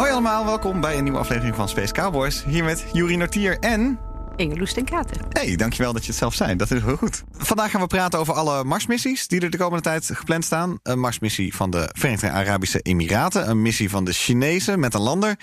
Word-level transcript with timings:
Hoi 0.00 0.12
allemaal, 0.12 0.44
welkom 0.44 0.80
bij 0.80 0.96
een 0.96 1.02
nieuwe 1.02 1.18
aflevering 1.18 1.56
van 1.56 1.68
Space 1.68 1.92
Cowboys. 1.92 2.44
Hier 2.44 2.64
met 2.64 2.84
Juri 2.92 3.16
Nortier 3.16 3.58
en... 3.58 3.98
Inge 4.36 4.56
Loes 4.56 4.72
ten 4.72 4.84
Katen. 4.84 5.26
Hey, 5.28 5.56
dankjewel 5.56 5.92
dat 5.92 6.02
je 6.02 6.08
het 6.08 6.18
zelf 6.18 6.34
zei. 6.34 6.56
Dat 6.56 6.70
is 6.70 6.82
heel 6.82 6.96
goed. 6.96 7.22
Vandaag 7.30 7.70
gaan 7.70 7.80
we 7.80 7.86
praten 7.86 8.18
over 8.18 8.34
alle 8.34 8.64
Marsmissies 8.64 9.28
die 9.28 9.40
er 9.40 9.50
de 9.50 9.56
komende 9.56 9.82
tijd 9.82 10.10
gepland 10.12 10.44
staan. 10.44 10.78
Een 10.82 10.98
Marsmissie 10.98 11.54
van 11.54 11.70
de 11.70 11.88
Verenigde 11.92 12.30
Arabische 12.30 12.80
Emiraten. 12.80 13.50
Een 13.50 13.62
missie 13.62 13.90
van 13.90 14.04
de 14.04 14.12
Chinezen 14.12 14.80
met 14.80 14.94
een 14.94 15.00
lander. 15.00 15.38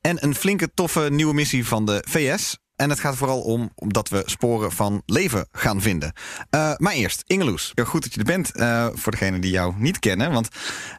En 0.00 0.24
een 0.24 0.34
flinke 0.34 0.70
toffe 0.74 1.08
nieuwe 1.10 1.34
missie 1.34 1.66
van 1.66 1.86
de 1.86 2.04
VS. 2.08 2.58
En 2.76 2.90
het 2.90 3.00
gaat 3.00 3.16
vooral 3.16 3.40
om 3.40 3.70
omdat 3.74 4.08
we 4.08 4.22
sporen 4.24 4.72
van 4.72 5.02
leven 5.06 5.48
gaan 5.52 5.80
vinden. 5.80 6.12
Uh, 6.50 6.72
maar 6.76 6.92
eerst, 6.92 7.22
Ingeloes. 7.26 7.72
Goed 7.84 8.02
dat 8.02 8.12
je 8.12 8.18
er 8.18 8.26
bent 8.26 8.52
uh, 8.56 8.86
voor 8.92 9.12
degenen 9.12 9.40
die 9.40 9.50
jou 9.50 9.74
niet 9.76 9.98
kennen. 9.98 10.32
Want 10.32 10.48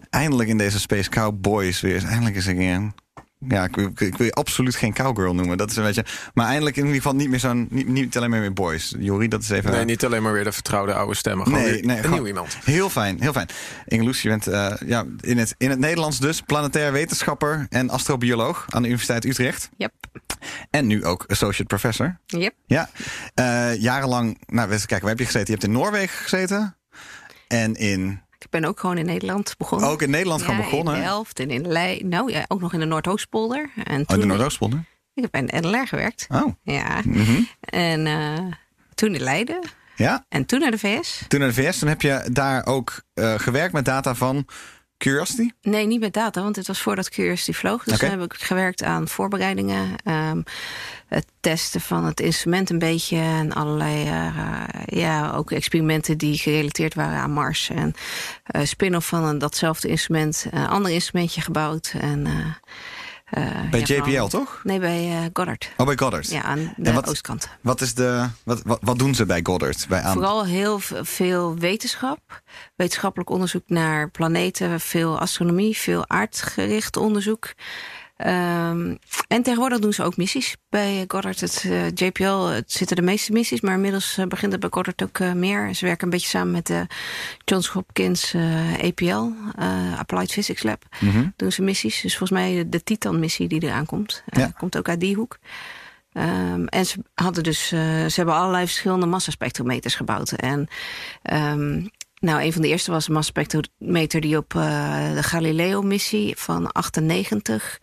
eindelijk 0.10 0.50
in 0.50 0.58
deze 0.58 0.80
Space 0.80 1.10
Cowboys 1.10 1.82
weer... 1.82 2.06
Eindelijk 2.06 2.36
is 2.36 2.48
er 2.48 2.60
een 2.60 2.94
ja, 3.40 3.64
ik, 3.64 3.78
ik, 3.78 4.00
ik, 4.00 4.18
wil 4.18 4.26
je 4.26 4.32
absoluut 4.32 4.76
geen 4.76 4.94
cowgirl 4.94 5.36
noemen. 5.36 5.58
Dat 5.58 5.70
is 5.70 5.76
een 5.76 5.84
beetje. 5.84 6.06
Maar 6.34 6.48
eindelijk 6.48 6.76
in 6.76 6.86
ieder 6.86 6.98
geval 7.02 7.16
niet 7.16 7.30
meer 7.30 7.40
zo'n. 7.40 7.68
Niet, 7.70 7.88
niet 7.88 8.18
alleen 8.18 8.30
maar 8.30 8.40
meer 8.40 8.54
boys. 8.54 8.96
Jori, 9.00 9.28
dat 9.28 9.42
is 9.42 9.50
even. 9.50 9.72
Nee, 9.72 9.86
niet 9.86 10.06
alleen 10.06 10.24
maar 10.24 10.34
weer 10.34 10.44
de 10.44 10.52
vertrouwde 10.52 10.94
oude 10.94 11.16
stemmen. 11.16 11.46
Gewoon 11.46 11.62
nee, 11.62 11.84
nee, 11.84 12.04
een 12.04 12.12
nieuw 12.12 12.26
iemand. 12.26 12.58
Heel 12.64 12.90
fijn, 12.90 13.22
heel 13.22 13.32
fijn. 13.32 13.48
Ingeloes, 13.86 14.22
je 14.22 14.30
bent 14.30 14.48
uh, 14.48 14.74
ja, 14.86 15.06
in, 15.22 15.38
het, 15.38 15.56
in 15.58 15.70
het 15.70 15.80
Nederlands 15.80 16.20
dus 16.20 16.42
planetair 16.42 16.92
wetenschapper 16.92 17.66
en 17.70 17.90
astrobioloog 17.90 18.66
aan 18.70 18.82
de 18.82 18.88
Universiteit 18.88 19.26
Utrecht. 19.26 19.70
Yep. 19.78 19.94
En 20.70 20.88
nu 20.88 21.06
ook 21.06 21.26
associate 21.28 21.66
professor. 21.66 22.20
Yep. 22.26 22.54
Ja. 22.66 22.90
Uh, 23.36 23.82
jarenlang. 23.82 24.38
Nou, 24.46 24.72
eens 24.72 24.86
kijken, 24.86 25.08
waar 25.08 25.16
heb 25.16 25.20
je 25.20 25.26
gezeten? 25.26 25.54
Je 25.54 25.60
hebt 25.60 25.64
in 25.64 25.72
Noorwegen 25.72 26.18
gezeten. 26.18 26.76
En 27.48 27.76
in 27.76 28.22
ik 28.48 28.54
ben 28.60 28.66
ook 28.66 28.80
gewoon 28.80 28.98
in 28.98 29.06
Nederland 29.06 29.56
begonnen. 29.58 29.90
Ook 29.90 30.02
in 30.02 30.10
Nederland 30.10 30.42
ja, 30.42 30.48
gaan 30.48 30.58
begonnen? 30.58 30.96
in 30.96 31.02
Delft 31.02 31.40
en 31.40 31.50
in 31.50 31.68
Leiden. 31.68 32.08
Nou 32.08 32.32
ja, 32.32 32.46
ook 32.48 32.60
nog 32.60 32.74
in 32.74 32.80
de 32.80 32.86
Noordoostpolder. 32.86 33.70
En 33.84 34.02
oh, 34.08 34.20
de 34.20 34.26
Noordoostpolder? 34.26 34.84
Ik 35.14 35.28
heb 35.32 35.32
bij 35.32 35.60
NLR 35.62 35.88
gewerkt. 35.88 36.28
Oh. 36.32 36.54
Ja. 36.64 37.02
Mm 37.06 37.14
-hmm. 37.14 37.48
En 37.60 38.06
uh, 38.06 38.54
toen 38.94 39.16
in 39.16 39.22
Leiden. 39.22 39.60
Ja. 39.96 40.26
En 40.30 40.46
toen 40.46 40.60
naar 40.60 40.72
de 40.72 40.78
VS. 40.78 41.26
Toen 41.28 41.40
naar 41.40 41.50
de 41.50 41.62
VS. 41.62 41.80
Toen 41.80 41.90
heb 41.90 42.02
je 42.02 42.30
daar 42.32 42.66
ook 42.66 43.02
uh, 43.14 43.34
gewerkt 43.38 43.74
met 43.74 43.86
data 43.86 44.16
van 44.16 44.46
Curiosity? 44.98 45.50
Nee, 45.62 45.86
niet 45.86 46.00
met 46.00 46.14
data, 46.14 46.42
want 46.42 46.56
het 46.56 46.68
was 46.68 46.82
voordat 46.82 47.10
Curiosity 47.10 47.52
vloog. 47.54 47.84
Dus 47.84 47.94
okay. 47.94 48.10
toen 48.10 48.20
heb 48.20 48.34
ik 48.34 48.40
gewerkt 48.42 48.84
aan 48.84 49.08
voorbereidingen. 49.08 49.96
Um, 50.06 50.44
het 51.08 51.26
testen 51.40 51.82
van 51.82 52.06
het 52.06 52.20
instrument 52.20 52.70
een 52.70 52.80
beetje. 52.80 53.18
En 53.18 53.54
allerlei, 53.54 54.06
uh, 54.06 54.64
ja, 54.86 55.32
ook 55.32 55.52
experimenten 55.52 56.18
die 56.18 56.38
gerelateerd 56.38 56.94
waren 56.94 57.20
aan 57.20 57.32
Mars. 57.32 57.70
En 57.70 57.94
uh, 58.56 58.66
spin-off 58.66 59.08
van 59.08 59.24
een, 59.24 59.38
datzelfde 59.38 59.88
instrument. 59.88 60.46
Een 60.52 60.68
ander 60.68 60.92
instrumentje 60.92 61.42
gebouwd. 61.42 61.94
En... 62.00 62.26
Uh, 62.26 62.46
bij 63.72 63.84
ja, 63.86 63.96
JPL, 63.96 64.26
toch? 64.26 64.62
Nee, 64.64 64.80
bij 64.80 65.08
uh, 65.10 65.26
Goddard. 65.34 65.72
Oh, 65.78 65.86
bij 65.86 65.98
Goddard. 65.98 66.30
Ja, 66.30 66.42
aan 66.42 66.74
de 66.78 66.94
wat, 66.94 67.10
oostkant. 67.10 67.50
Wat, 67.62 67.82
is 67.82 67.94
de, 67.94 68.28
wat, 68.44 68.62
wat, 68.64 68.80
wat, 68.82 69.00
doen 69.00 69.16
ze 69.16 69.26
bij 69.26 69.40
Goddard? 69.44 69.86
Bij 69.90 70.02
aan... 70.02 70.14
Vooral 70.14 70.46
heel 70.46 70.80
veel 71.02 71.58
wetenschap. 71.58 72.42
Wetenschappelijk 72.76 73.30
onderzoek 73.30 73.64
naar 73.70 74.10
planeten. 74.10 74.80
Veel 74.80 75.20
astronomie, 75.20 75.78
veel 75.78 76.10
aardgericht 76.10 76.98
onderzoek. 76.98 77.54
Um, 78.26 78.98
en 79.28 79.44
tegenwoordig 79.44 79.80
doen 79.80 79.94
ze 79.94 80.04
ook 80.04 80.18
missies 80.18 80.56
bij 80.70 81.06
Goddard. 81.08 81.40
Het 81.40 81.64
uh, 81.66 81.90
JPL 81.90 82.46
het 82.46 82.72
zitten 82.72 82.96
de 82.96 83.02
meeste 83.02 83.32
missies, 83.32 83.62
maar 83.62 83.74
inmiddels 83.74 84.18
uh, 84.18 84.26
begint 84.26 84.52
het 84.52 84.62
bij 84.62 84.70
Goddard 84.72 85.04
ook 85.04 85.20
uh, 85.20 85.34
meer. 85.34 85.76
Ze 85.76 85.86
werken 85.86 86.04
een 86.04 86.10
beetje 86.10 86.28
samen 86.28 86.52
met 86.52 86.68
de 86.68 86.88
Johns 87.46 87.68
Hopkins 87.68 88.36
APL, 88.84 89.32
Applied 89.98 90.32
Physics 90.32 90.64
Lab. 90.64 90.84
Mm 91.00 91.10
-hmm. 91.10 91.34
Doen 91.36 91.52
ze 91.52 91.62
missies. 91.62 92.02
Dus 92.02 92.18
volgens 92.18 92.40
mij 92.40 92.70
de 92.70 92.84
Titan-missie 92.84 93.48
die 93.48 93.64
eraan 93.64 93.86
komt, 93.86 94.24
ja. 94.26 94.52
komt 94.58 94.78
ook 94.78 94.90
uit 94.90 95.00
die 95.00 95.16
hoek. 95.16 95.38
Um, 96.14 96.68
en 96.68 96.86
ze 96.86 96.98
hadden 97.14 97.44
dus, 97.44 97.68
ze 97.68 98.14
hebben 98.16 98.36
allerlei 98.36 98.66
verschillende 98.66 99.06
massaspectrometers 99.06 99.96
gebouwd. 99.96 100.32
En 100.32 100.68
um, 101.34 101.90
nou, 102.20 102.42
een 102.42 102.54
van 102.54 102.62
de 102.62 102.68
eerste 102.68 102.92
was 102.92 103.08
een 103.08 103.14
massaspectrometer 103.14 104.22
die 104.22 104.38
op 104.38 104.54
uh, 104.54 105.14
de 105.14 105.24
Galileo-missie 105.24 106.34
van 106.38 106.72
98 106.72 107.80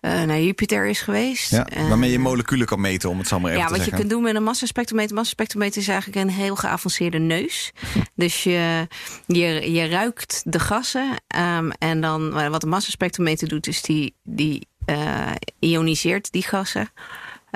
uh, 0.00 0.22
naar 0.22 0.40
Jupiter 0.40 0.86
is 0.86 1.00
geweest. 1.00 1.50
Ja, 1.50 1.66
waarmee 1.88 2.10
je 2.10 2.18
moleculen 2.18 2.66
kan 2.66 2.80
meten, 2.80 3.10
om 3.10 3.18
het 3.18 3.28
zo 3.28 3.40
maar 3.40 3.50
even 3.50 3.62
ja, 3.62 3.66
te 3.66 3.72
wat 3.72 3.82
zeggen. 3.82 3.96
je 3.96 4.08
kunt 4.08 4.14
doen 4.14 4.22
met 4.22 4.34
een 4.34 4.42
massaspectrometer. 4.42 5.14
Massaspectrometer 5.14 5.80
is 5.80 5.88
eigenlijk 5.88 6.28
een 6.28 6.34
heel 6.34 6.56
geavanceerde 6.56 7.18
neus. 7.18 7.72
dus 8.14 8.42
je, 8.42 8.86
je, 9.26 9.72
je 9.72 9.86
ruikt 9.86 10.42
de 10.44 10.58
gassen. 10.58 11.10
Um, 11.36 11.70
en 11.70 12.00
dan, 12.00 12.50
wat 12.50 12.62
een 12.62 12.68
massaspectrometer 12.68 13.48
doet, 13.48 13.66
is 13.66 13.82
die, 13.82 14.14
die 14.24 14.68
uh, 14.86 15.30
ioniseert 15.58 16.32
die 16.32 16.42
gassen. 16.42 16.90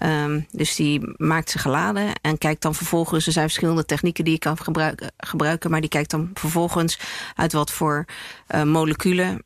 Um, 0.02 0.46
dus 0.50 0.74
die 0.76 1.00
maakt 1.16 1.50
ze 1.50 1.58
geladen 1.58 2.12
en 2.20 2.38
kijkt 2.38 2.62
dan 2.62 2.74
vervolgens... 2.74 3.26
er 3.26 3.32
zijn 3.32 3.46
verschillende 3.46 3.84
technieken 3.84 4.24
die 4.24 4.32
je 4.32 4.38
kan 4.38 4.58
gebruiken, 4.58 5.12
gebruiken... 5.16 5.70
maar 5.70 5.80
die 5.80 5.90
kijkt 5.90 6.10
dan 6.10 6.30
vervolgens 6.34 6.98
uit 7.34 7.52
wat 7.52 7.70
voor 7.70 8.04
uh, 8.54 8.62
moleculen 8.62 9.44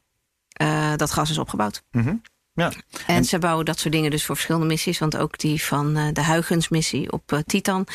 uh, 0.63 0.93
dat 0.97 1.11
gas 1.11 1.31
is 1.31 1.39
opgebouwd. 1.39 1.83
Mm 1.91 2.03
-hmm. 2.03 2.23
Ja. 2.57 2.73
En, 3.07 3.15
en 3.15 3.25
ze 3.25 3.39
bouwen 3.39 3.65
dat 3.65 3.79
soort 3.79 3.95
dingen 3.95 4.11
dus 4.11 4.25
voor 4.25 4.35
verschillende 4.35 4.67
missies. 4.67 4.99
Want 4.99 5.17
ook 5.17 5.39
die 5.39 5.63
van 5.63 5.97
uh, 5.97 6.09
de 6.13 6.25
Huygens-missie 6.25 7.13
op 7.13 7.33
uh, 7.33 7.39
Titan 7.47 7.87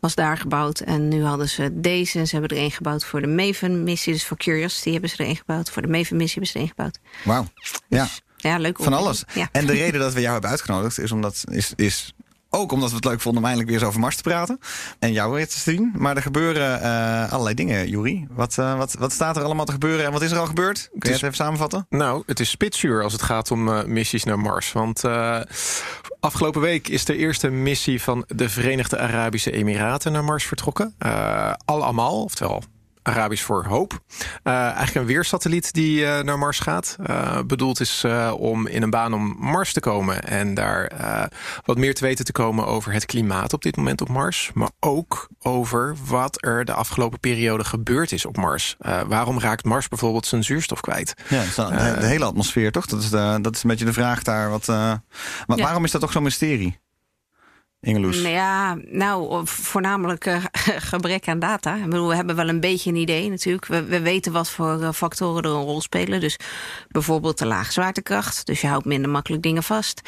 was 0.00 0.14
daar 0.14 0.38
gebouwd. 0.38 0.80
En 0.80 1.08
nu 1.08 1.24
hadden 1.24 1.48
ze 1.48 1.80
deze. 1.80 2.18
En 2.18 2.26
ze 2.26 2.36
hebben 2.36 2.56
er 2.56 2.64
een 2.64 2.70
gebouwd 2.70 3.04
voor 3.04 3.20
de 3.20 3.26
Maven-missie. 3.26 4.12
Dus 4.12 4.26
voor 4.26 4.36
Curiosity 4.36 4.92
hebben 4.92 5.10
ze 5.10 5.16
er 5.16 5.28
een 5.28 5.36
gebouwd. 5.36 5.70
Voor 5.70 5.82
de 5.82 5.88
Maven-missie 5.88 6.40
hebben 6.40 6.50
ze 6.50 6.58
er 6.58 6.62
een 6.62 6.68
gebouwd. 6.68 6.98
Wauw. 7.24 7.46
Ja. 7.88 8.02
Dus, 8.02 8.14
ja, 8.14 8.29
leuk. 8.42 8.82
Van 8.82 8.92
alles. 8.92 9.24
Ja. 9.34 9.48
En 9.52 9.66
de 9.66 9.72
reden 9.84 10.00
dat 10.00 10.12
we 10.12 10.20
jou 10.20 10.32
hebben 10.32 10.50
uitgenodigd 10.50 10.98
is 10.98 11.12
omdat... 11.12 11.44
Is, 11.48 11.72
is 11.76 12.14
ook 12.50 12.72
omdat 12.72 12.88
we 12.88 12.96
het 12.96 13.04
leuk 13.04 13.20
vonden 13.20 13.42
om 13.42 13.48
eindelijk 13.48 13.70
weer 13.72 13.80
eens 13.80 13.88
over 13.88 14.00
Mars 14.00 14.16
te 14.16 14.22
praten. 14.22 14.58
En 14.98 15.12
jou 15.12 15.32
weer 15.32 15.48
te 15.48 15.58
zien. 15.58 15.92
Maar 15.96 16.16
er 16.16 16.22
gebeuren 16.22 16.80
uh, 16.80 17.32
allerlei 17.32 17.54
dingen, 17.54 17.88
Juri. 17.88 18.26
Wat, 18.30 18.56
uh, 18.60 18.76
wat, 18.76 18.94
wat 18.98 19.12
staat 19.12 19.36
er 19.36 19.42
allemaal 19.42 19.64
te 19.64 19.72
gebeuren 19.72 20.04
en 20.04 20.12
wat 20.12 20.22
is 20.22 20.30
er 20.30 20.38
al 20.38 20.46
gebeurd? 20.46 20.88
Kun 20.98 21.10
je 21.10 21.14
het 21.14 21.22
even 21.22 21.34
samenvatten? 21.34 21.86
Nou, 21.88 22.22
het 22.26 22.40
is 22.40 22.50
spitsuur 22.50 23.02
als 23.02 23.12
het 23.12 23.22
gaat 23.22 23.50
om 23.50 23.68
uh, 23.68 23.84
missies 23.84 24.24
naar 24.24 24.38
Mars. 24.38 24.72
Want 24.72 25.02
afgelopen 26.20 26.60
week 26.60 26.88
is 26.88 27.04
de 27.04 27.16
eerste 27.16 27.48
missie 27.48 28.02
van 28.02 28.24
de 28.26 28.48
Verenigde 28.48 28.98
Arabische 28.98 29.50
Emiraten 29.50 30.12
naar 30.12 30.24
Mars 30.24 30.44
vertrokken. 30.44 30.94
Al 31.64 31.84
Amal, 31.84 32.22
oftewel 32.22 32.62
Arabisch 33.02 33.44
voor 33.44 33.64
hoop. 33.64 33.92
Uh, 34.44 34.52
eigenlijk 34.54 34.94
een 34.94 35.06
weersatelliet 35.06 35.72
die 35.72 36.00
uh, 36.00 36.20
naar 36.20 36.38
Mars 36.38 36.58
gaat. 36.58 36.96
Uh, 37.06 37.38
bedoeld 37.46 37.80
is 37.80 38.04
om 38.36 38.66
in 38.66 38.82
een 38.82 38.90
baan 38.90 39.14
om 39.14 39.36
Mars 39.38 39.72
te 39.72 39.80
komen. 39.80 40.22
En 40.22 40.54
daar 40.54 40.92
wat 41.64 41.78
meer 41.78 41.94
te 41.94 42.04
weten 42.04 42.24
te 42.24 42.32
komen 42.32 42.66
over 42.66 42.92
het 42.92 43.06
klimaat 43.06 43.52
op 43.52 43.62
dit 43.62 43.76
moment 43.76 44.00
op 44.00 44.08
Mars. 44.08 44.50
Maar 44.54 44.70
ook 44.80 45.28
over 45.38 45.96
wat 46.06 46.44
er 46.44 46.64
de 46.64 46.72
afgelopen 46.72 47.20
periode 47.20 47.64
gebeurd 47.64 48.12
is 48.12 48.26
op 48.26 48.36
Mars. 48.36 48.76
waarom 49.06 49.40
raakt 49.40 49.64
Mars 49.64 49.88
bijvoorbeeld 49.88 50.26
zijn 50.26 50.44
zuurstof 50.44 50.80
kwijt? 50.80 51.14
Ja, 51.28 51.44
de, 51.94 52.06
hele 52.06 52.24
atmosfeer 52.24 52.72
toch? 52.72 52.86
Dat 52.86 53.02
is, 53.02 53.10
de, 53.10 53.38
dat 53.42 53.54
is 53.54 53.62
een 53.62 53.70
beetje 53.70 53.84
de 53.84 53.92
vraag 53.92 54.22
daar. 54.22 54.50
Wat, 54.50 54.66
ja. 54.66 55.02
waarom 55.46 55.84
is 55.84 55.90
dat 55.90 56.00
toch 56.00 56.12
zo'n 56.12 56.22
mysterie? 56.22 56.78
Ingeloes? 57.80 58.22
Ja, 58.22 58.76
nou, 58.86 59.42
voornamelijk 59.44 60.26
uh, 60.26 60.44
gebrek 60.92 61.28
aan 61.28 61.38
data. 61.38 61.76
Ik 61.76 61.84
bedoel, 61.84 62.08
we 62.08 62.14
hebben 62.14 62.36
wel 62.36 62.48
een 62.48 62.60
beetje 62.60 62.90
een 62.90 62.96
idee 62.96 63.30
natuurlijk. 63.30 63.66
We, 63.66 63.84
we 63.84 64.00
weten 64.00 64.32
wat 64.32 64.50
voor 64.50 64.80
uh, 64.80 64.92
factoren 64.92 65.42
er 65.42 65.50
een 65.50 65.64
rol 65.64 65.80
spelen. 65.80 66.20
Dus 66.20 66.36
bijvoorbeeld 66.88 67.38
de 67.38 67.46
lage 67.46 67.72
zwaartekracht. 67.72 68.46
Dus 68.46 68.60
je 68.60 68.66
houdt 68.66 68.84
minder 68.84 69.10
makkelijk 69.10 69.42
dingen 69.42 69.62
vast. 69.62 70.00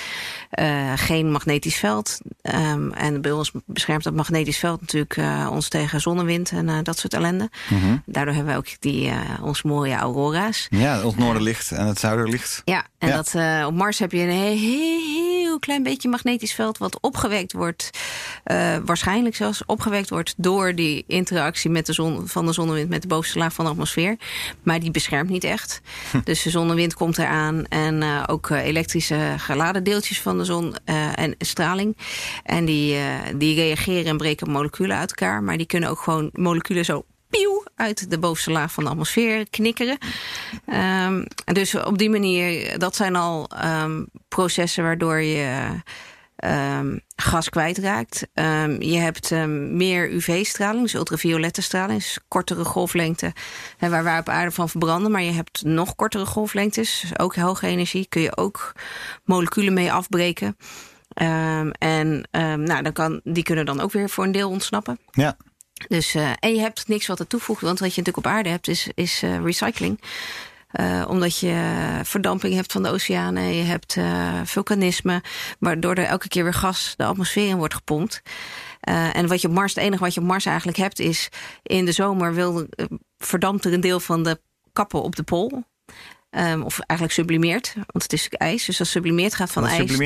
Uh, 0.60 0.92
geen 0.96 1.30
magnetisch 1.30 1.76
veld. 1.76 2.18
Um, 2.42 2.92
en 2.92 3.20
bij 3.20 3.32
ons 3.32 3.52
beschermt 3.66 4.04
dat 4.04 4.14
magnetisch 4.14 4.58
veld 4.58 4.80
natuurlijk 4.80 5.16
ons 5.50 5.68
tegen 5.68 6.00
zonnewind 6.00 6.50
en 6.50 6.84
dat 6.84 6.98
soort 6.98 7.14
ellende. 7.14 7.50
Mm 7.68 7.80
-hmm. 7.80 8.02
Daardoor 8.06 8.34
hebben 8.34 8.52
we 8.52 8.58
ook 8.58 8.80
die, 8.80 9.12
ons 9.42 9.62
mooie 9.62 9.94
aurora's. 9.94 10.66
Ja, 10.70 11.06
het 11.06 11.18
noorderlicht 11.18 11.70
en 11.70 11.86
het 11.86 11.98
zuiderlicht. 11.98 12.62
Ja, 12.64 12.86
en 12.98 13.08
ja. 13.08 13.14
Dat, 13.14 13.66
op 13.66 13.74
Mars 13.74 13.98
heb 13.98 14.12
je 14.12 14.18
een 14.18 14.30
heel 14.30 15.32
heel 15.52 15.60
klein 15.60 15.82
beetje 15.82 16.08
magnetisch 16.08 16.54
veld 16.54 16.78
wat 16.78 17.00
opgewekt 17.00 17.52
wordt, 17.52 17.61
eh, 17.68 18.76
waarschijnlijk 18.84 19.36
zelfs 19.36 19.64
opgewekt 19.66 20.10
wordt 20.10 20.34
door 20.36 20.74
die 20.74 21.04
interactie 21.06 21.70
met 21.70 21.86
de 21.86 21.92
zon, 21.92 22.28
van 22.28 22.46
de 22.46 22.52
zonnewind 22.52 22.88
met 22.88 23.02
de 23.02 23.08
bovenste 23.08 23.38
laag 23.38 23.52
van 23.52 23.64
de 23.64 23.70
atmosfeer. 23.70 24.16
Maar 24.62 24.80
die 24.80 24.90
beschermt 24.90 25.30
niet 25.30 25.44
echt. 25.44 25.80
Dus 26.24 26.42
de 26.42 26.50
zonnewind 26.50 26.94
komt 26.94 27.18
eraan 27.18 27.66
en 27.68 28.02
eh, 28.02 28.22
ook 28.26 28.50
eh, 28.50 28.64
elektrische 28.64 29.34
geladen 29.36 29.84
deeltjes 29.84 30.20
van 30.20 30.38
de 30.38 30.44
zon 30.44 30.74
en 31.14 31.34
straling. 31.38 31.96
En 32.44 32.64
die, 32.64 32.98
die 33.36 33.54
reageren 33.54 34.04
en 34.04 34.16
breken 34.16 34.50
moleculen 34.50 34.96
uit 34.96 35.08
elkaar. 35.08 35.42
Maar 35.42 35.56
die 35.56 35.66
kunnen 35.66 35.90
ook 35.90 36.00
gewoon 36.00 36.30
moleculen 36.32 36.84
zo 36.84 37.04
pieuw 37.32 37.64
uit 37.76 38.10
de 38.10 38.18
bovenste 38.18 38.50
laag 38.50 38.72
van 38.72 38.84
de 38.84 38.90
atmosfeer 38.90 39.50
knikkeren. 39.50 39.98
Ehm, 40.66 41.24
dus 41.44 41.74
op 41.74 41.98
die 41.98 42.10
manier, 42.10 42.78
dat 42.78 42.96
zijn 42.96 43.16
al 43.16 43.48
ehm, 43.48 44.04
processen 44.28 44.84
waardoor 44.84 45.20
je 45.20 45.68
ehm, 46.42 46.98
gas 47.16 47.48
kwijtraakt. 47.48 48.26
Ehm, 48.34 48.82
je 48.82 48.98
hebt 48.98 49.32
ehm, 49.32 49.76
meer 49.76 50.12
UV-straling, 50.12 50.82
dus 50.82 50.94
ultraviolette 50.94 51.62
straling, 51.62 51.98
dus 51.98 52.18
kortere 52.28 52.64
golflengte, 52.64 53.32
hè, 53.76 53.88
waar 53.88 54.04
wij 54.04 54.18
op 54.18 54.28
aarde 54.28 54.50
van 54.50 54.68
verbranden. 54.68 55.10
Maar 55.10 55.22
je 55.22 55.32
hebt 55.32 55.62
nog 55.64 55.94
kortere 55.94 56.26
golflengtes, 56.26 57.00
dus 57.00 57.18
ook 57.18 57.36
hoge 57.36 57.66
energie, 57.66 58.06
kun 58.08 58.22
je 58.22 58.36
ook 58.36 58.72
moleculen 59.24 59.74
mee 59.74 59.92
afbreken. 59.92 60.56
En 61.78 62.28
nou, 62.30 62.82
dan 62.82 62.92
kan, 62.92 63.20
die 63.24 63.42
kunnen 63.42 63.66
dan 63.66 63.80
ook 63.80 63.92
weer 63.92 64.10
voor 64.10 64.24
een 64.24 64.32
deel 64.32 64.50
ontsnappen. 64.50 64.98
Ja. 65.10 65.36
Dus, 65.88 66.14
eh, 66.14 66.30
en 66.38 66.54
je 66.54 66.60
hebt 66.60 66.88
niks 66.88 67.06
wat 67.06 67.18
er 67.18 67.26
toevoegt. 67.26 67.60
Want 67.60 67.78
wat 67.78 67.94
je 67.94 68.00
natuurlijk 68.00 68.26
op 68.26 68.32
aarde 68.32 68.48
hebt, 68.48 68.68
is, 68.68 68.88
is 68.94 69.22
eh, 69.22 69.44
recycling. 69.44 70.00
Eh, 70.72 71.04
omdat 71.08 71.38
je 71.38 72.00
verdamping 72.02 72.54
hebt 72.54 72.72
van 72.72 72.82
de 72.82 72.88
oceanen. 72.90 73.54
Je 73.54 73.62
hebt 73.62 73.96
eh, 73.96 74.40
vulkanisme. 74.44 75.22
Waardoor 75.58 75.94
er 75.94 76.04
elke 76.04 76.28
keer 76.28 76.42
weer 76.44 76.54
gas 76.54 76.94
de 76.96 77.04
atmosfeer 77.04 77.48
in 77.48 77.56
wordt 77.56 77.74
gepompt. 77.74 78.22
Eh, 78.80 79.16
en 79.16 79.26
wat 79.26 79.40
je 79.40 79.48
op 79.48 79.54
Mars, 79.54 79.74
het 79.74 79.84
enige 79.84 80.02
wat 80.02 80.14
je 80.14 80.20
op 80.20 80.26
Mars 80.26 80.46
eigenlijk 80.46 80.76
hebt, 80.78 80.98
is 80.98 81.28
in 81.62 81.84
de 81.84 81.92
zomer 81.92 82.34
wil, 82.34 82.66
verdampt 83.18 83.64
er 83.64 83.72
een 83.72 83.80
deel 83.80 84.00
van 84.00 84.22
de 84.22 84.40
kappen 84.72 85.02
op 85.02 85.16
de 85.16 85.22
pool. 85.22 85.64
Ehm, 86.30 86.62
of 86.62 86.78
eigenlijk 86.78 87.18
sublimeert, 87.18 87.74
want 87.74 88.02
het 88.02 88.12
is 88.12 88.28
ijs. 88.28 88.64
Dus 88.64 88.76
dat 88.76 88.86
sublimeert 88.86 89.34
gaat 89.34 89.52
van 89.52 89.62
ijs 89.66 89.78
die- 89.78 89.96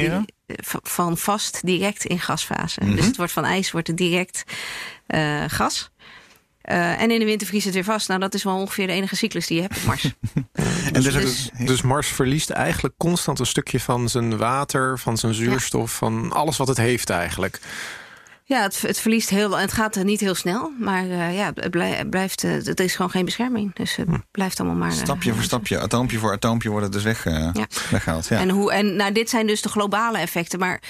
van 0.83 1.17
vast 1.19 1.61
direct 1.67 2.05
in 2.05 2.21
gasfase. 2.21 2.81
Mhm. 2.85 2.97
Dus 2.97 3.07
het 3.07 3.17
wordt 3.17 3.33
van 3.33 3.45
ijs 3.45 3.71
wordt 3.71 3.87
het 3.87 3.97
direct 3.97 4.43
gas. 5.47 5.91
Eh, 6.67 7.01
en 7.03 7.11
in 7.11 7.19
de 7.19 7.25
winter 7.25 7.47
vriest 7.47 7.65
het 7.65 7.75
weer 7.75 7.85
vast. 7.85 8.09
Nou, 8.09 8.21
dat 8.21 8.35
is 8.35 8.43
wel 8.45 8.57
ongeveer 8.57 8.87
de 8.87 8.93
enige 8.93 9.17
cyclus 9.17 9.47
die 9.47 9.57
je 9.57 9.63
hebt 9.63 9.77
op 9.77 9.85
Mars. 9.85 10.03
En 10.93 11.03
dus, 11.03 11.13
dus- 11.15 11.51
Dus 11.59 11.83
Mars 11.83 12.07
verliest 12.09 12.51
eigenlijk 12.51 12.95
constant 12.99 13.39
een 13.39 13.47
stukje 13.47 13.81
van 13.81 14.09
zijn 14.09 14.37
water, 14.37 14.99
van 14.99 15.19
zijn 15.19 15.35
zuurstof, 15.35 15.93
van 15.97 16.33
alles 16.33 16.57
wat 16.57 16.69
het 16.69 16.77
heeft 16.77 17.11
eigenlijk. 17.11 17.61
ja, 18.45 18.63
het, 18.63 18.81
het 18.81 18.99
verliest 18.99 19.29
heel. 19.31 19.59
Het 19.59 19.73
gaat 19.73 19.97
er 19.97 20.05
niet 20.05 20.21
heel 20.21 20.35
snel. 20.35 20.73
Maar 20.81 21.03
eh, 21.11 21.37
ja, 21.37 21.51
het, 21.55 21.71
blij- 21.71 21.91
het 21.95 22.11
blijft. 22.11 22.45
eh, 22.45 22.51
Het 22.53 22.81
is 22.81 22.95
gewoon 22.97 23.11
geen 23.11 23.25
bescherming. 23.25 23.75
Dus 23.75 23.97
het 23.97 24.09
blijft 24.31 24.61
allemaal 24.61 24.79
maar. 24.79 24.91
eh, 24.91 24.97
stapje 24.97 25.35
voor 25.35 25.43
stapje, 25.43 25.81
atoompje 25.81 26.19
voor 26.19 26.33
atoompje 26.33 26.69
wordt 26.69 26.85
het 26.85 26.93
dus 26.93 27.03
weg, 27.03 27.27
eh, 27.27 27.33
Ja. 27.53 27.67
weggehaald. 27.91 28.27
Ja. 28.29 28.39
En, 28.39 28.49
hoe, 28.49 28.73
en 28.73 28.97
nou, 28.97 29.13
dit 29.13 29.31
zijn 29.31 29.47
dus 29.47 29.63
de 29.63 29.69
globale 29.69 30.19
effecten. 30.19 30.59
Maar 30.59 30.81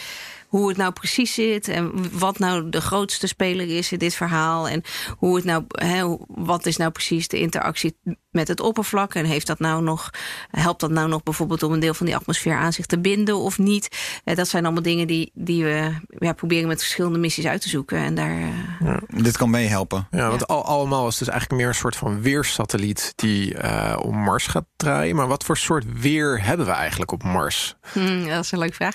hoe 0.48 0.68
het 0.68 0.76
nou 0.76 0.92
precies 0.92 1.34
zit 1.34 1.68
en 1.68 2.18
wat 2.18 2.38
nou 2.38 2.68
de 2.68 2.80
grootste 2.80 3.26
speler 3.26 3.76
is 3.76 3.92
in 3.92 3.98
dit 3.98 4.14
verhaal. 4.14 4.68
En 4.68 4.82
hoe 5.18 5.36
het 5.36 5.44
nou, 5.44 5.64
hè, 5.68 6.16
wat 6.28 6.66
is 6.66 6.76
nou 6.76 6.90
precies 6.90 7.28
de 7.28 7.38
interactie 7.38 7.96
met 8.36 8.48
het 8.48 8.60
oppervlak? 8.60 9.14
En 9.14 9.24
heeft 9.24 9.46
dat 9.46 9.58
nou 9.58 9.82
nog, 9.82 10.10
helpt 10.50 10.80
dat 10.80 10.90
nou 10.90 11.08
nog 11.08 11.22
bijvoorbeeld 11.22 11.62
om 11.62 11.72
een 11.72 11.80
deel 11.80 11.94
van 11.94 12.06
die 12.06 12.16
atmosfeer 12.16 12.56
aan 12.56 12.72
zich 12.72 12.86
te 12.86 12.98
binden 12.98 13.36
of 13.36 13.58
niet? 13.58 13.96
Eh, 14.24 14.36
Dat 14.36 14.48
zijn 14.48 14.64
allemaal 14.64 14.82
dingen 14.82 15.06
die, 15.06 15.30
die 15.34 15.64
we 15.64 15.90
ja, 16.18 16.32
proberen 16.32 16.68
met 16.68 16.80
verschillende 16.80 17.18
missies 17.18 17.46
uit 17.46 17.60
te 17.60 17.68
zoeken. 17.68 17.98
En 17.98 18.14
daar. 18.14 18.38
eh, 18.84 18.96
Dit 19.08 19.36
kan 19.36 19.50
meehelpen. 19.50 20.06
Ja, 20.10 20.28
want 20.28 20.46
al, 20.46 20.64
allemaal 20.64 21.02
is 21.08 21.14
het 21.18 21.18
dus 21.18 21.28
eigenlijk 21.28 21.60
meer 21.60 21.68
een 21.70 21.78
soort 21.78 21.96
van 21.96 22.20
weersatelliet 22.22 23.12
die 23.16 23.54
eh, 23.54 23.96
om 24.02 24.16
Mars 24.16 24.46
gaat 24.46 24.64
draaien. 24.76 25.16
Maar 25.16 25.26
wat 25.28 25.44
voor 25.44 25.56
soort 25.56 25.84
weer 26.00 26.42
hebben 26.44 26.66
we 26.66 26.72
eigenlijk 26.72 27.12
op 27.12 27.22
Mars? 27.22 27.74
Hmm, 27.92 28.26
dat 28.28 28.44
is 28.44 28.52
een 28.52 28.58
leuke 28.58 28.74
vraag. 28.74 28.94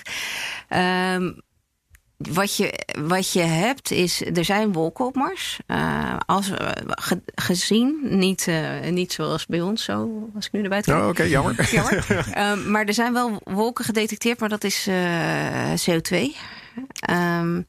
Ehm, 0.68 1.32
wat, 2.30 2.56
je, 2.56 2.72
wat 3.00 3.32
je 3.32 3.40
hebt 3.40 3.90
is, 3.90 4.22
er 4.34 4.44
zijn 4.44 4.72
wolken 4.72 5.04
op 5.06 5.14
Mars. 5.14 5.58
Eh, 5.66 6.16
als, 6.26 6.50
eh, 6.50 6.68
ge- 6.86 7.22
gezien, 7.34 7.98
niet, 8.02 8.46
eh, 8.48 8.90
niet 8.90 9.12
zoals 9.12 9.46
bij 9.46 9.60
ons, 9.60 9.84
zo 9.84 10.28
als 10.34 10.46
ik 10.46 10.52
nu 10.52 10.60
naar 10.60 10.68
buiten 10.70 10.92
kijk. 10.92 11.04
Oh, 11.04 11.10
Oké, 11.10 11.22
jammer. 11.22 11.68
Jammer. 11.72 12.26
Ehm, 12.32 12.70
maar 12.70 12.84
er 12.84 12.94
zijn 12.94 13.12
wel 13.12 13.40
wolken 13.44 13.84
gedetecteerd, 13.84 14.40
maar 14.40 14.48
dat 14.48 14.64
is 14.64 14.86
eh, 14.86 15.72
CO2. 15.84 16.36
Ehm, 17.00 17.62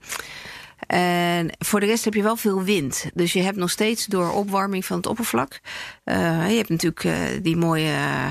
en 0.87 1.49
voor 1.59 1.79
de 1.79 1.85
rest 1.85 2.05
heb 2.05 2.13
je 2.13 2.23
wel 2.23 2.35
veel 2.35 2.63
wind. 2.63 3.05
Dus 3.13 3.33
je 3.33 3.41
hebt 3.41 3.57
nog 3.57 3.69
steeds 3.69 4.05
door 4.05 4.31
opwarming 4.31 4.85
van 4.85 4.97
het 4.97 5.05
oppervlak. 5.05 5.59
eh, 6.03 6.49
je 6.49 6.55
hebt 6.55 6.69
natuurlijk 6.69 7.03
eh, 7.03 7.13
die 7.41 7.57
mooie, 7.57 7.91
eh, 7.91 8.27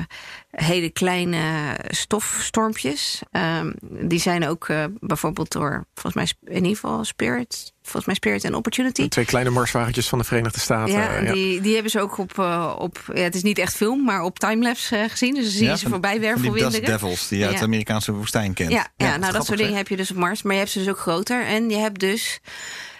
hele 0.51 0.89
kleine 0.89 1.75
stofstormpjes. 1.87 3.21
Ehm, 3.31 3.71
die 3.81 4.19
zijn 4.19 4.47
ook 4.47 4.67
bijvoorbeeld 4.99 5.51
door, 5.51 5.85
volgens 5.93 6.13
mij, 6.15 6.53
in 6.55 6.63
ieder 6.63 6.79
geval 6.79 7.03
Spirit. 7.03 7.72
Volgens 7.83 8.05
mij 8.05 8.15
Spirit 8.15 8.43
en 8.43 8.55
Opportunity. 8.55 9.07
Twee 9.07 9.25
kleine 9.25 9.49
Marswagentjes 9.49 10.07
van 10.09 10.17
de 10.19 10.23
Verenigde 10.23 10.59
Staten. 10.59 10.93
Ja, 10.93 11.19
ja. 11.19 11.33
Die, 11.33 11.61
die 11.61 11.73
hebben 11.73 11.91
ze 11.91 11.99
ook 11.99 12.17
op, 12.17 12.39
eh, 12.39 12.75
op 12.79 13.03
ja, 13.13 13.21
het 13.21 13.35
is 13.35 13.43
niet 13.43 13.57
echt 13.57 13.75
film, 13.75 14.03
maar 14.03 14.21
op 14.21 14.39
timelapse 14.39 14.95
eh, 14.97 15.09
gezien. 15.09 15.33
Dus 15.33 15.43
dan 15.43 15.51
zie 15.51 15.63
je 15.63 15.67
Ja, 15.69 15.75
ze 15.75 15.81
van- 15.81 15.91
voorbij 15.91 16.11
Van 16.11 16.21
werven 16.21 16.41
die 16.53 16.63
Dust. 16.63 16.85
Devils 16.85 17.27
die 17.27 17.39
je 17.39 17.47
uit 17.47 17.57
de 17.57 17.63
Amerikaanse 17.63 18.11
woestijn 18.11 18.53
kent. 18.53 18.71
Ja, 18.71 18.87
ja, 18.95 19.17
nou 19.17 19.33
dat 19.33 19.45
soort 19.45 19.57
dingen 19.57 19.75
heb 19.75 19.87
je 19.87 19.95
dus 19.97 20.11
op 20.11 20.17
Mars. 20.17 20.41
Maar 20.41 20.53
je 20.53 20.59
hebt 20.59 20.71
ze 20.71 20.79
dus 20.79 20.87
ook 20.89 20.99
groter. 20.99 21.45
En 21.45 21.69
je 21.69 21.75
hebt 21.77 21.99
dus, 21.99 22.39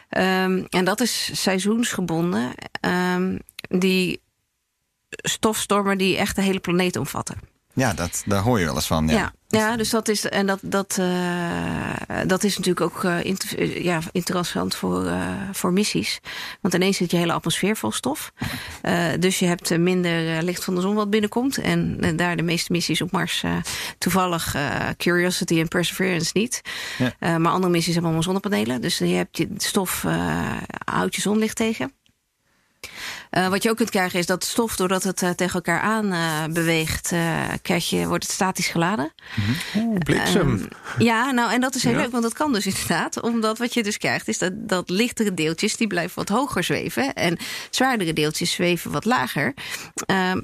ehm, 0.10 0.64
en 0.70 0.86
dat 0.86 1.02
is 1.02 1.30
seizoensgebonden, 1.42 2.52
ehm, 2.80 3.38
die 3.70 4.22
stofstormen 5.10 5.98
die 5.98 6.18
echt 6.18 6.36
de 6.36 6.42
hele 6.42 6.60
planeet 6.60 6.96
omvatten. 6.98 7.38
Ja, 7.74 7.94
dat, 7.94 8.24
daar 8.26 8.42
hoor 8.42 8.60
je 8.60 8.66
wel 8.66 8.76
eens 8.76 8.88
van. 8.88 9.08
Ja. 9.08 9.14
Ja, 9.14 9.34
ja, 9.58 9.76
dus 9.76 9.90
dat 9.90 10.08
is, 10.08 10.30
en 10.30 10.46
dat, 10.46 10.60
dat, 10.62 10.98
eh, 11.00 12.20
dat 12.28 12.44
is 12.44 12.58
natuurlijk 12.58 12.86
ook 12.86 13.04
eh, 13.04 13.24
inter- 13.24 13.60
eh, 13.60 13.84
ja, 13.84 14.00
interessant 14.12 14.76
voor, 14.76 15.12
voor 15.52 15.74
missies. 15.74 16.20
Want 16.62 16.74
ineens 16.74 16.98
zit 16.98 17.12
je 17.12 17.18
hele 17.18 17.34
atmosfeer 17.34 17.76
vol 17.78 17.92
stof. 17.92 18.32
Dus 19.20 19.40
je 19.40 19.46
hebt 19.46 19.78
minder 19.78 20.44
licht 20.44 20.64
van 20.64 20.76
de 20.76 20.82
zon 20.82 20.96
wat 20.96 21.10
binnenkomt. 21.10 21.58
En 21.58 21.98
daar 22.16 22.36
de 22.36 22.44
meeste 22.44 22.72
missies 22.72 23.02
op 23.02 23.12
Mars 23.12 23.44
toevallig 23.98 24.56
Curiosity 24.98 25.60
en 25.60 25.68
Perseverance 25.68 26.32
niet. 26.34 26.62
Ja. 26.98 27.38
Maar 27.38 27.52
andere 27.52 27.72
missies 27.72 27.94
hebben 27.94 28.12
allemaal 28.12 28.24
zonnepanelen. 28.24 28.82
Dus 28.82 28.98
je 28.98 29.06
hebt 29.06 29.38
je 29.38 29.48
stof, 29.58 30.06
houdt 30.86 31.16
je 31.16 31.22
zonlicht 31.22 31.56
tegen. 31.56 31.94
Eh, 33.34 33.48
wat 33.48 33.64
je 33.64 33.70
ook 33.70 33.78
kunt 33.78 33.90
krijgen 33.90 34.20
is 34.20 34.26
dat 34.26 34.44
stof, 34.44 34.76
doordat 34.76 35.04
het 35.04 35.22
eh, 35.22 35.30
tegen 35.30 35.54
elkaar 35.54 35.80
aan 35.80 36.12
eh, 36.12 36.44
beweegt, 36.54 37.14
krijg 37.62 37.90
je, 37.90 38.08
wordt 38.08 38.24
het 38.24 38.34
statisch 38.34 38.68
geladen. 38.68 39.14
Oeh, 39.76 39.98
bliksem. 39.98 40.58
Ehm, 40.58 41.04
ja, 41.04 41.32
nou, 41.32 41.52
en 41.52 41.62
dat 41.62 41.76
is 41.76 41.84
heel 41.84 41.92
Ja. 41.94 41.98
leuk, 42.00 42.12
want 42.12 42.24
dat 42.24 42.34
kan 42.34 42.54
dus 42.54 42.66
inderdaad. 42.76 43.22
Omdat 43.22 43.58
wat 43.58 43.74
je 43.74 43.84
dus 43.84 43.98
krijgt, 43.98 44.28
is 44.28 44.38
dat, 44.38 44.52
dat 44.56 44.90
lichtere 44.90 45.34
deeltjes... 45.34 45.78
die 45.78 45.88
blijven 45.88 46.16
wat 46.16 46.30
hoger 46.30 46.64
zweven. 46.64 47.14
En 47.14 47.38
zwaardere 47.70 48.14
deeltjes 48.14 48.52
zweven 48.52 48.92
wat 48.92 49.06
lager. 49.06 49.54
Ehm, 50.06 50.42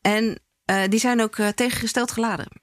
en 0.00 0.40
die 0.88 1.00
zijn 1.00 1.22
ook 1.22 1.36
tegengesteld 1.54 2.10
geladen. 2.10 2.61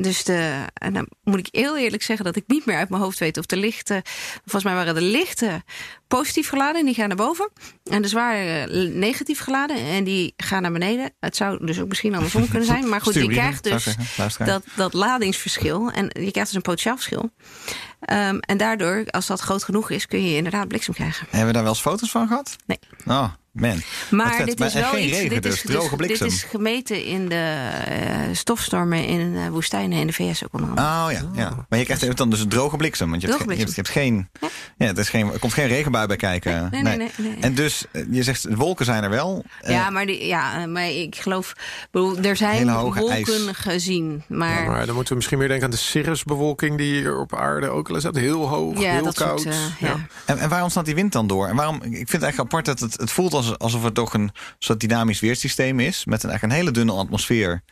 Dus 0.00 0.24
de, 0.24 0.64
en 0.74 0.92
dan 0.92 1.08
moet 1.24 1.38
ik 1.38 1.48
heel 1.50 1.78
eerlijk 1.78 2.02
zeggen 2.02 2.24
dat 2.24 2.36
ik 2.36 2.44
niet 2.46 2.66
meer 2.66 2.76
uit 2.76 2.88
mijn 2.88 3.02
hoofd 3.02 3.18
weet 3.18 3.38
of 3.38 3.46
de 3.46 3.56
lichten. 3.56 4.02
Volgens 4.34 4.64
mij 4.64 4.74
waren 4.74 4.94
de 4.94 5.00
lichten 5.00 5.64
positief 6.06 6.48
geladen 6.48 6.80
en 6.80 6.86
die 6.86 6.94
gaan 6.94 7.08
naar 7.08 7.16
boven. 7.16 7.50
En 7.84 8.02
de 8.02 8.08
zware 8.08 8.66
eh, 8.66 8.94
negatief 8.94 9.40
geladen 9.40 9.76
en 9.76 10.04
die 10.04 10.34
gaan 10.36 10.62
naar 10.62 10.72
beneden. 10.72 11.10
Het 11.20 11.36
zou 11.36 11.66
dus 11.66 11.80
ook 11.80 11.88
misschien 11.88 12.14
andersom 12.14 12.48
kunnen 12.48 12.66
zijn. 12.66 12.88
Maar 12.88 13.00
goed, 13.00 13.14
je 13.14 13.28
krijgt 13.28 13.62
dus 13.62 13.82
zeggen, 13.82 14.46
dat, 14.46 14.64
dat 14.76 14.92
ladingsverschil. 14.92 15.90
En 15.90 16.04
je 16.04 16.30
krijgt 16.30 16.34
dus 16.34 16.54
een 16.54 16.62
potentiaalverschil. 16.62 17.30
Ehm, 18.00 18.38
en 18.38 18.56
daardoor, 18.56 19.04
als 19.10 19.26
dat 19.26 19.40
groot 19.40 19.64
genoeg 19.64 19.90
is, 19.90 20.06
kun 20.06 20.24
je 20.24 20.36
inderdaad 20.36 20.68
bliksem 20.68 20.94
krijgen. 20.94 21.26
Hebben 21.30 21.46
we 21.46 21.52
daar 21.52 21.62
wel 21.62 21.72
eens 21.72 21.80
foto's 21.80 22.10
van 22.10 22.28
gehad? 22.28 22.56
Nee. 22.66 22.78
Oh, 23.06 23.32
man. 23.60 23.82
Maar 24.10 24.34
vet. 24.34 24.46
dit 24.46 24.58
Maar 24.58 24.68
is 24.68 24.74
wel 24.74 24.82
geen 24.90 25.04
iets. 25.08 25.12
regen 25.16 25.28
dit, 25.30 25.42
dus, 25.42 25.54
is, 25.54 25.62
droge 25.62 25.96
bliksem. 25.96 26.26
dit 26.28 26.36
is 26.36 26.42
gemeten 26.42 27.04
in 27.04 27.28
de 27.28 27.68
eh, 27.86 27.98
stofstormen 28.32 29.04
in 29.06 29.32
de 29.32 29.50
woestijnen 29.50 29.98
in 29.98 30.06
de 30.06 30.12
VS 30.12 30.44
ook 30.44 30.52
onder 30.52 30.68
andere. 30.68 30.86
Oh 30.86 31.06
ja, 31.12 31.40
ja. 31.42 31.66
Maar 31.68 31.78
je 31.78 31.84
krijgt 31.84 32.16
dan 32.16 32.30
dus 32.30 32.40
een 32.40 32.48
droge 32.48 32.76
bliksem. 32.76 33.10
Want 33.10 33.22
je 33.22 33.28
hebt, 33.28 33.42
je 33.44 33.48
hebt, 33.56 33.68
je 33.68 33.74
hebt 33.74 33.88
geen. 33.88 34.28
Ja, 34.76 34.86
het 34.86 34.98
is 34.98 35.08
geen, 35.08 35.32
er 35.32 35.38
komt 35.38 35.52
geen 35.52 35.66
regenbui 35.66 36.06
bij 36.06 36.16
kijken. 36.16 36.68
Nee, 36.70 36.82
nee, 36.82 36.96
nee, 36.96 37.10
nee, 37.16 37.28
nee. 37.30 37.36
En 37.40 37.54
dus, 37.54 37.84
eh, 37.92 38.02
je 38.10 38.22
zegt, 38.22 38.42
de 38.42 38.56
wolken 38.56 38.84
zijn 38.84 39.02
er 39.02 39.10
wel. 39.10 39.44
Eh, 39.60 39.72
ja, 39.74 39.90
maar 39.90 40.06
die, 40.06 40.26
ja, 40.26 40.66
maar 40.66 40.88
ik 40.90 41.16
geloof. 41.16 41.52
bedoel, 41.90 42.18
er 42.18 42.36
zijn 42.36 42.72
wolken 42.74 43.08
ijs. 43.08 43.30
gezien. 43.52 44.22
Ja, 44.28 44.36
Maar, 44.36 44.64
maar 44.66 44.86
dan 44.86 44.94
moeten 44.94 45.08
we 45.08 45.14
misschien 45.14 45.38
meer 45.38 45.48
denken 45.48 45.64
aan 45.64 45.70
de 45.70 45.76
cirrusbewolking 45.76 46.76
die 46.78 46.92
hier 46.94 47.18
op 47.18 47.34
aarde 47.36 47.68
ook 47.68 47.88
al 47.90 47.96
is. 47.96 48.02
Heel 48.12 48.48
hoog, 48.48 48.80
ja, 48.80 48.92
heel 48.92 49.04
dat 49.04 49.14
koud. 49.14 49.40
soort. 49.40 49.54
eh, 49.54 49.60
ja. 49.78 49.96
En, 50.24 50.38
en 50.38 50.48
waarom 50.48 50.70
staat 50.70 50.84
die 50.84 50.94
wind 50.94 51.12
dan 51.12 51.26
door? 51.26 51.46
En 51.48 51.56
waarom, 51.56 51.74
ik 51.76 51.80
vind 51.90 52.12
het 52.12 52.22
eigenlijk 52.22 52.52
apart 52.52 52.64
dat 52.64 52.80
het, 52.80 53.00
het 53.00 53.10
voelt 53.10 53.32
als, 53.34 53.47
alsof 53.56 53.82
het 53.82 53.94
toch 53.94 54.14
een 54.14 54.30
soort 54.58 54.80
dynamisch 54.80 55.20
weersysteem 55.20 55.80
is. 55.80 56.04
Met 56.04 56.22
een, 56.22 56.30
eigenlijk 56.30 56.42
een 56.42 56.64
hele 56.64 56.70
dunne 56.76 56.92
atmosfeer. 57.00 57.62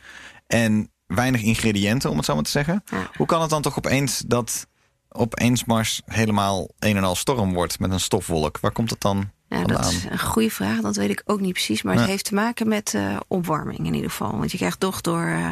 En 0.47 0.91
weinig 1.07 1.41
ingrediënten, 1.41 2.09
om 2.09 2.15
het 2.17 2.25
zo 2.25 2.33
maar 2.35 2.43
te 2.43 2.49
zeggen. 2.49 2.83
Ja. 2.85 3.09
Hoe 3.17 3.25
kan 3.27 3.41
het 3.41 3.49
dan 3.49 3.61
toch 3.61 3.77
opeens 3.77 4.19
dat 4.27 4.67
opeens 5.09 5.65
Mars 5.65 6.01
helemaal 6.05 6.67
een 6.79 6.97
en 6.97 7.03
al 7.03 7.15
storm 7.15 7.53
wordt 7.53 7.79
met 7.79 7.91
een 7.91 7.99
stofwolk? 7.99 8.59
Waar 8.59 8.71
komt 8.71 8.89
het 8.89 9.01
dan 9.01 9.31
Ja, 9.47 9.57
vandaan? 9.57 9.81
dat 9.81 9.91
is 9.91 10.03
een 10.09 10.19
goede 10.19 10.49
vraag. 10.51 10.81
Dat 10.81 10.95
weet 10.95 11.09
ik 11.09 11.21
ook 11.25 11.39
niet 11.39 11.53
precies. 11.53 11.81
Maar 11.81 11.95
het 11.95 12.05
heeft 12.05 12.25
te 12.25 12.33
maken 12.33 12.67
met 12.67 12.93
eh, 12.93 13.17
opwarming 13.27 13.79
in 13.79 13.93
ieder 13.93 14.09
geval. 14.09 14.37
Want 14.37 14.51
je 14.51 14.57
krijgt 14.57 14.79
toch 14.79 15.01
door... 15.01 15.25
eh, 15.25 15.49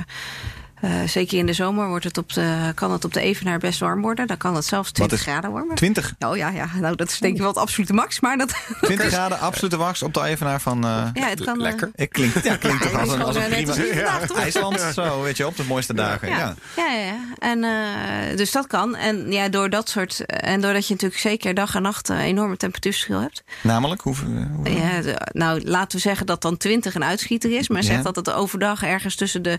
zeker 1.07 1.37
in 1.37 1.45
de 1.45 1.53
zomer 1.53 1.87
wordt 1.87 2.03
het 2.03 2.17
op 2.17 2.33
de, 2.33 2.71
kan 2.75 2.91
het 2.91 3.05
op 3.05 3.13
de 3.13 3.19
Evenaar 3.19 3.57
best 3.59 3.79
warm 3.79 4.01
worden. 4.01 4.27
Dan 4.27 4.37
kan 4.37 4.55
het 4.55 4.65
zelfs 4.65 4.91
20 4.91 5.17
is- 5.17 5.23
graden 5.25 5.49
worden. 5.49 5.75
20, 5.75 6.13
Oh 6.19 6.37
ja, 6.37 6.49
ja, 6.49 6.67
nou 6.79 6.95
dat 6.95 7.09
is 7.09 7.19
denk 7.19 7.33
ik 7.33 7.39
wel 7.39 7.49
het 7.49 7.57
absolute 7.57 7.93
max. 7.93 8.19
Maar 8.19 8.37
dat, 8.37 8.55
20 8.81 9.07
graden, 9.13 9.39
absolute 9.39 9.77
wax 9.77 10.03
op 10.03 10.13
de 10.13 10.23
Evenaar 10.23 10.61
van... 10.61 10.83
eh, 10.85 11.07
ja, 11.13 11.27
het 11.27 11.43
kan... 11.43 11.55
eh, 11.55 11.61
Lekker. 11.61 11.91
ik 11.95 12.09
klink, 12.09 12.33
ja, 12.43 12.55
klinkt 12.55 12.83
Ja, 12.83 12.89
toch 12.89 12.99
als 12.99 13.09
het 13.09 13.19
een, 13.19 13.25
als 13.25 13.35
een 13.35 13.41
eh, 13.41 13.49
prima... 13.49 14.41
IJsland, 14.41 14.79
zo, 14.93 15.21
weet 15.21 15.37
je, 15.37 15.45
op 15.47 15.57
de 15.57 15.63
mooiste 15.63 15.93
dagen. 15.93 16.29
Ja. 16.29 16.37
Ja, 16.75 16.85
ja, 16.85 16.91
ja. 16.91 17.05
ja. 17.05 17.17
En, 17.39 17.63
eh, 17.63 18.37
dus 18.37 18.51
dat 18.51 18.67
kan. 18.67 18.95
En 18.95 19.31
ja, 19.31 19.49
door 19.49 19.69
dat 19.69 19.89
soort. 19.89 20.25
En 20.25 20.61
doordat 20.61 20.87
je 20.87 20.93
natuurlijk 20.93 21.21
zeker 21.21 21.53
dag 21.53 21.75
en 21.75 21.81
nacht 21.81 22.09
een 22.09 22.17
enorme 22.17 22.57
temperatuurverschil 22.57 23.19
hebt. 23.19 23.43
Namelijk, 23.63 24.01
hoe, 24.01 24.15
hoe- 24.55 24.69
Ja, 24.71 25.01
nou, 25.31 25.61
laten 25.63 25.95
we 25.97 26.01
zeggen 26.03 26.25
dat 26.25 26.41
dan 26.41 26.57
20 26.57 26.95
een 26.95 27.03
uitschieter 27.03 27.57
is. 27.57 27.69
Maar 27.69 27.83
zeg 27.83 27.95
Ja. 27.97 28.01
dat 28.01 28.15
het 28.15 28.31
overdag 28.31 28.83
ergens 28.83 29.15
tussen 29.15 29.41
de 29.41 29.57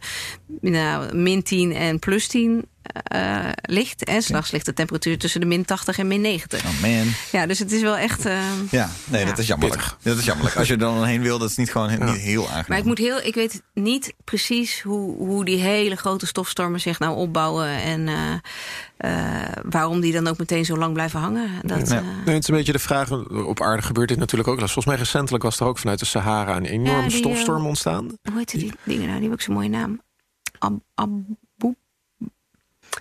nou, 0.61 1.16
min 1.23 1.43
10 1.43 1.73
en 1.75 1.99
plus 1.99 2.27
10 2.27 2.65
eh, 3.05 3.49
ligt. 3.63 4.05
En 4.05 4.23
s'nachts 4.23 4.51
ligt 4.51 4.67
de 4.67 4.73
temperatuur 4.73 5.19
tussen 5.19 5.41
de 5.41 5.47
min 5.47 5.65
80 5.65 5.99
en 5.99 6.07
min 6.07 6.21
90. 6.21 6.65
Oh 6.65 6.81
man. 6.83 7.07
Ja, 7.33 7.47
dus 7.47 7.59
het 7.59 7.73
is 7.73 7.81
wel 7.83 7.97
echt. 7.97 8.25
eh, 8.27 8.39
Ja, 8.71 8.91
nee, 9.05 9.21
Ja. 9.21 9.27
dat 9.27 9.39
is 9.39 9.47
jammerlijk. 9.47 9.83
Dat 10.03 10.19
is 10.19 10.25
jammerlijk. 10.25 10.57
Als 10.57 10.67
je 10.67 10.73
er 10.73 10.79
dan 10.79 11.05
heen 11.05 11.23
wil, 11.23 11.39
dat 11.39 11.51
is 11.51 11.57
niet 11.57 11.71
gewoon 11.71 11.91
he- 11.91 12.05
niet 12.05 12.17
heel 12.17 12.43
aangenaam. 12.45 12.65
Maar 12.69 12.79
ik 12.79 12.85
moet 12.85 12.99
heel, 12.99 13.19
ik 13.23 13.35
weet 13.35 13.63
niet 13.75 14.13
precies 14.25 14.81
hoe, 14.83 15.17
hoe 15.17 15.45
die 15.45 15.57
hele 15.59 15.97
grote 15.97 16.27
stofstormen 16.27 16.81
zich 16.81 16.99
nou 16.99 17.17
opbouwen 17.17 17.67
en 17.69 18.09
eh, 18.09 18.33
eh, 18.97 19.53
waarom 19.63 20.01
die 20.01 20.13
dan 20.13 20.27
ook 20.27 20.39
meteen 20.39 20.65
zo 20.65 20.77
lang 20.77 20.93
blijven 20.93 21.21
hangen. 21.21 21.51
Dat, 21.63 21.89
Ja. 21.89 21.97
eh, 21.97 22.03
Nee, 22.25 22.35
het 22.35 22.43
is 22.43 22.49
een 22.49 22.55
beetje 22.57 22.73
de 22.73 22.79
vraag. 22.79 23.11
Op 23.31 23.61
aarde 23.63 23.83
gebeurt 23.83 24.09
dit 24.09 24.19
natuurlijk 24.19 24.49
ook. 24.49 24.59
Volgens 24.59 24.85
mij 24.87 24.97
recentelijk 24.97 25.43
was 25.45 25.61
er 25.61 25.67
ook 25.67 25.79
vanuit 25.79 25.99
de 25.99 26.05
Sahara 26.05 26.57
een 26.57 26.65
enorme 26.65 27.09
die, 27.09 27.17
stofstorm 27.17 27.67
ontstaan. 27.67 28.05
hoe 28.23 28.39
heet 28.39 28.51
die 28.51 28.61
dingen 28.61 28.77
nou? 28.85 28.97
Die 28.97 29.11
hebben 29.11 29.31
ook 29.33 29.41
zo'n 29.41 29.55
mooie 29.55 29.69
naam. 29.69 30.01
Abu. 30.95 31.37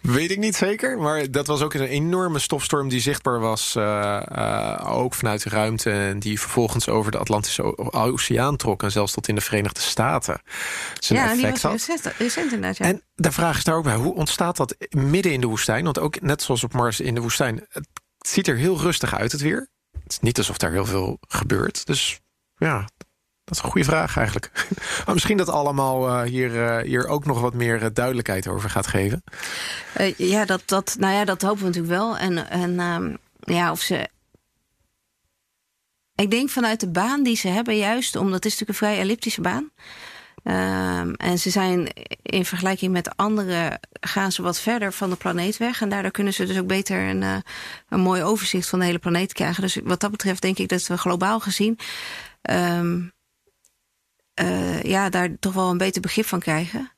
Weet 0.02 0.32
ik 0.32 0.38
niet 0.38 0.56
zeker, 0.56 0.98
maar 0.98 1.32
dat 1.32 1.48
was 1.48 1.62
ook 1.62 1.74
een 1.74 1.82
enorme 1.82 2.40
stofstorm 2.40 2.90
die 2.90 3.00
zichtbaar 3.00 3.40
was, 3.40 3.76
eh, 3.76 4.22
eh, 4.28 4.98
ook 4.98 5.14
vanuit 5.14 5.44
de 5.44 5.50
ruimte, 5.50 5.92
en 5.92 6.20
die 6.20 6.40
vervolgens 6.40 6.90
over 6.90 7.12
de 7.12 7.18
Atlantische 7.18 7.94
Oceaan 7.94 8.56
trok 8.56 8.84
en 8.84 8.92
zelfs 8.92 9.12
tot 9.12 9.28
in 9.28 9.36
de 9.36 9.42
Verenigde 9.42 9.80
Staten 9.82 10.42
zijn 11.00 11.20
Ja, 11.20 11.34
die 11.34 11.44
effect 11.44 11.62
was 11.62 11.88
had. 11.88 11.96
recent, 11.96 12.16
recent 12.18 12.54
inderdaad. 12.54 12.78
Ja. 12.78 12.86
En 12.86 13.02
de 13.16 13.32
vraag 13.32 13.58
is 13.58 13.64
daar 13.64 13.76
ook 13.76 13.84
bij, 13.84 13.96
hoe 13.96 14.16
ontstaat 14.16 14.58
dat 14.58 14.76
midden 14.90 15.32
in 15.32 15.42
de 15.42 15.48
woestijn? 15.48 15.84
Want 15.84 16.00
ook 16.00 16.22
net 16.22 16.42
zoals 16.42 16.64
op 16.64 16.74
Mars 16.74 17.00
in 17.00 17.16
de 17.16 17.22
woestijn, 17.22 17.66
het 17.70 17.88
ziet 18.18 18.48
er 18.48 18.56
heel 18.56 18.80
rustig 18.80 19.16
uit 19.16 19.32
het 19.32 19.42
weer. 19.42 19.70
Het 20.04 20.12
is 20.12 20.20
niet 20.20 20.38
alsof 20.38 20.58
daar 20.58 20.72
heel 20.72 20.86
veel 20.86 21.18
gebeurt. 21.28 21.86
Dus 21.86 22.20
ja, 22.58 22.88
dat 23.46 23.58
is 23.58 23.64
een 23.64 23.70
goede 23.70 23.88
vraag 23.88 24.18
eigenlijk. 24.18 24.52
Maar 25.06 25.14
misschien 25.14 25.38
dat 25.38 25.50
allemaal 25.50 26.08
eh, 26.08 26.22
hier, 26.22 26.66
eh, 26.66 26.84
hier 26.84 27.08
ook 27.08 27.26
nog 27.26 27.42
wat 27.42 27.54
meer 27.54 27.82
eh, 27.82 27.90
duidelijkheid 27.94 28.48
over 28.48 28.70
gaat 28.70 28.88
geven. 28.88 29.24
Ja, 30.18 30.46
dat, 30.46 30.62
dat, 30.66 30.96
nou 31.00 31.14
ja, 31.14 31.26
dat 31.26 31.42
hopen 31.42 31.60
we 31.60 31.66
natuurlijk 31.66 31.94
wel. 31.94 32.18
En, 32.18 32.50
en 32.50 32.80
ehm, 32.80 33.16
ja, 33.40 33.72
of 33.72 33.82
ze. 33.82 34.10
Ik 36.16 36.32
denk 36.32 36.50
vanuit 36.50 36.80
de 36.80 36.90
baan 36.90 37.24
die 37.24 37.36
ze 37.36 37.48
hebben, 37.48 37.78
juist 37.78 38.16
omdat 38.16 38.34
het 38.34 38.46
is 38.46 38.52
natuurlijk 38.52 38.80
een 38.80 38.88
vrij 38.88 39.00
elliptische 39.00 39.42
baan. 39.42 39.72
Ehm, 40.44 41.14
en 41.14 41.40
ze 41.40 41.50
zijn 41.50 41.88
in 42.22 42.46
vergelijking 42.46 42.92
met 42.92 43.18
andere 43.18 43.80
gaan 44.00 44.32
ze 44.32 44.42
wat 44.42 44.60
verder 44.60 44.94
van 44.94 45.10
de 45.10 45.16
planeet 45.16 45.58
weg. 45.58 45.82
En 45.82 45.90
daardoor 45.90 46.12
kunnen 46.12 46.34
ze 46.34 46.46
dus 46.46 46.58
ook 46.58 46.68
beter 46.68 47.10
een, 47.10 47.44
een 47.90 48.00
mooi 48.00 48.24
overzicht 48.24 48.70
van 48.70 48.80
de 48.80 48.86
hele 48.86 49.00
planeet 49.00 49.34
krijgen. 49.34 49.62
Dus 49.62 49.80
wat 49.84 50.00
dat 50.00 50.12
betreft 50.12 50.42
denk 50.42 50.58
ik 50.58 50.70
dat 50.70 50.88
we 50.88 50.98
globaal 50.98 51.40
gezien 51.40 51.80
ehm, 52.42 53.02
eh, 54.36 54.82
ja, 54.84 55.10
daar 55.10 55.30
toch 55.40 55.54
wel 55.54 55.70
een 55.70 55.78
beter 55.78 56.02
begrip 56.02 56.26
van 56.26 56.40
krijgen. 56.40 56.92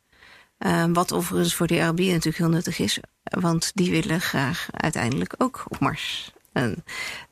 Ehm, 0.58 0.94
wat 0.94 1.14
overigens 1.14 1.56
voor 1.56 1.68
de 1.68 1.82
Arabieren 1.82 2.14
natuurlijk 2.14 2.44
heel 2.44 2.54
nuttig 2.54 2.80
is. 2.80 3.00
Want 3.24 3.72
die 3.74 3.92
willen 3.92 4.22
graag 4.22 4.68
uiteindelijk 4.72 5.34
ook 5.38 5.66
op 5.68 5.80
Mars 5.80 6.32
een 6.54 6.84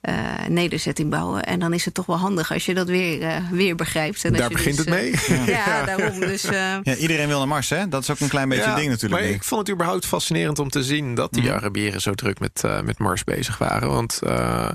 eh, 0.01 0.45
nederzetting 0.47 1.09
bouwen. 1.09 1.43
En 1.43 1.59
dan 1.59 1.73
is 1.73 1.85
het 1.85 1.93
toch 1.93 2.05
wel 2.05 2.17
handig 2.17 2.53
als 2.53 2.65
je 2.65 2.73
dat 2.73 2.87
weer, 2.87 3.21
eh, 3.21 3.49
weer 3.51 3.75
begrijpt. 3.75 4.23
En 4.23 4.29
als 4.31 4.39
Daar 4.39 4.49
begint 4.49 4.77
dus, 4.77 4.85
het 4.85 4.93
mee. 4.93 5.45
ja, 5.55 5.83
daarom. 5.85 6.19
Dus, 6.19 6.43
eh, 6.43 6.77
Ja, 6.83 6.95
iedereen 6.95 7.27
wil 7.27 7.37
naar 7.37 7.47
Mars, 7.47 7.69
hè? 7.69 7.87
Dat 7.87 8.01
is 8.01 8.09
ook 8.09 8.19
een 8.19 8.27
klein 8.27 8.49
beetje 8.49 8.63
Ja, 8.63 8.69
een 8.69 8.75
ding 8.75 8.89
natuurlijk. 8.89 9.21
Maar 9.21 9.31
ik 9.31 9.43
vond 9.43 9.61
het 9.61 9.75
überhaupt 9.75 10.05
fascinerend 10.05 10.59
om 10.59 10.69
te 10.69 10.83
zien 10.83 11.15
dat 11.15 11.33
die 11.33 11.43
Mhm. 11.43 11.53
Arabieren 11.53 12.01
zo 12.01 12.13
druk 12.13 12.39
met, 12.39 12.63
eh, 12.63 12.81
met 12.81 12.97
Mars 12.99 13.23
bezig 13.23 13.57
waren. 13.57 13.89
Want 13.89 14.19
eh, 14.23 14.69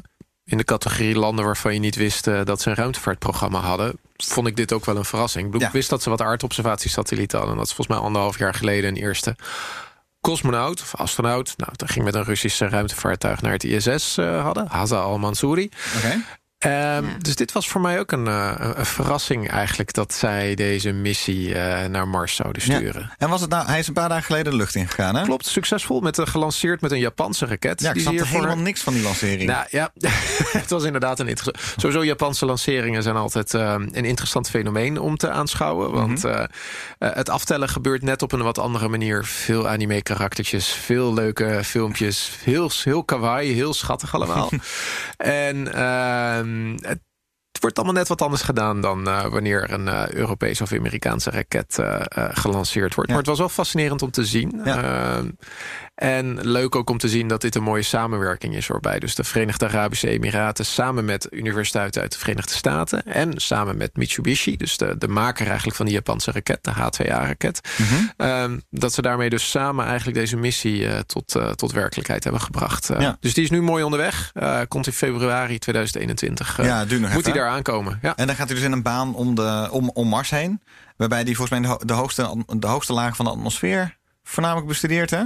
in 0.45 0.57
de 0.57 0.65
categorie 0.65 1.15
landen 1.15 1.45
waarvan 1.45 1.75
je 1.75 1.81
niet 1.81 1.97
wist 1.97 2.25
dat 2.25 2.61
ze 2.61 2.69
een 2.71 2.77
ruimtevaartprogramma 2.77 3.61
hadden, 3.61 3.99
vond 4.27 4.47
ik 4.47 4.57
dit 4.57 4.73
ook 4.73 4.85
wel 4.85 4.97
een 4.97 5.05
verrassing. 5.05 5.45
Ik, 5.45 5.51
bedoel, 5.51 5.61
Ja. 5.67 5.73
ik 5.73 5.79
wist 5.79 5.91
dat 5.91 6.03
ze 6.03 6.11
wat 6.11 6.23
aardobservatiesatellieten 6.23 7.39
hadden. 7.39 7.57
En 7.57 7.61
dat 7.63 7.71
is 7.71 7.75
volgens 7.75 7.97
mij 7.97 8.07
anderhalf 8.07 8.39
jaar 8.39 8.55
geleden 8.55 8.91
een 8.91 9.03
eerste 9.03 9.37
cosmonaut 10.21 10.81
of 10.81 10.95
astronaut. 10.95 11.55
Nou, 11.57 11.73
dat 11.77 11.91
ging 11.91 12.05
met 12.05 12.15
een 12.15 12.25
Russische 12.25 12.69
ruimtevaartuig 12.69 13.41
naar 13.43 13.53
het 13.53 13.65
ISS 13.65 14.17
eh, 14.19 14.43
hadden. 14.43 14.67
Haza 14.69 14.99
al-Mansouri. 15.01 15.69
Ehm, 16.61 17.05
Dus 17.19 17.35
dit 17.37 17.53
was 17.53 17.69
voor 17.69 17.81
mij 17.81 17.99
ook 17.99 18.13
een, 18.13 18.27
eh, 18.27 18.55
een- 18.59 18.87
verrassing 18.87 19.51
eigenlijk... 19.51 19.93
dat 19.93 20.15
zij 20.15 20.55
deze 20.55 20.93
missie 20.93 21.55
eh, 21.55 21.89
naar 21.89 22.09
Mars 22.09 22.35
zouden 22.37 22.63
Ja. 22.67 22.75
sturen. 22.77 23.11
En 23.19 23.29
was 23.29 23.41
het 23.41 23.51
nou, 23.51 23.67
hij 23.67 23.79
is 23.79 23.87
een 23.87 23.93
paar 23.95 24.09
dagen 24.09 24.25
geleden 24.25 24.51
de 24.53 24.59
lucht 24.59 24.75
ingegaan, 24.75 25.15
hè? 25.17 25.23
Klopt, 25.23 25.47
succesvol. 25.47 26.01
Met, 26.01 26.17
een- 26.19 26.27
gelanceerd 26.29 26.81
met 26.81 26.91
een 26.91 26.99
Japanse 26.99 27.47
raket. 27.47 27.81
Ja, 27.81 27.89
ik 27.93 28.01
snapte 28.01 28.11
hiervoor- 28.21 28.41
helemaal 28.41 28.63
niks 28.65 28.81
van 28.81 28.93
die 28.93 29.03
lancering. 29.03 29.51
Nou 29.51 29.67
ja, 29.71 29.91
het 30.61 30.71
was 30.71 30.85
inderdaad 30.85 31.19
een 31.21 31.29
interessant. 31.29 31.81
Sowieso 31.81 32.05
Japanse 32.05 32.47
lanceringen 32.47 33.03
zijn 33.03 33.17
altijd 33.17 33.55
eh, 33.55 33.75
een 33.79 34.05
interessant 34.05 34.51
fenomeen 34.51 34.99
om 35.01 35.17
te 35.17 35.31
aanschouwen. 35.31 35.91
Want 35.93 36.23
Mhm. 36.23 36.27
eh, 36.33 36.43
eh, 36.99 37.15
het 37.17 37.29
aftellen 37.29 37.69
gebeurt 37.69 38.03
net 38.03 38.23
op 38.23 38.33
een 38.33 38.43
wat 38.43 38.59
andere 38.59 38.89
manier. 38.89 39.25
Veel 39.25 39.69
anime-karaktertjes, 39.69 40.69
veel 40.69 41.15
leuke 41.15 41.61
filmpjes. 41.65 42.31
Heel, 42.45 42.71
heel 42.85 43.05
kawaii, 43.05 43.53
heel 43.53 43.75
schattig 43.75 44.15
allemaal. 44.15 44.51
en 45.17 45.75
ehm, 46.83 46.99
het 47.53 47.61
wordt 47.61 47.77
allemaal 47.77 47.95
net 47.95 48.09
wat 48.09 48.23
anders 48.23 48.43
gedaan 48.43 48.81
dan 48.81 49.09
eh, 49.09 49.27
wanneer 49.27 49.71
een 49.73 49.89
eh, 49.89 50.09
Europese 50.09 50.63
of 50.63 50.73
Amerikaanse 50.73 51.31
raket 51.31 51.79
eh, 51.79 52.01
gelanceerd 52.31 52.95
wordt. 52.95 53.11
Ja. 53.11 53.17
Maar 53.17 53.17
het 53.17 53.27
was 53.27 53.39
wel 53.39 53.49
fascinerend 53.49 54.03
om 54.03 54.11
te 54.11 54.25
zien. 54.25 54.61
Ja. 54.65 55.23
En 56.01 56.39
leuk 56.41 56.75
ook 56.77 56.91
om 56.91 56.99
te 56.99 57.09
zien 57.09 57.29
dat 57.29 57.41
dit 57.41 57.55
een 57.55 57.63
mooie 57.63 57.83
samenwerking 57.83 58.55
is 58.57 58.67
waarbij 58.67 58.99
dus 58.99 59.15
de 59.15 59.25
Verenigde 59.25 59.67
Arabische 59.67 60.09
Emiraten 60.09 60.67
samen 60.67 61.05
met 61.05 61.27
universiteiten 61.31 62.03
uit 62.03 62.13
de 62.13 62.19
Verenigde 62.19 62.53
Staten 62.55 63.03
en 63.07 63.33
samen 63.41 63.77
met 63.77 63.97
Mitsubishi, 63.97 64.57
dus 64.57 64.77
de, 64.77 64.99
de 64.99 65.09
maker 65.09 65.47
eigenlijk 65.47 65.77
van 65.77 65.87
die 65.87 65.95
Japanse 65.95 66.31
raket, 66.33 66.59
de 66.65 66.71
H2A-raket, 66.71 67.61
Mhm. 67.79 67.95
ehm, 68.17 68.59
dat 68.71 68.93
ze 68.93 69.03
daarmee 69.03 69.31
dus 69.31 69.51
samen 69.51 69.87
eigenlijk 69.87 70.17
deze 70.19 70.37
missie 70.37 70.87
eh, 70.89 70.99
tot, 70.99 71.35
eh, 71.35 71.51
tot 71.51 71.73
werkelijkheid 71.73 72.23
hebben 72.25 72.43
gebracht. 72.43 72.91
Eh, 72.91 73.01
Ja. 73.01 73.17
Dus 73.21 73.35
die 73.35 73.45
is 73.45 73.51
nu 73.51 73.63
mooi 73.63 73.85
onderweg. 73.85 74.33
Komt 74.69 74.87
in 74.87 74.93
februari 74.93 75.59
2021. 75.59 76.59
eh, 76.59 76.67
Ja, 76.67 76.85
nog 76.85 77.13
moet 77.13 77.25
hij 77.25 77.35
daar 77.35 77.49
aankomen? 77.49 77.99
Ja. 78.03 78.17
En 78.17 78.27
dan 78.27 78.37
gaat 78.37 78.47
hij 78.47 78.57
dus 78.57 78.65
in 78.65 78.73
een 78.73 78.83
baan 78.83 79.15
om, 79.15 79.35
de, 79.35 79.69
om, 79.71 79.91
om 79.95 80.09
Mars 80.09 80.31
heen. 80.31 80.63
Waarbij 80.97 81.23
hij 81.23 81.35
volgens 81.35 81.51
mij 81.51 81.61
de, 81.61 81.67
ho- 81.75 81.85
de, 81.87 81.93
hoogste, 81.93 82.45
de 82.59 82.67
hoogste 82.67 82.93
laag 82.93 83.17
van 83.17 83.25
de 83.25 83.31
atmosfeer 83.31 83.99
voornamelijk 84.23 84.67
bestudeert. 84.69 85.11
Hè? 85.11 85.23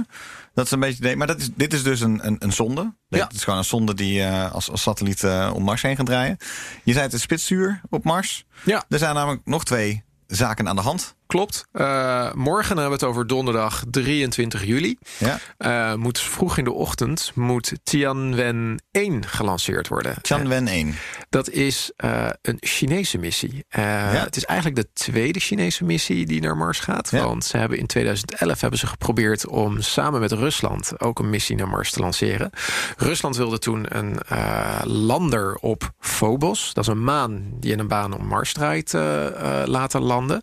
Dat 0.55 0.65
is 0.65 0.71
een 0.71 0.79
beetje. 0.79 0.97
idee. 0.97 1.15
Maar 1.15 1.27
dat 1.27 1.39
is, 1.39 1.49
dit 1.55 1.73
is 1.73 1.83
dus 1.83 1.99
een, 2.01 2.27
een, 2.27 2.35
een 2.39 2.53
zonde. 2.53 2.93
Dit 3.09 3.19
Ja. 3.19 3.29
is 3.33 3.43
gewoon 3.43 3.59
een 3.59 3.65
zonde 3.65 3.93
die 3.93 4.23
eh, 4.23 4.51
als, 4.53 4.69
als 4.71 4.81
satelliet 4.81 5.23
eh, 5.23 5.51
om 5.53 5.63
Mars 5.63 5.81
heen 5.81 5.95
gaat 5.95 6.05
draaien. 6.05 6.37
Je 6.83 6.91
zei 6.93 7.05
het 7.05 7.13
is 7.13 7.21
spitsuur 7.21 7.81
op 7.89 8.03
Mars. 8.03 8.45
ja. 8.63 8.83
Er 8.89 8.99
zijn 8.99 9.15
namelijk 9.15 9.41
nog 9.45 9.63
twee 9.65 10.03
zaken 10.27 10.67
aan 10.69 10.75
de 10.75 10.81
hand. 10.81 11.15
Klopt. 11.27 11.65
Eh, 11.71 12.33
morgen 12.33 12.67
hebben 12.77 12.85
we 12.87 12.91
het 12.91 13.03
over 13.03 13.27
donderdag 13.27 13.83
23 13.91 14.65
juli. 14.65 14.97
Ja. 15.17 15.39
Eh, 15.57 15.93
moet 15.95 16.19
vroeg 16.19 16.57
in 16.57 16.63
de 16.63 16.71
ochtend 16.71 17.31
moet 17.35 17.71
Tianwen 17.83 18.81
1 18.91 19.27
gelanceerd 19.27 19.87
worden. 19.87 20.11
Eh, 20.11 20.17
Tianwen 20.21 20.67
1. 20.67 20.95
dat 21.29 21.49
is 21.49 21.91
eh, 21.97 22.27
een 22.41 22.57
Chinese 22.59 23.17
missie. 23.17 23.65
Eh, 23.69 23.83
Het 24.11 24.35
is 24.35 24.45
eigenlijk 24.45 24.79
de 24.81 24.87
tweede 24.93 25.39
Chinese 25.39 25.83
missie 25.83 26.25
die 26.25 26.41
naar 26.41 26.57
Mars 26.57 26.79
gaat. 26.79 27.09
Ja. 27.11 27.23
Want 27.23 27.45
ze 27.45 27.57
hebben 27.57 27.77
in 27.77 27.85
2011 27.87 28.61
hebben 28.61 28.79
ze 28.79 28.87
geprobeerd 28.87 29.47
om 29.47 29.81
samen 29.81 30.19
met 30.19 30.31
Rusland 30.31 30.99
ook 31.01 31.19
een 31.19 31.29
missie 31.29 31.55
naar 31.55 31.67
Mars 31.69 31.91
te 31.91 31.99
lanceren. 31.99 32.49
Rusland 32.97 33.37
wilde 33.37 33.59
toen 33.59 33.85
een 33.97 34.19
eh, 34.27 34.81
lander 34.83 35.55
op 35.55 35.91
Phobos. 35.99 36.73
Dat 36.73 36.83
is 36.83 36.89
een 36.89 37.03
maan 37.03 37.43
die 37.59 37.71
in 37.71 37.79
een 37.79 37.87
baan 37.87 38.13
om 38.13 38.25
Mars 38.25 38.53
draait 38.53 38.93
eh, 38.93 39.27
eh, 39.61 39.67
laten 39.67 40.01
landen. 40.01 40.41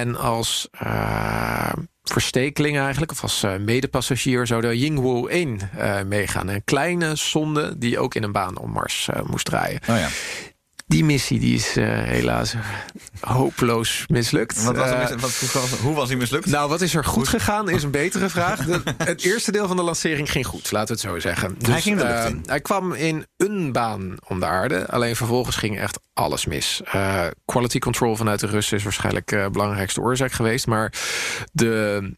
En 0.00 0.16
als 0.16 0.68
eh, 0.70 1.72
verstekeling 2.02 2.78
eigenlijk, 2.78 3.12
of 3.12 3.22
als 3.22 3.42
eh, 3.42 3.56
medepassagier, 3.56 4.46
zou 4.46 4.60
de 4.60 4.78
Yingwu 4.78 5.28
1 5.28 5.70
eh, 5.76 6.02
meegaan. 6.02 6.48
Een 6.48 6.64
kleine 6.64 7.16
sonde 7.16 7.78
die 7.78 7.98
ook 7.98 8.14
in 8.14 8.22
een 8.22 8.32
baan 8.32 8.58
om 8.58 8.70
Mars 8.70 9.08
moest 9.26 9.44
draaien. 9.44 9.80
Oh 9.88 9.96
ja. 9.96 10.08
Die 10.88 11.04
missie 11.04 11.38
die 11.40 11.54
is 11.54 11.76
eh, 11.76 11.84
helaas 12.02 12.54
hopeloos 13.20 14.04
mislukt. 14.08 14.62
Wat 14.64 14.76
was 14.76 14.90
er 14.90 14.94
Eh, 14.94 15.10
mis- 15.10 15.20
wat, 15.20 15.50
hoe, 15.52 15.60
was, 15.60 15.70
hoe 15.80 15.94
was 15.94 16.08
hij 16.08 16.16
mislukt? 16.16 16.46
nou, 16.46 16.68
wat 16.68 16.80
is 16.80 16.94
er 16.94 17.04
goed 17.04 17.28
gegaan 17.28 17.68
is 17.68 17.82
een 17.82 17.90
betere 17.90 18.28
vraag. 18.28 18.64
De- 18.64 18.82
het 18.98 19.22
eerste 19.22 19.52
deel 19.52 19.66
van 19.66 19.76
de 19.76 19.82
lancering 19.82 20.30
ging 20.30 20.46
goed, 20.46 20.70
laten 20.72 20.96
we 20.96 21.00
het 21.02 21.10
zo 21.12 21.18
zeggen. 21.28 21.54
Dus, 21.58 21.68
Hij 21.68 21.80
ging 21.80 21.98
de 21.98 22.04
eh, 22.04 22.32
hij 22.44 22.60
kwam 22.60 22.92
in 22.92 23.26
een 23.36 23.72
baan 23.72 24.14
om 24.28 24.40
de 24.40 24.46
aarde. 24.46 24.86
Alleen 24.90 25.16
vervolgens 25.16 25.56
ging 25.56 25.78
echt 25.80 25.98
alles 26.14 26.46
mis. 26.46 26.80
Quality 27.44 27.78
control 27.78 28.16
vanuit 28.16 28.40
de 28.40 28.46
Russen 28.46 28.76
is 28.76 28.82
waarschijnlijk 28.82 29.26
de 29.28 29.48
belangrijkste 29.52 30.00
oorzaak 30.00 30.32
geweest. 30.32 30.66
Maar 30.66 30.92
de 31.52 32.12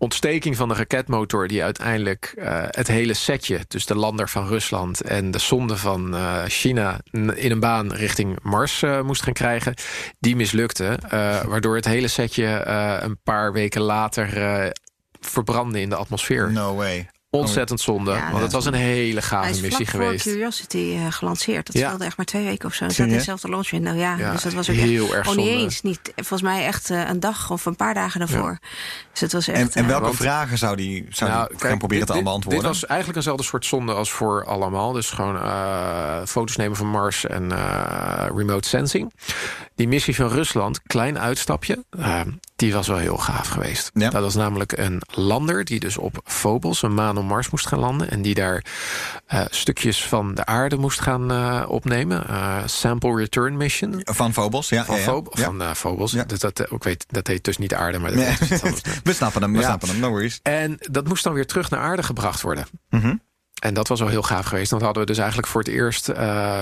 ontsteking 0.00 0.56
van 0.56 0.68
de 0.68 0.74
raketmotor... 0.74 1.48
die 1.48 1.64
uiteindelijk 1.64 2.34
eh, 2.36 2.62
het 2.70 2.88
hele 2.88 3.14
setje, 3.14 3.60
dus 3.68 3.86
de 3.86 3.94
lander 3.94 4.28
van 4.28 4.46
Rusland... 4.46 5.00
en 5.00 5.30
de 5.30 5.38
sonde 5.38 5.76
van 5.76 6.14
eh, 6.14 6.42
China 6.46 7.00
in 7.34 7.50
een 7.50 7.60
baan 7.60 7.92
richting 7.92 8.38
Mars 8.42 8.82
eh, 8.82 9.00
moest 9.00 9.22
gaan 9.22 9.32
krijgen... 9.32 9.74
die 10.18 10.36
mislukte, 10.36 10.98
waardoor 11.50 11.76
het 11.76 11.84
hele 11.84 12.08
setje 12.08 12.46
een 13.02 13.18
paar 13.22 13.52
weken 13.52 13.80
later... 13.80 14.72
verbrandde 15.20 15.80
in 15.80 15.88
de 15.88 15.96
atmosfeer. 15.96 16.52
No 16.52 16.74
way. 16.74 17.09
Ontzettend 17.40 17.80
zonde, 17.80 18.10
Ja, 18.10 18.20
want 18.20 18.32
dat- 18.32 18.42
het 18.42 18.52
was 18.52 18.64
een 18.64 18.74
hele 18.74 19.12
Hij 19.12 19.22
gave 19.22 19.50
is 19.50 19.60
missie 19.60 19.86
vlak 19.88 19.90
voor 19.90 20.00
geweest. 20.04 20.24
Curiosity 20.24 20.94
eh, 20.96 21.12
gelanceerd. 21.12 21.66
Dat 21.66 21.74
Ja. 21.76 21.86
scheelde 21.86 22.04
echt 22.04 22.16
maar 22.16 22.26
twee 22.26 22.44
weken 22.44 22.68
of 22.68 22.74
zo. 22.74 22.84
Dat 22.84 22.94
Serieus? 22.94 23.12
in 23.12 23.18
dezelfde 23.18 23.48
launch 23.48 23.70
window. 23.70 23.98
Ja, 23.98 24.16
Ja, 24.18 24.32
dus 24.32 24.42
dat 24.42 24.52
was 24.52 24.70
ook 24.70 24.76
heel 24.76 25.04
echt, 25.04 25.12
erg 25.14 25.28
oh, 25.28 25.34
niet 25.36 25.44
zonde. 25.46 25.60
eens. 25.62 25.82
Niet, 25.82 26.00
volgens 26.16 26.42
mij 26.42 26.66
echt 26.66 26.90
eh, 26.90 27.08
een 27.08 27.20
dag 27.20 27.50
of 27.50 27.64
een 27.66 27.76
paar 27.76 27.94
dagen 27.94 28.18
daarvoor. 28.20 28.58
Dus 29.12 29.20
het 29.20 29.32
was 29.32 29.48
echt... 29.48 29.58
En, 29.60 29.70
en 29.72 29.82
eh, 29.82 29.88
welke 29.88 30.04
want- 30.04 30.16
vragen 30.16 30.58
zou 30.58 30.76
die, 30.76 31.06
zou 31.10 31.30
Nou, 31.30 31.46
die 31.48 31.56
kijk, 31.56 31.68
gaan 31.68 31.78
proberen 31.78 32.06
te 32.06 32.12
dit- 32.12 32.22
allemaal 32.22 32.40
dit- 32.40 32.48
beantwoorden? 32.48 32.72
Dit 32.72 32.80
was 32.80 32.90
eigenlijk 32.90 33.18
eenzelfde 33.18 33.44
soort 33.44 33.66
zonde 33.66 33.92
als 33.92 34.10
voor 34.10 34.44
allemaal. 34.44 34.92
Dus 34.92 35.10
gewoon 35.10 35.36
eh, 35.42 36.20
foto's 36.26 36.56
nemen 36.56 36.76
van 36.76 36.86
Mars 36.86 37.26
en 37.26 37.52
eh, 37.52 38.26
remote 38.36 38.68
sensing. 38.68 39.12
Die 39.80 39.88
missie 39.88 40.14
van 40.14 40.28
Rusland, 40.28 40.82
klein 40.82 41.18
uitstapje, 41.18 41.84
eh, 41.90 42.20
die 42.56 42.72
was 42.72 42.88
wel 42.88 42.96
heel 42.96 43.16
gaaf 43.16 43.48
geweest. 43.48 43.90
Ja. 43.94 44.10
Dat 44.10 44.22
was 44.22 44.34
namelijk 44.34 44.72
een 44.78 45.02
lander 45.14 45.64
die 45.64 45.80
dus 45.80 45.96
op 45.96 46.20
Phobos, 46.24 46.82
een 46.82 46.94
maan 46.94 47.18
om 47.18 47.26
Mars, 47.26 47.50
moest 47.50 47.66
gaan 47.66 47.78
landen. 47.78 48.10
En 48.10 48.22
die 48.22 48.34
daar 48.34 48.64
eh, 49.26 49.44
stukjes 49.50 50.04
van 50.04 50.34
de 50.34 50.46
aarde 50.46 50.76
moest 50.76 51.00
gaan 51.00 51.30
eh, 51.30 51.64
opnemen. 51.68 52.24
Sample 52.64 53.16
return 53.16 53.56
mission. 53.56 54.00
Van 54.04 54.32
Phobos, 54.32 54.68
ja. 54.68 54.84
Van, 54.84 54.96
ja, 54.96 55.22
ja. 55.30 55.44
Van 55.44 55.76
Phobos. 55.76 56.12
Dus 56.26 56.38
dat, 56.38 56.72
ik 56.72 56.82
weet, 56.82 57.04
dat 57.08 57.26
heet 57.26 57.44
dus 57.44 57.58
niet 57.58 57.70
de 57.70 57.76
aarde, 57.76 57.98
maar 57.98 58.14
dat 58.14 58.18
Nee. 58.18 58.60
We 59.04 59.12
snappen 59.12 59.42
hem, 59.42 59.52
we 59.52 59.62
snappen 59.62 59.88
hem, 59.88 59.98
no 59.98 60.08
worries. 60.08 60.40
En 60.42 60.78
dat 60.90 61.08
moest 61.08 61.24
dan 61.24 61.32
weer 61.32 61.46
terug 61.46 61.70
naar 61.70 61.80
aarde 61.80 62.02
gebracht 62.02 62.40
worden. 62.40 62.66
Mhm. 62.90 63.14
En 63.60 63.74
dat 63.74 63.88
was 63.88 64.00
wel 64.00 64.08
heel 64.08 64.22
gaaf 64.22 64.46
geweest. 64.46 64.70
Dan 64.70 64.82
hadden 64.82 65.02
we 65.02 65.08
dus 65.08 65.18
eigenlijk 65.18 65.48
voor 65.48 65.60
het 65.60 65.70
eerst 65.70 66.10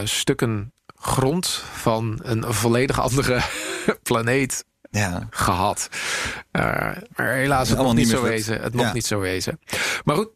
stukken 0.05 0.73
grond 1.01 1.47
van 1.73 2.19
een 2.23 2.45
volledig 2.53 3.01
andere 3.01 3.41
planeet 4.03 4.65
Ja. 4.91 5.27
gehad. 5.31 5.89
Eh, 6.51 6.63
maar 7.17 7.33
helaas, 7.33 7.69
het 7.69 7.79
mocht 7.79 7.95
niet 7.97 8.09
zo 8.09 8.23
wezen. 8.23 8.61
Het 8.61 8.75
Ja. 8.75 8.93
niet 8.93 9.07
zo 9.07 9.19
wezen. 9.21 9.61
Maar 10.05 10.17
goed, 10.17 10.29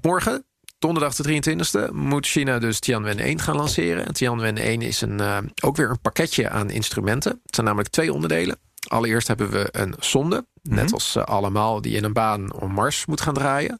morgen, 0.00 0.44
donderdag 0.78 1.14
de 1.14 1.22
23e, 1.22 1.92
moet 1.92 2.26
China 2.26 2.58
dus 2.58 2.78
Tianwen-1 2.78 3.34
gaan 3.42 3.56
lanceren. 3.56 4.06
En 4.06 4.12
Tianwen-1 4.14 4.82
is 4.82 5.00
een, 5.00 5.20
eh, 5.20 5.38
ook 5.62 5.76
weer 5.76 5.90
een 5.90 6.00
pakketje 6.00 6.48
aan 6.50 6.70
instrumenten. 6.70 7.40
Het 7.44 7.54
zijn 7.54 7.66
namelijk 7.66 7.92
twee 7.92 8.12
onderdelen. 8.12 8.56
Allereerst 8.88 9.28
hebben 9.28 9.50
we 9.50 9.68
een 9.70 9.94
sonde, 9.98 10.46
net 10.62 10.92
als 10.92 11.16
eh, 11.16 11.22
allemaal, 11.24 11.80
die 11.80 11.96
in 11.96 12.04
een 12.04 12.12
baan 12.12 12.52
om 12.52 12.72
Mars 12.72 13.06
moet 13.06 13.20
gaan 13.20 13.34
draaien. 13.34 13.78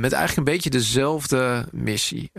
Met 0.00 0.12
eigenlijk 0.12 0.36
een 0.36 0.44
beetje 0.44 0.70
dezelfde 0.70 1.66
missie. 1.72 2.30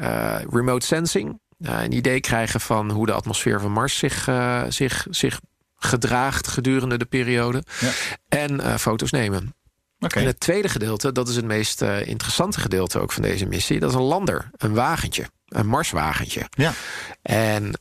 Remote 0.50 0.86
sensing. 0.86 1.40
Eh, 1.58 1.84
een 1.84 1.92
idee 1.92 2.20
krijgen 2.20 2.62
van 2.62 2.92
hoe 2.92 3.06
de 3.06 3.12
atmosfeer 3.12 3.62
van 3.62 3.72
Mars 3.72 3.98
zich, 3.98 4.28
eh, 4.28 4.64
zich, 4.70 5.08
zich 5.10 5.40
gedraagt 5.76 6.48
gedurende 6.48 6.98
de 6.98 7.06
periode. 7.06 7.64
Ja. 7.80 7.92
En 8.28 8.60
eh, 8.60 8.76
foto's 8.76 9.12
nemen. 9.12 9.56
En 10.00 10.26
het 10.26 10.40
tweede 10.40 10.70
gedeelte, 10.70 11.12
dat 11.12 11.28
is 11.28 11.36
het 11.36 11.46
meest 11.46 11.82
interessante 11.82 12.60
gedeelte 12.60 13.00
ook 13.00 13.12
van 13.12 13.22
deze 13.22 13.46
missie. 13.46 13.80
Dat 13.80 13.90
is 13.90 13.96
een 13.96 14.02
lander, 14.02 14.50
een 14.58 14.74
wagentje, 14.74 15.30
een 15.48 15.68
Marswagentje. 15.68 16.46
Ja. 16.50 16.74
En 17.22 17.80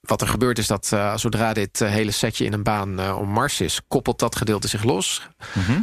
wat 0.00 0.20
er 0.20 0.28
gebeurt 0.28 0.58
is 0.58 0.66
dat 0.66 0.86
zodra 1.14 1.52
dit 1.52 1.78
hele 1.78 2.10
setje 2.10 2.44
in 2.44 2.52
een 2.52 2.62
baan 2.62 3.12
om 3.14 3.28
Mars 3.28 3.60
is, 3.60 3.80
koppelt 3.88 4.18
dat 4.18 4.36
gedeelte 4.36 4.68
zich 4.68 4.82
los. 4.82 5.28
Mhm. 5.54 5.82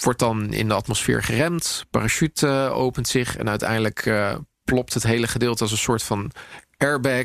Wordt 0.00 0.18
dan 0.18 0.52
in 0.52 0.68
de 0.68 0.74
atmosfeer 0.74 1.22
geremd, 1.22 1.84
parachute 1.90 2.48
opent 2.72 3.08
zich 3.08 3.36
en 3.36 3.48
uiteindelijk 3.48 4.06
plopt 4.64 4.94
het 4.94 5.02
hele 5.02 5.26
gedeelte 5.26 5.62
als 5.62 5.72
een 5.72 5.78
soort 5.78 6.02
van 6.02 6.30
airbag 6.78 7.24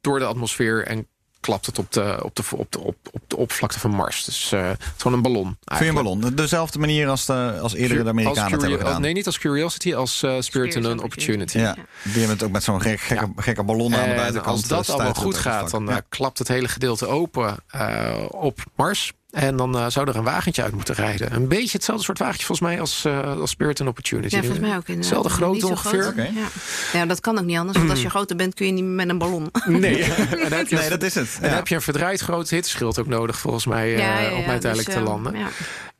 door 0.00 0.18
de 0.18 0.24
atmosfeer 0.24 0.86
en 0.86 1.06
klapt 1.40 1.66
het 1.66 1.78
op 1.78 1.92
de, 1.92 2.18
op 2.22 2.36
de, 2.36 2.42
op 2.56 2.72
de, 2.72 2.78
op, 2.80 2.96
op 3.10 3.22
de 3.26 3.36
oppervlakte 3.36 3.78
van 3.80 3.90
Mars. 3.90 4.24
Dus 4.24 4.52
eh, 4.52 4.68
het 4.68 4.80
is 4.80 5.02
gewoon 5.02 5.16
een 5.16 5.22
ballon. 5.22 5.56
Vind 5.64 5.80
je 5.80 5.86
een 5.86 5.94
ballon? 5.94 6.20
Dezelfde 6.34 6.78
manier 6.78 7.08
als, 7.08 7.26
de, 7.26 7.58
als 7.62 7.74
eerder 7.74 7.96
de 7.96 8.02
Als 8.02 8.10
Amerikanen 8.10 8.42
het 8.42 8.50
Curio- 8.52 8.68
hebben 8.68 8.86
gedaan. 8.86 9.00
Nee, 9.02 9.12
niet 9.12 9.26
als 9.26 9.38
Curiosity, 9.38 9.94
als 9.94 10.22
eh, 10.22 10.36
Spirit 10.40 10.76
and 10.76 11.02
Opportunity. 11.02 11.58
Ja, 11.58 11.74
die 12.02 12.12
hebben 12.12 12.30
het 12.30 12.42
ook 12.42 12.50
met 12.50 12.62
zo'n 12.64 12.80
gek, 12.80 13.00
gekke, 13.00 13.32
gekke 13.36 13.62
ballon 13.62 13.94
aan 13.94 14.00
de 14.02 14.06
En 14.10 14.16
buitenkant. 14.16 14.46
als 14.56 14.68
dat 14.68 14.88
eh, 14.88 14.94
allemaal 14.94 15.14
goed 15.14 15.32
het 15.32 15.42
gaat, 15.42 15.70
dan 15.70 15.84
Ja. 15.86 15.90
eh, 15.96 16.02
klapt 16.08 16.38
het 16.38 16.48
hele 16.48 16.68
gedeelte 16.68 17.06
open 17.06 17.56
eh, 17.68 18.14
op 18.28 18.58
Mars. 18.76 19.12
En 19.36 19.56
dan 19.56 19.78
eh, 19.78 19.86
zou 19.88 20.08
er 20.08 20.16
een 20.16 20.24
wagentje 20.24 20.62
uit 20.62 20.72
moeten 20.74 20.94
rijden. 20.94 21.34
Een 21.34 21.48
beetje 21.48 21.72
hetzelfde 21.72 22.04
soort 22.04 22.18
wagentje 22.18 22.46
volgens 22.46 22.68
mij 22.68 22.80
als, 22.80 23.04
eh, 23.04 23.38
als 23.40 23.50
Spirit 23.50 23.80
and 23.80 23.88
Opportunity. 23.88 24.34
Ja, 24.34 24.40
volgens 24.40 24.60
mij 24.60 24.76
ook. 24.76 24.86
Hetzelfde 24.86 25.28
grootte 25.28 25.60
zo 25.60 25.66
ongeveer. 25.66 26.02
groot. 26.02 26.16
Ja. 26.16 26.46
ja, 26.92 27.06
dat 27.06 27.20
kan 27.20 27.38
ook 27.38 27.44
niet 27.44 27.58
anders. 27.58 27.78
Want 27.78 27.90
als 27.90 28.02
je 28.02 28.10
groter 28.10 28.36
bent, 28.36 28.54
kun 28.54 28.66
je 28.66 28.72
niet 28.72 28.84
met 28.84 29.08
een 29.08 29.18
ballon. 29.18 29.50
Nee, 29.66 30.02
en 30.04 30.48
dan 30.48 30.58
heb 30.58 30.68
je, 30.68 30.76
Nee, 30.76 30.88
dat 30.88 31.02
is 31.02 31.14
het. 31.14 31.34
en 31.34 31.42
dan 31.42 31.52
heb 31.52 31.68
je 31.68 31.74
een 31.74 31.82
verdraaid 31.82 32.20
groot 32.20 32.50
hitteschild 32.50 32.98
ook 32.98 33.06
nodig 33.06 33.38
volgens 33.38 33.66
mij 33.66 33.94
eh, 33.94 33.98
Ja, 33.98 34.18
ja, 34.18 34.28
ja, 34.28 34.36
om 34.36 34.44
uiteindelijk 34.44 34.84
dus, 34.88 34.94
te 34.94 35.02
landen. 35.02 35.38
ja. 35.38 35.48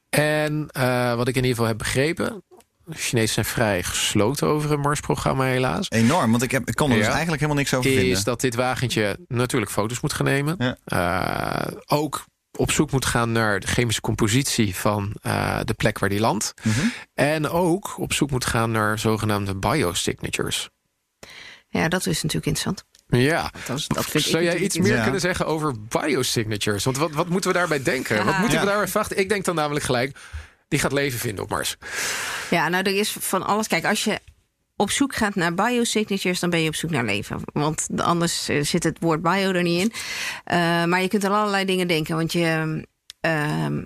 En 0.09 0.68
eh, 0.70 1.14
wat 1.14 1.29
ik 1.29 1.35
in 1.35 1.42
ieder 1.42 1.51
geval 1.51 1.66
heb 1.66 1.79
begrepen... 1.79 2.42
de 2.85 2.94
Chinezen 2.94 3.35
zijn 3.35 3.46
vrij 3.46 3.83
gesloten 3.83 4.46
over 4.46 4.70
het 4.70 4.83
Mars-programma 4.83 5.44
helaas... 5.44 5.87
Enorm, 5.90 6.31
want 6.31 6.42
ik, 6.42 6.51
heb, 6.51 6.68
ik 6.68 6.75
kon 6.75 6.90
er 6.90 6.96
dus 6.96 7.07
eigenlijk 7.07 7.40
helemaal 7.40 7.61
niks 7.62 7.75
over 7.75 7.90
is 7.90 7.96
vinden. 7.96 8.25
dat 8.25 8.40
dit 8.40 8.55
wagentje 8.55 9.18
natuurlijk 9.29 9.70
foto's 9.72 10.01
moet 10.01 10.12
gaan 10.12 10.27
nemen. 10.27 10.57
Ja. 10.59 10.77
Eh, 10.85 11.72
ook 11.87 12.25
op 12.57 12.71
zoek 12.71 12.90
moet 12.90 13.05
gaan 13.05 13.33
naar 13.33 13.61
de 13.61 13.66
chemische 13.66 14.01
compositie 14.01 14.77
van 14.77 15.12
eh, 15.23 15.61
de 15.64 15.75
plek 15.75 15.99
waar 15.99 16.09
die 16.09 16.21
landt. 16.21 16.55
Mhm. 16.62 16.81
En 17.14 17.49
ook 17.49 17.99
op 17.99 18.12
zoek 18.12 18.31
moet 18.31 18.45
gaan 18.45 18.71
naar 18.71 18.99
zogenaamde 18.99 19.55
biosignatures. 19.55 20.69
ja, 21.69 21.88
dat 21.88 22.07
is 22.07 22.23
natuurlijk 22.23 22.47
interessant. 22.47 22.85
Ja, 23.09 23.51
Dat, 23.66 23.79
is- 23.79 23.87
dat 23.88 24.05
vind 24.05 24.25
ik 24.25 24.31
zou 24.31 24.42
jij 24.45 24.57
iets 24.59 24.79
meer 24.79 24.95
Ja. 24.97 25.03
kunnen 25.03 25.21
zeggen 25.21 25.47
over 25.47 25.75
biosignatures? 25.88 26.85
Want 26.85 26.97
wat, 26.97 27.11
wat 27.11 27.29
moeten 27.29 27.51
we 27.53 27.57
daarbij 27.59 27.83
denken? 27.83 28.16
Ja. 28.16 28.25
Wat 28.25 28.38
moeten 28.38 28.59
we 28.59 28.64
Ja. 28.64 28.71
daarbij 28.71 28.88
verwachten? 28.88 29.19
Ik 29.19 29.29
denk 29.29 29.45
dan 29.45 29.55
namelijk 29.55 29.85
gelijk, 29.85 30.16
die 30.69 30.79
gaat 30.79 30.92
leven 30.92 31.19
vinden 31.19 31.45
op 31.45 31.51
Mars. 31.51 31.77
Ja, 32.51 32.69
nou, 32.69 32.83
er 32.85 32.97
is 32.99 33.16
van 33.21 33.47
alles. 33.47 33.66
Kijk, 33.66 33.85
als 33.85 34.05
je 34.05 34.21
op 34.76 34.90
zoek 34.90 35.14
gaat 35.14 35.34
naar 35.34 35.54
biosignatures, 35.54 36.40
dan 36.40 36.50
ben 36.50 36.60
je 36.60 36.68
op 36.68 36.74
zoek 36.74 36.90
naar 36.90 37.04
leven. 37.04 37.40
Want 37.52 37.86
anders 37.96 38.48
eh, 38.48 38.62
zit 38.62 38.82
het 38.82 38.98
woord 39.00 39.22
bio 39.22 39.52
er 39.52 39.62
niet 39.62 39.80
in. 39.80 39.92
Eh, 40.44 40.84
maar 40.84 41.02
je 41.02 41.08
kunt 41.08 41.24
aan 41.24 41.32
allerlei 41.32 41.64
dingen 41.64 41.88
denken. 41.88 42.16
Want 42.16 42.32
je. 42.32 42.86
ehm, 43.20 43.82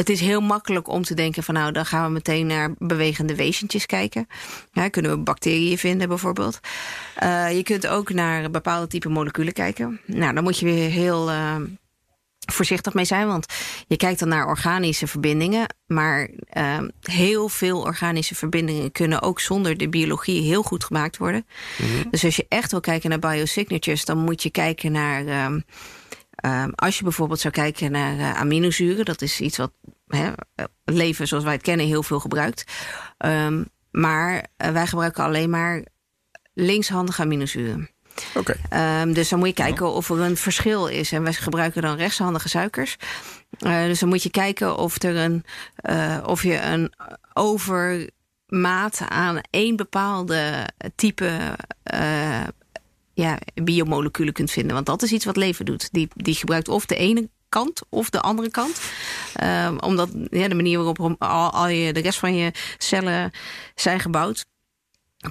het 0.00 0.08
is 0.08 0.20
heel 0.20 0.40
makkelijk 0.40 0.88
om 0.88 1.02
te 1.02 1.14
denken 1.14 1.42
van 1.42 1.54
nou, 1.54 1.72
dan 1.72 1.86
gaan 1.86 2.04
we 2.04 2.10
meteen 2.10 2.46
naar 2.46 2.74
bewegende 2.78 3.34
wezentjes 3.34 3.86
kijken. 3.86 4.26
Ja, 4.72 4.88
kunnen 4.88 5.10
we 5.10 5.18
bacteriën 5.18 5.78
vinden 5.78 6.08
bijvoorbeeld. 6.08 6.60
Eh, 7.14 7.56
je 7.56 7.62
kunt 7.62 7.86
ook 7.86 8.12
naar 8.12 8.50
bepaalde 8.50 8.86
type 8.86 9.08
moleculen 9.08 9.52
kijken. 9.52 10.00
Nou, 10.06 10.34
dan 10.34 10.42
moet 10.42 10.58
je 10.58 10.64
weer 10.64 10.90
heel 10.90 11.30
eh, 11.30 11.56
voorzichtig 12.52 12.94
mee 12.94 13.04
zijn, 13.04 13.26
want 13.26 13.46
je 13.86 13.96
kijkt 13.96 14.18
dan 14.18 14.28
naar 14.28 14.46
organische 14.46 15.06
verbindingen, 15.06 15.74
maar 15.86 16.30
eh, 16.48 16.78
heel 17.00 17.48
veel 17.48 17.80
organische 17.80 18.34
verbindingen 18.34 18.92
kunnen 18.92 19.22
ook 19.22 19.40
zonder 19.40 19.76
de 19.76 19.88
biologie 19.88 20.42
heel 20.42 20.62
goed 20.62 20.84
gemaakt 20.84 21.16
worden. 21.16 21.46
Dus 22.10 22.24
als 22.24 22.36
je 22.36 22.46
echt 22.48 22.70
wil 22.70 22.80
kijken 22.80 23.10
naar 23.10 23.18
biosignatures, 23.18 24.04
dan 24.04 24.18
moet 24.18 24.42
je 24.42 24.50
kijken 24.50 24.92
naar. 24.92 25.26
ehm, 25.26 25.60
ehm, 26.30 26.70
als 26.74 26.96
je 26.98 27.02
bijvoorbeeld 27.02 27.40
zou 27.40 27.54
kijken 27.54 27.90
naar 27.90 28.18
eh, 28.18 28.40
aminozuren, 28.40 29.04
dat 29.04 29.22
is 29.22 29.40
iets 29.40 29.56
wat 29.56 29.72
hè, 30.06 30.30
leven 30.84 31.28
zoals 31.28 31.44
wij 31.44 31.52
het 31.52 31.62
kennen 31.62 31.86
heel 31.86 32.02
veel 32.02 32.20
gebruikt. 32.20 32.64
Ehm, 33.18 33.64
maar 33.90 34.46
eh, 34.56 34.70
wij 34.70 34.86
gebruiken 34.86 35.24
alleen 35.24 35.50
maar 35.50 35.84
linkshandige 36.54 37.22
aminozuren. 37.22 37.90
Oké. 38.34 38.56
Ehm, 38.68 39.12
dus 39.12 39.28
dan 39.28 39.38
moet 39.38 39.48
je 39.48 39.54
kijken 39.54 39.92
of 39.92 40.10
er 40.10 40.20
een 40.20 40.36
verschil 40.36 40.86
is. 40.86 41.12
En 41.12 41.22
wij 41.22 41.32
gebruiken 41.32 41.82
dan 41.82 41.96
rechtshandige 41.96 42.48
suikers. 42.48 42.96
Eh, 43.58 43.84
dus 43.84 43.98
dan 44.00 44.08
moet 44.08 44.22
je 44.22 44.30
kijken 44.30 44.76
of, 44.76 45.02
er 45.02 45.16
een, 45.16 45.44
eh, 45.76 46.18
of 46.26 46.42
je 46.42 46.60
een 46.60 46.92
overmaat 47.32 49.00
aan 49.08 49.40
één 49.50 49.76
bepaalde 49.76 50.68
type 50.94 51.56
eh, 51.82 52.44
ja, 53.12 53.38
biomoleculen 53.54 54.32
kunt 54.32 54.50
vinden. 54.50 54.74
Want 54.74 54.86
dat 54.86 55.02
is 55.02 55.12
iets 55.12 55.24
wat 55.24 55.36
leven 55.36 55.64
doet. 55.64 55.88
Die, 55.92 56.08
die 56.14 56.34
gebruikt 56.34 56.68
of 56.68 56.86
de 56.86 56.96
ene 56.96 57.28
kant 57.48 57.82
of 57.88 58.10
de 58.10 58.20
andere 58.20 58.50
kant. 58.50 58.80
Ehm, 59.34 59.76
omdat 59.78 60.08
ja, 60.30 60.48
de 60.48 60.54
manier 60.54 60.76
waarop 60.76 61.22
al, 61.22 61.50
al 61.50 61.68
je, 61.68 61.92
de 61.92 62.00
rest 62.00 62.18
van 62.18 62.34
je 62.34 62.52
cellen 62.78 63.30
zijn 63.74 64.00
gebouwd 64.00 64.44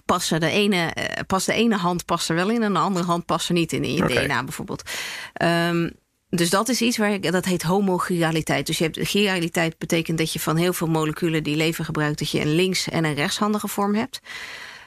passen 0.06 0.40
de 0.40 0.50
ene, 0.50 0.86
eh, 0.94 1.24
past 1.28 1.46
de 1.46 1.54
ene 1.54 1.76
hand 1.76 2.06
past 2.06 2.30
er 2.30 2.36
wel 2.36 2.50
in 2.50 2.64
en 2.64 2.74
de 2.74 2.80
andere 2.80 3.06
hand 3.06 3.26
past 3.26 3.48
er 3.48 3.54
niet 3.54 3.74
in, 3.74 3.84
in 3.84 3.96
je. 3.96 4.06
DNA 4.06 4.44
bijvoorbeeld. 4.44 4.84
Ehm, 5.34 5.90
dus 6.30 6.50
dat 6.50 6.70
is 6.70 6.82
iets 6.82 6.98
waar 6.98 7.12
ik, 7.12 7.32
dat 7.32 7.46
heet 7.46 7.64
homogiraliteit. 7.64 8.66
Dus 8.66 8.78
je 8.78 8.84
hebt 8.84 9.00
giraliteit 9.02 9.78
betekent 9.78 10.18
dat 10.18 10.34
je 10.34 10.40
van 10.40 10.58
heel 10.58 10.74
veel 10.74 10.88
moleculen 10.88 11.44
die 11.44 11.56
leven 11.56 11.86
gebruikt, 11.86 12.20
dat 12.20 12.32
je 12.32 12.42
een 12.42 12.56
links- 12.56 12.90
en 12.90 13.06
een 13.06 13.14
rechtshandige 13.14 13.68
vorm 13.68 13.96
hebt. 13.96 14.20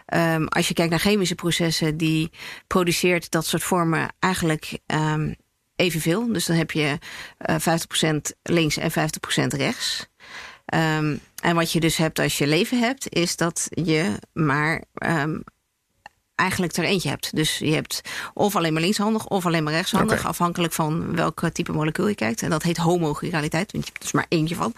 Ehm, 0.07 0.45
als 0.45 0.69
je 0.69 0.75
kijkt 0.75 0.91
naar 0.91 1.01
chemische 1.01 1.35
processen, 1.35 1.97
die 1.97 2.31
produceert 2.67 3.31
dat 3.31 3.47
soort 3.47 3.63
vormen 3.63 4.15
eigenlijk 4.19 4.79
ehm, 4.87 5.33
evenveel. 5.77 6.33
Dus 6.33 6.47
dan 6.47 6.57
heb 6.57 6.71
je 6.71 6.99
eh 7.39 7.57
50% 7.59 8.35
links 8.43 8.77
en 8.77 8.91
50% 8.91 9.53
rechts. 9.53 10.09
Ehm, 10.65 11.17
en 11.43 11.55
wat 11.55 11.73
je 11.73 11.81
dus 11.81 11.97
hebt 11.97 12.19
als 12.19 12.39
je 12.39 12.47
leven 12.47 12.79
hebt, 12.79 13.09
is 13.09 13.37
dat 13.37 13.69
je 13.71 14.19
maar 14.33 14.85
ehm, 14.95 15.39
eigenlijk 16.35 16.77
er 16.77 16.85
eentje 16.85 17.09
hebt. 17.09 17.37
Dus 17.37 17.59
je 17.59 17.75
hebt 17.75 18.01
of 18.35 18.57
alleen 18.57 18.73
maar 18.73 18.83
linkshandig 18.83 19.27
of 19.27 19.47
alleen 19.47 19.65
maar 19.65 19.73
rechtshandig, 19.73 20.27
afhankelijk 20.27 20.73
van 20.73 21.17
welk 21.17 21.51
type 21.53 21.73
molecuul 21.73 22.09
je 22.09 22.15
kijkt. 22.15 22.43
En 22.43 22.51
dat 22.51 22.63
heet 22.63 22.77
homogiraliteit, 22.77 23.73
want 23.73 23.85
je 23.85 23.91
hebt 23.91 24.03
dus 24.03 24.13
maar 24.13 24.27
eentje 24.29 24.55
van. 24.55 24.75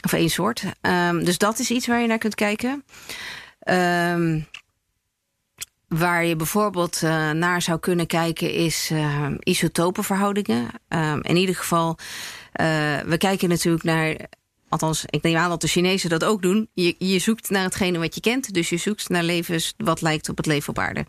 Of 0.00 0.12
één 0.12 0.30
soort. 0.30 0.62
Ehm, 0.80 1.24
dus 1.24 1.38
dat 1.38 1.58
is 1.58 1.70
iets 1.70 1.86
waar 1.86 2.00
je 2.00 2.06
naar 2.06 2.18
kunt 2.18 2.34
kijken. 2.34 2.84
Ehm, 3.58 4.40
waar 5.88 6.24
je 6.24 6.36
bijvoorbeeld 6.36 7.02
eh, 7.02 7.30
naar 7.30 7.62
zou 7.62 7.78
kunnen 7.78 8.06
kijken 8.06 8.52
is 8.52 8.90
eh, 8.92 9.26
isotopenverhoudingen. 9.40 10.70
In 11.22 11.36
ieder 11.36 11.56
geval, 11.56 11.98
eh, 12.52 12.66
we 13.06 13.16
kijken 13.18 13.48
natuurlijk 13.48 13.84
naar. 13.84 14.16
Althans, 14.68 15.04
ik 15.06 15.22
neem 15.22 15.36
aan 15.36 15.48
dat 15.48 15.60
de 15.60 15.66
Chinezen 15.66 16.10
dat 16.10 16.24
ook 16.24 16.42
doen. 16.42 16.68
Je, 16.74 16.94
je 16.98 17.18
zoekt 17.18 17.50
naar 17.50 17.62
hetgene 17.62 17.98
wat 17.98 18.14
je 18.14 18.20
kent. 18.20 18.54
Dus 18.54 18.68
je 18.68 18.76
zoekt 18.76 19.08
naar 19.08 19.22
levens 19.22 19.74
wat 19.76 20.00
lijkt 20.00 20.28
op 20.28 20.36
het 20.36 20.46
leven 20.46 20.68
op 20.68 20.78
aarde. 20.78 21.06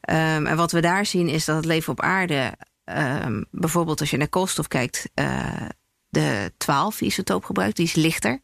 Ehm, 0.00 0.46
en 0.46 0.56
wat 0.56 0.72
we 0.72 0.80
daar 0.80 1.06
zien 1.06 1.28
is 1.28 1.44
dat 1.44 1.56
het 1.56 1.64
leven 1.64 1.92
op 1.92 2.00
aarde... 2.00 2.52
ehm, 2.84 3.42
bijvoorbeeld 3.50 4.00
als 4.00 4.10
je 4.10 4.16
naar 4.16 4.28
koolstof 4.28 4.68
kijkt... 4.68 5.08
eh, 5.14 5.66
de 6.08 6.52
12 6.56 7.00
isotoop 7.00 7.44
gebruikt, 7.44 7.76
die 7.76 7.86
is 7.86 7.94
lichter. 7.94 8.40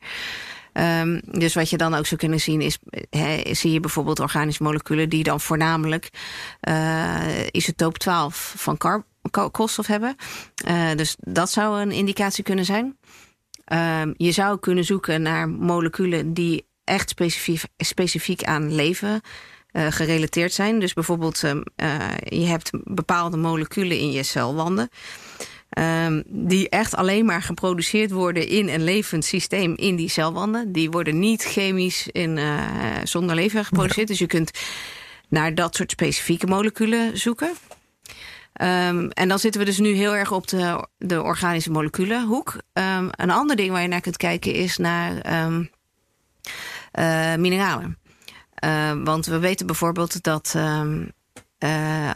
Ehm, 0.72 1.20
dus 1.24 1.54
wat 1.54 1.70
je 1.70 1.76
dan 1.76 1.94
ook 1.94 2.06
zou 2.06 2.20
kunnen 2.20 2.40
zien 2.40 2.60
is, 2.60 2.78
zie 3.58 3.72
je 3.72 3.80
bijvoorbeeld 3.80 4.20
organische 4.20 4.62
moleculen 4.62 5.08
die 5.08 5.22
dan 5.22 5.40
voornamelijk 5.40 6.10
eh, 6.60 7.46
isotoop 7.50 7.98
12 7.98 8.54
van 8.56 8.76
koolstof 9.50 9.86
hebben. 9.86 10.16
Eh, 10.64 10.90
dus 10.96 11.16
dat 11.18 11.50
zou 11.50 11.80
een 11.80 11.92
indicatie 11.92 12.44
kunnen 12.44 12.64
zijn. 12.64 12.97
Ehm, 13.68 14.12
je 14.16 14.32
zou 14.32 14.58
kunnen 14.58 14.84
zoeken 14.84 15.22
naar 15.22 15.48
moleculen 15.48 16.32
die 16.32 16.66
echt 16.84 17.08
specifiek, 17.08 17.62
specifiek 17.76 18.44
aan 18.44 18.74
leven 18.74 19.20
eh, 19.68 19.86
gerelateerd 19.90 20.52
zijn. 20.52 20.78
Dus 20.80 20.92
bijvoorbeeld, 20.92 21.44
ehm, 21.44 21.62
eh, 21.76 22.08
je 22.24 22.46
hebt 22.46 22.70
bepaalde 22.84 23.36
moleculen 23.36 23.98
in 23.98 24.10
je 24.10 24.22
celwanden. 24.22 24.88
ehm, 25.68 26.22
die 26.26 26.68
echt 26.68 26.96
alleen 26.96 27.24
maar 27.24 27.42
geproduceerd 27.42 28.10
worden 28.10 28.48
in 28.48 28.68
een 28.68 28.84
levend 28.84 29.24
systeem 29.24 29.74
in 29.76 29.96
die 29.96 30.08
celwanden. 30.08 30.72
Die 30.72 30.90
worden 30.90 31.18
niet 31.18 31.42
chemisch 31.42 32.08
in, 32.12 32.38
eh, 32.38 32.62
zonder 33.04 33.34
leven 33.34 33.64
geproduceerd. 33.64 34.08
Dus 34.08 34.18
je 34.18 34.26
kunt 34.26 34.50
naar 35.28 35.54
dat 35.54 35.76
soort 35.76 35.90
specifieke 35.90 36.46
moleculen 36.46 37.18
zoeken. 37.18 37.50
Ehm, 38.58 39.08
en 39.08 39.28
dan 39.28 39.38
zitten 39.38 39.60
we 39.60 39.66
dus 39.66 39.78
nu 39.78 39.92
heel 39.92 40.14
erg 40.14 40.32
op 40.32 40.46
de, 40.46 40.88
de 40.98 41.22
organische 41.22 41.70
moleculenhoek. 41.70 42.56
Ehm, 42.72 43.08
een 43.10 43.30
ander 43.30 43.56
ding 43.56 43.70
waar 43.70 43.82
je 43.82 43.88
naar 43.88 44.00
kunt 44.00 44.16
kijken 44.16 44.52
is 44.54 44.76
naar 44.76 45.20
ehm, 45.20 45.64
eh, 46.92 47.34
mineralen. 47.34 47.98
Want 49.04 49.26
we 49.26 49.38
weten 49.38 49.66
bijvoorbeeld 49.66 50.22
dat 50.22 50.54
eh, 51.58 52.10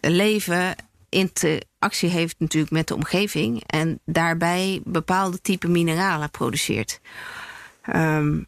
leven 0.00 0.74
interactie 1.08 2.08
heeft 2.08 2.34
natuurlijk 2.38 2.72
met 2.72 2.88
de 2.88 2.94
omgeving 2.94 3.62
en 3.66 4.00
daarbij 4.04 4.80
bepaalde 4.84 5.40
type 5.40 5.68
mineralen 5.68 6.30
produceert. 6.30 7.00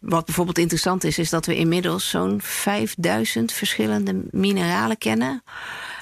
Wat 0.01 0.25
bijvoorbeeld 0.25 0.59
interessant 0.59 1.05
is, 1.05 1.19
is 1.19 1.31
dat 1.31 1.47
we 1.47 1.57
inmiddels 1.57 2.11
zo'n 2.11 2.41
5000 2.41 3.53
verschillende 3.53 4.23
mineralen 4.31 4.99
kennen, 4.99 5.43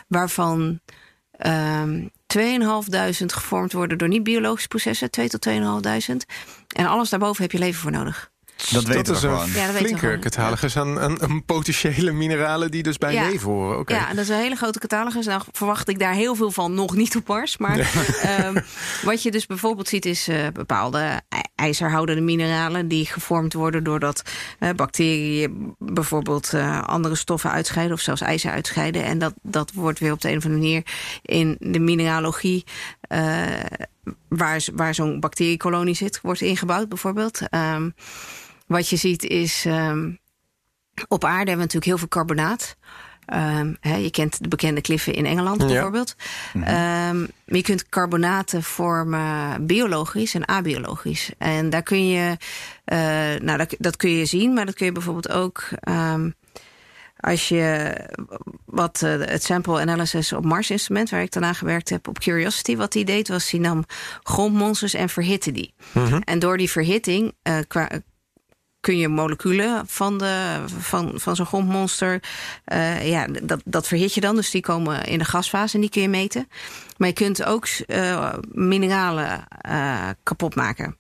waarvan 0.09 0.81
ehm 1.37 2.09
2.500 2.27 3.27
gevormd 3.27 3.73
worden 3.73 3.99
door 3.99 4.09
niet-biologische 4.09 4.69
processen, 4.69 5.11
2 5.11 5.29
tot 5.29 5.49
2.500. 5.49 6.17
En 6.77 6.87
alles 6.87 7.11
daarboven 7.11 7.43
heb 7.43 7.53
je 7.53 7.59
leven 7.59 7.81
voor 7.81 7.91
nodig. 7.91 8.33
Dat 8.71 8.85
weten 8.85 9.15
is 9.15 9.21
we 9.21 9.27
een 9.29 9.35
gewoon. 9.35 9.53
Ja, 9.53 9.67
dat 9.67 9.73
weten 9.75 9.93
we 9.93 9.99
flinke 9.99 10.19
catalogus 10.19 10.77
aan, 10.77 11.01
aan, 11.01 11.23
aan 11.23 11.45
potentiële 11.45 12.13
mineralen 12.13 12.71
die 12.71 12.83
dus 12.83 12.99
bij 12.99 13.13
Ja. 13.13 13.29
leven 13.29 13.51
horen. 13.51 13.85
Ja, 13.87 14.09
dat 14.09 14.19
is 14.19 14.29
een 14.29 14.37
hele 14.39 14.55
grote 14.57 14.79
catalogus. 14.79 15.27
Nou 15.27 15.43
verwacht 15.53 15.89
ik 15.89 15.99
daar 15.99 16.13
heel 16.15 16.35
veel 16.35 16.51
van 16.51 16.75
nog 16.75 16.95
niet 16.95 17.17
op 17.17 17.27
Mars. 17.29 17.57
Maar 17.57 17.79
ehm, 18.23 18.61
wat 19.03 19.23
je 19.23 19.31
dus 19.31 19.47
bijvoorbeeld 19.47 19.89
ziet 19.89 20.07
is 20.07 20.29
eh, 20.29 20.47
bepaalde 20.53 20.99
ij- 21.29 21.47
ijzerhoudende 21.55 22.23
mineralen... 22.23 22.89
die 22.89 23.07
gevormd 23.07 23.53
worden 23.53 23.85
doordat 23.85 24.23
eh, 24.59 24.71
bacteriën 24.77 25.75
bijvoorbeeld 25.79 26.53
eh, 26.55 26.83
andere 26.83 27.15
stoffen 27.15 27.51
uitscheiden... 27.51 27.97
of 27.97 28.03
zelfs 28.03 28.21
ijzer 28.21 28.51
uitscheiden. 28.51 29.05
En 29.05 29.19
dat, 29.19 29.35
dat 29.43 29.73
wordt 29.73 29.99
weer 29.99 30.13
op 30.13 30.21
de 30.21 30.31
een 30.31 30.37
of 30.37 30.45
andere 30.45 30.63
manier 30.63 30.83
in 31.23 31.57
de 31.61 31.79
mineralogie... 31.79 32.65
waar, 34.29 34.65
waar 34.75 34.95
zo'n 34.95 35.21
bacteriekolonie 35.21 35.95
zit, 35.95 36.21
wordt 36.23 36.41
ingebouwd 36.41 36.89
bijvoorbeeld. 36.89 37.41
Ehm, 37.51 37.91
wat 38.67 38.89
je 38.89 38.97
ziet 38.97 39.23
is... 39.23 39.65
ehm, 39.67 40.11
op 41.09 41.25
aarde 41.25 41.37
hebben 41.37 41.55
we 41.55 41.61
natuurlijk 41.61 41.85
heel 41.85 41.99
veel 41.99 42.09
carbonaat. 42.09 42.77
Ehm, 43.27 43.73
je 43.81 44.11
kent 44.11 44.43
de 44.43 44.49
bekende 44.49 44.81
kliffen 44.81 45.15
in 45.15 45.27
Engeland 45.27 45.61
Ja. 45.61 45.67
bijvoorbeeld. 45.67 46.17
Maar 46.55 47.15
je 47.45 47.63
kunt 47.63 47.89
carbonaten 47.89 48.63
vormen 48.63 49.67
biologisch 49.67 50.35
en 50.35 50.49
abiologisch. 50.49 51.31
En 51.39 51.71
daar 51.71 51.83
kun 51.83 52.09
je, 52.09 52.37
eh, 52.85 52.99
nou 53.41 53.59
dat, 53.59 53.75
dat 53.79 53.97
kun 53.97 54.11
je 54.11 54.25
zien, 54.25 54.53
maar 54.53 54.67
dat 54.67 54.75
kun 54.75 54.87
je 54.87 54.93
bijvoorbeeld 54.93 55.31
ook. 55.31 55.69
Als 57.25 57.49
je 57.49 57.95
wat 58.65 59.03
eh, 59.03 59.11
het 59.19 59.43
sample 59.45 59.81
analysis 59.81 60.33
op 60.33 60.45
Mars 60.45 60.71
instrument, 60.71 61.11
waar 61.11 61.23
ik 61.23 61.33
daarna 61.33 61.53
gewerkt 61.53 61.89
heb 61.89 62.09
op 62.09 62.19
Curiosity, 62.19 62.77
wat 62.77 62.93
die 62.93 63.05
deed, 63.05 63.29
was 63.29 63.51
die 63.51 63.61
nam 63.61 63.85
grondmonsters 64.23 64.95
en 64.95 65.09
verhitte 65.09 65.53
die. 65.53 65.75
En 66.25 66.39
door 66.39 66.57
die 66.57 66.71
verhitting 66.71 67.33
eh, 67.43 67.59
kwa- 67.69 67.91
kun 68.85 68.97
je 68.99 69.09
moleculen 69.09 69.83
van, 69.87 70.19
de, 70.19 70.65
van, 70.79 71.13
van 71.15 71.37
zo'n 71.37 71.47
grondmonster, 71.47 72.23
eh, 72.65 73.09
ja, 73.09 73.27
dat, 73.43 73.61
dat 73.65 73.87
verhit 73.87 74.15
je 74.15 74.21
dan. 74.21 74.37
Dus 74.37 74.51
die 74.51 74.63
komen 74.63 75.05
in 75.05 75.19
de 75.19 75.25
gasfase 75.25 75.75
en 75.75 75.81
die 75.81 75.91
kun 75.91 76.03
je 76.03 76.09
meten. 76.09 76.49
Maar 76.97 77.09
je 77.09 77.15
kunt 77.15 77.45
ook 77.45 77.67
eh, 77.67 78.33
mineralen 78.53 79.45
eh, 79.61 80.09
kapot 80.23 80.55
maken. 80.55 80.97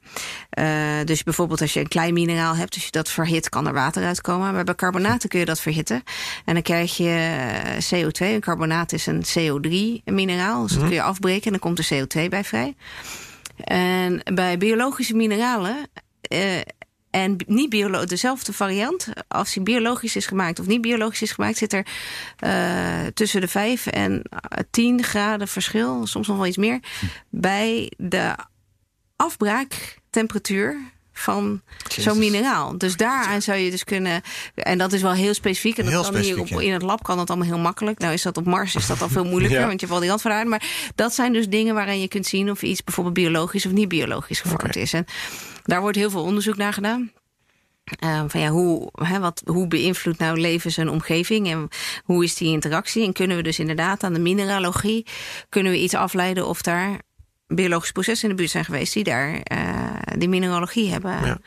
Dus 1.04 1.22
bijvoorbeeld 1.22 1.60
als 1.60 1.72
je 1.72 1.80
een 1.80 1.88
klein 1.88 2.14
mineraal 2.14 2.56
hebt, 2.56 2.74
als 2.74 2.84
je 2.84 2.90
dat 2.90 3.08
verhit, 3.08 3.48
kan 3.48 3.66
er 3.66 3.72
water 3.72 4.04
uitkomen. 4.04 4.52
Maar 4.52 4.64
bij 4.64 4.74
carbonaten 4.74 5.28
kun 5.28 5.38
je 5.38 5.44
dat 5.44 5.60
verhitten. 5.60 6.02
En 6.44 6.54
dan 6.54 6.62
krijg 6.62 6.96
je 6.96 7.36
eh, 7.90 8.02
CO2. 8.02 8.18
Een 8.18 8.40
carbonaat 8.40 8.92
is 8.92 9.06
een 9.06 9.22
CO3-mineraal. 9.22 10.62
Dus 10.62 10.72
dat 10.72 10.82
kun 10.82 10.92
je 10.92 11.02
afbreken 11.02 11.44
en 11.44 11.50
dan 11.50 11.60
komt 11.60 11.78
er 11.78 11.88
CO2 11.94 12.28
bij 12.28 12.44
vrij. 12.44 12.74
En 13.56 14.20
bij 14.34 14.58
biologische 14.58 15.14
mineralen. 15.14 15.76
En 17.14 17.36
niet 17.46 17.70
biolo 17.70 18.04
dezelfde 18.04 18.52
variant, 18.52 19.08
als 19.28 19.52
die 19.52 19.62
biologisch 19.62 20.16
is 20.16 20.26
gemaakt 20.26 20.58
of 20.58 20.66
niet 20.66 20.80
biologisch 20.80 21.22
is 21.22 21.32
gemaakt, 21.32 21.56
zit 21.56 21.72
er 21.72 21.86
eh, 22.38 23.06
tussen 23.14 23.40
de 23.40 23.48
5 23.48 23.86
en 23.86 24.22
eh, 24.22 24.58
10 24.70 25.02
graden 25.02 25.48
verschil, 25.48 26.06
soms 26.06 26.26
nog 26.26 26.36
wel 26.36 26.46
iets 26.46 26.56
meer, 26.56 26.80
bij 27.30 27.92
de 27.96 28.34
afbraaktemperatuur 29.16 30.76
van 31.12 31.62
zo'n 31.88 32.18
mineraal. 32.18 32.78
Dus 32.78 32.96
daaraan 32.96 33.42
zou 33.42 33.58
je 33.58 33.70
dus 33.70 33.84
kunnen, 33.84 34.22
en 34.54 34.78
dat 34.78 34.92
is 34.92 35.02
wel 35.02 35.12
heel 35.12 35.34
specifiek, 35.34 35.78
en 35.78 35.84
dat 35.84 35.92
Heel 35.92 36.02
kan 36.02 36.14
hier 36.14 36.22
specifiek, 36.24 36.56
op, 36.56 36.60
ja. 36.60 36.66
in 36.66 36.72
het 36.72 36.82
lab 36.82 37.02
kan 37.02 37.16
dat 37.16 37.28
allemaal 37.30 37.48
heel 37.48 37.58
makkelijk. 37.58 37.98
Nou 37.98 38.12
is 38.12 38.22
dat 38.22 38.36
op 38.36 38.44
Mars 38.44 38.74
is 38.74 38.86
dat 38.86 39.02
al 39.02 39.08
veel 39.08 39.24
moeilijker, 39.24 39.60
Ja. 39.60 39.66
want 39.66 39.80
je 39.80 39.86
al 39.86 40.00
die 40.00 40.08
randvoorwaarden. 40.08 40.50
Maar 40.50 40.92
dat 40.94 41.14
zijn 41.14 41.32
dus 41.32 41.48
dingen 41.48 41.74
waarin 41.74 42.00
je 42.00 42.08
kunt 42.08 42.26
zien 42.26 42.50
of 42.50 42.62
iets 42.62 42.84
bijvoorbeeld 42.84 43.14
biologisch 43.14 43.66
of 43.66 43.72
niet 43.72 43.88
biologisch 43.88 44.40
gevormd 44.40 44.76
is. 44.76 44.92
En 44.92 45.06
daar 45.64 45.80
wordt 45.80 45.96
heel 45.96 46.10
veel 46.10 46.22
onderzoek 46.22 46.56
naar 46.56 46.72
gedaan. 46.72 47.12
Ehm, 47.84 48.28
van 48.28 48.40
ja, 48.40 48.48
hoe, 48.48 48.88
hè, 48.92 49.18
wat, 49.18 49.42
hoe 49.44 49.66
beïnvloedt 49.68 50.18
nou 50.18 50.40
leven 50.40 50.70
zijn 50.72 50.88
omgeving 50.88 51.50
en 51.50 51.68
hoe 52.04 52.24
is 52.24 52.34
die 52.34 52.50
interactie? 52.52 53.04
En 53.06 53.12
kunnen 53.12 53.36
we 53.36 53.42
dus 53.42 53.58
inderdaad 53.58 54.02
aan 54.02 54.12
de 54.12 54.18
mineralogie 54.20 55.06
kunnen 55.48 55.72
we 55.72 55.80
iets 55.80 55.94
afleiden 55.94 56.46
of 56.46 56.62
daar 56.62 57.00
biologische 57.46 57.92
processen 57.92 58.28
in 58.28 58.34
de 58.34 58.40
buurt 58.40 58.52
zijn 58.52 58.64
geweest 58.64 58.92
die 58.92 59.04
daar 59.04 59.34
eh, 59.42 59.90
die 60.18 60.28
mineralogie 60.28 60.90
hebben. 60.90 61.24
Ja. 61.24 61.38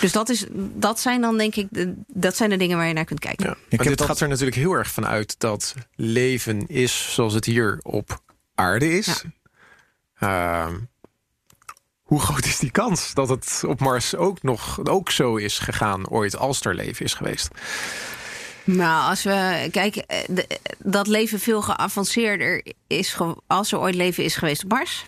Dus 0.00 0.12
dat, 0.12 0.28
is, 0.28 0.46
dat 0.74 1.00
zijn 1.00 1.20
dan 1.20 1.38
denk 1.38 1.54
ik 1.54 1.66
de, 1.70 1.94
dat 2.06 2.36
zijn 2.36 2.50
de 2.50 2.56
dingen 2.56 2.76
waar 2.76 2.86
je 2.86 2.92
naar 2.92 3.04
kunt 3.04 3.20
kijken. 3.20 3.46
Ja. 3.46 3.52
Ik 3.68 3.78
heb 3.78 3.88
dit 3.88 3.98
dat- 3.98 4.06
gaat 4.06 4.20
er 4.20 4.28
natuurlijk 4.28 4.56
heel 4.56 4.72
erg 4.72 4.90
van 4.90 5.06
uit 5.06 5.34
dat 5.38 5.74
leven 5.94 6.66
is 6.66 7.14
zoals 7.14 7.34
het 7.34 7.44
hier 7.44 7.78
op 7.82 8.22
aarde 8.54 8.92
is. 8.98 9.24
Ehm, 10.18 10.74
hoe 12.08 12.20
groot 12.20 12.44
is 12.44 12.58
die 12.58 12.70
kans 12.70 13.14
dat 13.14 13.28
het 13.28 13.62
op 13.66 13.80
Mars 13.80 14.14
ook 14.16 14.42
nog 14.42 14.80
ook 14.84 15.10
zo 15.10 15.36
is 15.36 15.58
gegaan 15.58 16.08
ooit 16.08 16.36
als 16.36 16.64
er 16.64 16.74
leven 16.74 17.04
is 17.04 17.14
geweest? 17.14 17.48
Nou, 18.64 19.08
als 19.10 19.22
we 19.22 19.68
kijken, 19.72 20.06
eh, 20.06 20.18
de- 20.28 20.58
dat 20.78 21.06
leven 21.06 21.40
veel 21.40 21.62
geavanceerder 21.62 22.64
is, 22.86 23.16
als 23.46 23.72
er 23.72 23.78
ooit 23.78 23.94
leven 23.94 24.24
is 24.24 24.36
geweest 24.36 24.64
op 24.64 24.70
Mars. 24.70 25.04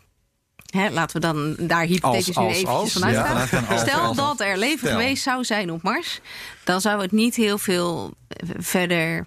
Hè, 0.70 0.90
laten 0.90 1.20
we 1.20 1.26
dan 1.26 1.56
daar 1.58 1.84
hypothetisch 1.84 2.36
Als, 2.36 2.36
nu 2.36 2.42
als, 2.44 2.54
eventjes 2.56 2.76
als, 2.76 2.92
vanuit 2.92 3.50
ja, 3.68 3.76
Stel 3.78 4.14
dat 4.14 4.40
er 4.40 4.58
leven 4.58 4.78
Stel. 4.78 4.90
geweest 4.90 5.22
zou 5.22 5.44
zijn 5.44 5.70
op 5.70 5.82
Mars, 5.82 6.20
dan 6.64 6.80
zou 6.80 7.02
het 7.02 7.12
niet 7.12 7.34
heel 7.34 7.58
veel 7.58 8.14
eh, 8.28 8.48
verder 8.58 9.26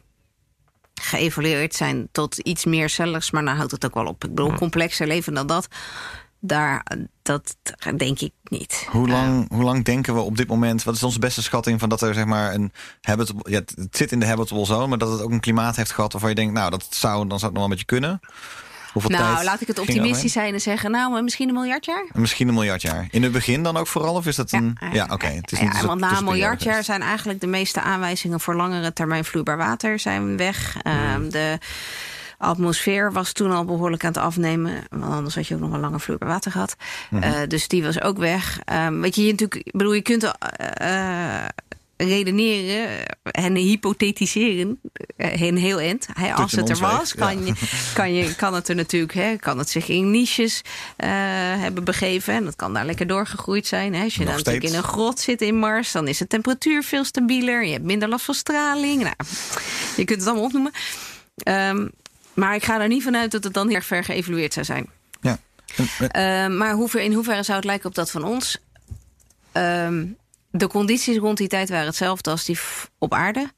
geëvolueerd 1.02 1.76
zijn 1.76 2.08
tot 2.12 2.38
iets 2.38 2.66
meer 2.66 2.90
celligs, 2.90 3.32
maar 3.32 3.46
dan 3.46 3.56
houdt 3.56 3.72
het 3.72 3.86
ook 3.86 3.94
wel 3.94 4.06
op. 4.06 4.24
Ik 4.24 4.30
bedoel, 4.30 4.54
complexer 4.54 5.08
leven 5.08 5.34
dan 5.34 5.48
dat, 5.48 5.68
daar, 6.40 6.86
dat 7.24 7.56
denk 7.98 8.20
ik 8.20 8.32
niet. 8.44 8.88
Hoe 8.90 9.08
lang, 9.08 9.50
hoe 9.50 9.64
lang 9.64 9.86
denken 9.86 10.14
we 10.14 10.20
op 10.20 10.38
dit 10.38 10.48
moment... 10.48 10.84
wat 10.84 10.96
is 10.96 11.04
onze 11.04 11.20
beste 11.20 11.44
schatting 11.44 11.80
van 11.80 11.90
dat 11.90 12.02
er 12.02 12.14
zeg 12.14 12.26
maar 12.26 12.54
een 12.54 12.72
habitable... 13.02 13.52
Ja, 13.52 13.60
het 13.60 13.98
zit 13.98 14.12
in 14.12 14.20
de 14.20 14.26
habitable 14.26 14.66
zone, 14.66 14.88
maar 14.88 14.98
dat 14.98 15.12
het 15.12 15.22
ook 15.22 15.32
een 15.32 15.40
klimaat 15.40 15.76
heeft 15.76 15.92
gehad... 15.92 16.12
waarvan 16.12 16.30
je 16.30 16.36
denkt, 16.36 16.54
nou, 16.54 16.70
dat 16.70 16.88
zou, 16.90 17.28
dan 17.28 17.40
zou 17.40 17.52
het 17.52 17.52
nog 17.52 17.54
wel 17.54 17.64
een 17.64 17.70
beetje 17.70 17.86
kunnen. 17.86 18.20
Hoeveel 18.94 19.12
Nou, 19.12 19.44
laat 19.44 19.62
ik 19.62 19.68
het 19.68 19.80
optimistisch 19.80 20.32
zijn 20.32 20.54
en 20.54 20.62
zeggen, 20.62 20.92
nou, 20.92 21.22
misschien 21.22 21.48
een 21.48 21.54
miljard 21.54 21.86
jaar? 21.86 22.10
Misschien 22.14 22.48
een 22.48 22.54
miljard 22.54 22.82
jaar. 22.82 23.08
In 23.12 23.24
het 23.24 23.32
begin 23.32 23.64
dan 23.64 23.78
ook 23.78 23.88
vooral, 23.88 24.16
of 24.16 24.26
is 24.26 24.36
dat 24.36 24.52
een... 24.52 24.78
Ja, 24.92 25.08
oké. 25.12 25.28
Het 25.28 25.52
is 25.52 25.60
Ja, 25.60 25.72
soort 25.72 25.86
want 25.86 26.00
na 26.00 26.18
een 26.18 26.24
miljard 26.24 26.64
jaar 26.64 26.84
zijn 26.84 27.02
eigenlijk 27.02 27.42
de 27.42 27.48
meeste 27.48 27.82
aanwijzingen 27.82 28.40
voor 28.40 28.56
langere 28.56 28.94
termijn 28.94 29.26
vloeibaar 29.26 29.58
water 29.58 30.00
zijn 30.00 30.38
weg. 30.38 30.78
Ehm, 30.82 31.30
de 31.30 31.58
atmosfeer 32.38 33.12
was 33.12 33.32
toen 33.32 33.52
al 33.52 33.66
behoorlijk 33.66 34.04
aan 34.04 34.12
het 34.12 34.22
afnemen. 34.22 34.84
Want 34.90 35.04
anders 35.04 35.36
had 35.36 35.48
je 35.48 35.56
ook 35.56 35.62
nog 35.62 35.70
wel 35.70 35.80
langer 35.80 36.00
vloeibaar 36.00 36.30
water 36.30 36.52
gehad. 36.52 36.76
Mhm. 37.10 37.24
Eh, 37.24 37.48
dus 37.48 37.68
die 37.68 37.84
was 37.84 38.02
ook 38.02 38.18
weg. 38.18 38.60
Ehm 38.66 39.00
weet 39.00 39.16
je, 39.16 39.26
je 39.26 39.32
natuurlijk, 39.32 39.72
bedoel, 39.72 39.94
je 39.94 40.02
kunt 40.02 40.24
eh, 40.24 41.40
eh, 41.40 41.48
redeneren 41.98 42.88
en 43.24 43.56
hypothetiseren 43.56 44.80
een 45.18 45.58
heel 45.58 45.80
eind. 45.80 46.08
Hè, 46.14 46.34
als 46.34 46.52
het 46.52 46.70
er 46.70 46.78
was, 46.78 47.16
kan, 47.16 47.40
ja. 47.40 47.46
je, 47.46 47.54
kan, 47.94 48.14
je, 48.14 48.36
kan 48.44 48.54
het 48.54 48.68
er 48.68 48.76
natuurlijk, 48.76 49.14
hè, 49.14 49.36
kan 49.36 49.58
het 49.58 49.70
zich 49.70 49.88
in 49.88 50.12
niches 50.12 50.62
hebben 51.58 51.84
begeven. 51.84 52.34
En 52.34 52.46
dat 52.46 52.56
kan 52.56 52.74
daar 52.74 52.86
lekker 52.86 53.08
doorgegroeid 53.08 53.68
zijn. 53.68 53.94
Hè. 53.94 54.04
Als 54.04 54.14
je 54.14 54.20
Nog 54.20 54.28
dan 54.28 54.38
natuurlijk 54.38 54.66
in 54.66 54.76
een 54.76 54.84
grot 54.84 55.20
zit 55.20 55.42
in 55.42 55.56
Mars, 55.56 55.92
dan 55.92 56.08
is 56.08 56.18
de 56.18 56.28
temperatuur 56.28 56.84
veel 56.84 57.04
stabieler. 57.04 57.66
Je 57.66 57.72
hebt 57.72 57.84
minder 57.84 58.10
last 58.10 58.26
van 58.26 58.36
straling. 58.36 59.02
Nou, 59.02 59.16
je 59.96 60.06
kunt 60.06 60.20
het 60.20 60.28
allemaal 60.28 60.46
opnoemen. 60.46 60.72
Ehm, 61.36 61.88
maar 62.34 62.56
ik 62.56 62.64
ga 62.64 62.82
er 62.82 62.88
niet 62.88 63.04
vanuit 63.04 63.32
dat 63.32 63.44
het 63.44 63.54
dan 63.54 63.68
heel 63.68 63.76
erg 63.76 63.86
ver 63.86 64.04
geëvalueerd 64.04 64.54
zou 64.54 64.66
zijn. 64.66 64.90
Ja. 65.22 65.38
Ehm, 66.08 66.58
maar 66.58 66.74
hoe 66.74 66.90
ver, 66.90 67.02
in 67.02 67.14
hoeverre 67.14 67.44
zou 67.44 67.58
het 67.58 67.66
lijken 67.66 67.90
op 67.90 67.96
dat 67.96 68.12
van 68.12 68.24
ons? 68.24 68.58
Ehm, 69.52 70.06
de 70.52 70.68
condities 70.68 71.18
rond 71.18 71.38
die 71.38 71.48
tijd 71.48 71.70
waren 71.70 71.86
hetzelfde 71.86 72.30
als 72.30 72.46
die 72.46 72.60
op 72.98 73.14
aarde. 73.14 73.52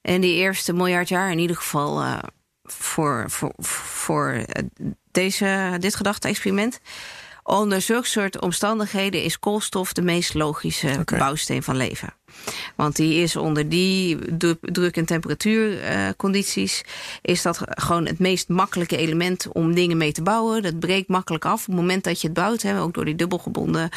En 0.00 0.20
die 0.20 0.34
eerste 0.34 0.72
miljard 0.72 1.08
jaar, 1.08 1.30
in 1.30 1.38
ieder 1.38 1.56
geval 1.56 2.02
eh, 2.02 2.18
voor, 2.62 3.24
voor, 3.30 3.52
voor 3.58 4.30
eh, 4.30 4.62
deze, 5.10 5.76
dit 5.78 5.94
gedachte-experiment. 5.94 6.80
Onder 7.42 7.80
zulke 7.80 8.08
soort 8.08 8.40
omstandigheden 8.40 9.22
is 9.22 9.38
koolstof 9.38 9.92
de 9.92 10.02
meest 10.02 10.34
logische 10.34 11.04
bouwsteen 11.04 11.62
van 11.62 11.76
leven. 11.76 12.14
Want 12.76 12.96
die 12.96 13.22
is 13.22 13.36
onder 13.36 13.68
die 13.68 14.18
dru- 14.36 14.58
druk- 14.60 14.96
en 14.96 15.04
temperatuurcondities... 15.04 16.82
is 17.22 17.42
dat 17.42 17.60
gewoon 17.64 18.06
het 18.06 18.18
meest 18.18 18.48
makkelijke 18.48 18.96
element 18.96 19.48
om 19.52 19.74
dingen 19.74 19.96
mee 19.96 20.12
te 20.12 20.22
bouwen. 20.22 20.62
Dat 20.62 20.78
breekt 20.78 21.08
makkelijk 21.08 21.44
af. 21.44 21.60
Op 21.60 21.66
het 21.66 21.76
moment 21.76 22.04
dat 22.04 22.20
je 22.20 22.26
het 22.26 22.36
bouwt, 22.36 22.62
hè, 22.62 22.80
ook 22.80 22.94
door 22.94 23.04
die 23.04 23.14
dubbelgebonden... 23.14 23.88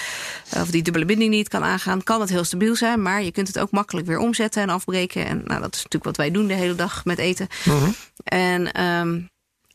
eh, 0.50 0.62
of 0.62 0.72
die 0.72 0.84
dubbele 0.84 1.06
binding 1.06 1.32
die 1.32 1.40
het 1.40 1.50
kan 1.50 1.64
aangaan... 1.64 2.04
kan 2.04 2.22
het 2.22 2.30
heel 2.30 2.44
stabiel 2.44 2.76
zijn, 2.76 3.02
maar 3.02 3.24
je 3.24 3.32
kunt 3.32 3.48
het 3.48 3.60
ook 3.60 3.72
makkelijk 3.72 4.08
weer 4.08 4.20
omzetten 4.20 4.62
en 4.62 4.70
afbreken. 4.70 5.26
En 5.26 5.42
nou, 5.46 5.62
dat 5.62 5.76
is 5.76 5.84
natuurlijk 5.84 6.04
wat 6.04 6.18
wij 6.18 6.32
doen 6.32 6.48
de 6.48 6.54
hele 6.54 6.76
dag 6.76 7.06
met 7.06 7.18
eten. 7.18 7.48
En... 8.24 8.72
ehm, 8.72 9.20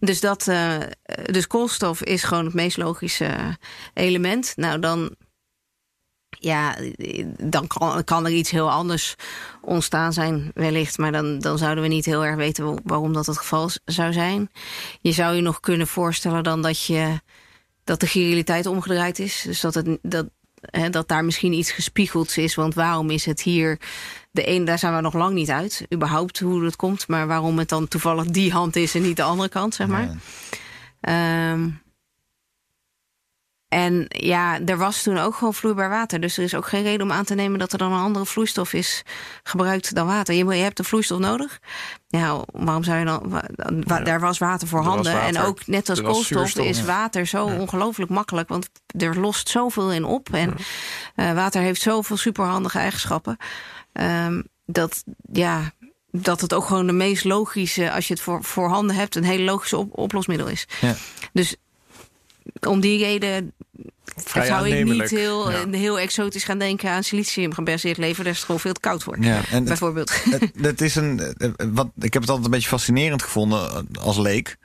dus, 0.00 0.20
dat, 0.20 0.48
eh, 0.48 0.76
dus 1.24 1.46
koolstof 1.46 2.02
is 2.02 2.22
gewoon 2.22 2.44
het 2.44 2.54
meest 2.54 2.76
logische 2.76 3.58
element. 3.94 4.52
Nou, 4.56 4.78
dan, 4.78 5.14
ja, 6.40 6.76
dan 7.38 7.66
kan, 7.66 8.04
kan 8.04 8.26
er 8.26 8.32
iets 8.32 8.50
heel 8.50 8.70
anders 8.70 9.14
ontstaan 9.60 10.12
zijn, 10.12 10.50
wellicht. 10.54 10.98
Maar 10.98 11.12
dan, 11.12 11.38
dan 11.38 11.58
zouden 11.58 11.82
we 11.82 11.88
niet 11.88 12.04
heel 12.04 12.24
erg 12.24 12.36
weten 12.36 12.80
waarom 12.84 13.12
dat 13.12 13.26
het 13.26 13.38
geval 13.38 13.70
zou 13.84 14.12
zijn. 14.12 14.50
Je 15.00 15.12
zou 15.12 15.34
je 15.34 15.42
nog 15.42 15.60
kunnen 15.60 15.86
voorstellen 15.86 16.42
dan 16.42 16.62
dat, 16.62 16.84
je, 16.84 17.20
dat 17.84 18.00
de 18.00 18.08
realiteit 18.12 18.66
omgedraaid 18.66 19.18
is. 19.18 19.42
Dus 19.46 19.60
dat, 19.60 19.74
het, 19.74 19.98
dat, 20.02 20.26
hè, 20.60 20.90
dat 20.90 21.08
daar 21.08 21.24
misschien 21.24 21.52
iets 21.52 21.72
gespiegeld 21.72 22.36
is. 22.36 22.54
Want 22.54 22.74
waarom 22.74 23.10
is 23.10 23.24
het 23.24 23.42
hier 23.42 23.80
de 24.30 24.48
een, 24.48 24.64
daar 24.64 24.78
zijn 24.78 24.94
we 24.94 25.00
nog 25.00 25.14
lang 25.14 25.34
niet 25.34 25.50
uit. 25.50 25.86
Überhaupt 25.94 26.38
hoe 26.38 26.64
het 26.64 26.76
komt. 26.76 27.08
Maar 27.08 27.26
waarom 27.26 27.58
het 27.58 27.68
dan 27.68 27.88
toevallig 27.88 28.24
die 28.24 28.52
hand 28.52 28.76
is 28.76 28.94
en 28.94 29.02
niet 29.02 29.16
de 29.16 29.22
andere 29.22 29.48
kant, 29.48 29.74
zeg 29.74 29.86
maar. 29.86 30.02
Ja. 30.02 30.16
Ehm, 31.00 31.68
en 33.70 34.04
ja, 34.08 34.60
er 34.66 34.76
was 34.78 35.02
toen 35.02 35.18
ook 35.18 35.34
gewoon 35.34 35.54
vloeibaar 35.54 35.88
water. 35.88 36.20
Dus 36.20 36.36
er 36.36 36.42
is 36.44 36.54
ook 36.54 36.68
geen 36.68 36.82
reden 36.82 37.02
om 37.02 37.12
aan 37.12 37.24
te 37.24 37.34
nemen 37.34 37.58
dat 37.58 37.72
er 37.72 37.78
dan 37.78 37.92
een 37.92 38.00
andere 38.00 38.26
vloeistof 38.26 38.72
is 38.72 39.02
gebruikt 39.42 39.94
dan 39.94 40.06
water. 40.06 40.34
Je, 40.34 40.44
je 40.44 40.62
hebt 40.62 40.78
een 40.78 40.84
vloeistof 40.84 41.18
nodig. 41.18 41.58
Ja, 42.08 42.44
waarom 42.52 42.84
zou 42.84 42.98
je 42.98 43.04
dan. 43.04 43.42
wa- 43.86 44.00
Daar 44.00 44.20
was 44.20 44.38
water 44.38 44.68
voor 44.68 44.78
Er 44.78 44.84
was 44.84 44.94
handen. 44.94 45.20
En 45.20 45.38
ook 45.38 45.66
net 45.66 45.88
als 45.88 46.02
koolstof 46.02 46.54
is 46.54 46.84
water 46.84 47.26
zo 47.26 47.44
ongelooflijk 47.46 48.10
makkelijk. 48.10 48.48
Want 48.48 48.68
er 48.98 49.20
lost 49.20 49.48
zoveel 49.48 49.92
in 49.92 50.04
op. 50.04 50.28
En 50.34 50.54
eh, 51.14 51.32
water 51.32 51.62
heeft 51.62 51.80
zoveel 51.82 52.16
superhandige 52.16 52.78
eigenschappen. 52.78 53.36
Ehm, 53.92 54.42
dat 54.66 55.04
ja. 55.32 55.72
Dat 56.12 56.40
het 56.40 56.54
ook 56.54 56.64
gewoon 56.64 56.86
de 56.86 56.92
meest 56.92 57.24
logische, 57.24 57.92
als 57.92 58.06
je 58.08 58.12
het 58.14 58.22
voor, 58.22 58.44
voor 58.44 58.68
handen 58.68 58.96
hebt, 58.96 59.14
een 59.16 59.24
hele 59.24 59.44
logische 59.44 59.76
op- 59.76 59.98
oplosmiddel 59.98 60.46
is. 60.48 60.66
Ja. 60.80 60.94
Dus 61.32 61.56
om 62.60 62.80
die 62.80 62.98
reden 62.98 63.52
Vrij 64.24 64.46
zou 64.46 64.68
ik 64.68 64.84
niet 64.84 65.10
heel, 65.10 65.50
Ja. 65.50 65.64
heel 65.70 65.98
exotisch 65.98 66.44
gaan 66.44 66.58
denken 66.58 66.90
aan 66.90 67.04
silicium 67.04 67.54
gebaseerd 67.54 67.96
leven. 67.96 68.24
Daar 68.24 68.32
is 68.32 68.38
het 68.38 68.46
gewoon 68.46 68.60
veel 68.60 68.72
te 68.72 68.80
koud 68.80 69.02
voor. 69.02 69.16
Ja, 69.20 69.40
en 69.50 69.64
Bijvoorbeeld. 69.64 70.24
het, 70.24 70.50
het 70.60 70.80
is 70.80 70.94
een, 70.94 71.20
eh, 71.20 71.50
wat, 71.72 71.90
ik 72.00 72.12
heb 72.12 72.22
het 72.22 72.30
altijd 72.30 72.44
een 72.44 72.52
beetje 72.52 72.68
fascinerend 72.68 73.22
gevonden 73.22 73.70
eh, 73.70 74.02
als 74.02 74.18
leek. 74.18 74.56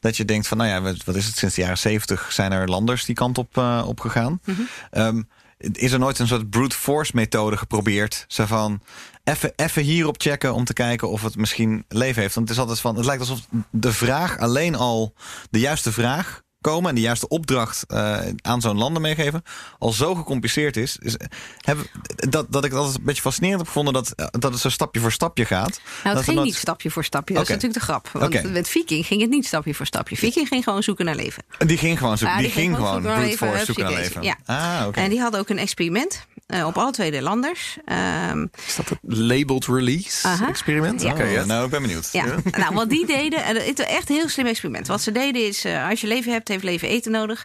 Dat 0.00 0.16
je 0.16 0.24
denkt 0.24 0.46
van, 0.46 0.56
nou 0.56 0.70
ja, 0.70 0.94
wat 1.04 1.16
is 1.16 1.26
het? 1.26 1.36
Sinds 1.36 1.54
de 1.54 1.60
jaren 1.60 1.78
zeventig 1.78 2.32
zijn 2.32 2.52
er 2.52 2.68
landers 2.68 3.04
die 3.04 3.14
kant 3.14 3.38
op, 3.38 3.56
eh, 3.58 3.84
op 3.86 4.00
gegaan. 4.00 4.40
Mhm. 4.44 4.60
Ehm, 4.90 5.22
is 5.58 5.92
er 5.92 5.98
nooit 5.98 6.18
een 6.18 6.26
soort 6.26 6.50
brute 6.50 6.76
force 6.76 7.12
methode 7.14 7.56
geprobeerd? 7.56 8.24
Zo 8.28 8.44
van, 8.44 8.80
even, 9.24 9.52
even 9.56 9.82
hierop 9.82 10.20
checken 10.20 10.54
om 10.54 10.64
te 10.64 10.72
kijken 10.72 11.08
of 11.08 11.22
het 11.22 11.36
misschien 11.36 11.84
leven 11.88 12.22
heeft. 12.22 12.34
Want 12.34 12.48
het 12.48 12.56
is 12.56 12.62
altijd 12.62 12.80
van, 12.80 12.96
het 12.96 13.04
lijkt 13.04 13.20
alsof 13.20 13.40
de 13.70 13.92
vraag 13.92 14.38
alleen 14.38 14.74
al 14.74 15.14
de 15.50 15.58
juiste 15.58 15.92
vraag 15.92 16.42
komen 16.64 16.88
en 16.88 16.94
de 16.94 17.00
juiste 17.00 17.28
opdracht 17.28 17.84
eh, 17.86 18.18
aan 18.42 18.60
zo'n 18.60 18.76
lander 18.76 19.02
meegeven 19.02 19.42
al 19.78 19.92
zo 19.92 20.14
gecompliceerd 20.14 20.76
is, 20.76 20.96
is 21.00 21.16
hebben, 21.60 21.86
dat, 22.16 22.46
dat 22.52 22.64
ik 22.64 22.70
het 22.70 22.80
altijd 22.80 22.98
een 22.98 23.04
beetje 23.04 23.22
fascinerend 23.22 23.58
heb 23.60 23.68
gevonden 23.68 23.92
dat, 23.92 24.10
eh, 24.10 24.26
dat 24.30 24.52
het 24.52 24.60
zo 24.60 24.68
stapje 24.68 25.00
voor 25.00 25.12
stapje 25.12 25.44
gaat. 25.44 25.80
Nou, 25.80 25.80
Dat 26.02 26.14
het 26.14 26.24
ging 26.24 26.36
nooit- 26.36 26.48
niet 26.48 26.56
stapje 26.58 26.90
voor 26.90 27.04
stapje. 27.04 27.34
Dat 27.34 27.42
is 27.42 27.48
natuurlijk 27.48 27.78
de 27.78 27.84
grap. 27.84 28.08
Want 28.12 28.24
Oké. 28.34 28.48
met 28.48 28.68
Viking 28.68 29.06
ging 29.06 29.20
het 29.20 29.30
niet 29.30 29.46
stapje 29.46 29.74
voor 29.74 29.86
stapje. 29.86 30.16
Viking 30.16 30.48
ging 30.48 30.64
gewoon 30.64 30.82
zoeken 30.82 31.04
naar 31.04 31.16
leven. 31.16 31.42
Die 31.58 31.78
ging 31.78 31.98
gewoon 31.98 32.18
zoeken. 32.18 32.36
Ja, 32.36 32.42
die, 32.42 32.52
ging 32.52 32.76
gewoon 32.76 33.02
force 33.36 33.64
zoeken 33.64 33.84
naar 33.84 33.92
leven. 33.92 34.22
Ja. 34.22 34.36
Ah, 34.44 34.86
oké. 34.86 35.00
En 35.00 35.10
die 35.10 35.20
hadden 35.20 35.40
ook 35.40 35.48
een 35.48 35.58
experiment 35.58 36.26
eh, 36.46 36.66
op 36.66 36.78
alle 36.78 36.92
twee 36.92 37.10
de 37.10 37.22
landers. 37.22 37.78
Ehm, 37.84 38.46
Is 38.66 38.76
dat 38.76 38.88
het 38.88 38.98
labeled 39.02 39.66
release 39.66 40.28
experiment? 40.48 41.02
Ja. 41.02 41.12
Oké, 41.12 41.24
ja. 41.24 41.44
nou, 41.44 41.64
ik 41.64 41.70
ben 41.70 41.82
benieuwd. 41.82 42.08
Ja, 42.12 42.24
nou 42.50 42.74
wat 42.74 42.90
die 42.90 43.06
deden, 43.06 43.44
en 43.44 43.56
het 43.56 43.78
is 43.78 43.86
echt 43.86 44.08
een 44.08 44.16
heel 44.16 44.28
slim 44.28 44.46
experiment. 44.46 44.86
Wat 44.86 45.02
ze 45.02 45.12
deden 45.12 45.46
is, 45.46 45.64
eh, 45.64 45.88
als 45.88 46.00
je 46.00 46.06
leven 46.06 46.32
hebt, 46.32 46.48
heeft 46.48 46.64
leven 46.64 46.88
eten 46.88 47.12
nodig. 47.12 47.44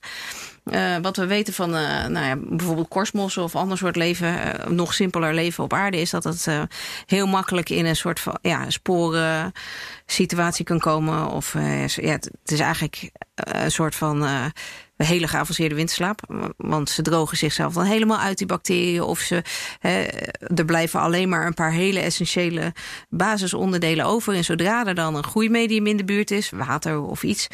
Eh, 0.63 0.95
wat 1.01 1.17
we 1.17 1.25
weten 1.25 1.53
van 1.53 1.75
eh, 1.75 2.05
nou 2.05 2.25
ja, 2.25 2.35
bijvoorbeeld 2.35 2.87
korstmossen 2.87 3.43
of 3.43 3.55
ander 3.55 3.77
soort 3.77 3.95
leven, 3.95 4.41
eh, 4.59 4.67
nog 4.67 4.93
simpeler 4.93 5.33
leven 5.33 5.63
op 5.63 5.73
aarde, 5.73 5.97
is 6.01 6.09
dat 6.09 6.23
het 6.23 6.47
eh, 6.47 6.61
heel 7.05 7.27
makkelijk 7.27 7.69
in 7.69 7.85
een 7.85 7.95
soort 7.95 8.19
van 8.19 8.37
ja, 8.41 8.69
sporen 8.69 9.51
situatie 10.05 10.65
kan 10.65 10.79
komen. 10.79 11.27
Of 11.31 11.55
eh, 11.55 11.87
ja, 11.87 12.11
het, 12.11 12.29
het 12.41 12.51
is 12.51 12.59
eigenlijk 12.59 13.11
eh, 13.33 13.63
een 13.63 13.71
soort 13.71 13.95
van 13.95 14.27
eh, 14.99 15.07
hele 15.07 15.27
geavanceerde 15.27 15.75
winterslaap. 15.75 16.21
Want 16.57 16.89
ze 16.89 17.01
drogen 17.01 17.37
zichzelf 17.37 17.73
dan 17.73 17.83
helemaal 17.83 18.19
uit, 18.19 18.37
die 18.37 18.47
bacteriën. 18.47 19.01
Of 19.01 19.19
ze, 19.19 19.43
hè, 19.79 20.01
er 20.55 20.65
blijven 20.65 20.99
alleen 20.99 21.29
maar 21.29 21.45
een 21.45 21.53
paar 21.53 21.71
hele 21.71 21.99
essentiële 21.99 22.73
basisonderdelen 23.09 24.05
over. 24.05 24.33
En 24.33 24.43
zodra 24.43 24.85
er 24.85 24.95
dan 24.95 25.15
een 25.15 25.23
groeimedium 25.23 25.87
in 25.87 25.97
de 25.97 26.03
buurt 26.03 26.31
is, 26.31 26.49
water 26.49 27.01
of 27.01 27.23
iets, 27.23 27.47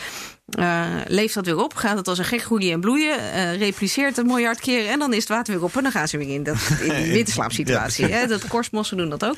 eh, 0.46 0.96
leeft 1.08 1.34
dat 1.34 1.46
weer 1.46 1.58
op. 1.58 1.74
Gaat 1.76 1.98
het 1.98 2.08
als 2.08 2.18
een 2.18 2.26
gek 2.26 2.42
groeien 2.42 2.72
en 2.72 2.80
bloeien. 2.80 3.20
eh, 3.32 3.58
repliceert 3.58 4.18
een 4.18 4.26
miljard 4.26 4.60
keer. 4.60 4.88
En 4.88 5.00
dan 5.00 5.12
is 5.14 5.20
het 5.20 5.28
water 5.28 5.54
weer 5.54 5.64
op. 5.64 5.76
En 5.78 5.84
dan 5.84 5.92
gaan 5.92 6.08
ze 6.08 6.18
weer 6.18 6.30
in, 6.34 6.44
dat, 6.44 6.58
in 6.82 7.04
die 7.04 7.12
winterslaapsituatie. 7.18 8.06
hè. 8.06 8.28
Dat 8.28 8.48
korstmossen 8.48 8.98
doen 8.98 9.10
dat 9.10 9.26
ook. 9.26 9.38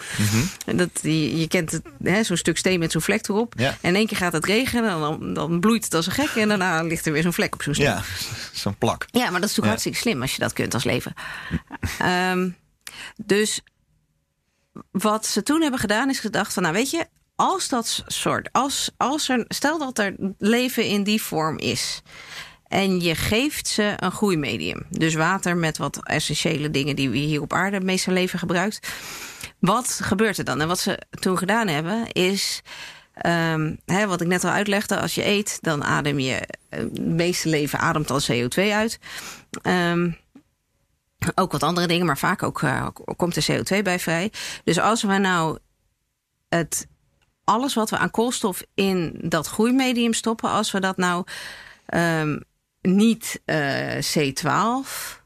En 0.65 0.77
dat, 0.77 0.89
je, 1.01 1.37
je 1.39 1.47
kent 1.47 1.71
het, 1.71 1.81
hè, 2.03 2.23
zo'n 2.23 2.37
stuk 2.37 2.57
steen 2.57 2.79
met 2.79 2.91
zo'n 2.91 3.01
vlek 3.01 3.27
erop. 3.27 3.53
Ja. 3.57 3.69
En 3.81 3.89
in 3.89 3.95
één 3.95 4.07
keer 4.07 4.17
gaat 4.17 4.33
het 4.33 4.45
regenen. 4.45 4.89
En 4.91 4.99
dan, 4.99 5.33
dan 5.33 5.59
bloeit 5.59 5.83
het 5.83 5.93
als 5.93 6.05
een 6.05 6.11
gek. 6.11 6.29
En 6.35 6.47
daarna 6.47 6.81
ligt 6.81 7.05
er 7.05 7.11
weer 7.11 7.21
zo'n 7.23 7.33
vlek 7.33 7.53
op 7.53 7.61
zo'n 7.61 7.73
steen. 7.73 7.85
Ja, 7.85 8.01
zo'n 8.53 8.75
plak. 8.77 9.05
Ja, 9.11 9.29
maar 9.29 9.41
dat 9.41 9.49
is 9.49 9.55
natuurlijk 9.55 9.57
Ja. 9.65 9.67
hartstikke 9.69 9.97
slim 9.97 10.21
als 10.21 10.31
je 10.33 10.39
dat 10.39 10.53
kunt 10.53 10.73
als 10.73 10.83
leven. 10.83 11.13
Ehm, 11.99 12.49
dus 13.25 13.61
wat 14.91 15.25
ze 15.25 15.43
toen 15.43 15.61
hebben 15.61 15.79
gedaan 15.79 16.09
is 16.09 16.19
gedacht 16.19 16.53
van, 16.53 16.63
nou 16.63 16.75
weet 16.75 16.89
je, 16.89 17.07
als 17.38 17.67
dat 17.69 18.04
soort, 18.08 18.50
als, 18.52 18.91
als 18.97 19.30
er, 19.30 19.45
stel 19.47 19.78
dat 19.78 19.97
er 20.00 20.15
leven 20.38 20.86
in 20.86 21.04
die 21.04 21.21
vorm 21.21 21.58
is. 21.58 22.02
En 22.67 23.02
je 23.02 23.15
geeft 23.15 23.67
ze 23.67 23.93
een 23.97 24.12
groeimedium. 24.12 24.86
Dus 24.89 25.13
water 25.13 25.58
met 25.58 25.78
wat 25.78 26.00
essentiële 26.08 26.69
dingen 26.71 26.95
die 26.95 27.10
we 27.10 27.17
hier 27.17 27.41
op 27.41 27.54
aarde 27.54 27.76
het 27.76 27.86
meeste 27.86 28.12
leven 28.12 28.39
gebruikt. 28.39 28.88
Wat 29.60 30.00
gebeurt 30.04 30.38
er 30.38 30.43
dan? 30.43 30.62
En 30.62 30.67
wat 30.67 30.80
ze 30.80 31.00
toen 31.10 31.38
gedaan 31.38 31.67
hebben 31.67 32.12
is. 32.12 32.62
ehm, 33.13 33.76
hè, 33.86 34.08
wat 34.08 34.21
ik 34.21 34.28
net 34.28 34.43
al 34.43 34.52
uitlegde, 34.52 35.00
als 35.00 35.15
je 35.15 35.26
eet, 35.26 35.58
dan 35.62 35.84
adem 35.84 36.19
je. 36.19 36.36
eh, 36.69 36.80
Het 36.80 37.00
meeste 37.06 37.50
leven 37.50 37.80
ademt 37.80 38.12
al 38.12 38.21
CO2 38.32 38.71
uit. 38.73 39.00
Ehm, 39.62 40.12
ook 41.36 41.52
wat 41.52 41.63
andere 41.63 41.88
dingen, 41.88 42.06
maar 42.06 42.17
vaak 42.17 42.43
ook 42.43 42.62
eh, 42.63 42.88
komt 43.15 43.36
er 43.36 43.43
CO2 43.52 43.82
bij 43.82 44.00
vrij. 44.00 44.32
Dus 44.63 44.80
als 44.80 45.04
we 45.04 45.17
nou 45.17 45.58
het, 46.50 46.88
alles 47.47 47.73
wat 47.73 47.89
we 47.89 47.97
aan 47.97 48.12
koolstof 48.12 48.63
in 48.73 49.15
dat 49.21 49.47
groeimedium 49.47 50.13
stoppen, 50.13 50.49
als 50.49 50.71
we 50.71 50.79
dat 50.79 50.97
nou 50.97 51.25
ehm, 51.86 52.39
niet 52.81 53.41
eh, 53.45 53.97
C12 53.97 55.17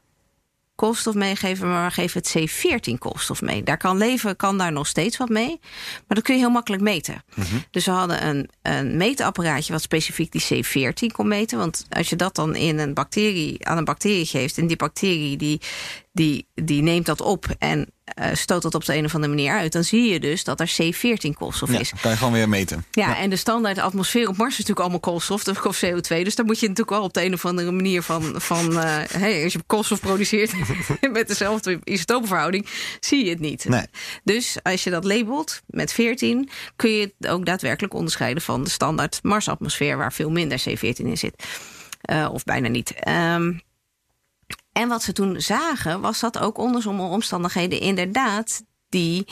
koolstof 0.74 1.14
meegeven, 1.14 1.68
maar 1.68 1.86
we 1.86 1.94
geven 1.94 2.20
het 2.20 2.36
C14 2.38 2.98
koolstof 2.98 3.42
mee. 3.42 3.62
Daar 3.62 3.76
kan 3.76 3.96
leven, 3.96 4.36
kan 4.36 4.58
daar 4.58 4.72
nog 4.72 4.86
steeds 4.86 5.16
wat 5.16 5.28
mee, 5.28 5.58
maar 6.06 6.16
dat 6.16 6.22
kun 6.22 6.34
je 6.34 6.40
heel 6.40 6.50
makkelijk 6.50 6.82
meten. 6.82 7.24
Dus 7.70 7.84
we 7.84 7.90
hadden 7.90 8.26
een, 8.26 8.50
een 8.62 8.96
meetapparaatje 8.96 9.72
wat 9.72 9.82
specifiek 9.82 10.32
die 10.32 10.64
C14 10.64 11.12
kon 11.12 11.28
meten. 11.28 11.58
Want 11.58 11.86
als 11.90 12.08
je 12.08 12.16
dat 12.16 12.34
dan 12.34 12.54
in 12.54 12.78
een 12.78 12.94
bacterie, 12.94 13.66
aan 13.66 13.78
een 13.78 13.84
bacterie 13.84 14.26
geeft, 14.26 14.58
en 14.58 14.66
die 14.66 14.76
bacterie 14.76 15.36
die, 15.36 15.60
die, 16.12 16.48
die 16.54 16.82
neemt 16.82 17.06
dat 17.06 17.20
op 17.20 17.46
en 17.58 17.90
eh, 18.04 18.34
stoot 18.34 18.62
dat 18.62 18.74
op 18.74 18.84
de 18.84 18.96
een 18.96 19.04
of 19.04 19.14
andere 19.14 19.34
manier 19.34 19.52
uit, 19.52 19.72
dan 19.72 19.84
zie 19.84 20.12
je 20.12 20.20
dus 20.20 20.44
dat 20.44 20.60
er 20.60 20.72
C14 20.82 21.30
koolstof 21.38 21.72
Ja, 21.72 21.78
is. 21.78 21.92
kan 22.00 22.10
je 22.10 22.16
gewoon 22.16 22.32
weer 22.32 22.48
meten. 22.48 22.84
Ja, 22.90 23.16
en 23.16 23.30
de 23.30 23.36
standaard 23.36 23.78
atmosfeer 23.78 24.28
op 24.28 24.36
Mars 24.36 24.50
is 24.50 24.58
natuurlijk 24.58 24.80
allemaal 24.80 25.00
koolstof 25.00 25.46
of 25.66 25.84
CO2. 25.84 26.22
Dus 26.22 26.34
daar 26.34 26.46
moet 26.46 26.60
je 26.60 26.68
natuurlijk 26.68 26.90
wel 26.96 27.02
op 27.02 27.12
de 27.12 27.24
een 27.24 27.32
of 27.32 27.44
andere 27.44 27.70
manier 27.70 28.02
van. 28.02 28.40
van 28.40 28.78
eh, 28.78 28.98
hey, 29.08 29.44
als 29.44 29.52
je 29.52 29.62
koolstof 29.66 30.00
produceert 30.00 30.52
met 31.12 31.28
dezelfde 31.28 31.78
isotopenverhouding, 31.84 32.66
zie 33.00 33.24
je 33.24 33.30
het 33.30 33.40
niet. 33.40 33.64
Nee. 33.64 33.86
Dus 34.24 34.56
als 34.62 34.84
je 34.84 34.90
dat 34.90 35.04
labelt 35.04 35.60
met 35.66 35.92
14, 35.92 36.48
kun 36.76 36.90
je 36.90 37.14
het 37.18 37.30
ook 37.30 37.46
daadwerkelijk 37.46 37.94
onderscheiden 37.94 38.42
van 38.42 38.64
de 38.64 38.70
standaard 38.70 39.18
Marsatmosfeer, 39.22 39.96
waar 39.96 40.12
veel 40.12 40.30
minder 40.30 40.60
C14 40.68 40.96
in 40.96 41.18
zit. 41.18 41.44
Eh, 42.00 42.28
of 42.32 42.44
bijna 42.44 42.68
niet. 42.68 42.92
Ehm, 42.94 43.52
en 44.72 44.88
wat 44.88 45.02
ze 45.02 45.12
toen 45.12 45.40
zagen, 45.40 46.00
was 46.00 46.20
dat 46.20 46.38
ook 46.38 46.58
onder 46.58 46.82
sommige 46.82 47.08
omstandigheden 47.08 47.80
inderdaad 47.80 48.62
die 48.88 49.26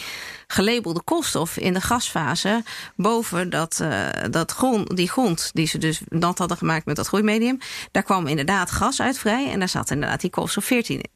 gelabelde 0.47 1.03
koolstof 1.03 1.57
in 1.57 1.73
de 1.73 1.81
gasfase 1.81 2.63
boven 2.97 3.51
dat, 3.51 3.81
eh, 3.81 4.09
dat 4.31 4.53
grond, 4.53 4.97
die 4.97 5.09
grond 5.09 5.51
die 5.53 5.67
ze 5.67 5.79
dus 5.79 6.01
nat 6.09 6.39
hadden 6.39 6.57
gemaakt 6.57 6.87
met 6.87 6.97
dat 6.97 7.07
groeimedium, 7.07 7.59
daar 7.91 8.03
kwam 8.03 8.27
inderdaad 8.27 8.71
gas 8.71 9.01
uit 9.01 9.19
vrij 9.19 9.51
en 9.51 9.59
daar 9.59 9.69
zat 9.69 9.91
inderdaad 9.91 10.21
die 10.21 10.31
koolstof 10.31 10.65
14 10.65 10.97
in. 10.97 11.11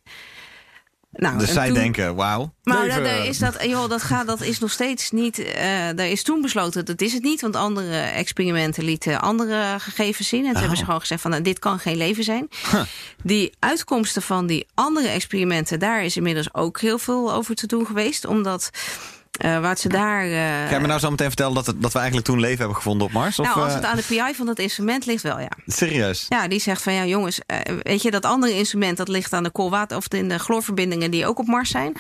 Nou, 1.16 1.38
Dus 1.38 1.53
zij 1.53 1.66
toen- 1.66 1.74
denken, 1.74 2.14
wauw. 2.14 2.55
maar 2.62 2.88
dat, 2.88 3.05
daar 3.05 3.27
is 3.27 3.38
dat, 3.38 3.62
joh, 3.64 3.88
dat, 3.88 4.03
gaat, 4.03 4.27
dat 4.27 4.40
is 4.42 4.59
nog 4.59 4.70
steeds 4.70 5.11
niet. 5.11 5.38
eh 5.38 5.88
er 5.98 6.07
is 6.11 6.22
toen 6.22 6.40
besloten 6.40 6.85
dat 6.85 7.00
is 7.00 7.12
het 7.12 7.22
niet, 7.22 7.40
want 7.40 7.57
andere 7.57 7.96
experimenten 7.98 8.85
lieten 8.85 9.20
andere 9.20 9.77
gegevens 9.79 10.29
zien. 10.29 10.44
En 10.44 10.50
toen 10.50 10.61
hebben 10.61 10.79
ze 10.79 10.85
gewoon 10.85 11.00
gezegd 11.00 11.20
van 11.22 11.31
nou, 11.31 11.42
dit 11.42 11.59
kan 11.59 11.79
geen 11.79 11.96
leven 11.96 12.24
zijn. 12.24 12.48
Die 13.22 13.53
uitkomsten 13.59 14.22
van 14.22 14.46
die 14.46 14.66
andere 14.74 15.09
experimenten, 15.09 15.79
daar 15.79 16.05
is 16.05 16.16
inmiddels 16.16 16.55
ook 16.55 16.81
heel 16.81 16.98
veel 16.98 17.33
over 17.33 17.55
te 17.55 17.66
doen 17.66 17.87
geweest, 17.87 18.27
omdat 18.27 18.70
eh 19.38 19.60
wat 19.60 19.80
ze 19.80 19.88
daar. 19.88 20.24
eh, 20.24 20.68
Ga 20.68 20.74
je 20.74 20.80
me 20.80 20.86
nou 20.86 21.00
zo 21.00 21.10
meteen 21.10 21.26
vertellen 21.26 21.54
dat, 21.54 21.66
het, 21.66 21.82
dat 21.82 21.92
we 21.92 21.98
eigenlijk 21.98 22.26
toen 22.28 22.40
leven 22.40 22.58
hebben 22.58 22.76
gevonden 22.76 23.06
op 23.06 23.12
Mars? 23.12 23.38
Of, 23.38 23.46
nou, 23.46 23.60
als 23.60 23.68
eh, 23.68 23.74
het 23.74 23.84
aan 23.84 23.96
de 23.96 24.02
PI 24.02 24.34
van 24.34 24.46
dat 24.46 24.58
instrument 24.58 25.06
ligt, 25.06 25.22
wel 25.22 25.38
ja. 25.40 25.48
Serieus? 25.66 26.26
Ja, 26.28 26.48
die 26.48 26.60
zegt 26.60 26.82
van 26.82 26.92
ja, 26.92 27.04
jongens, 27.04 27.40
weet 27.82 28.02
je, 28.02 28.10
dat 28.10 28.24
andere 28.24 28.54
instrument 28.54 28.96
dat 28.96 29.08
ligt 29.08 29.32
aan 29.32 29.42
de 29.42 29.50
koolwater 29.50 29.96
of 29.96 30.06
in 30.08 30.28
de 30.28 30.38
chloorverbindingen 30.38 31.10
die 31.10 31.26
ook 31.26 31.38
op 31.38 31.46
Mars 31.46 31.70
zijn. 31.70 31.92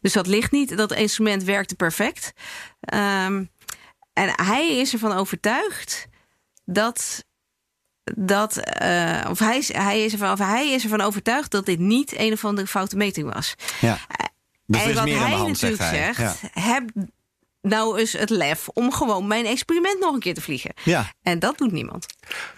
Dus 0.00 0.12
dat 0.12 0.26
ligt 0.26 0.50
niet. 0.50 0.76
Dat 0.76 0.92
instrument 0.92 1.44
werkte 1.44 1.74
perfect. 1.74 2.32
Ehm, 2.80 3.44
en 4.12 4.30
hij 4.44 4.76
is 4.76 4.92
ervan 4.92 5.12
overtuigd 5.12 6.06
dat. 6.64 7.24
Dat, 8.14 8.56
of 9.30 9.38
hij, 9.38 9.58
is, 9.58 9.72
hij, 9.72 10.04
is 10.04 10.12
ervan, 10.12 10.32
of 10.32 10.38
hij 10.38 10.70
is 10.70 10.82
ervan 10.82 11.00
overtuigd 11.00 11.50
dat 11.50 11.66
dit 11.66 11.78
niet 11.78 12.18
een 12.18 12.32
of 12.32 12.44
andere 12.44 12.66
foute 12.66 12.96
meting 12.96 13.32
was. 13.34 13.54
Ja. 13.80 13.98
Dus 14.70 14.82
en 14.82 14.94
wat 14.94 15.04
meer 15.04 15.18
hij 15.18 15.30
hand, 15.30 15.58
zegt 15.58 15.78
natuurlijk 15.78 16.16
hij. 16.16 16.24
zegt, 16.24 16.40
heb 16.52 16.82
nou 17.62 17.98
eens 17.98 18.12
het 18.12 18.30
lef 18.30 18.68
om 18.68 18.92
gewoon 18.92 19.26
mijn 19.26 19.46
experiment 19.46 20.00
nog 20.00 20.14
een 20.14 20.20
keer 20.20 20.34
te 20.34 20.40
vliegen. 20.40 20.72
Ja, 20.84 21.12
En 21.22 21.38
dat 21.38 21.58
doet 21.58 21.72
niemand. 21.72 22.06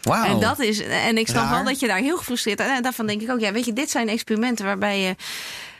wauw. 0.02 0.24
En 0.24 0.40
dat 0.40 0.58
is, 0.58 0.80
en 0.80 1.18
ik 1.18 1.28
snap 1.28 1.42
Raar. 1.44 1.52
wel 1.52 1.64
dat 1.64 1.80
je 1.80 1.86
daar 1.86 1.98
heel 1.98 2.16
gefrustreerd 2.16 2.60
En 2.60 2.82
daarvan 2.82 3.06
denk 3.06 3.22
ik 3.22 3.30
ook, 3.30 3.40
ja, 3.40 3.52
weet 3.52 3.64
je, 3.64 3.72
dit 3.72 3.90
zijn 3.90 4.08
experimenten 4.08 4.64
waarbij 4.64 5.00
je. 5.00 5.16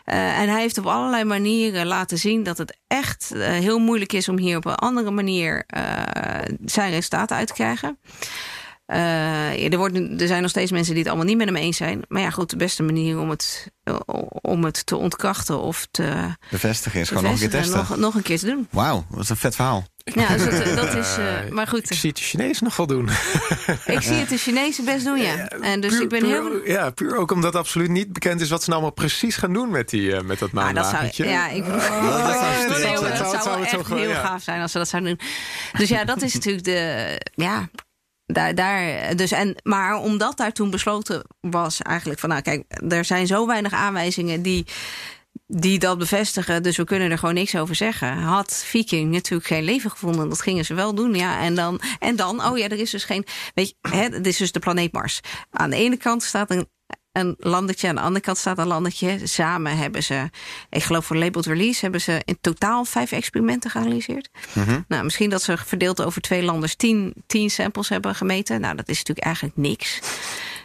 eh, 0.04 0.38
en 0.38 0.48
hij 0.48 0.60
heeft 0.60 0.78
op 0.78 0.86
allerlei 0.86 1.24
manieren 1.24 1.86
laten 1.86 2.18
zien 2.18 2.42
dat 2.42 2.58
het 2.58 2.78
echt 2.86 3.32
eh, 3.34 3.48
heel 3.48 3.78
moeilijk 3.78 4.12
is 4.12 4.28
om 4.28 4.38
hier 4.38 4.56
op 4.56 4.64
een 4.64 4.74
andere 4.74 5.10
manier 5.10 5.64
eh, 5.66 5.82
zijn 6.64 6.90
resultaten 6.90 7.36
uit 7.36 7.46
te 7.46 7.54
krijgen. 7.54 7.98
Eh, 8.92 9.72
er, 9.72 9.78
worden, 9.78 10.20
er 10.20 10.26
zijn 10.26 10.40
nog 10.42 10.50
steeds 10.50 10.70
mensen 10.70 10.90
die 10.94 11.02
het 11.02 11.08
allemaal 11.12 11.28
niet 11.28 11.36
met 11.38 11.46
hem 11.46 11.56
eens 11.56 11.76
zijn. 11.76 12.02
Maar 12.08 12.22
ja, 12.22 12.30
goed, 12.30 12.50
de 12.50 12.56
beste 12.56 12.82
manier 12.82 13.18
om 13.18 13.30
het, 13.30 13.70
eh, 13.84 13.96
om 14.30 14.64
het 14.64 14.86
te 14.86 14.96
ontkrachten 14.96 15.58
of 15.60 15.86
te 15.90 16.34
Bevestigen 16.50 17.00
is 17.00 17.08
gewoon 17.08 17.22
nog 17.22 17.32
een 17.32 17.38
keer 17.38 17.50
testen. 17.50 17.76
nog, 17.76 17.96
nog 17.96 18.14
een 18.14 18.22
keer 18.22 18.38
te 18.38 18.46
doen. 18.46 18.68
Wauw, 18.70 19.04
dat 19.10 19.20
is 19.22 19.28
een 19.28 19.36
vet 19.36 19.54
verhaal. 19.54 19.84
Ja, 20.04 20.36
dus 20.36 20.44
dat, 20.64 20.76
dat 20.76 20.94
is. 20.94 21.16
eh, 21.18 21.50
maar 21.50 21.62
Ik 21.62 21.68
goed, 21.68 21.86
zie 21.88 22.08
het 22.08 22.18
de 22.18 22.24
Chinezen 22.24 22.64
nog 22.64 22.76
wel 22.76 22.86
doen. 22.86 23.08
ik 23.86 24.00
zie 24.02 24.14
het 24.14 24.28
de 24.28 24.36
Chinezen 24.36 24.84
best 24.84 25.04
doen, 25.04 25.18
ja. 25.20 25.48
En 25.48 25.80
dus 25.80 25.90
puur, 25.92 26.02
ik 26.02 26.08
ben 26.08 26.20
puur- 26.20 26.30
heel. 26.30 26.60
Ja, 26.66 26.90
puur 26.90 27.16
ook 27.16 27.30
omdat 27.32 27.54
absoluut 27.56 27.88
niet 27.90 28.12
bekend 28.12 28.40
is 28.40 28.48
wat 28.50 28.62
ze 28.62 28.70
nou 28.70 28.82
allemaal 28.82 29.06
precies 29.08 29.36
gaan 29.36 29.52
doen 29.52 29.70
met, 29.70 29.88
die, 29.90 30.16
eh, 30.16 30.22
met 30.22 30.38
dat 30.38 30.52
Maar 30.52 30.74
dat 30.74 30.84
zou, 30.86 30.94
maanwagentje. 30.94 31.24
ja, 31.28 31.48
ik, 31.48 31.66
dat 31.72 31.82
zou 31.82 32.02
Oh, 32.02 32.60
interessant 32.60 32.68
nee, 32.68 32.96
zijn. 32.96 33.18
dat 33.18 33.30
Zou- 33.30 33.42
zou 33.42 33.62
echt 33.64 33.88
heel 33.88 34.08
ja. 34.10 34.20
gaaf 34.20 34.42
zijn 34.42 34.60
als 34.62 34.72
ze 34.72 34.78
dat 34.78 34.88
zouden 34.88 35.16
doen. 35.18 35.28
Dus 35.78 35.88
ja, 35.88 36.04
dat 36.04 36.22
is 36.22 36.34
natuurlijk 36.34 36.64
de. 36.64 37.20
Ja, 37.34 37.68
daar, 38.26 39.16
dus 39.16 39.32
en, 39.32 39.56
maar 39.62 39.96
omdat 39.96 40.36
daar 40.36 40.52
toen 40.52 40.70
besloten 40.70 41.22
was, 41.40 41.82
eigenlijk 41.82 42.20
van 42.20 42.28
nou 42.28 42.42
kijk, 42.42 42.64
er 42.88 43.04
zijn 43.04 43.26
zo 43.26 43.46
weinig 43.46 43.72
aanwijzingen 43.72 44.42
die. 44.42 44.66
Die 45.54 45.78
dat 45.78 45.98
bevestigen, 45.98 46.62
dus 46.62 46.76
we 46.76 46.84
kunnen 46.84 47.10
er 47.10 47.18
gewoon 47.18 47.34
niks 47.34 47.56
over 47.56 47.74
zeggen. 47.74 48.16
Had 48.18 48.62
Viking 48.64 49.12
natuurlijk 49.12 49.46
geen 49.46 49.64
leven 49.64 49.90
gevonden, 49.90 50.28
dat 50.28 50.40
gingen 50.40 50.64
ze 50.64 50.74
wel 50.74 50.94
doen, 50.94 51.14
ja. 51.14 51.40
En 51.40 51.54
dan, 51.54 51.80
en 51.98 52.16
dan 52.16 52.44
oh 52.44 52.58
ja, 52.58 52.68
er 52.68 52.78
is 52.78 52.90
dus 52.90 53.04
geen. 53.04 53.26
Weet 53.54 53.68
je, 53.68 53.96
het 53.96 54.26
is 54.26 54.36
dus 54.36 54.52
de 54.52 54.58
planeet 54.58 54.92
Mars. 54.92 55.20
Aan 55.50 55.70
de 55.70 55.76
ene 55.76 55.96
kant 55.96 56.22
staat 56.22 56.50
een 56.50 56.68
een 57.12 57.36
landertje. 57.38 57.88
Aan 57.88 57.94
de 57.94 58.00
andere 58.00 58.24
kant 58.24 58.38
staat 58.38 58.58
een 58.58 58.66
landertje. 58.66 59.26
Samen 59.26 59.76
hebben 59.76 60.02
ze, 60.02 60.30
ik 60.70 60.82
geloof 60.82 61.06
voor 61.06 61.16
labeled 61.16 61.46
release, 61.46 61.80
hebben 61.80 62.00
ze 62.00 62.22
in 62.24 62.38
totaal 62.40 62.84
vijf 62.84 63.12
experimenten 63.12 63.70
geanalyseerd. 63.70 64.28
Nou, 64.88 65.04
misschien 65.04 65.30
dat 65.30 65.42
ze 65.42 65.56
verdeeld 65.56 66.02
over 66.02 66.20
twee 66.20 66.42
landers 66.42 66.74
tien, 66.74 67.14
tien 67.26 67.50
samples 67.50 67.88
hebben 67.88 68.14
gemeten. 68.14 68.60
Nou, 68.60 68.76
dat 68.76 68.88
is 68.88 68.98
natuurlijk 68.98 69.26
eigenlijk 69.26 69.56
niks. 69.56 70.00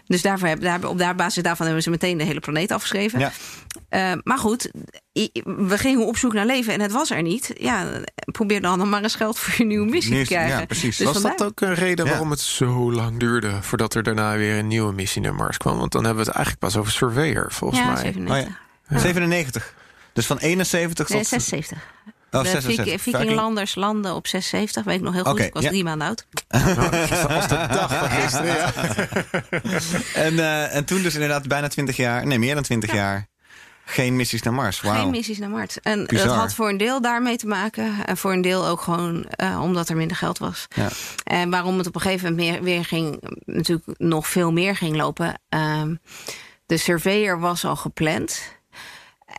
Dus 0.08 0.22
daarvoor 0.22 0.48
hebben, 0.48 0.66
daar, 0.66 0.90
op 0.90 0.98
daar 0.98 1.16
basis 1.16 1.44
daarvan 1.44 1.66
hebben 1.66 1.84
ze 1.84 1.90
meteen 1.90 2.18
de 2.18 2.24
hele 2.24 2.40
planeet 2.40 2.72
afgeschreven. 2.72 3.20
Ja. 3.20 3.32
Eh, 3.90 4.12
maar 4.24 4.38
goed, 4.38 4.72
we 5.44 5.78
gingen 5.78 6.06
op 6.06 6.18
zoek 6.18 6.34
naar 6.34 6.46
leven 6.46 6.74
en 6.74 6.82
het 6.82 6.92
was 6.92 7.10
er 7.12 7.22
niet. 7.22 7.52
Ja, 7.58 7.86
probeer 8.32 8.62
dan 8.62 8.90
maar 8.90 9.04
eens 9.04 9.16
geld 9.16 9.40
voor 9.40 9.54
je 9.58 9.64
nieuwe 9.66 9.90
missie 9.90 10.14
Nieuws- 10.14 10.28
te 10.28 10.34
krijgen. 10.34 10.60
ja, 10.60 10.66
precies. 10.66 10.98
Dus 10.98 11.06
Was 11.06 11.16
vandaar- 11.16 11.38
dat 11.38 11.48
ook 11.48 11.62
een 11.62 11.74
reden 11.74 12.06
Ja. 12.06 12.12
waarom 12.12 12.30
het 12.32 12.40
zo 12.40 12.92
lang 12.92 13.20
duurde 13.20 13.62
voordat 13.62 13.94
er 13.94 14.04
daarna 14.04 14.36
weer 14.38 14.58
een 14.58 14.68
nieuwe 14.68 14.94
missie 14.94 15.22
naar 15.22 15.36
Mars 15.36 15.58
kwam? 15.58 15.78
Want 15.78 15.92
dan 15.92 16.04
hebben 16.04 16.24
we 16.24 16.30
het 16.30 16.38
eigenlijk 16.38 16.66
pas 16.74 16.78
over 16.82 16.92
Surveyor, 16.92 17.52
volgens 17.52 17.80
ja, 17.80 17.86
mij. 17.86 17.96
97. 18.02 18.54
Oh 18.88 18.96
ja. 18.96 19.00
97. 19.00 19.74
Dus 20.14 20.26
van 20.26 20.38
71 20.38 21.10
Nee, 21.10 21.20
tot... 21.20 21.28
76. 21.28 21.78
Oh, 22.32 22.42
de 22.42 22.50
76. 22.50 22.84
Viking- 22.84 23.02
Vikinglanders 23.02 23.76
landen 23.76 24.16
op 24.16 24.28
76, 24.28 24.84
weet 24.84 24.96
ik 24.96 25.02
nog 25.02 25.14
heel 25.14 25.24
goed. 25.24 25.40
Ik 25.40 25.54
was 25.54 25.64
ja. 25.64 25.70
drie 25.70 25.84
maanden 25.84 26.08
oud. 26.08 26.28
Als 27.36 27.48
de 27.48 27.66
dag 27.70 27.94
van 28.00 28.10
gisteren, 28.10 28.56
ja. 28.56 28.72
En, 30.26 30.40
eh, 30.40 30.76
en 30.76 30.86
toen 30.86 31.02
dus 31.02 31.14
inderdaad 31.14 31.48
bijna 31.48 31.68
20 31.68 31.96
jaar, 31.98 32.28
nee, 32.28 32.40
meer 32.40 32.54
dan 32.54 32.64
20 32.64 32.94
jaar, 32.94 33.28
geen 33.86 34.16
missies 34.16 34.42
naar 34.42 34.54
Mars. 34.54 34.80
Geen 34.80 35.10
missies 35.10 35.38
naar 35.38 35.50
Mars. 35.50 35.80
En 35.82 36.06
Bizar. 36.06 36.28
dat 36.28 36.36
had 36.36 36.54
voor 36.54 36.70
een 36.70 36.78
deel 36.78 37.02
daarmee 37.02 37.38
te 37.38 37.48
maken. 37.48 38.06
En 38.06 38.18
voor 38.18 38.34
een 38.34 38.42
deel 38.42 38.68
ook 38.68 38.82
gewoon 38.82 39.26
eh, 39.26 39.60
omdat 39.64 39.90
er 39.90 39.96
minder 39.96 40.18
geld 40.18 40.38
was. 40.38 40.68
Ja. 40.76 40.90
En 41.24 41.50
waarom 41.50 41.78
het 41.78 41.88
op 41.88 41.96
een 41.96 42.02
gegeven 42.02 42.30
moment 42.30 42.50
meer, 42.52 42.64
weer 42.64 42.86
ging, 42.86 43.22
natuurlijk 43.46 44.00
nog 44.00 44.28
veel 44.28 44.52
meer 44.52 44.76
ging 44.76 44.96
lopen. 44.96 45.42
Ehm, 45.50 45.96
de 46.66 46.78
surveyor 46.78 47.40
was 47.40 47.66
al 47.66 47.76
gepland. 47.76 48.57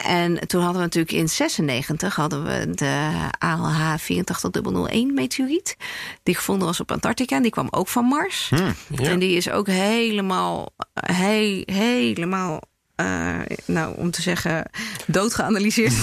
En 0.05 0.47
toen 0.47 0.61
hadden 0.63 0.79
we 0.79 0.85
natuurlijk 0.87 1.13
in 1.17 1.29
96 1.29 2.17
hadden 2.17 2.45
we 2.45 2.71
de 2.75 3.11
ALH 3.39 3.95
84001 3.99 5.15
meteoriet. 5.15 5.77
Die 6.23 6.35
gevonden 6.35 6.67
was 6.67 6.81
op 6.81 6.93
Antarctica. 6.93 7.37
En 7.37 7.43
die 7.43 7.51
kwam 7.51 7.69
ook 7.71 7.89
van 7.89 8.05
Mars. 8.05 8.49
Ja. 8.49 8.75
En 9.11 9.19
die 9.19 9.37
is 9.37 9.51
ook 9.51 9.67
helemaal, 9.67 10.69
he- 10.95 11.63
helemaal 11.67 12.61
eh, 12.95 13.39
nou, 13.65 13.95
om 13.97 14.11
te 14.11 14.23
zeggen, 14.23 14.71
dood 15.07 15.35
geanalyseerd. 15.35 15.95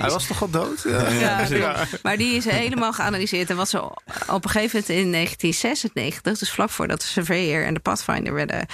Hij 0.00 0.10
was 0.10 0.26
toch 0.26 0.42
al 0.42 0.50
dood? 0.50 0.82
Ja. 0.88 1.08
Ja, 1.48 1.86
maar 2.02 2.16
die 2.16 2.34
is 2.36 2.44
helemaal 2.44 2.92
geanalyseerd. 2.92 3.50
En 3.50 3.56
wat 3.56 3.68
ze 3.68 3.82
op 3.82 4.44
een 4.44 4.50
gegeven 4.50 4.82
moment 4.86 5.04
in 5.04 5.12
1996, 5.12 6.38
dus 6.38 6.50
vlak 6.50 6.70
voordat 6.70 7.00
de 7.00 7.06
Surveyor 7.06 7.64
en 7.64 7.74
de 7.74 7.80
Pathfinder 7.80 8.34
werden 8.34 8.66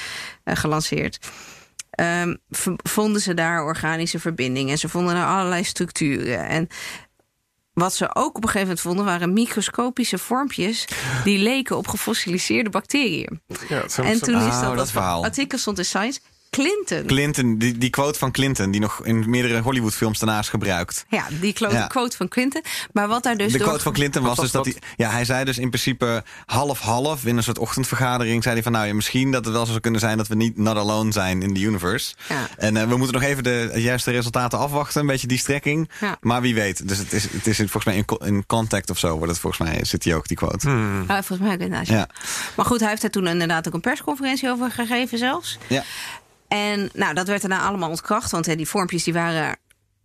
eh, 0.45 0.57
gelanceerd, 0.57 1.19
ehm, 2.01 2.35
vonden 2.77 3.21
ze 3.21 3.35
daar 3.35 3.65
organische 3.65 4.19
verbindingen. 4.21 4.71
En 4.73 4.79
ze 4.79 4.89
vonden 4.89 5.15
daar 5.15 5.27
allerlei 5.27 5.65
structuren. 5.65 6.47
En 6.47 6.69
wat 7.73 7.95
ze 7.95 8.15
ook 8.15 8.37
op 8.37 8.43
een 8.43 8.49
gegeven 8.49 8.61
moment 8.61 8.81
vonden, 8.81 9.05
waren 9.05 9.33
microscopische 9.33 10.19
vormpjes 10.19 10.85
die 11.25 11.39
leken 11.39 11.77
op 11.77 11.89
gefossiliseerde 11.89 12.71
bacteriën. 12.71 13.41
Ja, 13.69 13.83
En 14.03 14.21
toen 14.21 14.35
is 14.37 14.55
Oh, 14.55 14.61
dat, 14.63 14.77
dat 14.77 14.91
verhaal. 14.91 15.25
artikel 15.25 15.59
stond 15.59 15.79
in 15.79 15.85
Science. 15.85 16.21
Clinton. 16.51 17.07
Clinton, 17.07 17.59
die, 17.59 17.79
die 17.79 17.91
quote 17.91 18.19
van 18.19 18.31
Clinton, 18.31 18.71
die 18.71 18.81
nog 18.81 19.01
in 19.05 19.31
meerdere 19.31 19.61
Hollywoodfilms 19.61 20.19
daarna 20.19 20.39
is 20.39 20.49
gebruikt. 20.49 21.05
ja, 21.09 21.27
die 21.41 21.55
Ja. 21.59 21.87
quote 21.87 22.17
van 22.17 22.29
Clinton. 22.29 22.63
Maar 22.93 23.09
wat 23.09 23.23
daar 23.23 23.37
dus 23.37 23.53
de 23.53 23.59
door... 23.59 23.67
quote 23.67 23.83
van 23.83 23.93
Clinton 23.93 24.23
was 24.23 24.39
dus 24.39 24.51
dat 24.51 24.65
hij... 24.65 24.75
Ja, 24.97 25.11
hij 25.11 25.25
zei 25.25 25.45
dus 25.45 25.59
in 25.59 25.69
principe 25.69 26.25
half-half 26.47 27.25
in 27.25 27.37
een 27.37 27.43
soort 27.43 27.59
ochtendvergadering... 27.59 28.43
zei 28.43 28.55
hij 28.55 28.63
van 28.63 28.73
nou 28.73 28.87
ja, 28.87 28.95
misschien 28.95 29.31
dat 29.31 29.45
het 29.45 29.55
wel 29.55 29.63
zo 29.65 29.69
zou 29.69 29.81
kunnen 29.81 30.01
zijn... 30.01 30.17
dat 30.17 30.27
we 30.29 30.35
niet 30.35 30.57
not 30.59 30.77
alone 30.77 31.13
zijn 31.13 31.43
in 31.43 31.55
the 31.55 31.61
universe. 31.61 32.15
Ja. 32.29 32.49
En 32.57 32.77
eh, 32.77 32.89
we 32.89 32.97
moeten 32.97 33.15
nog 33.21 33.29
even 33.29 33.43
de 33.43 33.73
juiste 33.75 34.11
resultaten 34.11 34.59
afwachten. 34.59 35.01
Een 35.01 35.07
beetje 35.07 35.27
die 35.27 35.39
strekking. 35.39 35.91
Ja. 36.01 36.17
Maar 36.21 36.41
wie 36.41 36.55
weet. 36.55 36.89
Dus 36.89 36.99
het 36.99 37.13
is, 37.13 37.23
het 37.33 37.47
is 37.47 37.57
volgens 37.57 37.85
mij 37.85 37.97
in, 37.97 38.05
co- 38.05 38.25
in 38.25 38.47
contact 38.47 38.91
of 38.91 38.99
zo. 38.99 39.17
Wordt 39.17 39.31
het 39.33 39.41
volgens 39.41 39.69
mij 39.71 39.85
zit 39.85 40.05
hij 40.05 40.15
ook, 40.15 40.29
die 40.29 40.37
quote. 40.37 40.69
Hmm. 40.69 41.05
Ja, 41.09 41.23
volgens 41.23 41.39
mij 41.49 41.53
ook 41.57 41.61
inderdaad. 41.63 41.87
ja. 41.87 41.95
Ja. 41.97 42.09
Maar 42.57 42.67
goed, 42.67 42.81
hij 42.81 42.89
heeft 42.89 43.03
er 43.03 43.11
toen 43.11 43.27
inderdaad 43.27 43.69
ook 43.69 43.75
een 43.75 43.81
persconferentie 43.81 44.49
over 44.51 44.71
gegeven 44.71 45.19
zelfs. 45.19 45.59
Ja. 45.67 45.85
En 46.51 46.91
nou, 46.93 47.15
dat 47.15 47.27
werd 47.27 47.41
daarna 47.41 47.61
allemaal 47.61 47.89
ontkracht. 47.89 48.31
Want 48.31 48.47
hè, 48.47 48.57
die 48.57 48.69
vormpjes 48.69 49.05
die 49.05 49.13
waren 49.13 49.57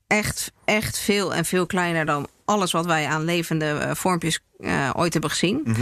echt, 0.08 0.52
echt 0.66 1.00
veel 1.00 1.34
en 1.34 1.46
veel 1.46 1.66
kleiner 1.66 2.06
dan 2.06 2.28
alles 2.46 2.72
wat 2.72 2.86
wij 2.86 3.08
aan 3.08 3.24
levende 3.24 3.66
eh, 3.66 3.96
vormpjes 3.96 4.40
eh, 4.60 4.90
ooit 4.94 5.14
hebben 5.14 5.32
gezien. 5.32 5.62
Mhm. 5.64 5.82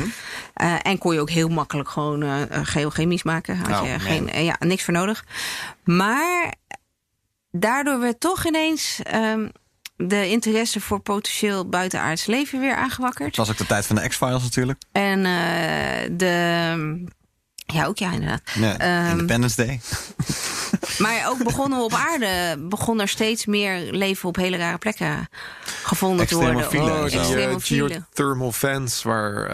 Eh, 0.53 0.75
en 0.81 0.97
kon 0.97 1.13
je 1.13 1.19
ook 1.19 1.29
heel 1.29 1.49
makkelijk 1.49 1.89
gewoon 1.89 2.47
geochemisch 2.49 3.23
maken. 3.23 3.57
Had 3.57 3.81
Oh, 3.81 3.87
je 3.87 3.99
geen, 3.99 4.43
ja, 4.43 4.55
niks 4.59 4.83
voor 4.83 4.93
nodig. 4.93 5.25
Maar 5.83 6.53
daardoor 7.51 7.99
werd 7.99 8.19
toch 8.19 8.45
ineens 8.45 8.99
ehm, 9.03 9.47
de 9.95 10.29
interesse 10.29 10.79
voor 10.79 10.99
potentieel 10.99 11.69
buitenaards 11.69 12.25
leven 12.25 12.59
weer 12.59 12.75
aangewakkerd. 12.75 13.27
Het 13.27 13.37
was 13.37 13.49
ook 13.49 13.57
de 13.57 13.65
tijd 13.65 13.85
van 13.85 13.95
de 13.95 14.07
X-Files 14.07 14.43
natuurlijk. 14.43 14.81
En 14.91 15.23
de. 16.17 17.11
Ja, 17.73 17.85
ook 17.85 17.97
ja, 17.97 18.11
inderdaad. 18.11 18.41
Ja, 18.53 18.77
Ehm, 18.77 19.09
Independence 19.11 19.65
Day. 19.65 19.79
Maar 20.97 21.29
ook 21.29 21.43
begonnen 21.43 21.77
we 21.77 21.83
op 21.83 21.93
aarde, 21.93 22.57
begon 22.59 23.01
er 23.01 23.07
steeds 23.07 23.45
meer 23.45 23.91
leven 23.91 24.29
op 24.29 24.35
hele 24.35 24.57
rare 24.57 24.77
plekken 24.77 25.29
gevonden 25.83 26.27
te 26.27 26.35
worden. 26.35 26.55
Oh, 26.55 27.03
Extremofielen. 27.03 27.91
geothermal 28.13 28.51
vents 28.51 29.03
waar... 29.03 29.45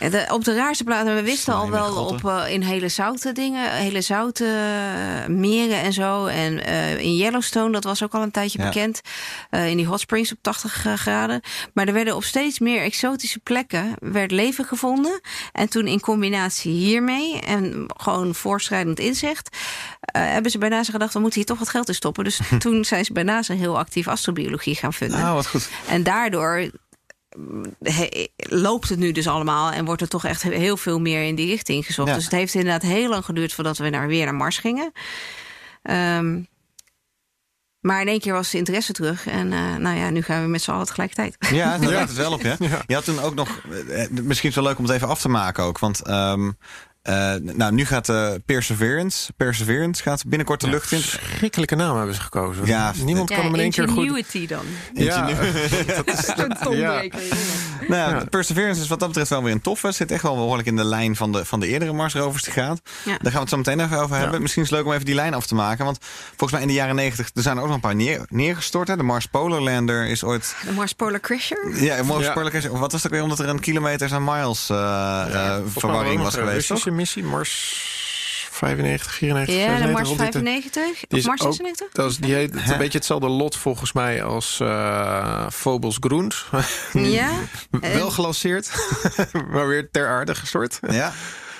eh, 0.00 0.10
De- 0.10 0.26
op 0.32 0.44
de 0.44 0.54
raarste 0.54 0.84
plaatsen, 0.84 1.14
we 1.14 1.22
wisten 1.22 1.54
al 1.54 1.70
wel 1.70 1.94
op, 2.06 2.24
eh, 2.28 2.52
in 2.52 2.62
hele 2.62 2.88
zoute 2.88 3.32
dingen, 3.32 3.70
hele 3.72 4.00
zoute 4.00 4.44
meren 5.28 5.80
en 5.80 5.92
zo. 5.92 6.26
En 6.26 6.64
eh, 6.64 6.98
in 6.98 7.16
Yellowstone, 7.16 7.72
dat 7.72 7.84
was 7.84 8.02
ook 8.02 8.14
al 8.14 8.22
een 8.22 8.30
tijdje 8.30 8.58
Ja. 8.58 8.64
bekend. 8.64 9.00
eh, 9.50 9.68
in 9.68 9.76
die 9.76 9.86
hot 9.86 10.00
springs 10.00 10.32
op 10.32 10.38
80 10.40 10.72
graden. 10.96 11.40
Maar 11.74 11.86
er 11.86 11.92
werden 11.92 12.16
op 12.16 12.24
steeds 12.24 12.58
meer 12.58 12.82
exotische 12.82 13.38
plekken 13.38 13.94
werd 13.98 14.30
leven 14.30 14.64
gevonden. 14.64 15.20
En 15.52 15.68
toen 15.68 15.86
in 15.86 16.00
combinatie 16.00 16.72
hiermee 16.72 17.40
en 17.50 17.86
gewoon 17.96 18.34
voorschrijdend 18.34 18.98
inzicht, 18.98 19.56
eh, 20.00 20.22
hebben 20.22 20.50
ze 20.50 20.58
bij 20.58 20.68
NASA 20.68 20.92
gedacht, 20.92 21.12
we 21.12 21.18
moeten 21.20 21.38
hier 21.38 21.48
toch 21.48 21.58
wat 21.58 21.68
geld 21.68 21.88
in 21.88 21.94
stoppen. 21.94 22.24
Dus 22.24 22.40
toen 22.58 22.84
zijn 22.84 23.04
ze 23.04 23.12
bij 23.12 23.22
NASA 23.22 23.54
heel 23.54 23.78
actief 23.78 24.08
astrobiologie 24.08 24.74
gaan 24.74 24.92
vinden. 24.92 25.22
Ah, 25.22 25.32
wat 25.34 25.46
goed. 25.46 25.68
En 25.88 26.02
daardoor 26.02 26.70
mm, 27.36 27.64
he- 27.82 28.26
loopt 28.36 28.88
het 28.88 28.98
nu 28.98 29.12
dus 29.12 29.26
allemaal 29.28 29.70
en 29.72 29.84
wordt 29.84 30.02
er 30.02 30.08
toch 30.08 30.24
echt 30.24 30.42
heel 30.42 30.76
veel 30.76 31.00
meer 31.00 31.22
in 31.22 31.34
die 31.34 31.46
richting 31.46 31.86
gezocht. 31.86 32.08
Ja. 32.08 32.14
Dus 32.14 32.24
het 32.24 32.32
heeft 32.32 32.54
inderdaad 32.54 32.82
heel 32.82 33.08
lang 33.08 33.24
geduurd 33.24 33.52
voordat 33.52 33.78
we 33.78 33.88
naar, 33.90 34.06
weer 34.06 34.24
naar 34.24 34.34
Mars 34.34 34.58
gingen. 34.58 34.92
Ehm, 35.82 36.40
maar 37.80 38.00
in 38.00 38.08
één 38.08 38.20
keer 38.20 38.32
was 38.32 38.50
de 38.50 38.58
interesse 38.58 38.92
terug. 38.92 39.26
En 39.26 39.52
eh, 39.52 39.74
nou 39.76 39.96
ja, 39.96 40.10
nu 40.10 40.22
gaan 40.22 40.42
we 40.42 40.48
met 40.48 40.62
z'n 40.62 40.70
allen 40.70 40.86
tegelijkertijd. 40.86 41.36
Ja, 41.52 41.78
daar 41.78 41.90
lijkt 41.92 42.08
het 42.08 42.18
wel 42.18 42.32
op, 42.32 42.40
ja. 42.42 42.56
Je 42.86 42.94
had 42.94 43.04
toen 43.04 43.20
ook 43.20 43.34
nog... 43.34 43.48
eh, 43.88 44.08
Misschien 44.10 44.48
is 44.48 44.54
het 44.54 44.54
wel 44.54 44.64
leuk 44.64 44.78
om 44.78 44.84
het 44.84 44.94
even 44.94 45.08
af 45.08 45.20
te 45.20 45.28
maken 45.28 45.64
ook. 45.64 45.78
Want 45.78 46.02
ehm, 46.02 46.50
eh, 47.02 47.34
nou, 47.40 47.72
nu 47.72 47.84
gaat 47.84 48.08
eh, 48.08 48.28
Perseverance... 48.46 49.32
Perseverance 49.36 50.02
gaat 50.02 50.22
binnenkort 50.26 50.60
de 50.60 50.68
lucht 50.68 50.92
in. 50.92 51.00
Schrikkelijke 51.02 51.74
naam 51.74 51.96
hebben 51.96 52.14
ze 52.14 52.20
gekozen. 52.20 52.66
Ja, 52.66 52.92
Niemand 53.04 53.30
kan 53.30 53.44
hem 53.44 53.54
in 53.54 53.60
één 53.60 53.70
keer 53.70 53.88
goed... 53.88 53.96
Ingenuity 54.04 54.46
dan. 54.46 54.64
Ja, 54.94 55.28
Een 55.28 56.56
tongbreker. 56.62 57.20
Nou, 57.88 58.14
Ja. 58.14 58.24
Perseverance 58.24 58.80
is 58.82 58.88
wat 58.88 58.98
dat 58.98 59.08
betreft 59.08 59.30
wel 59.30 59.42
weer 59.42 59.52
een 59.52 59.60
toffe. 59.60 59.92
Zit 59.92 60.10
echt 60.10 60.22
wel 60.22 60.34
behoorlijk 60.34 60.68
in 60.68 60.76
de 60.76 60.84
lijn 60.84 61.16
van 61.16 61.32
de, 61.32 61.44
van 61.44 61.60
de 61.60 61.66
eerdere 61.66 61.92
Marsrovers 61.92 62.42
die 62.42 62.52
gaat. 62.52 62.80
Ja. 63.04 63.04
Daar 63.04 63.18
gaan 63.20 63.32
we 63.32 63.38
het 63.38 63.48
zo 63.48 63.56
meteen 63.56 63.80
even 63.80 63.98
over 63.98 64.16
hebben. 64.16 64.42
Misschien 64.42 64.62
is 64.62 64.68
het 64.70 64.78
leuk 64.78 64.86
om 64.86 64.92
even 64.92 65.04
die 65.04 65.14
lijn 65.14 65.34
af 65.34 65.46
te 65.46 65.54
maken. 65.54 65.84
Want 65.84 65.98
volgens 66.28 66.52
mij 66.52 66.60
in 66.60 66.66
de 66.68 66.74
jaren 66.74 66.94
negentig... 66.94 67.30
er 67.34 67.42
zijn 67.42 67.56
er 67.56 67.60
ook 67.62 67.66
nog 67.68 67.76
een 67.76 67.82
paar 67.82 67.94
neer, 67.94 68.20
neergestort. 68.28 68.88
Hè. 68.88 68.96
De 68.96 69.02
Mars 69.02 69.26
Polar 69.26 69.60
Lander 69.60 70.06
is 70.06 70.24
ooit... 70.24 70.54
De 70.66 70.72
Mars 70.72 70.92
Polar 70.92 71.20
Crasher. 71.20 71.82
Ja, 71.82 72.02
Mars 72.02 72.24
Ja. 72.24 72.32
Polar 72.32 72.52
Lander- 72.52 72.78
Wat 72.78 72.92
was 72.92 73.02
het 73.02 73.04
ook 73.04 73.12
weer? 73.12 73.22
Omdat 73.22 73.38
er 73.38 73.48
een 73.48 73.60
kilometers 73.60 74.12
en 74.12 74.24
miles 74.24 74.70
eh, 74.70 75.56
verwarring 75.66 76.22
was 76.22 76.34
geweest, 76.34 76.68
toch? 76.68 76.88
Missie, 76.90 77.24
Mars 77.24 77.88
95, 78.50 79.12
94, 79.14 79.54
Ja, 79.54 79.60
de 79.60 79.66
95, 79.66 79.92
Mars 79.96 80.08
rond 80.08 80.20
die 80.20 80.30
tijd. 80.30 80.44
95. 80.44 81.00
Die 81.00 81.10
Of 81.10 81.18
is 81.18 81.26
Mars 81.26 81.40
ook- 81.40 81.52
96? 81.54 81.88
Dat 81.92 82.10
is, 82.10 82.16
die 82.16 82.34
heet 82.34 82.54
het 82.60 82.70
een 82.70 82.78
beetje 82.78 82.98
hetzelfde 82.98 83.28
lot 83.28 83.56
volgens 83.56 83.92
mij 83.92 84.22
als 84.22 84.60
eh 84.60 85.46
Phobos 85.50 85.96
Groent. 86.00 86.44
Ja. 86.92 87.30
Wel 87.70 88.10
gelanceerd, 88.10 88.70
maar 89.52 89.66
weer 89.68 89.90
ter 89.90 90.08
aarde 90.08 90.34
gestort. 90.34 90.78
Ja, 90.90 91.12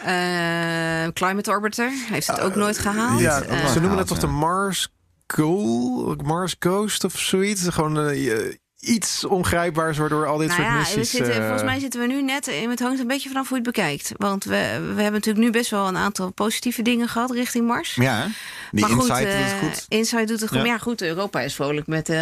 Eh, 0.04 1.12
Climate 1.12 1.50
Orbiter 1.50 1.90
heeft 2.10 2.26
het 2.26 2.40
ook 2.40 2.54
nooit 2.54 2.78
gehaald. 2.78 3.20
Ja, 3.20 3.42
Eh, 3.42 3.66
ze 3.72 3.80
noemen 3.80 3.98
het 3.98 4.06
toch 4.06 4.20
ja. 4.20 4.26
de 4.26 4.32
Mars 4.32 4.88
Goal, 5.26 6.14
Mars 6.24 6.56
Ghost 6.58 7.04
of 7.04 7.18
zoiets. 7.18 7.68
Gewoon 7.68 7.98
eh, 8.08 8.52
iets 8.80 9.24
ongrijpbaars 9.24 9.98
waardoor 9.98 10.26
al 10.26 10.38
dit 10.38 10.48
Nou 10.48 10.60
soort 10.60 10.72
ja, 10.72 10.78
missies... 10.78 10.96
we 10.96 11.04
zitten, 11.04 11.34
eh, 11.34 11.40
volgens 11.40 11.62
mij 11.62 11.78
zitten 11.78 12.00
we 12.00 12.06
nu 12.06 12.22
net... 12.22 12.46
in 12.46 12.70
Het 12.70 12.80
hangt 12.80 13.00
een 13.00 13.06
beetje 13.06 13.28
vanaf 13.28 13.48
hoe 13.48 13.58
je 13.58 13.64
het 13.64 13.74
bekijkt. 13.74 14.12
Want 14.16 14.44
we, 14.44 14.50
we 14.94 15.02
hebben 15.02 15.12
natuurlijk 15.12 15.44
nu 15.44 15.50
best 15.50 15.70
wel 15.70 15.88
een 15.88 15.96
aantal 15.96 16.30
positieve 16.30 16.82
dingen 16.82 17.08
gehad 17.08 17.30
richting 17.30 17.66
Mars. 17.66 17.94
ja 17.94 18.26
die 18.70 18.80
maar 18.80 18.90
goed, 18.90 19.08
Insight 19.08 19.22
doet 19.22 19.40
eh, 19.40 19.60
het 19.60 19.60
goed. 19.60 19.86
Insight 19.88 20.28
doet 20.28 20.40
het 20.40 20.48
goed. 20.48 20.58
Ja. 20.58 20.64
Maar 20.64 20.72
ja, 20.72 20.78
goed, 20.78 21.02
Europa 21.02 21.40
is 21.40 21.54
vrolijk 21.54 21.86
met 21.86 22.08
eh 22.08 22.18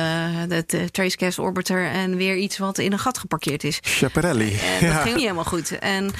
de, 0.49 0.65
de 0.67 0.91
Tracecast 0.91 1.39
Orbiter... 1.39 1.87
en 1.87 2.17
weer 2.17 2.37
iets 2.37 2.59
wat 2.59 2.79
in 2.79 2.93
een 2.93 2.99
gat 2.99 3.19
geparkeerd 3.19 3.65
is. 3.65 3.79
Schiaparelli. 3.81 4.59
En 4.81 4.87
dat 4.87 4.97
ging 4.97 5.15
niet 5.15 5.23
helemaal 5.23 5.45
goed. 5.45 5.79
En 5.79 6.11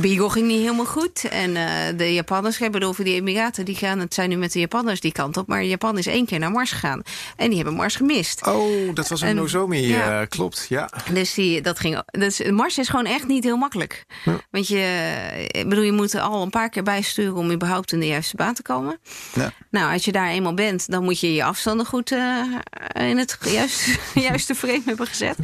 Beagle 0.00 0.30
ging 0.30 0.46
niet 0.46 0.60
helemaal 0.60 0.84
goed. 0.84 1.24
En 1.30 1.56
eh, 1.56 1.66
de 1.96 2.14
Japanners, 2.14 2.60
ik 2.60 2.72
bedoel, 2.72 2.92
voor 2.92 3.04
die 3.04 3.14
Emiraten, 3.14 3.64
die 3.64 3.74
gaan, 3.74 3.98
het 3.98 4.14
zijn 4.14 4.28
nu 4.28 4.36
met 4.36 4.52
de 4.52 4.58
Japanners 4.60 5.00
die 5.00 5.12
kant 5.12 5.36
op. 5.36 5.46
Maar 5.46 5.64
Japan 5.64 5.98
is 5.98 6.06
één 6.06 6.26
keer 6.26 6.38
naar 6.38 6.50
Mars 6.50 6.72
gegaan. 6.72 7.02
En 7.36 7.46
die 7.48 7.56
hebben 7.56 7.74
Mars 7.74 7.96
gemist. 7.96 8.46
Oh, 8.46 8.94
dat 8.94 9.08
was 9.08 9.20
een 9.20 9.28
En- 9.28 9.34
Nozomi, 9.36 9.86
ja. 9.88 10.20
eh, 10.20 10.28
klopt. 10.28 10.66
Ja. 10.68 10.90
Dus 11.12 11.34
die, 11.34 11.60
dat 11.60 11.78
ging, 11.78 12.02
dus 12.06 12.42
Mars 12.50 12.78
is 12.78 12.88
gewoon 12.88 13.06
echt 13.06 13.26
niet 13.26 13.44
heel 13.44 13.56
makkelijk. 13.56 14.04
Want 14.50 14.68
je, 14.68 15.46
ik 15.48 15.68
bedoel, 15.68 15.84
je 15.84 15.92
moet 15.92 16.12
er 16.12 16.20
al 16.20 16.42
een 16.42 16.50
paar 16.50 16.68
keer 16.68 16.82
bijsturen 16.82 17.34
om 17.36 17.50
überhaupt 17.50 17.92
in 17.92 18.00
de 18.00 18.06
juiste 18.06 18.36
baan 18.36 18.54
te 18.54 18.62
komen. 18.62 18.98
Ja. 19.34 19.52
Nou, 19.70 19.92
als 19.92 20.04
je 20.04 20.12
daar 20.12 20.28
eenmaal 20.28 20.54
bent, 20.54 20.90
dan 20.90 21.04
moet 21.04 21.20
je 21.20 21.34
je 21.34 21.44
afstanden 21.44 21.86
goed 21.86 22.12
eh, 22.12 23.08
in 23.08 23.18
het 23.18 23.38
juiste, 23.50 23.90
juiste 24.14 24.54
frame 24.54 24.82
hebben 24.84 25.06
gezet. 25.06 25.36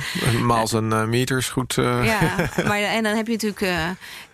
Maal 0.42 0.66
zijn 0.66 0.92
eh, 0.92 1.04
meters 1.04 1.48
goed. 1.48 1.74
Ja, 1.74 2.18
maar 2.66 2.78
en 2.80 3.02
dan 3.02 3.16
heb 3.16 3.26
je 3.26 3.32
natuurlijk, 3.32 3.62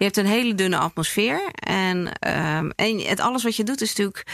hebt 0.06 0.16
een 0.16 0.26
hele 0.26 0.54
dunne 0.54 0.78
atmosfeer. 0.78 1.50
En, 1.54 2.12
ehm, 2.18 2.70
en 2.76 2.98
het, 2.98 3.20
alles 3.20 3.42
wat 3.42 3.56
je 3.56 3.64
doet 3.64 3.80
is 3.80 3.88
natuurlijk, 3.88 4.26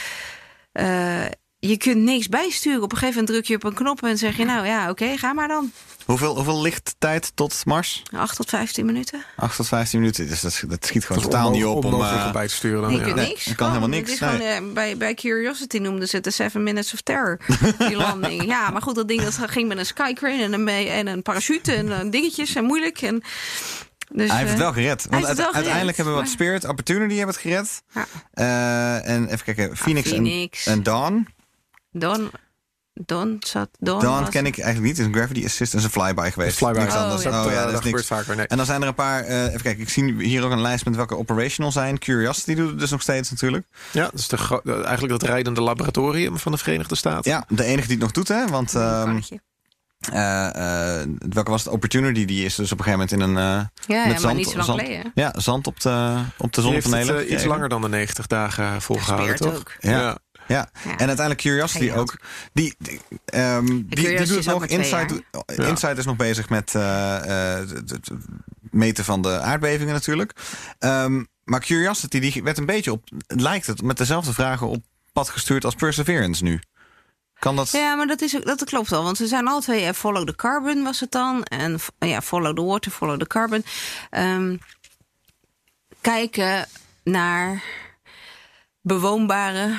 eh, 0.73 1.25
je 1.59 1.77
kunt 1.77 1.97
niks 1.97 2.29
bijsturen. 2.29 2.83
Op 2.83 2.93
een 2.93 2.99
gegeven 2.99 3.21
moment 3.21 3.35
druk 3.35 3.47
je 3.47 3.55
op 3.55 3.65
een 3.65 3.85
knop 3.85 4.03
en 4.03 4.19
zeg 4.19 4.37
je, 4.37 4.45
nou 4.45 4.67
ja, 4.67 4.91
oké, 4.91 5.17
ga 5.17 5.33
maar 5.33 5.49
dan. 5.49 5.73
Hoeveel, 6.05 6.35
hoeveel 6.35 6.61
lichttijd 6.61 7.33
tot 7.35 7.63
Mars? 7.65 8.03
8 8.17 8.37
tot 8.37 8.49
15 8.49 8.87
minuten. 8.87 9.25
8 9.37 9.57
tot 9.57 9.69
15 9.69 9.99
minuten. 10.01 10.29
Dus 10.29 10.41
dat, 10.41 10.63
dat 10.69 10.87
schiet 10.87 11.05
gewoon 11.05 11.23
dat 11.23 11.31
totaal 11.31 11.51
niet 11.51 11.65
op 11.65 11.77
om... 11.77 11.85
onmogelijk 11.85 12.25
eh, 12.25 12.33
bij 12.33 12.47
te 12.47 12.55
sturen. 12.55 12.83
Dan, 12.83 12.91
Je 12.91 12.99
ja. 12.99 13.05
kunt 13.05 13.17
Nee, 13.17 13.27
niks. 13.27 13.47
er 13.47 13.55
kan 13.55 13.67
Gewoon, 13.67 13.83
helemaal 13.83 14.01
niks, 14.01 14.19
gewoon, 14.19 14.73
bij, 14.73 14.97
bij 14.97 15.15
Curiosity 15.15 15.79
noemden 15.79 16.09
ze 16.09 16.17
het 16.17 16.25
de 16.25 16.31
Seven 16.31 16.63
Minutes 16.63 16.93
of 16.93 17.01
Terror. 17.01 17.41
Die 17.79 17.97
landing. 18.07 18.45
Ja, 18.45 18.71
maar 18.71 18.83
goed, 18.83 18.95
dat 18.95 19.09
ding 19.09 19.23
dat 19.23 19.39
ging 19.47 19.69
met 19.69 19.79
een 19.79 19.87
skycrane 19.87 20.43
en 20.43 20.53
een, 20.53 20.69
en 20.69 21.07
een 21.07 21.23
parachute 21.23 21.73
en 21.73 21.93
eh, 21.93 22.11
dingetjes 22.11 22.55
en 22.55 22.65
moeilijk. 22.65 23.03
En, 23.03 23.23
dus, 24.15 24.29
Hij 24.29 24.39
heeft 24.39 24.51
het 24.51 24.59
eh, 24.59 24.65
wel 24.65 24.73
gered. 24.73 25.07
Want 25.11 25.27
het 25.27 25.37
wel 25.37 25.45
uite- 25.45 25.55
uiteindelijk 25.59 25.73
gered, 25.75 25.97
hebben 25.97 26.15
we 26.15 26.21
wat 26.21 26.23
maar- 26.29 26.33
Spirit 26.33 26.69
Opportunity 26.69 27.15
hebben 27.17 27.35
het 27.35 27.45
gered. 27.45 27.83
Ja. 27.93 28.07
Eh, 28.33 29.15
en 29.15 29.27
even 29.29 29.45
kijken, 29.45 29.77
Phoenix, 29.77 30.09
Phoenix. 30.09 30.67
En, 30.67 30.73
en 30.73 30.83
Dawn. 30.83 31.27
Dawn, 31.91 32.31
Dawn 32.95 33.37
zat. 33.41 33.69
Dawn, 33.79 34.01
Dawn 34.05 34.21
was- 34.21 34.29
ken 34.31 34.47
ik 34.47 34.59
eigenlijk 34.59 34.87
niet. 34.87 34.97
Het 34.97 34.99
is 34.99 35.07
een 35.07 35.19
gravity 35.21 35.45
assist 35.45 35.73
en 35.73 35.79
is 35.79 35.85
een 35.85 35.91
flyby 35.91 36.31
geweest. 36.31 36.57
Flyby. 36.57 36.79
Niks 36.79 36.95
Oh, 36.95 37.01
anders. 37.03 37.23
ja. 37.23 37.29
Oh, 37.31 37.43
Dat, 37.45 37.53
ja, 37.53 37.59
dat 37.59 37.69
is 37.69 37.73
dat 37.75 37.85
niks. 37.85 38.07
vaker. 38.07 38.37
Nee. 38.37 38.47
En 38.47 38.57
dan 38.57 38.67
zijn 38.67 38.83
er 38.83 38.89
een 38.89 38.95
paar... 38.95 39.25
eh, 39.25 39.45
even 39.45 39.63
kijken, 39.63 39.83
ik 39.83 39.89
zie 39.89 40.23
hier 40.23 40.45
ook 40.45 40.51
een 40.53 40.61
lijst 40.61 40.85
met 40.85 40.97
welke 40.97 41.17
operational 41.17 41.73
zijn. 41.73 41.99
Curiosity 41.99 42.55
doet 42.55 42.71
het 42.71 42.79
dus 42.79 42.91
nog 42.91 43.03
steeds 43.03 43.31
natuurlijk. 43.31 43.67
Ja, 43.93 44.03
dat 44.05 44.15
is 44.21 44.29
de, 44.29 44.63
eigenlijk 44.85 45.13
het 45.13 45.23
rijdende 45.23 45.61
laboratorium 45.61 46.39
van 46.39 46.53
de 46.53 46.59
Verenigde 46.59 46.95
Staten. 46.95 47.31
Ja, 47.31 47.45
de 47.49 47.65
enige 47.65 47.87
die 47.87 47.97
het 47.97 48.05
nog 48.05 48.13
doet, 48.13 48.29
hè. 48.29 48.47
Want 48.47 48.73
eh, 50.09 51.03
welke 51.29 51.51
was 51.51 51.65
het? 51.65 51.73
Opportunity, 51.73 52.25
die 52.25 52.45
is 52.45 52.55
dus 52.55 52.73
op 52.73 52.79
een 52.79 52.85
gegeven 52.85 53.09
moment 53.09 53.37
in 53.37 53.37
een... 53.37 53.59
eh, 53.59 53.67
ja, 53.87 53.97
ja, 53.97 53.99
met 54.03 54.07
maar 54.09 54.21
zand- 54.21 54.37
niet 54.37 54.49
zo 54.49 54.55
lang 54.57 54.65
zand- 54.67 54.81
geleden. 54.81 55.13
Ja, 55.15 55.33
zand 55.37 55.67
op 55.67 55.81
de, 55.81 56.15
op 56.39 56.53
de 56.53 56.61
het 56.61 56.71
zonnepanelen. 56.71 57.33
iets 57.33 57.45
langer 57.45 57.69
dan 57.69 57.81
de 57.81 57.89
90 57.89 58.27
dagen 58.27 58.83
volgehouden, 58.83 59.37
toch? 59.37 59.57
ook. 59.57 59.73
Ja. 59.81 59.91
ja. 59.91 60.19
Ja, 60.49 60.69
Ja. 60.85 60.91
en 60.91 60.97
uiteindelijk 61.07 61.41
Curiosity 61.41 61.91
ook. 61.91 62.19
Die, 62.53 62.75
die, 62.79 63.01
ehm, 63.25 63.67
die, 63.67 64.25
doet 64.27 64.45
nog. 64.45 64.67
Insight, 64.67 65.23
Ja. 65.57 65.65
Insight 65.67 65.99
is 65.99 66.05
nog 66.05 66.17
bezig 66.17 66.49
met 66.49 66.75
eh, 66.75 67.17
eh, 67.61 67.69
het- 67.69 67.91
het 67.91 68.11
meten 68.71 69.05
van 69.05 69.23
de 69.23 69.39
aardbevingen 69.41 69.93
natuurlijk. 69.95 70.33
Ehm, 70.79 71.23
maar 71.45 71.61
Curiosity 71.61 72.19
die 72.19 72.43
werd 72.43 72.59
een 72.59 72.67
beetje 72.67 72.93
op, 72.93 73.05
lijkt 73.27 73.67
het, 73.67 73.83
met 73.83 73.97
dezelfde 73.97 74.33
vragen 74.33 74.67
op 74.69 74.83
pad 75.13 75.29
gestuurd 75.29 75.65
als 75.65 75.75
Perseverance 75.75 76.45
nu. 76.45 76.61
Kan 77.43 77.57
dat? 77.57 77.71
Ja, 77.71 77.95
maar 77.95 78.07
dat, 78.07 78.21
is, 78.21 78.37
dat 78.43 78.65
klopt 78.65 78.89
wel. 78.89 79.03
Want 79.03 79.17
ze 79.17 79.27
zijn 79.27 79.49
alle 79.49 79.61
twee... 79.61 79.85
eh, 79.85 79.93
follow 79.93 80.27
the 80.27 80.35
carbon 80.35 80.83
was 80.83 81.01
het 81.01 81.11
dan. 81.11 81.43
En 81.43 81.79
ja, 81.99 82.21
follow 82.21 82.57
the 82.57 82.63
water, 82.63 82.91
follow 82.91 83.19
the 83.19 83.27
carbon. 83.27 83.65
Ehm, 84.11 84.57
kijken 86.01 86.67
naar 87.05 87.63
bewoonbare 88.81 89.75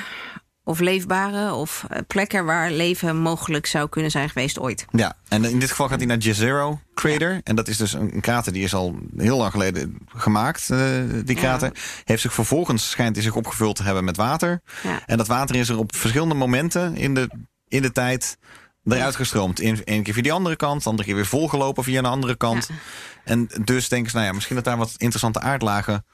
of 0.64 0.80
leefbare... 0.80 1.54
of 1.54 1.86
eh, 1.90 2.00
plekken 2.08 2.46
waar 2.46 2.72
leven 2.72 3.18
mogelijk 3.18 3.66
zou 3.66 3.90
kunnen 3.90 4.12
zijn 4.12 4.30
geweest 4.30 4.60
ooit. 4.60 4.86
Ja, 4.92 5.16
en 5.28 5.44
in 5.44 5.60
dit 5.60 5.70
geval 5.70 5.88
gaat 5.88 5.98
hij 5.98 6.08
naar 6.08 6.18
Jezero 6.18 6.80
Crater. 6.94 7.42
En 7.44 7.56
dat 7.56 7.68
is 7.68 7.78
dus 7.78 7.94
een, 7.94 8.14
een 8.14 8.22
krater 8.22 8.54
die 8.54 8.64
is 8.64 8.74
al 8.74 8.96
heel 9.18 9.38
lang 9.38 9.52
geleden 9.52 9.98
gemaakt, 10.08 10.70
eh, 10.70 10.80
die 11.26 11.36
krater. 11.36 11.72
Heeft 12.04 12.22
zich 12.22 12.34
vervolgens, 12.34 12.90
schijnt 12.90 13.16
hij 13.16 13.24
zich 13.24 13.36
opgevuld 13.36 13.76
te 13.76 13.84
hebben 13.84 14.04
met 14.04 14.18
water. 14.18 14.62
Ja. 14.84 15.02
En 15.06 15.18
dat 15.18 15.28
water 15.28 15.56
is 15.56 15.70
er 15.70 15.78
op 15.78 15.96
verschillende 15.96 16.36
momenten 16.36 16.96
in 16.96 17.14
de, 17.14 17.52
in 17.74 17.82
de 17.82 17.92
tijd 17.92 18.38
eruit 18.86 19.16
gestroomd. 19.16 19.62
Eén 19.62 20.04
keer 20.04 20.14
via 20.14 20.24
die 20.24 20.32
andere 20.32 20.56
kant, 20.56 20.84
de 20.84 20.90
andere 20.90 21.08
keer 21.08 21.16
weer 21.16 21.26
volgelopen 21.26 21.84
via 21.84 22.00
een 22.00 22.06
andere 22.06 22.36
kant. 22.36 22.68
Ja. 22.70 22.76
En 23.24 23.50
dus 23.64 23.90
denken 23.90 24.10
ze, 24.10 24.16
nou 24.16 24.28
ja, 24.28 24.34
misschien 24.34 24.56
dat 24.56 24.66
daar 24.66 24.78
wat 24.78 24.94
interessante 24.98 25.40
aardlagen... 25.40 26.06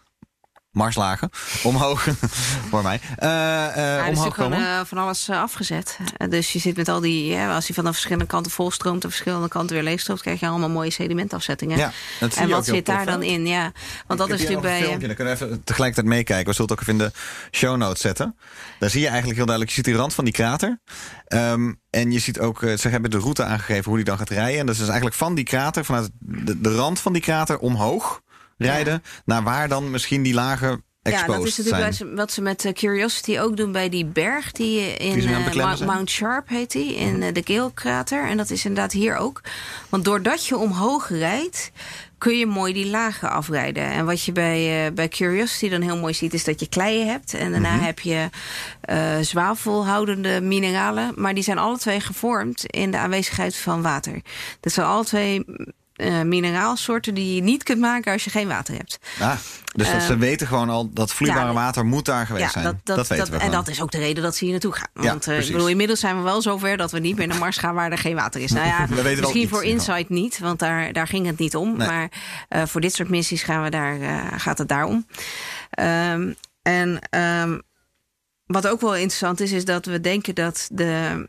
Marslagen, 0.71 1.29
omhoog, 1.63 2.07
voor 2.69 2.83
mij, 2.83 2.99
eh, 3.15 3.27
eh, 3.27 3.75
Ja, 3.75 3.75
er 3.75 3.87
is 3.87 3.95
omhoog 3.95 4.05
natuurlijk 4.07 4.35
gewoon 4.35 4.51
komen. 4.51 4.79
eh, 4.79 4.85
van 4.85 4.97
alles 4.97 5.29
afgezet. 5.29 5.97
Dus 6.29 6.53
je 6.53 6.59
zit 6.59 6.77
met 6.77 6.87
al 6.87 6.99
die... 6.99 7.25
Ja, 7.25 7.55
als 7.55 7.65
hij 7.65 7.75
van 7.75 7.83
de 7.83 7.91
verschillende 7.91 8.25
kanten 8.25 8.51
volstroomt... 8.51 9.03
en 9.03 9.09
verschillende 9.09 9.47
kanten 9.47 9.75
weer 9.75 9.83
leegstroomt... 9.83 10.21
krijg 10.21 10.39
je 10.39 10.47
allemaal 10.47 10.69
mooie 10.69 10.91
sedimentafzettingen. 10.91 11.77
Ja, 11.77 11.91
dat 12.19 12.35
en 12.35 12.47
je 12.47 12.53
wat 12.53 12.65
zit 12.65 12.85
daar 12.85 13.05
dan 13.05 13.23
in? 13.23 13.47
Ja, 13.47 13.71
want 14.07 14.19
dat 14.19 14.29
is 14.29 14.39
natuurlijk 14.39 14.61
bij... 14.61 14.81
filmpje, 14.81 15.07
dan 15.07 15.15
kunnen 15.15 15.37
we 15.37 15.45
even 15.45 15.63
tegelijkertijd 15.63 16.13
meekijken. 16.13 16.45
We 16.45 16.53
zullen 16.53 16.71
het 16.71 16.79
ook 16.79 16.87
even 16.87 17.05
in 17.05 17.11
de 17.11 17.57
show 17.57 17.77
notes 17.77 18.01
zetten. 18.01 18.35
Daar 18.79 18.89
zie 18.89 19.01
je 19.01 19.07
eigenlijk 19.07 19.37
heel 19.37 19.45
duidelijk, 19.45 19.75
je 19.75 19.83
ziet 19.83 19.93
die 19.93 20.01
rand 20.01 20.13
van 20.13 20.23
die 20.23 20.33
krater. 20.33 20.79
Ehm, 21.25 21.73
en 21.89 22.11
je 22.11 22.19
ziet 22.19 22.39
ook, 22.39 22.59
ze 22.77 22.89
hebben 22.89 23.11
de 23.11 23.19
route 23.19 23.43
aangegeven 23.43 23.85
hoe 23.85 23.95
die 23.95 24.05
dan 24.05 24.17
gaat 24.17 24.29
rijden. 24.29 24.59
En 24.59 24.65
dat 24.65 24.73
is 24.73 24.79
dus 24.79 24.89
eigenlijk 24.89 25.17
van 25.17 25.35
die 25.35 25.45
krater, 25.45 25.85
vanuit 25.85 26.09
de, 26.19 26.61
de 26.61 26.75
rand 26.75 26.99
van 26.99 27.13
die 27.13 27.21
krater 27.21 27.57
omhoog 27.57 28.21
rijden. 28.67 29.03
Naar 29.25 29.43
waar 29.43 29.67
dan 29.67 29.91
misschien 29.91 30.23
die 30.23 30.33
lagen 30.33 30.69
Ja, 31.01 31.11
exposed 31.11 31.37
dat 31.39 31.47
is 31.47 31.57
natuurlijk 31.57 31.93
zijn. 31.93 32.15
wat 32.15 32.31
ze- 32.31 32.41
met 32.41 32.65
eh, 32.65 32.73
Curiosity 32.73 33.39
ook 33.39 33.57
doen 33.57 33.71
bij 33.71 33.89
die 33.89 34.05
berg 34.05 34.51
die 34.51 34.79
eh, 34.79 34.87
in 35.07 35.13
Die 35.19 35.27
eh, 35.33 35.55
Mount, 35.55 35.77
zijn. 35.79 36.09
Sharp 36.09 36.47
heet 36.49 36.71
die, 36.71 36.95
in 36.95 37.23
eh, 37.23 37.33
de 37.33 37.41
Gale-krater. 37.45 38.27
En 38.27 38.37
dat 38.37 38.49
is 38.49 38.65
inderdaad 38.65 38.91
hier 38.91 39.15
ook. 39.15 39.41
Want 39.89 40.05
doordat 40.05 40.45
je 40.45 40.57
omhoog 40.57 41.09
rijdt, 41.09 41.71
kun 42.17 42.37
je 42.37 42.45
mooi 42.45 42.73
die 42.73 42.87
lagen 42.87 43.29
afrijden. 43.31 43.83
En 43.83 44.05
wat 44.05 44.23
je 44.23 44.31
bij, 44.31 44.93
bij 44.93 45.07
Curiosity 45.07 45.69
dan 45.69 45.81
heel 45.81 45.97
mooi 45.97 46.13
ziet, 46.13 46.33
is 46.33 46.43
dat 46.43 46.59
je 46.59 46.69
kleien 46.69 47.07
hebt. 47.07 47.33
En 47.33 47.51
daarna 47.51 47.75
Mhm. 47.75 47.83
heb 47.85 47.99
je 47.99 48.29
eh 48.81 49.17
zwavelhoudende 49.21 50.41
mineralen. 50.41 51.11
Maar 51.15 51.33
die 51.33 51.43
zijn 51.43 51.57
alle 51.57 51.77
twee 51.77 51.99
gevormd 51.99 52.65
in 52.65 52.91
de 52.91 52.97
aanwezigheid 52.97 53.55
van 53.55 53.81
water. 53.81 54.21
Dat 54.59 54.73
zijn 54.73 54.85
alle 54.87 55.05
twee 55.05 55.45
eh, 55.99 56.21
mineraalsoorten 56.21 57.13
die 57.13 57.35
je 57.35 57.41
niet 57.41 57.63
kunt 57.63 57.79
maken 57.79 58.13
als 58.13 58.23
je 58.23 58.29
geen 58.29 58.47
water 58.47 58.75
hebt. 58.75 58.99
Ah, 59.19 59.31
dus 59.75 59.91
dat 59.91 60.01
ze 60.01 60.11
Ehm, 60.11 60.19
weten 60.19 60.47
gewoon 60.47 60.69
al 60.69 60.89
dat 60.93 61.13
vloeibare 61.13 61.47
ja, 61.47 61.53
water 61.53 61.85
moet 61.85 62.05
daar 62.05 62.25
geweest 62.25 62.51
zijn. 62.51 62.79
Dat, 62.83 63.07
weten 63.07 63.31
we 63.31 63.37
En 63.37 63.51
dat 63.51 63.67
is 63.67 63.81
ook 63.81 63.91
de 63.91 63.97
reden 63.97 64.23
dat 64.23 64.35
ze 64.35 64.43
hier 64.43 64.53
naartoe 64.53 64.73
gaan. 64.73 64.89
Ja, 64.93 65.09
Want 65.09 65.27
eh, 65.27 65.39
ik 65.39 65.51
bedoel, 65.51 65.67
inmiddels 65.67 65.99
zijn 65.99 66.17
we 66.17 66.21
wel 66.23 66.41
zover 66.41 66.77
dat 66.77 66.91
we 66.91 66.99
niet 66.99 67.17
meer 67.17 67.27
naar 67.27 67.37
Mars 67.37 67.57
gaan 67.57 67.75
waar 67.75 67.91
er 67.91 67.97
geen 67.97 68.15
water 68.15 68.41
is. 68.41 68.51
Nou 68.51 68.67
ja, 68.67 68.87
We 68.89 69.01
weten 69.01 69.19
misschien 69.19 69.49
voor. 69.49 69.63
Insight 69.63 70.09
niet, 70.09 70.39
want 70.39 70.59
daar, 70.59 70.93
daar 70.93 71.07
ging 71.07 71.25
het 71.25 71.37
niet 71.37 71.55
om. 71.55 71.77
Nee. 71.77 71.87
Maar 71.87 72.11
eh, 72.49 72.65
voor 72.65 72.81
dit 72.81 72.93
soort 72.93 73.09
missies 73.09 73.43
gaan 73.43 73.63
we 73.63 73.69
daar, 73.69 74.01
eh, 74.01 74.17
gaat 74.37 74.57
het 74.57 74.67
daarom. 74.67 75.05
Ehm, 75.69 76.33
en 76.61 76.99
ehm, 77.09 77.57
wat 78.45 78.67
ook 78.67 78.81
wel 78.81 78.95
interessant 78.95 79.39
is, 79.39 79.51
is 79.51 79.65
dat 79.65 79.85
we 79.85 80.01
denken 80.01 80.35
dat 80.35 80.69
de, 80.71 81.27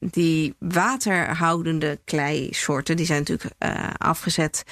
die 0.00 0.54
waterhoudende 0.58 1.98
kleisoorten, 2.04 2.96
die 2.96 3.06
zijn 3.06 3.18
natuurlijk 3.18 3.54
eh, 3.58 3.88
afgezet 3.98 4.64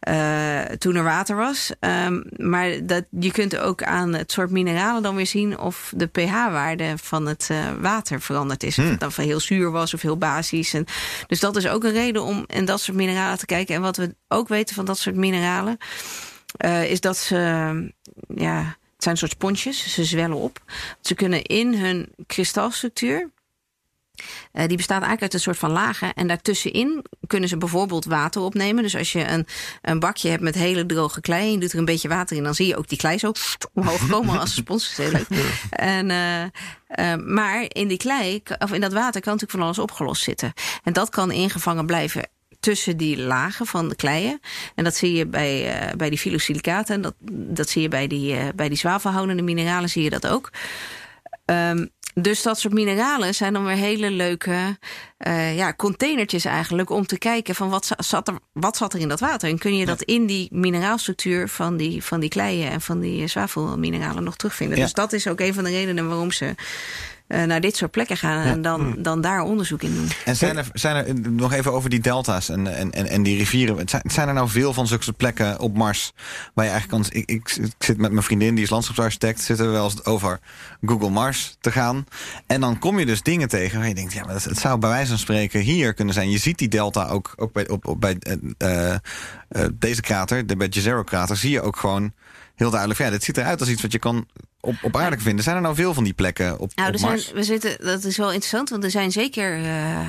eh, 0.00 0.60
toen 0.60 0.94
er 0.94 1.02
water 1.02 1.36
was. 1.36 1.72
Ehm, 1.80 2.22
maar 2.36 2.86
dat, 2.86 3.04
je 3.20 3.30
kunt 3.30 3.56
ook 3.56 3.82
aan 3.82 4.14
het 4.14 4.32
soort 4.32 4.50
mineralen 4.50 5.02
dan 5.02 5.16
weer 5.16 5.26
zien 5.26 5.58
of 5.58 5.92
de 5.96 6.06
pH-waarde 6.06 6.94
van 6.98 7.26
het 7.26 7.48
eh, 7.50 7.72
water 7.80 8.20
veranderd 8.20 8.62
is. 8.62 8.78
Of 8.78 8.84
het 8.84 9.00
dan 9.00 9.12
heel 9.16 9.40
zuur 9.40 9.70
was 9.70 9.94
of 9.94 10.02
heel 10.02 10.18
basisch. 10.18 10.74
En, 10.74 10.84
dus 11.26 11.40
dat 11.40 11.56
is 11.56 11.68
ook 11.68 11.84
een 11.84 11.92
reden 11.92 12.22
om 12.22 12.44
in 12.46 12.64
dat 12.64 12.80
soort 12.80 12.96
mineralen 12.96 13.38
te 13.38 13.46
kijken. 13.46 13.74
En 13.74 13.80
wat 13.80 13.96
we 13.96 14.14
ook 14.28 14.48
weten 14.48 14.74
van 14.74 14.84
dat 14.84 14.98
soort 14.98 15.16
mineralen, 15.16 15.76
is 16.86 17.00
dat 17.00 17.16
ze, 17.16 17.36
ja, 18.34 18.58
het 18.94 19.04
zijn 19.04 19.14
een 19.14 19.16
soort 19.16 19.30
sponsjes, 19.30 19.92
ze 19.94 20.04
zwellen 20.04 20.36
op. 20.36 20.62
Ze 21.00 21.14
kunnen 21.14 21.42
in 21.42 21.74
hun 21.74 22.08
kristalstructuur 22.26 23.30
eh, 24.52 24.66
die 24.66 24.76
bestaat 24.76 25.02
eigenlijk 25.02 25.22
uit 25.22 25.34
een 25.34 25.40
soort 25.40 25.58
van 25.58 25.70
lagen. 25.70 26.14
En 26.14 26.26
daartussenin 26.26 27.04
kunnen 27.26 27.48
ze 27.48 27.56
bijvoorbeeld 27.56 28.04
water 28.04 28.42
opnemen. 28.42 28.82
Dus 28.82 28.96
als 28.96 29.12
je 29.12 29.28
een, 29.28 29.46
een 29.82 29.98
bakje 29.98 30.28
hebt 30.28 30.42
met 30.42 30.54
hele 30.54 30.86
droge 30.86 31.20
klei... 31.20 31.46
en 31.46 31.52
je 31.52 31.58
doet 31.58 31.72
er 31.72 31.78
een 31.78 31.84
beetje 31.84 32.08
water 32.08 32.36
in... 32.36 32.42
dan 32.42 32.54
zie 32.54 32.66
je 32.66 32.76
ook 32.76 32.88
die 32.88 32.98
klei 32.98 33.18
zo 33.18 33.32
omhoog 33.72 34.08
komen 34.08 34.40
als 34.40 34.50
een 34.50 34.56
spons. 34.56 34.92
Heel 34.96 35.10
leuk. 35.10 35.26
En, 35.70 36.10
eh, 36.10 36.42
eh, 36.42 37.20
maar 37.24 37.64
in 37.68 37.88
die 37.88 37.98
klei, 37.98 38.42
of 38.58 38.72
in 38.72 38.80
dat 38.80 38.92
water... 38.92 39.20
kan 39.20 39.32
natuurlijk 39.32 39.50
van 39.50 39.62
alles 39.62 39.78
opgelost 39.78 40.22
zitten. 40.22 40.52
En 40.82 40.92
dat 40.92 41.08
kan 41.08 41.30
ingevangen 41.30 41.86
blijven 41.86 42.28
tussen 42.60 42.96
die 42.96 43.18
lagen 43.18 43.66
van 43.66 43.88
de 43.88 43.96
kleien. 43.96 44.40
En 44.74 44.84
dat 44.84 44.96
zie 44.96 45.12
je 45.12 45.26
bij, 45.26 45.92
bij 45.96 46.08
die 46.08 46.18
filosilicaten. 46.18 46.94
En 46.94 47.02
dat, 47.02 47.14
dat 47.30 47.68
zie 47.68 47.82
je 47.82 47.88
bij 47.88 48.06
die, 48.06 48.54
bij 48.54 48.68
die 48.68 48.78
zwavelhoudende 48.78 49.42
mineralen 49.42 49.88
zie 49.88 50.02
je 50.02 50.10
dat 50.10 50.26
ook. 50.26 50.50
Ehm, 51.46 51.86
dus 52.14 52.42
dat 52.42 52.58
soort 52.58 52.74
mineralen 52.74 53.34
zijn 53.34 53.52
dan 53.52 53.64
weer 53.64 53.76
hele 53.76 54.10
leuke 54.10 54.78
eh, 55.16 55.56
ja, 55.56 55.74
containertjes 55.74 56.44
eigenlijk... 56.44 56.90
om 56.90 57.06
te 57.06 57.18
kijken 57.18 57.54
van 57.54 57.68
wat 57.68 57.86
za- 57.86 57.96
zat, 57.98 58.28
er, 58.28 58.34
wat 58.52 58.76
zat 58.76 58.94
er 58.94 59.00
in 59.00 59.08
dat 59.08 59.20
water. 59.20 59.48
En 59.48 59.58
kun 59.58 59.76
je 59.76 59.86
dat 59.86 60.02
in 60.02 60.26
die 60.26 60.48
mineraalstructuur 60.52 61.48
van 61.48 61.76
die, 61.76 62.04
van 62.04 62.20
die 62.20 62.28
kleien... 62.28 62.70
en 62.70 62.80
van 62.80 63.00
die 63.00 63.26
zwavelmineralen 63.26 64.24
nog 64.24 64.36
terugvinden. 64.36 64.76
Ja. 64.76 64.82
Dus 64.84 64.92
dat 64.92 65.12
is 65.12 65.28
ook 65.28 65.40
een 65.40 65.54
van 65.54 65.64
de 65.64 65.70
redenen 65.70 66.08
waarom 66.08 66.32
ze 66.32 66.54
naar 67.28 67.60
dit 67.60 67.76
soort 67.76 67.90
plekken 67.90 68.16
gaan... 68.16 68.46
en 68.46 68.62
dan, 68.62 68.94
dan 68.98 69.20
daar 69.20 69.42
onderzoek 69.42 69.82
in 69.82 69.94
doen. 69.94 70.08
En 70.24 70.36
zijn 70.36 70.56
er, 70.56 70.66
zijn 70.72 70.96
er 70.96 71.30
nog 71.30 71.52
even 71.52 71.72
over 71.72 71.90
die 71.90 72.00
delta's 72.00 72.48
en, 72.48 72.76
en, 72.76 72.92
en, 72.92 73.06
en 73.06 73.22
die 73.22 73.36
rivieren. 73.36 73.88
Zijn, 74.04 74.28
er 74.28 74.34
nou 74.34 74.48
veel 74.48 74.72
van 74.72 74.86
zulke 74.86 75.12
plekken 75.12 75.60
op 75.60 75.76
Mars 75.76 76.12
waar 76.54 76.64
je 76.64 76.70
eigenlijk 76.70 77.02
kan. 77.02 77.20
Ik, 77.20 77.30
ik, 77.30 77.56
ik 77.56 77.74
zit 77.78 77.98
met 77.98 78.10
mijn 78.10 78.24
vriendin, 78.24 78.54
die 78.54 78.64
is 78.64 78.70
landschapsarchitect, 78.70 79.40
zitten 79.40 79.66
we 79.66 79.72
wel 79.72 79.84
eens 79.84 80.04
over 80.04 80.40
Google 80.86 81.10
Mars 81.10 81.56
te 81.60 81.72
gaan. 81.72 82.04
En 82.46 82.60
dan 82.60 82.78
kom 82.78 82.98
je 82.98 83.06
dus 83.06 83.22
dingen 83.22 83.48
tegen 83.48 83.78
waar 83.78 83.88
je 83.88 83.94
denkt, 83.94 84.12
ja, 84.12 84.24
maar 84.24 84.32
dat, 84.32 84.44
het 84.44 84.58
zou 84.58 84.78
bij 84.78 84.88
wijze 84.88 85.08
van 85.08 85.18
spreken 85.18 85.60
hier 85.60 85.94
kunnen 85.94 86.14
zijn. 86.14 86.30
Je 86.30 86.38
ziet 86.38 86.58
die 86.58 86.68
delta 86.68 87.06
ook, 87.06 87.32
ook 87.36 87.52
bij, 87.52 87.68
op, 87.68 87.86
op, 87.86 88.00
bij 88.00 88.16
eh, 88.18 88.34
eh, 88.58 88.94
eh, 89.48 89.66
deze 89.74 90.00
krater, 90.00 90.46
de 90.46 90.56
bij 90.56 90.68
Jezero 90.68 91.02
krater, 91.02 91.36
zie 91.36 91.50
je 91.50 91.62
ook 91.62 91.76
gewoon 91.76 92.12
heel 92.54 92.70
duidelijk. 92.70 93.00
Ja, 93.00 93.10
dit 93.10 93.24
ziet 93.24 93.36
eruit 93.36 93.60
als 93.60 93.68
iets 93.68 93.82
wat 93.82 93.92
je 93.92 93.98
kan 93.98 94.26
op, 94.66 94.74
op 94.82 94.96
aarde 94.96 95.18
vinden. 95.18 95.44
Zijn 95.44 95.56
er 95.56 95.62
nou 95.62 95.74
veel 95.74 95.94
van 95.94 96.04
die 96.04 96.12
plekken 96.12 96.58
op, 96.58 96.70
Nou, 96.74 96.88
op 96.88 96.94
er 96.94 97.00
zijn, 97.00 97.10
Mars? 97.12 97.32
we 97.32 97.42
zitten, 97.42 97.76
dat 97.80 98.04
is 98.04 98.16
wel 98.16 98.28
interessant, 98.32 98.68
want 98.70 98.84
er 98.84 98.90
zijn 98.90 99.12
zeker 99.12 99.52
eh, 99.54 100.00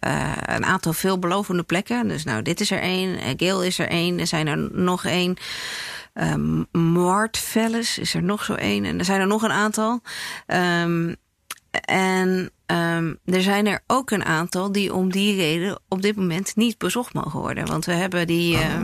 eh, 0.00 0.32
een 0.56 0.64
aantal 0.64 0.92
veelbelovende 0.92 1.62
plekken. 1.62 2.08
Dus 2.08 2.24
nou, 2.24 2.42
dit 2.42 2.60
is 2.60 2.70
er 2.70 2.80
één, 2.80 3.16
eh, 3.18 3.32
Gale 3.36 3.66
is 3.66 3.78
er 3.78 3.88
één, 3.88 4.18
er 4.18 4.26
zijn 4.26 4.46
er 4.46 4.58
nog 4.72 5.04
één. 5.04 5.36
Um, 6.14 6.66
Mart 6.72 7.38
Vallis 7.38 7.98
is 7.98 8.14
er 8.14 8.22
nog 8.22 8.44
zo 8.44 8.54
één. 8.54 8.84
En 8.84 8.98
er 8.98 9.04
zijn 9.04 9.20
er 9.20 9.26
nog 9.26 9.42
een 9.42 9.50
aantal. 9.52 10.00
Ehm, 10.46 11.14
en 11.84 12.50
ehm, 12.66 13.14
er 13.24 13.42
zijn 13.42 13.66
er 13.66 13.80
ook 13.86 14.10
een 14.10 14.24
aantal 14.24 14.72
die 14.72 14.94
om 14.94 15.12
die 15.12 15.36
reden 15.36 15.80
op 15.88 16.02
dit 16.02 16.16
moment 16.16 16.56
niet 16.56 16.78
bezocht 16.78 17.14
mogen 17.14 17.40
worden. 17.40 17.66
Want 17.66 17.84
we 17.84 17.92
hebben 17.92 18.26
die. 18.26 18.56
eh, 18.56 18.80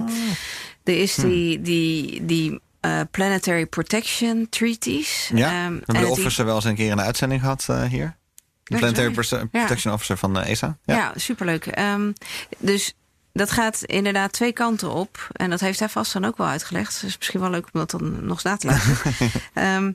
Er 0.84 0.98
is 0.98 1.14
die, 1.14 1.60
die, 1.62 2.24
die 2.26 2.60
eh, 2.80 3.00
Planetary 3.10 3.66
Protection 3.66 4.46
Treaties. 4.50 5.30
Ja, 5.34 5.50
en 5.50 5.82
hebben 5.84 6.04
de 6.04 6.06
officer 6.10 6.44
wel 6.44 6.54
eens 6.54 6.64
een 6.64 6.74
keer 6.74 6.96
de 6.96 7.02
uitzending 7.02 7.40
gehad 7.40 7.66
eh, 7.68 7.82
hier. 7.82 8.16
Planetary 8.64 9.14
sorry. 9.14 9.46
Prote- 9.46 9.46
Protection 9.58 9.92
Officer 9.94 10.16
van 10.16 10.34
de 10.34 10.40
ESA. 10.40 10.78
Ja, 10.84 11.12
superleuk. 11.16 11.66
Ehm, 11.66 12.12
dus 12.58 12.94
dat 13.32 13.50
gaat 13.50 13.82
inderdaad 13.82 14.32
twee 14.32 14.52
kanten 14.52 14.90
op. 14.90 15.28
En 15.32 15.50
dat 15.50 15.60
heeft 15.60 15.78
hij 15.78 15.88
vast 15.88 16.12
dan 16.12 16.24
ook 16.24 16.36
wel 16.36 16.46
uitgelegd. 16.46 17.00
Dus 17.00 17.16
misschien 17.18 17.40
wel 17.40 17.50
leuk 17.50 17.64
om 17.72 17.80
dat 17.80 17.90
dan 17.90 18.24
nog 18.24 18.34
eens 18.34 18.42
na 18.42 18.56
te 18.56 18.66
luisteren. 18.66 19.30
Ehm, 19.54 19.92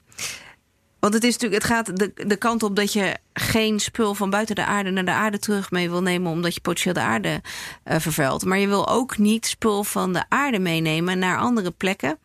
want 1.04 1.16
het 1.16 1.24
is 1.24 1.34
natuurlijk, 1.34 1.62
het 1.62 1.72
gaat 1.72 1.98
de, 1.98 2.12
de 2.28 2.36
kant 2.36 2.64
op 2.64 2.76
dat 2.76 2.94
je 2.94 3.18
geen 3.34 3.80
spul 3.80 4.14
van 4.14 4.30
buiten 4.30 4.56
de 4.56 4.66
aarde 4.66 4.90
naar 4.90 5.06
de 5.06 5.12
aarde 5.12 5.40
terug 5.40 5.72
mee 5.72 5.90
wil 5.90 6.02
nemen, 6.02 6.32
omdat 6.32 6.54
je 6.54 6.62
potentieel 6.62 6.94
de 6.94 7.00
aarde 7.00 7.42
eh, 7.84 8.00
vervuilt. 8.00 8.46
Maar 8.46 8.58
je 8.58 8.68
wil 8.68 8.88
ook 8.88 9.18
niet 9.18 9.46
spul 9.46 9.84
van 9.84 10.14
de 10.14 10.24
aarde 10.30 10.60
meenemen 10.60 11.20
naar 11.20 11.38
andere 11.38 11.72
plekken. 11.72 12.18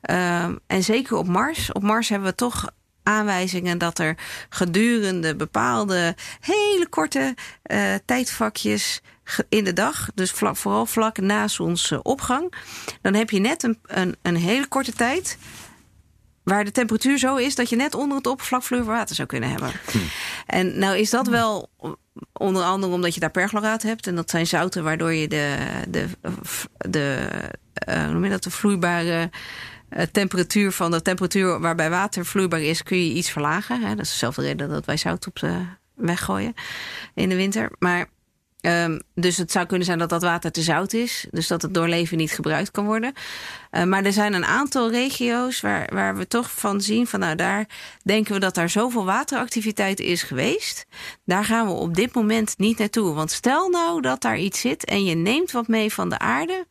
Ehm, 0.00 0.56
en 0.66 0.84
zeker 0.84 1.16
op 1.16 1.26
Mars. 1.26 1.72
Op 1.72 1.82
Mars 1.82 2.08
hebben 2.08 2.28
we 2.28 2.34
toch 2.34 2.70
aanwijzingen 3.02 3.78
dat 3.78 3.98
er 3.98 4.16
gedurende 4.48 5.36
bepaalde 5.36 6.14
hele 6.40 6.86
korte 6.88 7.34
eh, 7.62 7.94
tijdvakjes 8.04 9.00
in 9.48 9.64
de 9.64 9.72
dag, 9.72 10.08
dus 10.14 10.30
vooral 10.30 10.86
vlak 10.86 11.18
na 11.18 11.48
zonsopgang, 11.48 12.52
dan 13.02 13.14
heb 13.14 13.30
je 13.30 13.40
net 13.40 13.62
een, 13.62 13.78
een, 13.86 14.16
een 14.22 14.36
hele 14.36 14.66
korte 14.66 14.92
tijd 14.92 15.38
waar 16.48 16.64
de 16.64 16.70
temperatuur 16.70 17.18
zo 17.18 17.36
is 17.36 17.54
dat 17.54 17.68
je 17.68 17.76
net 17.76 17.94
onder 17.94 18.16
het 18.16 18.26
oppervlak 18.26 18.62
vloeibaar 18.62 19.08
zou 19.10 19.28
kunnen 19.28 19.50
hebben. 19.50 19.72
En 20.46 20.78
nou 20.78 20.96
is 20.96 21.10
dat 21.10 21.26
wel 21.26 21.70
onder 22.32 22.62
andere 22.62 22.92
omdat 22.92 23.14
je 23.14 23.20
daar 23.20 23.30
perchloraat 23.30 23.82
hebt 23.82 24.06
en 24.06 24.14
dat 24.14 24.30
zijn 24.30 24.46
zouten 24.46 24.84
waardoor 24.84 25.12
je 25.12 25.28
de, 25.28 25.56
de, 25.88 26.06
de, 26.90 27.28
eh, 27.72 28.08
noem 28.08 28.28
dat, 28.28 28.42
de 28.42 28.50
vloeibare 28.50 29.30
eh, 29.88 30.02
temperatuur 30.12 30.72
van 30.72 30.90
de 30.90 31.02
temperatuur 31.02 31.60
waarbij 31.60 31.90
water 31.90 32.26
vloeibaar 32.26 32.60
is, 32.60 32.82
kun 32.82 33.04
je 33.04 33.14
iets 33.14 33.30
verlagen. 33.30 33.80
Dat 33.80 34.06
is 34.06 34.10
dezelfde 34.10 34.42
reden 34.42 34.68
dat 34.68 34.84
wij 34.84 34.96
zout 34.96 35.26
op 35.26 35.38
de 35.38 35.60
weg 35.94 36.24
gooien 36.24 36.54
in 37.14 37.28
de 37.28 37.36
winter. 37.36 37.70
Maar 37.78 38.08
Ehm, 38.68 38.98
dus 39.14 39.36
het 39.36 39.52
zou 39.52 39.66
kunnen 39.66 39.86
zijn 39.86 39.98
dat 39.98 40.08
dat 40.08 40.22
water 40.22 40.52
te 40.52 40.62
zout 40.62 40.92
is. 40.92 41.26
Dus 41.30 41.46
dat 41.46 41.62
het 41.62 41.74
door 41.74 41.88
leven 41.88 42.16
niet 42.16 42.32
gebruikt 42.32 42.70
kan 42.70 42.84
worden. 42.84 43.12
Eh, 43.70 43.84
maar 43.84 44.04
er 44.04 44.12
zijn 44.12 44.34
een 44.34 44.44
aantal 44.44 44.90
regio's 44.90 45.60
waar, 45.60 45.90
waar 45.92 46.16
we 46.16 46.26
toch 46.26 46.50
van 46.50 46.80
zien... 46.80 47.06
van 47.06 47.20
nou, 47.20 47.34
daar 47.34 47.68
denken 48.02 48.32
we 48.32 48.40
dat 48.40 48.54
daar 48.54 48.68
zoveel 48.68 49.04
wateractiviteit 49.04 50.00
is 50.00 50.22
geweest. 50.22 50.86
Daar 51.24 51.44
gaan 51.44 51.66
we 51.66 51.72
op 51.72 51.94
dit 51.94 52.14
moment 52.14 52.58
niet 52.58 52.78
naartoe. 52.78 53.14
Want 53.14 53.30
stel 53.30 53.68
nou 53.68 54.00
dat 54.00 54.20
daar 54.20 54.38
iets 54.38 54.60
zit 54.60 54.84
en 54.84 55.04
je 55.04 55.14
neemt 55.14 55.50
wat 55.50 55.68
mee 55.68 55.92
van 55.92 56.08
de 56.08 56.18
aarde... 56.18 56.66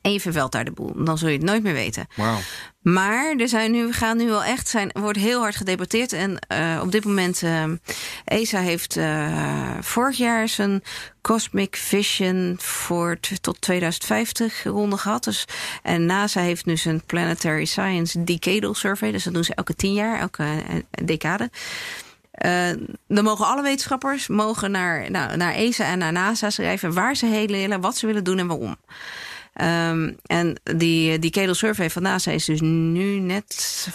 en 0.00 0.12
je 0.12 0.46
daar 0.48 0.64
de 0.64 0.72
boel. 0.72 1.04
Dan 1.04 1.18
zul 1.18 1.28
je 1.28 1.36
het 1.36 1.46
nooit 1.46 1.62
meer 1.62 1.72
weten. 1.72 2.06
Wauw. 2.14 2.38
Maar 2.92 3.34
er 3.36 3.48
zijn 3.48 3.70
nu, 3.70 3.86
we 3.86 3.92
gaan 3.92 4.16
nu 4.16 4.26
wel 4.26 4.44
echt 4.44 4.68
zijn, 4.68 4.90
wordt 4.92 5.18
heel 5.18 5.40
hard 5.40 5.56
gedebatteerd. 5.56 6.12
En 6.12 6.38
eh, 6.48 6.80
op 6.82 6.92
dit 6.92 7.04
moment, 7.04 7.42
eh, 7.42 7.64
ESA 8.24 8.60
heeft 8.60 8.96
eh, 8.96 9.78
vorig 9.80 10.16
jaar 10.16 10.48
zijn 10.48 10.82
Cosmic 11.22 11.76
Vision 11.76 12.56
voor 12.58 13.18
tot 13.40 13.60
2050 13.60 14.62
ronde 14.62 14.96
gehad. 14.96 15.24
Dus, 15.24 15.44
en 15.82 16.06
NASA 16.06 16.40
heeft 16.40 16.66
nu 16.66 16.76
zijn 16.76 17.02
Planetary 17.06 17.64
Science 17.64 18.24
Decadal 18.24 18.74
Survey. 18.74 19.12
Dus 19.12 19.24
dat 19.24 19.34
doen 19.34 19.44
ze 19.44 19.54
elke 19.54 19.74
tien 19.74 19.92
jaar, 19.92 20.20
elke 20.20 20.46
decade. 21.04 21.50
Dan 23.08 23.24
mogen 23.24 23.46
alle 23.46 23.62
wetenschappers 23.62 24.26
mogen 24.26 24.70
naar, 24.70 25.10
nou, 25.10 25.36
naar 25.36 25.54
ESA 25.54 25.84
en 25.84 25.98
naar 25.98 26.12
NASA 26.12 26.50
schrijven 26.50 26.92
waar 26.92 27.16
ze 27.16 27.26
heen 27.26 27.46
willen, 27.46 27.80
wat 27.80 27.96
ze 27.96 28.06
willen 28.06 28.24
doen 28.24 28.38
en 28.38 28.46
waarom. 28.46 28.76
Ehm, 29.58 30.12
en 30.26 30.60
die, 30.76 31.18
die 31.18 31.30
Cadel 31.30 31.54
Survey 31.54 31.90
van 31.90 32.02
NASA 32.02 32.30
is 32.30 32.44
dus 32.44 32.60
nu 32.60 33.18
net 33.18 33.88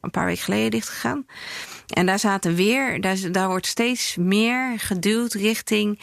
een 0.00 0.10
paar 0.10 0.26
weken 0.26 0.42
geleden 0.42 0.70
dichtgegaan. 0.70 1.26
En 1.88 2.06
daar 2.06 2.18
zaten 2.18 2.54
weer, 2.54 3.00
daar, 3.00 3.16
daar 3.32 3.48
wordt 3.48 3.66
steeds 3.66 4.16
meer 4.16 4.78
geduwd 4.78 5.32
richting. 5.32 6.00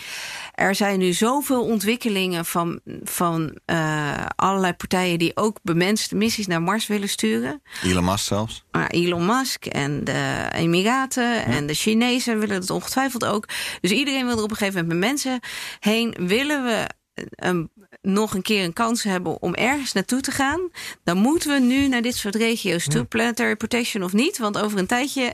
Er 0.53 0.75
zijn 0.75 0.99
nu 0.99 1.13
zoveel 1.13 1.63
ontwikkelingen 1.63 2.45
van, 2.45 2.79
van 3.03 3.57
eh, 3.65 4.25
allerlei 4.35 4.73
partijen 4.73 5.19
die 5.19 5.37
ook 5.37 5.59
bemenste 5.63 6.15
missies 6.15 6.47
naar 6.47 6.61
Mars 6.61 6.87
willen 6.87 7.09
sturen. 7.09 7.61
Elon 7.83 8.05
Musk 8.05 8.25
zelfs. 8.25 8.63
Maar 8.71 8.89
Elon 8.89 9.25
Musk 9.25 9.65
en 9.65 10.03
de 10.03 10.47
Emiraten 10.53 11.45
en 11.45 11.67
de 11.67 11.73
Chinezen 11.73 12.39
willen 12.39 12.55
het 12.55 12.69
ongetwijfeld 12.69 13.25
ook. 13.25 13.47
Dus 13.81 13.91
iedereen 13.91 14.25
wil 14.25 14.37
er 14.37 14.43
op 14.43 14.51
een 14.51 14.57
gegeven 14.57 14.81
moment 14.81 14.99
met 14.99 15.09
mensen 15.09 15.39
heen. 15.79 16.15
Willen 16.19 16.63
we 16.63 16.87
een, 17.35 17.69
nog 18.01 18.33
een 18.33 18.41
keer 18.41 18.63
een 18.63 18.73
kans 18.73 19.03
hebben 19.03 19.41
om 19.41 19.53
ergens 19.53 19.93
naartoe 19.93 20.21
te 20.21 20.31
gaan, 20.31 20.59
dan 21.03 21.17
moeten 21.17 21.49
we 21.53 21.59
nu 21.59 21.87
naar 21.87 22.01
dit 22.01 22.15
soort 22.15 22.35
regio's 22.35 22.87
toe. 22.87 23.03
Planetary 23.03 23.55
protection 23.55 24.03
of 24.03 24.13
niet, 24.13 24.37
want 24.37 24.57
over 24.61 24.77
een 24.79 24.85
tijdje 24.85 25.31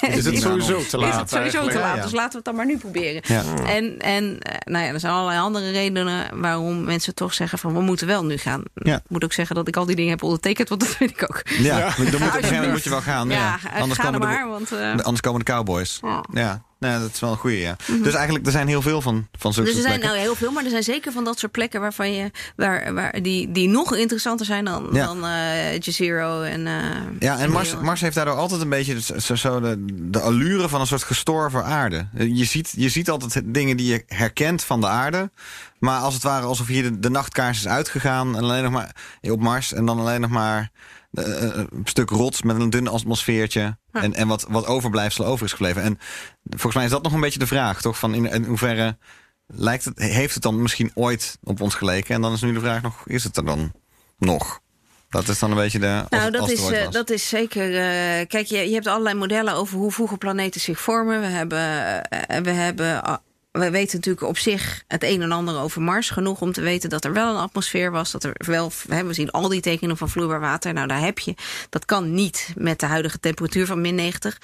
Is 0.00 0.24
het 0.24 0.38
sowieso 0.40 0.82
te 0.88 0.98
laat? 0.98 1.12
is 1.12 1.16
het 1.20 1.30
sowieso 1.30 1.66
te 1.68 1.78
laat. 1.78 1.96
Ja. 1.96 2.02
Dus 2.02 2.12
laten 2.12 2.30
we 2.30 2.36
het 2.36 2.44
dan 2.44 2.54
maar 2.54 2.66
nu 2.66 2.76
proberen. 2.78 3.22
Ja. 3.26 3.42
En, 3.66 3.98
en 3.98 4.38
eh, 4.38 4.54
nou 4.64 4.84
ja, 4.84 4.92
er 4.92 5.00
zijn 5.00 5.12
allerlei 5.12 5.38
andere 5.40 5.70
redenen 5.70 6.40
waarom 6.40 6.84
mensen 6.84 7.14
toch 7.14 7.34
zeggen 7.34 7.58
van 7.58 7.74
we 7.74 7.80
moeten 7.80 8.06
wel 8.06 8.24
nu 8.24 8.36
gaan. 8.36 8.62
Ja. 8.74 8.96
Ik 8.96 9.02
moet 9.08 9.24
ook 9.24 9.32
zeggen 9.32 9.56
dat 9.56 9.68
ik 9.68 9.76
al 9.76 9.84
die 9.86 9.96
dingen 9.96 10.10
heb 10.10 10.22
ondertekend, 10.22 10.68
want 10.68 10.80
dat 10.80 10.90
vind 10.90 11.10
ik 11.10 11.22
ook. 11.22 11.42
Ja, 11.58 11.78
dan 11.78 11.94
moet, 11.98 12.06
op 12.14 12.20
een 12.20 12.20
gegeven 12.20 12.22
moment 12.22 12.42
Alsjeblieft. 12.42 12.72
moet 12.72 12.82
je 12.84 12.90
wel 12.90 13.00
gaan. 13.00 13.28
Ja, 13.28 13.58
Ja, 13.74 13.80
Anders, 13.80 13.98
ga 14.00 14.06
er 14.06 14.12
komen 14.12 14.28
de, 14.28 14.34
maar, 14.34 14.48
want... 14.48 14.72
eh, 14.72 14.90
anders 14.90 15.20
komen 15.20 15.38
de 15.44 15.52
cowboys. 15.52 16.00
Ja. 16.32 16.68
Nou, 16.80 17.00
dat 17.00 17.10
is 17.12 17.20
wel 17.20 17.30
een 17.30 17.36
goeie, 17.36 17.58
ja. 17.60 17.76
Dus 18.02 18.14
eigenlijk, 18.14 18.46
er 18.46 18.52
zijn 18.52 18.68
heel 18.68 18.82
veel 18.82 19.00
van, 19.00 19.26
van 19.38 19.52
zulke 19.52 19.68
Dus 19.70 19.78
er 19.78 19.88
zijn 19.88 20.00
nou 20.00 20.16
heel 20.16 20.34
veel, 20.34 20.50
maar 20.52 20.64
er 20.64 20.70
zijn 20.70 20.82
zeker 20.82 21.12
van 21.12 21.24
dat 21.24 21.38
soort 21.38 21.52
plekken 21.52 21.80
waarvan 21.80 22.12
je, 22.12 22.30
waar, 22.56 22.94
waar, 22.94 23.22
die, 23.22 23.52
die 23.52 23.68
nog 23.68 23.96
interessanter 23.96 24.46
zijn 24.46 24.64
dan, 24.64 24.88
Ja. 24.92 25.06
dan 25.06 25.24
eh 25.26 25.78
Jezero 25.78 26.42
en. 26.42 26.66
eh, 26.66 26.74
Ja, 27.18 27.38
en 27.38 27.50
Mars. 27.50 27.76
Mars 27.76 28.00
heeft 28.00 28.14
daardoor 28.14 28.34
altijd 28.34 28.60
een 28.60 28.68
beetje 28.68 29.00
zo, 29.20 29.34
zo 29.34 29.60
de, 29.60 29.84
de 30.10 30.20
allure 30.20 30.68
van 30.68 30.80
een 30.80 30.86
soort 30.86 31.02
gestorven 31.02 31.64
aarde. 31.64 32.06
Je 32.14 32.44
ziet, 32.44 32.72
je 32.76 32.88
ziet 32.88 33.10
altijd 33.10 33.40
dingen 33.44 33.76
die 33.76 33.86
je 33.92 34.04
herkent 34.06 34.62
van 34.64 34.80
de 34.80 34.86
aarde. 34.86 35.30
Maar 35.78 36.00
als 36.00 36.14
het 36.14 36.22
ware 36.22 36.46
alsof 36.46 36.66
hier 36.66 36.82
de, 36.82 36.98
de 36.98 37.10
nachtkaars 37.10 37.58
is 37.58 37.68
uitgegaan. 37.68 38.36
En 38.36 38.42
alleen 38.42 38.62
nog 38.62 38.72
maar 38.72 38.94
op 39.20 39.40
Mars. 39.40 39.72
En 39.72 39.84
dan 39.84 39.98
alleen 40.00 40.20
nog 40.20 40.30
maar 40.30 40.70
een 41.12 41.68
stuk 41.84 42.10
rots 42.10 42.42
met 42.42 42.60
een 42.60 42.70
dun 42.70 42.88
atmosfeertje. 42.88 43.78
Ja. 43.92 44.02
En, 44.02 44.14
en 44.14 44.28
wat, 44.28 44.46
wat 44.48 44.66
overblijfsel 44.66 45.24
over 45.24 45.46
is 45.46 45.52
gebleven. 45.52 45.82
En 45.82 45.98
volgens 46.44 46.74
mij 46.74 46.84
is 46.84 46.90
dat 46.90 47.02
nog 47.02 47.12
een 47.12 47.20
beetje 47.20 47.38
de 47.38 47.46
vraag, 47.46 47.80
toch? 47.80 47.98
Van 47.98 48.14
in, 48.14 48.26
in 48.26 48.44
hoeverre 48.44 48.98
lijkt 49.46 49.84
het, 49.84 49.98
heeft 49.98 50.34
het 50.34 50.42
dan 50.42 50.62
misschien 50.62 50.90
ooit 50.94 51.38
op 51.42 51.60
ons 51.60 51.74
geleken? 51.74 52.14
En 52.14 52.20
dan 52.20 52.32
is 52.32 52.40
nu 52.42 52.52
de 52.52 52.60
vraag 52.60 52.82
nog, 52.82 53.02
is 53.06 53.24
het 53.24 53.36
er 53.36 53.44
dan 53.44 53.72
nog? 54.18 54.60
Dat 55.08 55.28
is 55.28 55.38
dan 55.38 55.50
een 55.50 55.56
beetje 55.56 55.78
de. 55.78 56.04
Nou, 56.10 56.30
dat 56.30 56.50
is, 56.50 56.70
eh, 56.70 56.90
dat 56.90 57.10
is 57.10 57.28
zeker. 57.28 57.76
eh, 57.76 58.26
kijk, 58.26 58.46
je, 58.46 58.68
je 58.68 58.74
hebt 58.74 58.86
allerlei 58.86 59.14
modellen 59.14 59.54
over 59.54 59.78
hoe 59.78 59.92
vroege 59.92 60.16
planeten 60.16 60.60
zich 60.60 60.80
vormen. 60.80 61.20
We 61.20 61.26
hebben, 61.26 61.60
eh, 62.08 62.40
we 62.42 62.50
hebben. 62.50 63.20
We 63.52 63.70
weten 63.70 63.96
natuurlijk 63.96 64.26
op 64.26 64.38
zich 64.38 64.84
het 64.88 65.04
een 65.04 65.22
en 65.22 65.32
ander 65.32 65.58
over 65.58 65.82
Mars. 65.82 66.10
Genoeg 66.10 66.40
om 66.40 66.52
te 66.52 66.60
weten 66.60 66.90
dat 66.90 67.04
er 67.04 67.12
wel 67.12 67.34
een 67.34 67.40
atmosfeer 67.40 67.90
was. 67.90 68.10
Dat 68.10 68.24
er 68.24 68.32
wel, 68.46 68.72
we 68.86 69.12
zien 69.12 69.30
al 69.30 69.48
die 69.48 69.60
tekenen 69.60 69.96
van 69.96 70.08
vloeibaar 70.08 70.40
water. 70.40 70.72
Nou, 70.72 70.86
daar 70.86 71.00
heb 71.00 71.18
je. 71.18 71.34
Dat 71.68 71.84
kan 71.84 72.14
niet 72.14 72.52
met 72.56 72.80
de 72.80 72.86
huidige 72.86 73.20
temperatuur 73.20 73.66
van 73.66 73.80
min 73.80 73.94
90. 73.94 74.40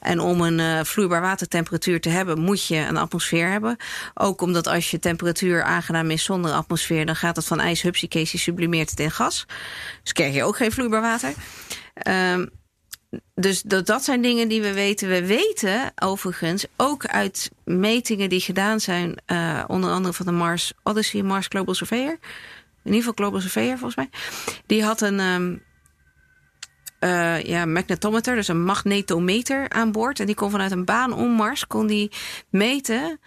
En 0.00 0.20
om 0.20 0.40
een 0.40 0.60
eh, 0.60 0.84
vloeibaar 0.84 1.20
watertemperatuur 1.20 2.00
te 2.00 2.08
hebben, 2.08 2.38
moet 2.38 2.66
je 2.66 2.76
een 2.76 2.96
atmosfeer 2.96 3.50
hebben. 3.50 3.76
Ook 4.14 4.40
omdat 4.40 4.66
als 4.66 4.90
je 4.90 4.98
temperatuur 4.98 5.62
aangenaam 5.62 6.10
is 6.10 6.24
zonder 6.24 6.52
atmosfeer, 6.52 7.06
dan 7.06 7.16
gaat 7.16 7.36
het 7.36 7.46
van 7.46 7.60
ijs, 7.60 7.82
hupsikees, 7.82 8.32
je 8.32 8.38
sublimeert 8.38 8.90
het 8.90 9.00
in 9.00 9.10
gas. 9.10 9.46
Dus 10.02 10.12
krijg 10.12 10.34
je 10.34 10.44
ook 10.44 10.56
geen 10.56 10.72
vloeibaar 10.72 11.00
water. 11.00 11.32
Ehm, 11.94 12.46
dus 13.34 13.62
dat, 13.62 13.86
dat 13.86 14.04
zijn 14.04 14.22
dingen 14.22 14.48
die 14.48 14.62
we 14.62 14.72
weten. 14.72 15.08
We 15.08 15.26
weten 15.26 15.92
overigens 15.94 16.66
ook 16.76 17.06
uit 17.06 17.50
metingen 17.64 18.28
die 18.28 18.40
gedaan 18.40 18.80
zijn, 18.80 19.14
eh, 19.26 19.64
onder 19.66 19.90
andere 19.90 20.14
van 20.14 20.26
de 20.26 20.32
Mars 20.32 20.72
Odyssey, 20.82 21.22
Mars 21.22 21.46
Global 21.46 21.74
Surveyor. 21.74 22.18
In 22.84 22.92
ieder 22.92 22.98
geval 22.98 23.12
Global 23.14 23.40
Surveyor 23.40 23.78
volgens 23.78 23.94
mij. 23.94 24.10
Die 24.66 24.84
had 24.84 25.00
een 25.00 25.20
ehm, 25.20 25.56
eh, 26.98 27.42
ja, 27.42 27.64
magnetometer, 27.64 28.34
dus 28.34 28.48
een 28.48 28.64
magnetometer 28.64 29.68
aan 29.68 29.92
boord. 29.92 30.20
En 30.20 30.26
die 30.26 30.34
kon 30.34 30.50
vanuit 30.50 30.70
een 30.70 30.84
baan 30.84 31.12
om 31.12 31.30
Mars 31.30 31.66
kon 31.66 31.86
die 31.86 32.10
meten 32.50 33.20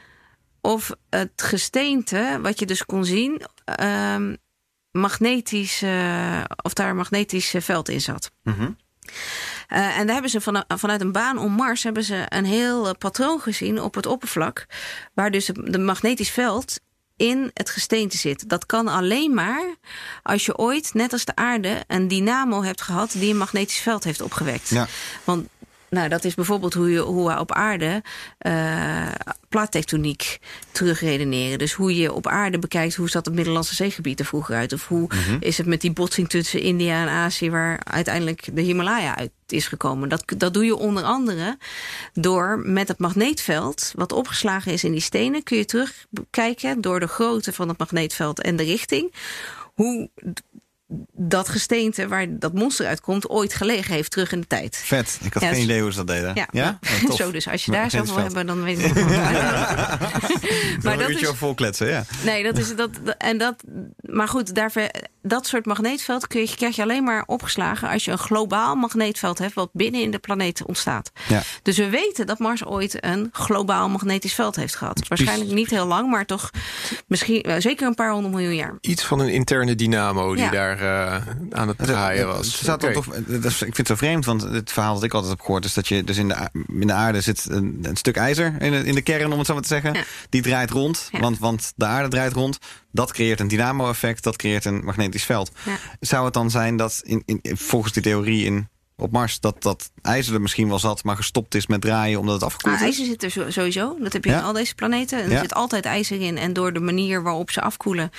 of 0.61 0.91
het 1.09 1.41
gesteente, 1.41 2.39
wat 2.41 2.59
je 2.59 2.65
dus 2.65 2.85
kon 2.85 3.05
zien, 3.05 3.41
ehm, 3.65 4.35
magnetisch, 4.91 5.81
eh, 5.81 6.43
of 6.61 6.73
daar 6.73 6.89
een 6.89 6.95
magnetisch 6.95 7.53
veld 7.57 7.89
in 7.89 8.01
zat. 8.01 8.31
Mhm. 8.43 8.71
Eh, 9.67 9.97
en 9.97 10.05
daar 10.05 10.13
hebben 10.13 10.31
ze 10.31 10.41
van, 10.41 10.63
vanuit 10.67 11.01
een 11.01 11.11
baan 11.11 11.37
om 11.37 11.51
Mars 11.51 11.83
hebben 11.83 12.03
ze 12.03 12.25
een 12.29 12.45
heel 12.45 12.87
eh, 12.87 12.93
patroon 12.97 13.39
gezien 13.39 13.81
op 13.81 13.95
het 13.95 14.05
oppervlak, 14.05 14.65
waar 15.13 15.31
dus 15.31 15.45
de 15.45 15.79
magnetisch 15.79 16.29
veld 16.29 16.79
in 17.17 17.51
het 17.53 17.69
gesteente 17.69 18.17
zit. 18.17 18.49
Dat 18.49 18.65
kan 18.65 18.87
alleen 18.87 19.33
maar 19.33 19.75
als 20.23 20.45
je 20.45 20.57
ooit, 20.57 20.93
net 20.93 21.13
als 21.13 21.25
de 21.25 21.35
aarde, 21.35 21.83
een 21.87 22.07
dynamo 22.07 22.63
hebt 22.63 22.81
gehad 22.81 23.11
die 23.11 23.31
een 23.31 23.37
magnetisch 23.37 23.79
veld 23.79 24.03
heeft 24.03 24.21
opgewekt. 24.21 24.69
Ja. 24.69 24.87
Want 25.23 25.47
Nou, 25.93 26.09
dat 26.09 26.23
is 26.23 26.33
bijvoorbeeld 26.33 26.73
hoe, 26.73 26.91
je, 26.91 26.99
hoe 26.99 27.27
we 27.29 27.39
op 27.39 27.51
aarde 27.51 28.03
eh 28.37 29.11
plaattectoniek 29.53 30.39
terugredeneren. 30.71 31.57
Dus 31.57 31.73
hoe 31.73 31.95
je 31.95 32.13
op 32.13 32.27
aarde 32.27 32.59
bekijkt 32.59 32.95
hoe 32.95 33.09
zat 33.09 33.25
het 33.25 33.33
Middellandse 33.33 33.75
zeegebied 33.75 34.19
er 34.19 34.25
vroeger 34.25 34.55
uit. 34.55 34.73
Of 34.73 34.87
hoe 34.87 35.09
is 35.39 35.57
het 35.57 35.67
met 35.67 35.81
die 35.81 35.91
botsing 35.91 36.29
tussen 36.29 36.61
India 36.61 37.01
en 37.01 37.09
Azië... 37.09 37.49
waar 37.49 37.81
uiteindelijk 37.83 38.47
de 38.53 38.61
Himalaya 38.61 39.17
uit 39.17 39.31
is 39.47 39.67
gekomen. 39.67 40.09
Dat, 40.09 40.23
dat 40.37 40.53
doe 40.53 40.65
je 40.65 40.75
onder 40.75 41.03
andere 41.03 41.57
door 42.13 42.59
met 42.65 42.87
het 42.87 42.99
magneetveld... 42.99 43.91
wat 43.95 44.11
opgeslagen 44.11 44.71
is 44.71 44.83
in 44.83 44.91
die 44.91 45.01
stenen... 45.01 45.43
kun 45.43 45.57
je 45.57 45.65
terugkijken 45.65 46.81
door 46.81 46.99
de 46.99 47.07
grootte 47.07 47.53
van 47.53 47.67
het 47.67 47.77
magneetveld 47.77 48.41
en 48.41 48.55
de 48.55 48.63
richting... 48.63 49.13
hoe 49.73 50.09
dat 51.13 51.49
gesteente 51.49 52.07
waar 52.07 52.25
dat 52.29 52.53
monster 52.53 52.85
uitkomt 52.85 53.29
ooit 53.29 53.53
gelegen 53.53 53.93
heeft 53.93 54.11
terug 54.11 54.31
in 54.31 54.39
de 54.39 54.47
tijd. 54.47 54.81
Vet. 54.83 55.19
Ik 55.23 55.33
had 55.33 55.43
Ja, 55.43 55.47
geen 55.49 55.57
dus- 55.57 55.65
idee 55.65 55.81
hoe 55.81 55.91
ze 55.91 55.97
dat 55.97 56.07
deden. 56.07 56.31
Ja, 56.35 56.47
Ja? 56.51 56.79
Oh, 56.81 57.09
tof. 57.09 57.15
zo 57.15 57.31
dus. 57.31 57.47
Als 57.47 57.65
je 57.65 57.71
Maar 57.71 57.79
daar 57.79 57.89
zo 57.89 58.03
wil 58.03 58.17
hebben, 58.23 58.45
dan 58.45 58.63
weet 58.63 58.79
ik. 58.79 58.93
Dan 58.95 59.05
maar 60.83 60.97
dat 60.97 61.09
is, 61.09 61.29
vol 61.33 61.53
kletsen, 61.53 61.87
ja. 61.87 62.03
nee, 62.23 62.43
dat 62.43 62.57
is 62.57 62.75
dat. 62.75 62.89
En 63.17 63.37
dat, 63.37 63.63
maar 64.01 64.27
goed, 64.27 64.55
daarvoor, 64.55 64.89
dat 65.21 65.47
soort 65.47 65.65
magneetveld 65.65 66.27
kun 66.27 66.41
je, 66.41 66.55
krijg 66.55 66.75
je 66.75 66.81
alleen 66.81 67.03
maar 67.03 67.23
opgeslagen 67.25 67.89
als 67.89 68.05
je 68.05 68.11
een 68.11 68.17
globaal 68.17 68.75
magneetveld 68.75 69.37
hebt 69.37 69.53
wat 69.53 69.69
binnen 69.73 70.01
in 70.01 70.11
de 70.11 70.19
planeet 70.19 70.65
ontstaat. 70.65 71.11
Ja. 71.27 71.41
Dus 71.61 71.77
we 71.77 71.89
weten 71.89 72.25
dat 72.27 72.39
Mars 72.39 72.65
ooit 72.65 73.03
een 73.05 73.29
globaal 73.31 73.89
magnetisch 73.89 74.33
veld 74.33 74.55
heeft 74.55 74.75
gehad. 74.75 75.07
Waarschijnlijk 75.07 75.51
niet 75.51 75.69
heel 75.69 75.85
lang, 75.85 76.09
maar 76.09 76.25
toch 76.25 76.49
misschien 77.07 77.41
eh, 77.41 77.55
zeker 77.59 77.87
een 77.87 77.95
paar 77.95 78.11
honderd 78.11 78.33
miljoen 78.33 78.55
jaar. 78.55 78.77
Iets 78.81 79.03
van 79.03 79.19
een 79.19 79.29
interne 79.29 79.75
dynamo 79.75 80.33
die 80.35 80.43
Ja. 80.43 80.49
Daar 80.77 81.15
eh, 81.27 81.27
aan 81.59 81.67
het 81.67 81.77
draaien 81.77 82.27
was. 82.27 82.57
Toch, 82.57 82.77
dat 83.27 83.45
is- 83.45 83.61
ik 83.61 83.75
vind 83.75 83.77
het 83.77 83.87
zo 83.87 83.95
vreemd, 83.95 84.25
want 84.25 84.41
het 84.41 84.71
verhaal 84.71 84.93
dat 84.93 85.03
ik 85.03 85.13
altijd 85.13 85.31
heb 85.31 85.41
gehoord... 85.41 85.65
is 85.65 85.73
dat 85.73 85.87
je 85.87 86.03
dus 86.03 86.17
in 86.17 86.27
de, 86.27 86.49
in 86.67 86.87
de 86.87 86.93
aarde 86.93 87.21
zit 87.21 87.45
een, 87.49 87.79
een 87.81 87.95
stuk 87.95 88.15
ijzer 88.17 88.55
in 88.61 88.71
de, 88.71 88.77
in 88.83 88.95
de 88.95 89.01
kern, 89.01 89.31
om 89.31 89.37
het 89.37 89.47
zo 89.47 89.53
maar 89.53 89.61
te 89.61 89.67
zeggen. 89.67 89.93
Ja. 89.93 90.03
Die 90.29 90.41
draait 90.41 90.69
rond, 90.69 91.07
Ja. 91.11 91.19
want, 91.19 91.39
want 91.39 91.73
de 91.75 91.85
aarde 91.85 92.09
draait 92.09 92.33
rond. 92.33 92.57
Dat 92.91 93.11
creëert 93.13 93.39
een 93.39 93.47
dynamo-effect, 93.47 94.23
dat 94.23 94.35
creëert 94.35 94.65
een 94.65 94.81
magnetisch 94.83 95.23
veld. 95.23 95.51
Ja. 95.65 95.77
Zou 95.99 96.25
het 96.25 96.33
dan 96.33 96.51
zijn 96.51 96.77
dat 96.77 97.01
in, 97.03 97.23
in, 97.25 97.39
volgens 97.57 97.93
die 97.93 98.03
theorie 98.03 98.45
in, 98.45 98.69
op 98.97 99.11
Mars... 99.11 99.39
dat 99.39 99.61
dat 99.63 99.91
ijzer 100.01 100.33
er 100.33 100.41
misschien 100.41 100.67
wel 100.67 100.79
zat, 100.79 101.03
maar 101.03 101.15
gestopt 101.15 101.55
is 101.55 101.67
met 101.67 101.81
draaien 101.81 102.19
omdat 102.19 102.33
het 102.35 102.43
afgekoeld 102.43 102.79
Maar 102.79 102.87
is? 102.87 102.97
ijzer 102.97 103.17
zit 103.19 103.23
er 103.45 103.51
sowieso. 103.53 103.95
Dat 103.99 104.13
heb 104.13 104.23
je 104.25 104.29
Ja? 104.31 104.37
in 104.37 104.43
al 104.43 104.53
deze 104.53 104.75
planeten. 104.75 105.17
En 105.19 105.25
er 105.25 105.31
Ja. 105.31 105.39
zit 105.39 105.53
altijd 105.53 105.85
ijzer 105.85 106.21
in. 106.21 106.37
En 106.37 106.53
door 106.53 106.73
de 106.73 106.79
manier 106.79 107.23
waarop 107.23 107.51
ze 107.51 107.61
afkoelen... 107.61 108.11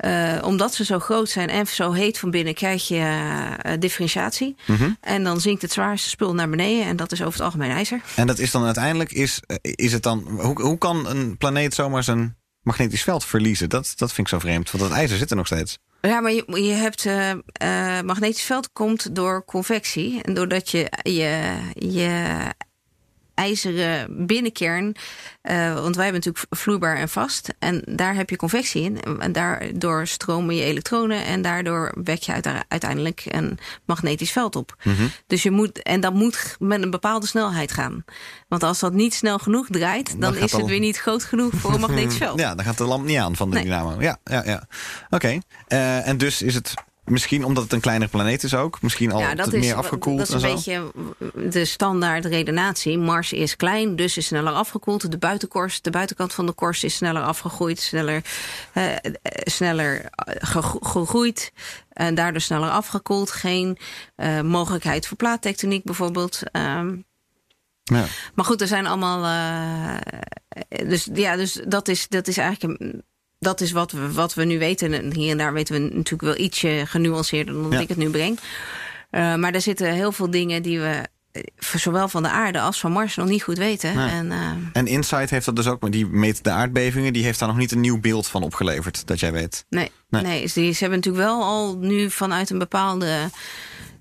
eh, 0.00 0.38
omdat 0.42 0.74
ze 0.74 0.84
zo 0.84 0.98
groot 0.98 1.28
zijn 1.28 1.48
en 1.48 1.66
zo 1.66 1.92
heet 1.92 2.18
van 2.18 2.30
binnen... 2.30 2.54
krijg 2.54 2.88
je 2.88 3.56
eh, 3.62 3.72
differentiatie. 3.78 4.56
Mhm. 4.66 4.90
En 5.00 5.24
dan 5.24 5.40
zinkt 5.40 5.62
het 5.62 5.72
zwaarste 5.72 6.08
spul 6.08 6.34
naar 6.34 6.48
beneden. 6.50 6.86
En 6.86 6.96
dat 6.96 7.12
is 7.12 7.20
over 7.20 7.32
het 7.32 7.42
algemeen 7.42 7.70
ijzer. 7.70 8.00
En 8.16 8.26
dat 8.26 8.38
is 8.38 8.50
dan 8.50 8.64
uiteindelijk, 8.64 9.12
is, 9.12 9.40
eh, 9.46 9.56
is 9.62 9.92
het 9.92 10.02
dan, 10.02 10.28
hoe, 10.28 10.62
hoe 10.62 10.78
kan 10.78 11.06
een 11.08 11.36
planeet 11.36 11.74
zomaar 11.74 12.04
zijn 12.04 12.36
magnetisch 12.62 13.02
veld 13.02 13.24
verliezen? 13.24 13.68
Dat, 13.68 13.92
dat 13.96 14.12
vind 14.12 14.26
ik 14.26 14.32
zo 14.32 14.38
vreemd, 14.38 14.70
want 14.70 14.84
dat 14.84 14.92
ijzer 14.92 15.18
zit 15.18 15.30
er 15.30 15.36
nog 15.36 15.46
steeds. 15.46 15.78
Ja, 16.00 16.20
maar 16.20 16.32
je, 16.32 16.62
je 16.62 16.72
hebt... 16.72 17.06
eh, 17.06 18.00
magnetisch 18.00 18.42
veld 18.42 18.72
komt 18.72 19.14
door 19.14 19.44
convectie. 19.44 20.22
En 20.22 20.34
doordat 20.34 20.70
je 20.70 20.92
je, 21.02 21.52
je 21.74 22.34
ijzeren 23.40 24.26
binnenkern... 24.26 24.94
eh, 25.42 25.74
want 25.74 25.96
wij 25.96 26.04
hebben 26.04 26.22
natuurlijk 26.24 26.46
vloeibaar 26.50 26.96
en 26.96 27.08
vast. 27.08 27.48
En 27.58 27.82
daar 27.86 28.14
heb 28.14 28.30
je 28.30 28.36
convectie 28.36 28.82
in. 28.82 28.98
En 29.18 29.32
daardoor 29.32 30.06
stromen 30.06 30.54
je 30.56 30.62
elektronen. 30.62 31.24
En 31.24 31.42
daardoor 31.42 31.92
wek 32.04 32.22
je 32.22 32.32
uite- 32.32 32.62
uiteindelijk 32.68 33.22
een 33.28 33.58
magnetisch 33.84 34.32
veld 34.32 34.56
op. 34.56 34.76
Mhm. 34.82 35.06
Dus 35.26 35.42
je 35.42 35.50
moet, 35.50 35.82
en 35.82 36.00
dat 36.00 36.14
moet 36.14 36.56
met 36.58 36.82
een 36.82 36.90
bepaalde 36.90 37.26
snelheid 37.26 37.72
gaan. 37.72 38.04
Want 38.48 38.62
als 38.62 38.78
dat 38.78 38.92
niet 38.92 39.14
snel 39.14 39.38
genoeg 39.38 39.66
draait... 39.70 40.20
dan, 40.20 40.34
is 40.36 40.40
het 40.52 40.60
al- 40.60 40.68
weer 40.68 40.78
niet 40.80 40.98
groot 40.98 41.24
genoeg 41.24 41.52
voor 41.54 41.74
een 41.74 41.80
magnetisch 41.88 42.16
veld. 42.16 42.38
Ja, 42.40 42.54
dan 42.54 42.64
gaat 42.64 42.78
de 42.78 42.84
lamp 42.84 43.04
niet 43.04 43.18
aan 43.18 43.36
van 43.36 43.48
de 43.50 43.54
Nee. 43.54 43.64
dynamo. 43.64 44.00
Ja, 44.00 44.16
ja, 44.24 44.42
ja. 44.44 44.66
Oké. 45.10 45.38
Eh, 45.66 46.08
en 46.08 46.18
dus 46.18 46.42
is 46.42 46.54
het 46.54 46.74
misschien 47.10 47.44
omdat 47.44 47.62
het 47.62 47.72
een 47.72 47.80
kleinere 47.80 48.10
planeet 48.10 48.42
is 48.42 48.54
ook, 48.54 48.82
misschien 48.82 49.12
al 49.12 49.20
Ja, 49.20 49.34
dat 49.34 49.44
wat 49.46 49.54
is, 49.54 49.64
meer 49.66 49.74
afgekoeld 49.74 50.18
dat 50.18 50.28
is 50.28 50.34
en 50.42 50.50
een 50.50 50.58
zo. 50.58 50.90
beetje 51.24 51.50
de 51.50 51.64
standaard 51.64 52.24
redenatie. 52.24 52.98
Mars 52.98 53.32
is 53.32 53.56
klein, 53.56 53.96
dus 53.96 54.16
is 54.16 54.26
sneller 54.26 54.52
afgekoeld. 54.52 55.10
De 55.10 55.18
buitenkorst, 55.18 55.84
de 55.84 55.90
buitenkant 55.90 56.32
van 56.32 56.46
de 56.46 56.52
korst 56.52 56.84
is 56.84 56.94
sneller 56.94 57.22
afgegroeid, 57.22 57.80
sneller, 57.80 58.24
eh, 58.72 58.92
eh, 58.92 59.00
sneller 59.44 60.04
eh, 60.04 60.34
gegroeid. 60.80 61.52
En 61.90 62.14
daardoor 62.14 62.40
sneller 62.40 62.70
afgekoeld. 62.70 63.30
Geen 63.30 63.78
eh, 64.16 64.40
mogelijkheid 64.40 65.06
voor 65.06 65.16
plaattectoniek 65.16 65.84
bijvoorbeeld. 65.84 66.42
Ehm, 66.52 66.96
Ja. 67.82 68.04
maar 68.34 68.44
goed, 68.44 68.60
er 68.60 68.66
zijn 68.66 68.86
allemaal. 68.86 69.22
dus 70.68 71.08
ja, 71.12 71.36
dus 71.36 71.60
dat 71.68 71.88
is, 71.88 72.08
dat 72.08 72.28
is 72.28 72.36
eigenlijk. 72.36 72.80
een- 72.80 73.02
dat 73.40 73.60
is 73.60 73.72
wat 73.72 73.92
we, 73.92 74.12
wat 74.12 74.34
we 74.34 74.44
nu 74.44 74.58
weten. 74.58 74.92
En 74.92 75.14
hier 75.14 75.30
en 75.30 75.38
daar 75.38 75.52
weten 75.52 75.74
we 75.74 75.80
natuurlijk 75.94 76.22
wel 76.22 76.36
ietsje 76.46 76.82
genuanceerder 76.86 77.54
dan 77.54 77.70
dat 77.70 77.80
ik 77.80 77.88
het 77.88 77.96
nu 77.98 78.10
breng. 78.10 78.38
Eh, 79.10 79.34
maar 79.34 79.52
er 79.54 79.60
zitten 79.60 79.92
heel 79.92 80.12
veel 80.12 80.30
dingen 80.30 80.62
die 80.62 80.80
we. 80.80 81.06
eh, 81.32 81.42
Zowel 81.76 82.08
van 82.08 82.22
de 82.22 82.28
aarde 82.28 82.60
als 82.60 82.80
van 82.80 82.92
Mars 82.92 83.16
nog 83.16 83.28
niet 83.28 83.42
goed 83.42 83.58
weten. 83.58 83.94
Nee. 83.96 84.08
En, 84.10 84.32
eh, 84.32 84.50
En 84.72 84.86
Insight 84.86 85.30
heeft 85.30 85.44
dat 85.44 85.56
dus 85.56 85.66
ook, 85.66 85.80
maar 85.80 85.90
die 85.90 86.06
meet 86.06 86.44
de 86.44 86.50
aardbevingen, 86.50 87.12
die 87.12 87.24
heeft 87.24 87.38
daar 87.38 87.48
nog 87.48 87.56
niet 87.56 87.72
een 87.72 87.80
nieuw 87.80 88.00
beeld 88.00 88.26
van 88.26 88.42
opgeleverd, 88.42 89.06
dat 89.06 89.20
jij 89.20 89.32
weet. 89.32 89.64
Nee, 89.68 89.90
Nee. 90.08 90.22
nee. 90.22 90.46
ze, 90.46 90.60
hebben 90.60 90.98
natuurlijk 90.98 91.24
wel 91.24 91.42
al 91.42 91.76
nu 91.78 92.10
vanuit 92.10 92.50
een 92.50 92.58
bepaalde. 92.58 93.30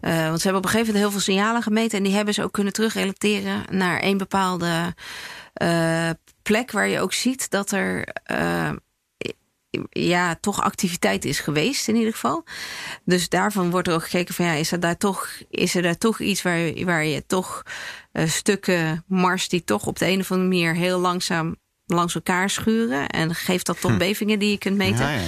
want 0.02 0.42
ze 0.42 0.44
hebben 0.44 0.56
op 0.56 0.64
een 0.64 0.70
gegeven 0.70 0.86
moment 0.94 0.96
heel 0.96 1.12
veel 1.12 1.20
signalen 1.34 1.62
gemeten. 1.62 1.98
En 1.98 2.04
die 2.04 2.14
hebben 2.14 2.34
ze 2.34 2.44
ook 2.44 2.52
kunnen 2.54 2.74
terugrelateren 2.74 3.64
naar 3.72 4.04
een 4.04 4.18
bepaalde 4.18 4.96
plek 6.42 6.72
waar 6.72 6.88
je 6.88 7.00
ook 7.00 7.14
ziet 7.14 7.50
dat 7.50 7.72
er. 7.72 8.08
Ja, 9.90 10.36
toch 10.36 10.62
activiteit 10.62 11.26
is 11.26 11.40
geweest 11.40 11.88
in 11.88 11.96
ieder 11.96 12.14
geval. 12.14 12.44
Dus 13.04 13.30
daarvan 13.30 13.72
wordt 13.72 13.88
er 13.88 13.94
ook 13.94 14.04
gekeken 14.04 14.34
van 14.34 14.46
ja, 14.46 14.52
is 14.52 14.72
er 14.72 14.80
daar 14.80 14.98
toch, 14.98 15.30
is 15.50 15.76
er 15.76 15.82
daar 15.82 15.98
toch 15.98 16.20
iets 16.20 16.42
waar, 16.42 16.84
waar 16.86 17.06
je 17.06 17.26
toch 17.26 17.64
eh, 18.12 18.28
stukken 18.28 19.04
Mars 19.08 19.50
die 19.50 19.64
toch 19.64 19.86
op 19.86 20.00
de 20.00 20.08
een 20.08 20.20
of 20.20 20.32
andere 20.32 20.50
manier 20.50 20.76
heel 20.76 21.00
langzaam 21.00 21.56
langs 21.92 22.16
elkaar 22.16 22.50
schuren. 22.50 23.08
En 23.08 23.36
geeft 23.36 23.66
dat 23.66 23.82
toch 23.82 23.98
bevingen 23.98 24.40
die 24.40 24.52
je 24.52 24.58
kunt 24.58 24.78
meten. 24.78 25.06
Ja, 25.06 25.12
ja. 25.12 25.28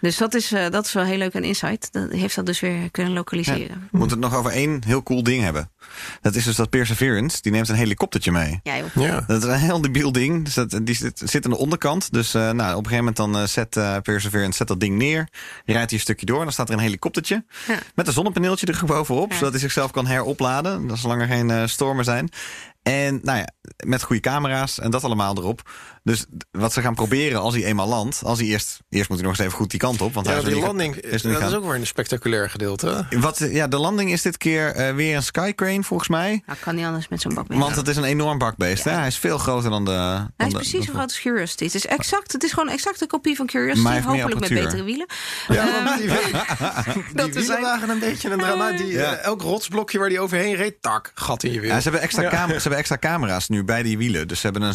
Dus 0.00 0.16
dat 0.16 0.34
is, 0.34 0.52
eh, 0.52 0.70
dat 0.70 0.86
is 0.86 0.92
wel 0.92 1.04
heel 1.04 1.18
leuk 1.18 1.36
aan 1.36 1.44
Insight. 1.44 1.92
Dat 1.92 2.10
heeft 2.10 2.34
dat 2.34 2.46
dus 2.46 2.60
weer 2.60 2.90
kunnen 2.90 3.12
lokaliseren. 3.12 3.88
We 3.90 3.98
moeten 3.98 4.20
het 4.20 4.30
nog 4.30 4.38
over 4.38 4.50
één 4.50 4.82
heel 4.86 5.02
cool 5.02 5.22
ding 5.22 5.42
hebben. 5.42 5.70
Dat 6.20 6.34
is 6.34 6.44
dus 6.44 6.56
dat 6.56 6.70
Perseverance, 6.70 7.42
die 7.42 7.52
neemt 7.52 7.68
een 7.68 7.74
helikoptertje 7.74 8.32
mee. 8.32 8.60
Ja, 8.62 8.76
joh. 8.76 8.88
Ja. 8.94 9.24
Dat 9.26 9.42
is 9.42 9.48
een 9.48 9.58
heel 9.58 9.80
debiel 9.80 10.12
ding. 10.12 10.44
Dus 10.44 10.54
dat, 10.54 10.80
die 10.82 10.94
zit, 10.94 11.22
zit 11.24 11.44
aan 11.44 11.50
de 11.50 11.56
onderkant. 11.56 12.12
Dus 12.12 12.34
eh, 12.34 12.50
nou, 12.50 12.76
op 12.76 12.84
een 12.84 12.90
gegeven 12.90 12.96
moment 12.96 13.16
dan 13.16 13.36
eh, 13.36 13.46
zet 13.46 13.76
eh, 13.76 13.96
Perseverance 14.02 14.56
zet 14.56 14.68
dat 14.68 14.80
ding 14.80 14.96
neer. 14.96 15.28
Rijdt 15.64 15.90
hij 15.90 15.98
een 15.98 16.00
stukje 16.04 16.26
door. 16.26 16.38
En 16.38 16.44
dan 16.44 16.52
staat 16.52 16.68
er 16.68 16.74
een 16.74 16.80
helikoptertje. 16.80 17.44
Ja. 17.66 17.78
Met 17.94 18.06
een 18.06 18.12
zonnepaneeltje 18.12 18.66
er 18.66 18.84
bovenop. 18.86 19.30
Ja. 19.30 19.36
Zodat 19.36 19.52
hij 19.52 19.60
zichzelf 19.60 19.90
kan 19.90 20.06
heropladen. 20.06 20.86
Dat 20.86 20.98
zolang 20.98 21.20
er 21.20 21.26
geen 21.26 21.50
eh, 21.50 21.66
stormen 21.66 22.04
zijn. 22.04 22.28
En 22.90 23.20
nou 23.22 23.38
ja, 23.38 23.48
met 23.86 24.02
goede 24.02 24.22
camera's 24.22 24.78
en 24.78 24.90
dat 24.90 25.04
allemaal 25.04 25.36
erop. 25.36 25.70
Dus 26.02 26.24
wat 26.50 26.72
ze 26.72 26.80
gaan 26.80 26.94
proberen 26.94 27.40
als 27.40 27.54
hij 27.54 27.64
eenmaal 27.64 27.88
landt. 27.88 28.20
Als 28.24 28.38
hij 28.38 28.48
eerst, 28.48 28.78
eerst 28.88 29.08
moet 29.08 29.18
hij 29.18 29.26
nog 29.28 29.36
eens 29.38 29.46
even 29.46 29.58
goed 29.58 29.70
die 29.70 29.78
kant 29.80 30.00
op. 30.00 30.14
Want 30.14 30.26
Ja, 30.26 30.32
hij 30.32 30.40
is 30.40 30.46
nog 30.48 30.56
die 30.56 30.66
landing, 30.66 30.96
is 30.96 31.22
dat 31.22 31.42
is 31.42 31.54
ook 31.54 31.64
weer 31.64 31.74
een 31.74 31.86
spectaculair 31.86 32.50
gedeelte. 32.50 33.06
Wat, 33.10 33.38
ja, 33.50 33.68
de 33.68 33.78
landing 33.78 34.12
is 34.12 34.22
dit 34.22 34.36
keer 34.36 34.68
eh, 34.74 34.94
weer 34.94 35.16
een 35.16 35.22
Skycrane 35.22 35.82
volgens 35.82 36.08
mij. 36.08 36.42
Nou, 36.46 36.58
kan 36.60 36.74
niet 36.74 36.84
anders 36.84 37.08
met 37.08 37.20
zo'n 37.20 37.34
bak 37.34 37.48
mee. 37.48 37.58
Want 37.58 37.76
het 37.76 37.88
is 37.88 37.96
een 37.96 38.04
enorm 38.04 38.38
bakbeest. 38.38 38.84
Hè? 38.84 38.90
Hij 38.90 39.06
is 39.06 39.16
veel 39.18 39.38
groter 39.38 39.70
dan 39.70 39.84
de. 39.84 39.90
dan 39.90 40.28
Hij 40.36 40.46
is 40.46 40.52
de- 40.52 40.58
precies 40.58 40.84
zo 40.86 40.92
groot 40.92 41.02
als 41.02 41.20
Curiosity. 41.20 41.64
Het 41.64 41.74
is 41.74 41.86
exact. 41.86 42.32
Het 42.32 42.42
is 42.44 42.50
gewoon 42.52 42.68
een 42.68 42.74
exacte 42.74 43.06
kopie 43.06 43.36
van 43.36 43.46
Curiosity. 43.46 43.82
Maar 43.82 44.02
hopelijk 44.02 44.40
met 44.40 44.48
betere 44.48 44.82
wielen. 44.82 45.06
Ja, 45.48 45.66
Ehm, 45.68 45.84
want 45.84 45.98
die, 46.00 46.08
dat 47.14 47.32
die 47.32 47.34
wielen 47.34 47.60
waren 47.60 47.88
een 47.90 47.98
beetje 47.98 48.30
een 48.30 48.38
drama. 48.38 48.72
Die, 48.72 48.86
Ja. 48.86 49.16
eh, 49.16 49.24
elk 49.24 49.42
rotsblokje 49.42 49.98
waar 49.98 50.08
die 50.08 50.20
overheen 50.20 50.54
reed, 50.54 50.74
tak, 50.82 51.10
gat 51.14 51.42
in 51.42 51.52
je 51.52 51.60
wiel. 51.60 51.70
Ja, 51.70 51.76
ze, 51.76 51.82
hebben 51.82 52.00
extra 52.00 52.28
cam- 52.28 52.48
ze 52.48 52.58
hebben 52.60 52.78
extra 52.78 52.98
camera's 52.98 53.48
nu 53.48 53.64
bij 53.64 53.82
die 53.82 53.98
wielen. 53.98 54.28
Dus 54.28 54.40
ze 54.40 54.46
hebben 54.46 54.62
een 54.62 54.74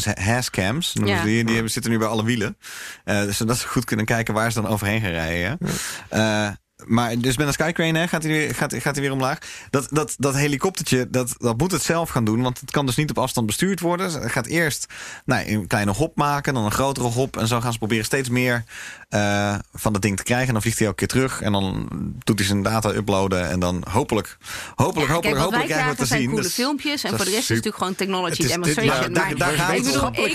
noemen 0.94 1.14
Ja. 1.14 1.18
ze 1.18 1.25
Die, 1.26 1.44
die 1.44 1.54
hebben, 1.54 1.72
zitten 1.72 1.90
nu 1.90 1.98
bij 1.98 2.08
alle 2.08 2.24
wielen. 2.24 2.56
Eh, 3.04 3.20
dus 3.20 3.36
zodat 3.36 3.58
ze 3.58 3.68
goed 3.68 3.84
kunnen 3.84 4.06
kijken 4.06 4.34
waar 4.34 4.52
ze 4.52 4.60
dan 4.60 4.70
overheen 4.70 5.00
gaan 5.00 5.10
rijden. 5.10 5.58
hè. 5.58 5.66
Eh, 6.08 6.50
maar 6.86 7.18
dus 7.18 7.36
met 7.36 7.46
een 7.46 7.52
Skycrane 7.52 7.98
hè, 7.98 8.08
gaat, 8.08 8.22
hij 8.22 8.32
weer, 8.32 8.54
gaat, 8.54 8.74
gaat 8.74 8.94
hij 8.94 9.02
weer 9.04 9.12
omlaag. 9.12 9.38
Dat, 9.70 9.86
dat, 9.90 10.14
dat 10.18 10.34
helikoptertje, 10.34 11.10
dat, 11.10 11.34
dat 11.38 11.58
moet 11.58 11.72
het 11.72 11.82
zelf 11.82 12.08
gaan 12.10 12.24
doen. 12.24 12.42
Want 12.42 12.60
het 12.60 12.70
kan 12.70 12.86
dus 12.86 12.96
niet 12.96 13.10
op 13.10 13.18
afstand 13.18 13.46
bestuurd 13.46 13.80
worden. 13.80 14.12
Het 14.12 14.32
gaat 14.32 14.46
eerst 14.46 14.86
nou, 15.24 15.48
een 15.50 15.66
kleine 15.66 15.90
hop 15.92 16.16
maken, 16.16 16.54
dan 16.54 16.64
een 16.64 16.70
grotere 16.70 17.06
hop. 17.06 17.36
En 17.36 17.46
zo 17.46 17.60
gaan 17.60 17.72
ze 17.72 17.78
proberen 17.78 18.04
steeds 18.04 18.28
meer 18.28 18.64
eh, 19.08 19.54
van 19.74 19.92
dat 19.92 20.02
ding 20.02 20.16
te 20.16 20.22
krijgen. 20.22 20.46
En 20.46 20.52
dan 20.52 20.62
vliegt 20.62 20.78
hij 20.78 20.86
elke 20.86 20.98
keer 20.98 21.08
terug. 21.08 21.40
En 21.40 21.52
dan 21.52 21.88
doet 22.24 22.38
hij 22.38 22.48
zijn 22.48 22.62
data 22.62 22.90
uploaden. 22.90 23.48
En 23.50 23.60
dan 23.60 23.84
hopelijk, 23.90 24.36
hopelijk, 24.74 25.08
ja, 25.08 25.14
hopelijk, 25.14 25.22
kijk, 25.22 25.36
hopelijk 25.36 25.66
krijgen 25.68 25.90
we 25.90 25.96
te 25.96 26.06
zijn 26.06 26.20
zien. 26.20 26.28
coole 26.28 26.42
Dus 26.42 26.52
filmpjes. 26.54 27.02
En 27.04 27.16
voor 27.16 27.24
de 27.24 27.30
rest 27.30 27.36
is 27.36 27.48
het 27.48 27.56
natuurlijk 27.56 27.76
gewoon 27.76 27.94
technology 27.94 28.30
is- 28.30 28.38
dit- 28.38 28.48
demonstration. 28.48 28.94
ja, 28.94 29.08
daar- 29.08 29.12
maar 29.38 29.56
daar 29.56 29.76
ik 29.76 29.82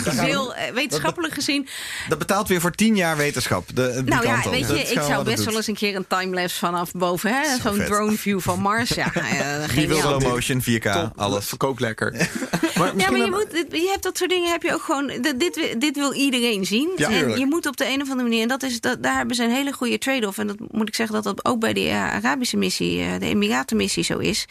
bedoel, 0.03 0.25
wil 0.25 0.53
eh, 0.55 0.73
wetenschappelijk 0.73 1.33
gezien... 1.33 1.67
Dat 2.09 2.17
betaalt 2.19 2.47
weer 2.47 2.61
voor 2.61 2.71
tien 2.71 2.95
jaar 2.95 3.17
wetenschap. 3.17 3.75
De, 3.75 4.01
Nou 4.05 4.25
ja, 4.25 4.49
weet 4.49 4.67
je, 4.67 4.79
ik 4.81 5.01
zou 5.01 5.23
best 5.23 5.43
wel 5.43 5.55
eens 5.55 5.67
een 5.67 5.75
keer 5.75 5.95
een 5.95 6.07
timelapse 6.07 6.40
vanaf 6.49 6.91
boven, 6.91 7.33
hè? 7.33 7.57
Zo'n 7.61 7.85
drone 7.85 8.17
view 8.17 8.39
van 8.39 8.59
Mars. 8.59 8.89
Ja, 8.89 9.11
uh, 9.15 9.65
Wie 9.65 9.87
wil 9.87 9.97
slow 9.97 10.21
motion, 10.23 10.61
4K, 10.61 11.15
alles. 11.15 11.45
Verkoopt 11.45 11.79
lekker. 11.79 12.11
maar 12.77 12.91
Ja, 12.97 13.09
maar 13.11 13.19
je, 13.19 13.29
moet, 13.29 13.51
dit- 13.51 13.81
je 13.81 13.87
hebt 13.89 14.03
dat 14.03 14.17
soort 14.17 14.29
dingen 14.29 14.51
heb 14.51 14.63
je 14.63 14.73
ook 14.73 14.81
gewoon. 14.83 15.07
dit- 15.07 15.39
Dit, 15.39 15.75
dit 15.77 15.95
wil 15.95 16.13
iedereen 16.13 16.65
zien. 16.65 16.89
Ja, 16.95 17.09
en 17.09 17.39
je 17.39 17.45
moet 17.45 17.65
op 17.65 17.77
de 17.77 17.85
een 17.87 18.01
of 18.01 18.09
andere 18.09 18.27
manier. 18.29 18.41
En 18.41 18.47
dat 18.47 18.63
is, 18.63 18.79
dat, 18.79 19.03
daar 19.03 19.15
hebben 19.15 19.35
ze 19.35 19.43
een 19.43 19.51
hele 19.51 19.71
goede 19.73 19.97
trade-off. 19.97 20.37
En 20.37 20.47
dat 20.47 20.57
moet 20.71 20.87
ik 20.87 20.95
zeggen 20.95 21.15
dat 21.15 21.23
dat 21.23 21.45
ook 21.45 21.59
bij 21.59 21.73
de 21.73 21.89
Arabische 21.91 22.57
missie, 22.57 23.01
eh, 23.01 23.19
de 23.19 23.25
Emiratenmissie, 23.25 24.03
zo 24.03 24.17
is. 24.17 24.45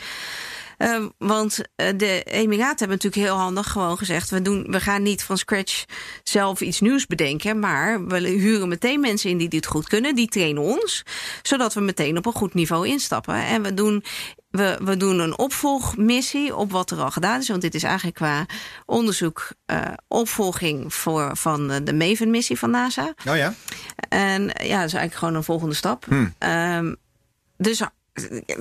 Eh, 0.81 1.05
want 1.19 1.61
eh, 1.77 1.89
de 1.97 2.23
Emiraten 2.23 2.79
hebben 2.79 2.97
natuurlijk 2.97 3.23
heel 3.23 3.37
handig 3.37 3.71
gewoon 3.71 3.99
gezegd: 3.99 4.31
we, 4.31 4.43
doen, 4.43 4.67
we 4.71 4.81
gaan 4.81 5.03
niet 5.03 5.23
van 5.23 5.39
scratch 5.39 5.85
zelf 6.23 6.61
iets 6.61 6.81
nieuws 6.81 7.07
bedenken. 7.07 7.59
Maar 7.59 8.07
we 8.07 8.29
huren 8.29 8.69
meteen 8.69 9.01
mensen 9.01 9.31
in 9.31 9.39
die 9.39 9.49
dit 9.49 9.67
goed 9.67 9.89
kunnen. 9.89 10.15
Die 10.15 10.29
trainen 10.29 10.63
ons. 10.63 11.03
Zodat 11.43 11.75
we 11.75 11.81
meteen 11.81 12.17
op 12.17 12.27
een 12.27 12.33
goed 12.33 12.55
niveau 12.55 12.89
instappen. 12.89 13.35
En 13.35 13.63
we 13.63 13.75
doen 13.75 14.05
we, 14.51 14.79
we 14.83 14.97
doen 14.97 15.19
een 15.19 15.39
opvolgmissie 15.39 16.57
op 16.57 16.71
wat 16.71 16.91
er 16.91 17.01
al 17.01 17.11
gedaan 17.11 17.41
is. 17.41 17.49
Want 17.49 17.63
dit 17.63 17.75
is 17.75 17.83
eigenlijk 17.83 18.17
qua 18.17 18.47
onderzoek 18.87 19.49
eh, 19.67 19.83
opvolging 20.09 20.95
voor, 20.95 21.37
van 21.37 21.71
eh, 21.71 21.77
de 21.85 21.95
Maven-missie 21.95 22.59
van 22.59 22.71
NASA. 22.71 23.15
Oh 23.29 23.37
ja? 23.37 23.55
En 24.09 24.43
ja, 24.43 24.79
dat 24.79 24.87
is 24.87 24.95
eigenlijk 24.95 25.15
gewoon 25.15 25.35
een 25.35 25.45
volgende 25.45 25.75
stap. 25.75 26.05
Hmm. 26.05 26.35
Ehm, 26.39 26.95
dus 27.57 27.83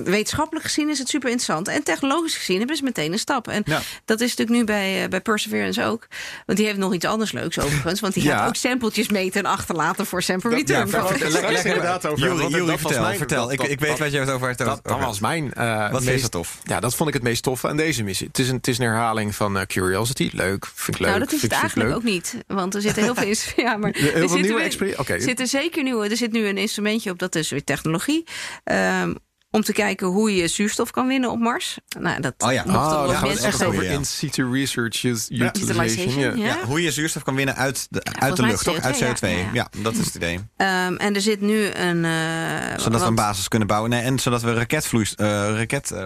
wetenschappelijk 0.04 0.64
gezien 0.66 0.88
is 0.88 0.98
het 0.98 1.08
super 1.08 1.30
interessant. 1.30 1.68
En 1.68 1.82
technologisch 1.82 2.36
gezien 2.36 2.58
hebben 2.58 2.76
ze 2.76 2.82
meteen 2.82 3.12
een 3.12 3.18
stap. 3.18 3.48
En 3.48 3.62
Ja. 3.66 3.80
dat 4.04 4.20
is 4.20 4.28
natuurlijk 4.36 4.58
nu 4.58 4.64
bij, 4.64 5.02
eh, 5.02 5.08
bij 5.08 5.20
Perseverance 5.20 5.84
ook. 5.84 6.06
Want 6.46 6.58
die 6.58 6.66
heeft 6.66 6.78
nog 6.78 6.94
iets 6.94 7.04
anders 7.04 7.32
leuks 7.32 7.58
overigens. 7.58 8.00
Want 8.00 8.14
die 8.14 8.22
Ja. 8.30 8.38
gaat 8.38 8.48
ook 8.48 8.54
sampletjes 8.56 9.08
meten 9.08 9.44
en 9.44 9.50
achterlaten 9.50 10.06
voor 10.06 10.22
sample 10.22 10.50
return. 10.50 10.90
daar 10.90 11.08
het 11.08 11.32
straks 11.32 11.64
inderdaad 11.64 12.06
over 12.06 12.18
Jury, 12.18 12.66
dat 12.66 12.80
vertel, 12.80 13.02
mijn- 13.02 13.16
vertel. 13.16 13.42
dat- 13.42 13.52
ik, 13.52 13.58
dat- 13.58 13.68
ik 13.68 13.80
weet 13.80 13.88
dat- 13.90 13.98
wat 13.98 14.12
je 14.12 14.18
het 14.18 14.30
over 14.30 14.46
hebt. 14.46 14.58
Dat, 14.58 14.80
dat 14.82 14.98
was 14.98 15.20
mijn. 15.20 15.52
eh, 15.52 15.90
Wat 15.90 16.02
meest- 16.02 16.22
zo 16.22 16.28
tof? 16.28 16.58
Ja, 16.64 16.80
dat 16.80 16.94
vond 16.94 17.08
ik 17.08 17.14
het 17.14 17.22
meest 17.22 17.42
toffe 17.42 17.68
aan 17.68 17.76
deze 17.76 18.02
missie. 18.02 18.26
Het 18.26 18.38
is 18.38 18.48
een, 18.48 18.56
het 18.56 18.68
is 18.68 18.78
een 18.78 18.84
herhaling 18.84 19.34
van 19.34 19.58
eh, 19.58 19.66
Curiosity. 19.66 20.30
Leuk, 20.32 20.66
vind 20.74 20.96
ik 20.96 20.98
leuk. 20.98 21.08
Nou, 21.08 21.20
dat 21.20 21.32
is 21.32 21.38
vind 21.40 21.52
het 21.52 21.60
eigenlijk 21.60 21.94
ook 21.94 22.02
niet. 22.02 22.36
Want 22.46 22.74
er 22.74 22.80
zitten 22.80 23.02
heel 23.02 23.14
veel... 23.14 23.28
Ja, 23.64 23.76
maar 23.76 23.90
Heel 23.92 24.04
er 24.06 24.10
veel 24.10 24.20
zitten 24.28 24.40
nieuwe. 24.40 25.04
Er 25.06 25.20
zitten 25.22 25.46
zeker 25.46 25.82
nieuwe... 25.82 26.08
Er 26.08 26.16
zit 26.16 26.32
nu 26.32 26.46
een 26.46 26.58
instrumentje 26.58 27.10
op, 27.10 27.18
dat 27.18 27.34
is 27.34 27.50
weer 27.50 27.64
technologie. 27.64 28.24
Ehm, 28.64 29.14
om 29.50 29.62
te 29.62 29.72
kijken 29.72 30.06
hoe 30.06 30.34
je 30.36 30.48
zuurstof 30.48 30.90
kan 30.90 31.06
winnen 31.06 31.30
op 31.30 31.38
Mars. 31.38 31.78
Nou, 31.98 32.20
dat 32.20 32.34
Oh 32.38 32.52
ja. 32.52 32.62
mochten 32.66 32.82
Oh, 32.98 33.06
dan 33.06 33.10
gaan 33.14 33.20
we 33.22 33.26
mensen 33.28 33.44
het 33.46 33.54
echt 33.54 33.64
over 33.64 33.84
Ja. 33.84 33.90
in 33.90 34.04
situ 34.04 34.50
research 34.52 35.04
utilization. 35.04 35.46
Utilization, 35.46 36.18
Ja. 36.20 36.32
ja. 36.34 36.44
Ja, 36.44 36.64
hoe 36.66 36.82
je 36.82 36.90
zuurstof 36.90 37.22
kan 37.22 37.34
winnen 37.34 37.56
uit 37.56 37.86
de, 37.90 38.02
uit 38.18 38.36
de 38.36 38.42
lucht, 38.42 38.64
toch? 38.64 38.80
Uit 38.80 39.02
CO2, 39.02 39.06
CO2. 39.06 39.28
ja. 39.28 39.28
Ja, 39.28 39.48
Ja. 39.52 39.68
dat 39.82 39.94
is 39.96 40.04
het 40.04 40.14
idee. 40.14 40.40
Ehm, 40.56 40.94
en 40.94 41.14
er 41.14 41.20
zit 41.20 41.40
nu 41.40 41.64
een... 41.70 42.04
eh, 42.04 42.78
Zodat 42.78 43.00
we 43.00 43.06
een 43.06 43.14
basis 43.14 43.48
kunnen 43.48 43.68
bouwen. 43.68 43.90
Nee, 43.90 44.02
en 44.02 44.18
zodat 44.18 44.42
we 44.42 44.52
raketvloeis, 44.54 45.14
eh 45.14 45.26
raket, 45.56 45.90
eh, 45.90 45.98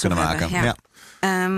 kunnen 0.00 0.18
maken. 0.18 0.50
hebben, 0.50 0.60
ja. 0.60 0.74
ja. 1.20 1.56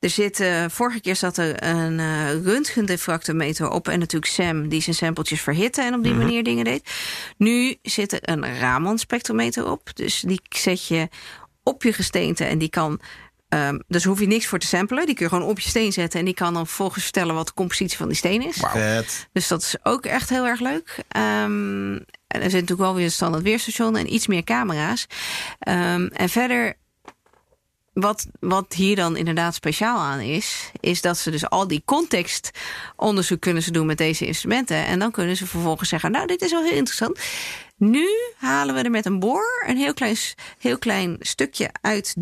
Er 0.00 0.10
zit, 0.10 0.40
eh, 0.40 0.64
vorige 0.68 1.00
keer 1.00 1.16
zat 1.16 1.36
er 1.36 1.62
een 1.64 2.00
eh 2.00 2.30
röntgendiffractometer 2.44 3.70
op. 3.70 3.88
En 3.88 3.98
natuurlijk 3.98 4.32
Sam, 4.32 4.68
die 4.68 4.80
zijn 4.82 4.96
sampletjes 4.96 5.40
verhitte 5.40 5.82
en 5.82 5.94
op 5.94 6.02
die 6.02 6.14
manier 6.14 6.42
dingen 6.42 6.64
deed. 6.64 6.90
Nu 7.36 7.76
zit 7.82 8.12
er 8.12 8.18
een 8.22 8.58
Raman 8.58 8.98
spectrometer 8.98 9.70
op. 9.70 9.90
Dus 9.94 10.20
die 10.20 10.40
zet 10.48 10.86
je 10.86 11.08
op 11.62 11.82
je 11.82 11.92
gesteente 11.92 12.44
en 12.44 12.58
die 12.58 12.70
kan. 12.70 13.00
ehm, 13.48 13.78
dus 13.86 14.04
hoef 14.04 14.20
je 14.20 14.26
niks 14.26 14.46
voor 14.46 14.58
te 14.58 14.66
samplen. 14.66 15.06
Die 15.06 15.14
kun 15.14 15.24
je 15.24 15.30
gewoon 15.32 15.48
op 15.48 15.60
je 15.60 15.68
steen 15.68 15.92
zetten. 15.92 16.18
En 16.18 16.24
die 16.24 16.34
kan 16.34 16.54
dan 16.54 16.66
vervolgens 16.66 17.02
vertellen 17.04 17.34
wat 17.34 17.46
de 17.46 17.54
compositie 17.54 17.96
van 17.98 18.08
die 18.08 18.16
steen 18.16 18.42
is. 18.46 18.56
Vet. 18.56 19.28
Dus 19.32 19.48
dat 19.48 19.62
is 19.62 19.76
ook 19.82 20.04
echt 20.06 20.28
heel 20.28 20.46
erg 20.46 20.60
leuk. 20.60 20.96
Ehm, 21.08 21.92
en 22.26 22.40
er 22.42 22.50
zit 22.50 22.52
natuurlijk 22.52 22.80
wel 22.80 22.94
weer 22.94 23.04
een 23.04 23.10
standaard 23.10 23.42
weerstation 23.42 23.96
en 23.96 24.14
iets 24.14 24.26
meer 24.26 24.44
camera's. 24.44 25.06
Ehm, 25.58 26.06
en 26.06 26.28
verder, 26.28 26.76
wat, 28.00 28.26
wat 28.40 28.74
hier 28.74 28.96
dan 28.96 29.16
inderdaad 29.16 29.54
speciaal 29.54 29.98
aan 29.98 30.20
is, 30.20 30.70
is 30.80 31.00
dat 31.00 31.18
ze 31.18 31.30
dus 31.30 31.48
al 31.48 31.68
die 31.68 31.82
contextonderzoek 31.84 33.40
kunnen 33.40 33.62
ze 33.62 33.70
doen 33.70 33.86
met 33.86 33.98
deze 33.98 34.26
instrumenten. 34.26 34.86
En 34.86 34.98
dan 34.98 35.10
kunnen 35.10 35.36
ze 35.36 35.46
vervolgens 35.46 35.88
zeggen: 35.88 36.10
Nou, 36.10 36.26
dit 36.26 36.42
is 36.42 36.50
wel 36.50 36.62
heel 36.62 36.76
interessant. 36.76 37.20
Nu 37.76 38.08
halen 38.36 38.74
we 38.74 38.82
er 38.82 38.90
met 38.90 39.06
een 39.06 39.18
boor 39.18 39.64
een 39.66 39.76
heel 39.76 39.94
klein, 39.94 40.16
heel 40.58 40.78
klein 40.78 41.16
stukje 41.20 41.70
uit 41.80 42.14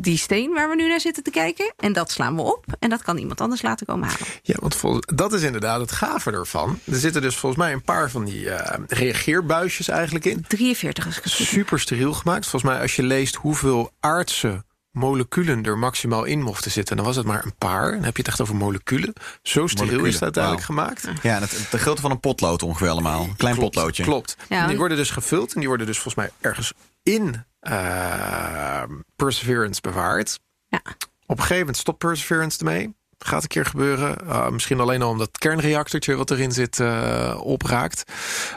die 0.00 0.18
steen 0.18 0.52
waar 0.52 0.68
we 0.68 0.74
nu 0.74 0.88
naar 0.88 1.00
zitten 1.00 1.22
te 1.22 1.30
kijken. 1.30 1.72
En 1.76 1.92
dat 1.92 2.10
slaan 2.10 2.36
we 2.36 2.42
op. 2.42 2.64
En 2.78 2.90
dat 2.90 3.02
kan 3.02 3.18
iemand 3.18 3.40
anders 3.40 3.62
laten 3.62 3.86
komen 3.86 4.08
halen. 4.08 4.26
Ja, 4.42 4.54
want 4.58 4.80
dat 5.16 5.32
is 5.32 5.42
inderdaad 5.42 5.80
het 5.80 5.92
gave 5.92 6.30
ervan. 6.30 6.78
Er 6.84 6.96
zitten 6.96 7.22
dus 7.22 7.36
volgens 7.36 7.62
mij 7.62 7.72
een 7.72 7.82
paar 7.82 8.10
van 8.10 8.24
die 8.24 8.50
eh, 8.50 8.78
reageerbuisjes 8.86 9.88
eigenlijk 9.88 10.24
in. 10.24 10.44
43 10.48 11.06
is 11.06 11.16
geschikt. 11.16 11.50
Super 11.50 11.80
steriel 11.80 12.12
gemaakt. 12.12 12.46
Volgens 12.46 12.72
mij 12.72 12.80
als 12.80 12.96
je 12.96 13.02
leest 13.02 13.34
hoeveel 13.34 13.90
aardse 14.00 14.64
moleculen 14.96 15.64
er 15.64 15.78
maximaal 15.78 16.24
in 16.24 16.42
mochten 16.42 16.70
zitten... 16.70 16.96
dan 16.96 17.04
was 17.04 17.16
het 17.16 17.26
maar 17.26 17.44
een 17.44 17.54
paar. 17.58 17.90
Dan 17.92 18.02
heb 18.02 18.16
je 18.16 18.22
het 18.22 18.30
echt 18.30 18.40
over 18.40 18.56
moleculen. 18.56 19.12
Zo 19.42 19.66
steriel 19.66 19.76
Moleculen, 19.76 20.06
is 20.08 20.14
het 20.14 20.22
uiteindelijk 20.22 20.66
wauw. 20.66 20.86
gemaakt. 20.86 21.22
Ja, 21.22 21.34
en 21.36 21.40
het, 21.42 21.66
de 21.70 21.78
grootte 21.78 22.02
van 22.02 22.10
een 22.10 22.20
potlood 22.20 22.62
ongeveer 22.62 22.88
allemaal. 22.88 23.28
Klein 23.36 23.54
Klopt, 23.56 23.74
potloodje. 23.74 24.02
Klopt. 24.02 24.36
Ja, 24.48 24.62
En 24.62 24.68
die 24.68 24.76
worden 24.78 24.96
dus 24.96 25.10
gevuld 25.10 25.52
en 25.52 25.58
die 25.58 25.68
worden 25.68 25.86
dus 25.86 25.98
volgens 25.98 26.14
mij 26.14 26.30
ergens 26.50 26.72
in 27.02 27.44
eh, 27.60 28.82
Perseverance 29.16 29.80
bewaard. 29.80 30.40
Ja. 30.68 30.80
Op 31.26 31.36
een 31.36 31.36
gegeven 31.36 31.58
moment 31.58 31.76
stopt 31.76 31.98
Perseverance 31.98 32.58
ermee. 32.58 32.94
Gaat 33.18 33.42
een 33.42 33.48
keer 33.48 33.66
gebeuren. 33.66 34.16
Uh, 34.24 34.48
misschien 34.48 34.80
alleen 34.80 35.02
al 35.02 35.10
omdat 35.10 35.26
het 35.26 35.38
kernreactortje 35.38 36.14
wat 36.14 36.30
erin 36.30 36.52
zit 36.52 36.78
uh, 36.78 37.40
opraakt. 37.42 38.04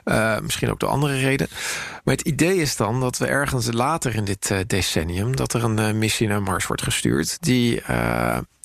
Uh, 0.06 0.40
misschien 0.40 0.70
ook 0.70 0.80
de 0.80 0.86
andere 0.86 1.20
reden. 1.20 1.48
Maar 2.04 2.16
het 2.16 2.28
idee 2.28 2.56
is 2.56 2.76
dan 2.76 3.00
dat 3.00 3.18
we 3.18 3.26
ergens 3.26 3.72
later 3.72 4.16
in 4.16 4.26
dit 4.26 4.54
decennium... 4.68 5.36
dat 5.36 5.54
er 5.54 5.64
een 5.64 5.98
missie 5.98 6.28
naar 6.28 6.42
Mars 6.42 6.68
wordt 6.68 6.82
gestuurd... 6.82 7.38
die, 7.42 7.82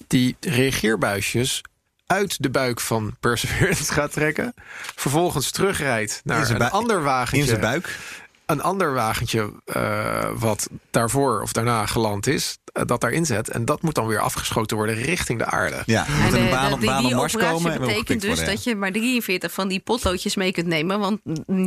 die 0.06 0.36
reageerbuisjes 0.40 1.62
uit 2.06 2.42
de 2.42 2.50
buik 2.50 2.80
van 2.80 3.16
Perseverance 3.20 3.92
gaat 4.00 4.12
trekken. 4.12 4.54
Vervolgens 4.94 5.50
terugrijdt 5.50 6.20
naar 6.24 6.50
een 6.50 6.70
ander 6.70 7.02
wagentje. 7.02 7.38
In 7.38 7.46
zijn 7.46 7.60
buik? 7.60 7.98
Een 8.46 8.62
ander 8.62 8.94
wagentje 8.94 9.52
uh, 9.76 10.28
wat 10.34 10.68
daarvoor 10.90 11.42
of 11.42 11.52
daarna 11.52 11.86
geland 11.86 12.26
is, 12.26 12.58
uh, 12.72 12.82
dat 12.86 13.00
daarin 13.00 13.26
zet. 13.26 13.48
En 13.48 13.64
dat 13.64 13.82
moet 13.82 13.94
dan 13.94 14.06
weer 14.06 14.20
afgeschoten 14.20 14.76
worden 14.76 14.94
richting 14.94 15.38
de 15.38 15.44
aarde. 15.44 15.82
Ja, 15.86 16.06
moet 16.22 16.30
de, 16.30 16.38
een 16.38 16.50
baan 16.50 16.72
op, 16.72 16.80
die, 16.80 16.88
baan 16.88 17.02
die 17.02 17.10
op 17.10 17.16
Mars 17.16 17.36
komen. 17.36 17.72
en 17.72 17.80
betekent 17.80 18.20
dus 18.20 18.28
worden, 18.28 18.44
ja. 18.44 18.50
dat 18.50 18.64
je 18.64 18.76
maar 18.76 18.92
43 18.92 19.52
van 19.52 19.68
die 19.68 19.80
potloodjes 19.80 20.36
mee 20.36 20.52
kunt 20.52 20.66
nemen. 20.66 20.98
Want 20.98 21.20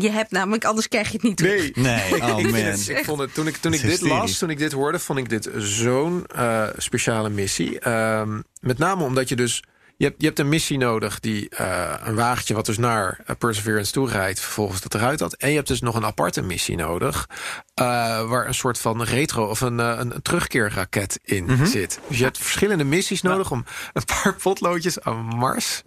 je 0.03 0.09
hebt 0.09 0.32
namelijk, 0.32 0.65
anders 0.65 0.88
krijg 0.88 1.07
je 1.07 1.13
het 1.13 1.23
niet 1.23 1.38
terug. 1.38 1.75
Nee, 1.75 1.88
Nee, 1.88 2.21
oh 2.32 2.39
ik, 2.39 2.51
man. 2.51 2.97
ik 2.97 3.01
vond 3.05 3.19
het, 3.19 3.34
toen 3.34 3.47
ik, 3.47 3.57
toen 3.57 3.73
ik 3.73 3.82
dit 3.82 4.01
las, 4.01 4.38
toen 4.38 4.49
ik 4.49 4.57
dit 4.57 4.71
hoorde, 4.71 4.99
vond 4.99 5.19
ik 5.19 5.30
dit 5.30 5.49
zo'n 5.55 6.25
uh, 6.36 6.67
speciale 6.78 7.30
missie. 7.30 7.89
Um, 7.89 8.43
met 8.59 8.78
name 8.78 9.03
omdat 9.03 9.30
je 9.30 9.36
dus. 9.36 9.63
Je 9.98 10.06
hebt, 10.06 10.16
je 10.18 10.26
hebt 10.26 10.39
een 10.39 10.50
missie 10.50 10.78
nodig 10.78 11.20
die 11.20 11.50
uh, 11.60 11.93
een 12.04 12.16
wagentje 12.16 12.54
wat 12.54 12.66
dus 12.66 12.78
naar 12.78 13.20
uh, 13.30 13.36
Perseverance 13.38 13.91
toe 13.91 14.10
rijdt, 14.10 14.39
vervolgens 14.39 14.82
dat 14.82 14.93
eruit 14.95 15.20
had. 15.20 15.34
En 15.34 15.50
je 15.50 15.56
hebt 15.56 15.68
dus 15.68 15.82
nog 15.82 15.95
een 15.95 16.06
aparte 16.06 16.41
missie 16.41 16.76
nodig, 16.76 17.30
uh, 17.30 17.86
waar 18.30 18.48
een 18.48 18.54
soort 18.54 18.80
van 18.80 19.04
retro 19.04 19.45
of 19.45 19.62
een, 19.62 19.80
uh, 19.80 19.95
een, 19.98 20.22
terugkeerraket 20.22 21.20
in 21.24 21.43
Mhm. 21.43 21.52
mm 21.52 21.58
-hmm. 21.58 21.68
zit. 21.68 22.00
Dus 22.08 22.18
je 22.18 22.24
hebt 22.24 22.38
verschillende 22.38 22.84
missies 22.84 23.22
nodig 23.22 23.52
om 23.52 23.66
een 23.93 24.04
paar 24.06 24.36
potloodjes 24.43 25.02
aan 25.02 25.26
Mars 25.26 25.84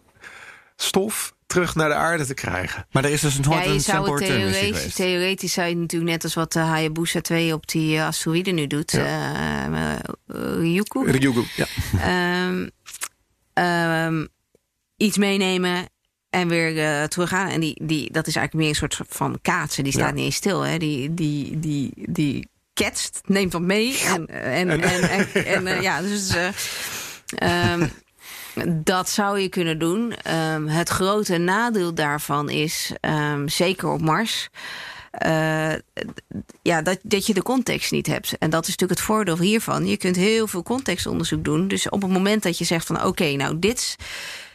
stof 0.76 1.34
terug 1.46 1.74
naar 1.74 1.88
de 1.88 1.94
aarde 1.94 2.26
te 2.26 2.34
krijgen. 2.34 2.86
Maar 2.90 3.04
er 3.04 3.10
is 3.10 3.20
dus 3.20 3.38
een 3.38 3.44
Ja, 3.50 3.64
een 3.64 3.80
zou 3.80 4.10
het 4.10 4.26
theoretisch, 4.26 4.94
theoretisch 4.94 5.52
zou 5.52 5.68
je 5.68 5.76
natuurlijk 5.76 6.10
net 6.10 6.24
als 6.24 6.34
wat 6.34 6.52
de 6.52 6.58
Hayabusa 6.58 7.20
2 7.20 7.52
op 7.52 7.68
die 7.68 8.02
asteroïde 8.02 8.50
nu 8.50 8.66
doet. 8.66 8.92
Ja. 8.92 9.68
Uh, 9.68 9.98
Ryugu. 10.26 11.10
Ryugu, 11.10 11.42
ja. 11.56 11.66
Um, 12.46 12.70
um, 13.54 14.28
iets 14.96 15.16
meenemen 15.16 15.88
en 16.30 16.48
weer 16.48 16.74
uh, 16.74 17.04
teruggaan. 17.04 17.48
En 17.48 17.60
die, 17.60 17.80
die, 17.84 18.12
dat 18.12 18.26
is 18.26 18.36
eigenlijk 18.36 18.54
meer 18.54 18.68
een 18.68 18.90
soort 18.90 19.08
van 19.08 19.38
kaatsen. 19.42 19.84
Die 19.84 19.92
staat 19.92 20.08
ja. 20.08 20.14
niet 20.14 20.24
eens 20.24 20.34
stil. 20.34 20.60
Hè? 20.60 20.78
Die, 20.78 21.14
die, 21.14 21.58
die, 21.58 21.92
die 21.94 22.48
ketst, 22.74 23.20
neemt 23.24 23.52
wat 23.52 23.62
mee. 23.62 23.98
En, 23.98 24.26
en, 24.26 24.70
en, 24.70 24.82
en, 24.82 25.08
en, 25.32 25.44
en 25.44 25.66
uh, 25.66 25.82
ja, 25.82 26.00
dus... 26.00 26.34
Uh, 26.34 27.72
um, 27.72 27.90
dat 28.84 29.08
zou 29.08 29.38
je 29.38 29.48
kunnen 29.48 29.78
doen. 29.78 30.14
Um, 30.52 30.68
het 30.68 30.88
grote 30.88 31.38
nadeel 31.38 31.94
daarvan 31.94 32.50
is, 32.50 32.92
um, 33.00 33.48
zeker 33.48 33.88
op 33.88 34.00
Mars... 34.00 34.48
Uh, 35.26 35.72
ja, 36.62 36.82
dat, 36.82 36.98
dat 37.02 37.26
je 37.26 37.34
de 37.34 37.42
context 37.42 37.90
niet 37.90 38.06
hebt. 38.06 38.38
En 38.38 38.50
dat 38.50 38.62
is 38.62 38.68
natuurlijk 38.68 38.98
het 38.98 39.08
voordeel 39.08 39.38
hiervan. 39.38 39.86
Je 39.86 39.96
kunt 39.96 40.16
heel 40.16 40.46
veel 40.46 40.62
contextonderzoek 40.62 41.44
doen. 41.44 41.68
Dus 41.68 41.88
op 41.88 42.02
het 42.02 42.10
moment 42.10 42.42
dat 42.42 42.58
je 42.58 42.64
zegt 42.64 42.86
van... 42.86 42.96
oké, 42.96 43.06
okay, 43.06 43.34
nou, 43.34 43.58
dit, 43.58 43.96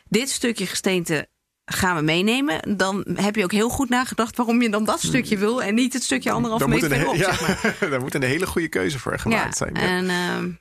dit 0.10 0.30
stukje 0.30 0.66
gesteente 0.66 1.28
gaan 1.66 1.96
we 1.96 2.02
meenemen... 2.02 2.78
dan 2.78 3.06
heb 3.16 3.36
je 3.36 3.44
ook 3.44 3.52
heel 3.52 3.70
goed 3.70 3.90
nagedacht 3.90 4.38
waarom 4.38 4.62
je 4.62 4.70
dan 4.70 4.86
dat 4.86 5.02
stukje 5.02 5.38
wil... 5.38 5.64
en 5.64 5.76
niet 5.76 5.94
het 5.94 6.04
stukje 6.04 6.32
anderhalf 6.32 6.66
meter 6.68 6.90
verderop, 6.90 7.16
ja, 7.16 7.34
zeg 7.34 7.64
maar. 7.64 7.90
Daar 7.90 8.02
moet 8.02 8.14
een 8.14 8.24
hele 8.24 8.48
goede 8.48 8.68
keuze 8.68 9.00
voor 9.00 9.20
gemaakt 9.20 9.60
ja, 9.60 9.66
zijn. 9.66 9.74
Ja. 9.74 9.82
En, 9.82 10.06
uh, 10.06 10.56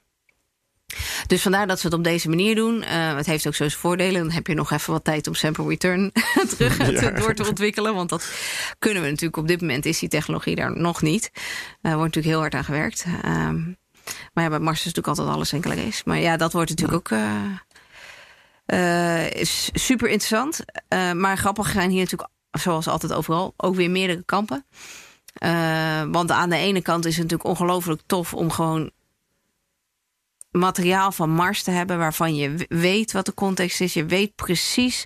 Dus 1.35 1.43
vandaar 1.43 1.67
dat 1.67 1.81
ze 1.81 1.87
het 1.87 1.97
op 1.97 2.05
deze 2.05 2.29
manier 2.29 2.55
doen. 2.55 2.77
Uh, 2.83 3.17
het 3.17 3.27
heeft 3.27 3.47
ook 3.47 3.55
zo 3.55 3.69
zijn 3.69 3.81
voordelen. 3.81 4.23
Dan 4.23 4.31
heb 4.31 4.47
je 4.47 4.55
nog 4.55 4.71
even 4.71 4.93
wat 4.93 5.05
tijd 5.05 5.27
om 5.27 5.35
sample 5.35 5.69
return 5.69 6.13
terug 6.57 6.77
te, 6.77 7.13
door 7.13 7.35
te 7.35 7.49
ontwikkelen. 7.49 7.95
Want 7.95 8.09
dat 8.09 8.33
kunnen 8.79 9.03
we 9.03 9.09
natuurlijk 9.09 9.37
op 9.37 9.49
dit 9.49 9.61
moment. 9.61 9.87
Is 9.87 9.99
die 9.99 10.09
technologie 10.09 10.55
daar 10.55 10.77
nog 10.77 11.03
niet. 11.03 11.31
Er 11.35 11.91
uh, 11.91 11.97
wordt 11.97 12.15
natuurlijk 12.15 12.27
heel 12.27 12.39
hard 12.39 12.55
aan 12.55 12.65
gewerkt. 12.65 13.05
Um, 13.25 13.77
maar 14.33 14.45
ja, 14.45 14.51
bij 14.51 14.59
Mars 14.59 14.79
is 14.79 14.85
natuurlijk 14.85 15.19
altijd 15.19 15.37
alles 15.37 15.53
enkele 15.53 15.75
race. 15.75 16.03
Maar 16.05 16.19
ja, 16.19 16.37
dat 16.37 16.53
wordt 16.53 16.71
natuurlijk 16.71 16.99
ook 16.99 17.19
uh, 18.67 19.31
is 19.31 19.71
super 19.73 20.09
interessant. 20.09 20.65
maar 21.15 21.39
grappig 21.39 21.71
zijn 21.71 21.91
hier 21.91 22.01
natuurlijk, 22.01 22.31
zoals 22.51 22.89
altijd 22.89 23.13
overal, 23.13 23.55
ook 23.57 23.75
weer 23.75 23.91
meerdere 23.91 24.23
kampen. 24.25 24.67
want 26.11 26.31
aan 26.31 26.51
de 26.51 26.57
ene 26.57 26.83
kant 26.83 27.05
is 27.05 27.17
het 27.17 27.23
natuurlijk 27.23 27.49
ongelooflijk 27.49 28.01
tof 28.07 28.35
om 28.35 28.51
gewoon 28.51 28.91
materiaal 30.59 31.13
van 31.13 31.31
Mars 31.31 31.63
te 31.63 31.71
hebben 31.71 31.99
waarvan 31.99 32.35
je 32.35 32.67
weet 32.69 33.13
wat 33.13 33.27
de 33.27 33.35
context 33.35 33.81
is. 33.81 33.93
Je 33.93 34.05
weet 34.05 34.35
precies 34.35 35.05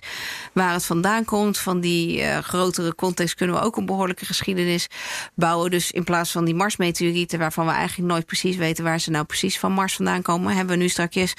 waar 0.53 0.73
het 0.73 0.85
vandaan 0.85 1.25
komt. 1.25 1.57
Van 1.57 1.79
die 1.79 2.19
uh, 2.19 2.37
grotere 2.37 2.95
context 2.95 3.35
kunnen 3.35 3.55
we 3.55 3.61
ook 3.61 3.77
een 3.77 3.85
behoorlijke 3.85 4.25
geschiedenis 4.25 4.87
bouwen. 5.35 5.71
Dus 5.71 5.91
in 5.91 6.03
plaats 6.03 6.31
van 6.31 6.45
die 6.45 6.55
Mars-meteorieten, 6.55 7.39
waarvan 7.39 7.65
we 7.65 7.71
eigenlijk 7.71 8.11
nooit 8.11 8.25
precies 8.25 8.55
weten 8.55 8.83
waar 8.83 8.99
ze 8.99 9.11
nou 9.11 9.25
precies 9.25 9.59
van 9.59 9.71
Mars 9.71 9.95
vandaan 9.95 10.21
komen, 10.21 10.55
hebben 10.55 10.77
we 10.77 10.81
nu 10.81 10.89
straks 10.89 11.33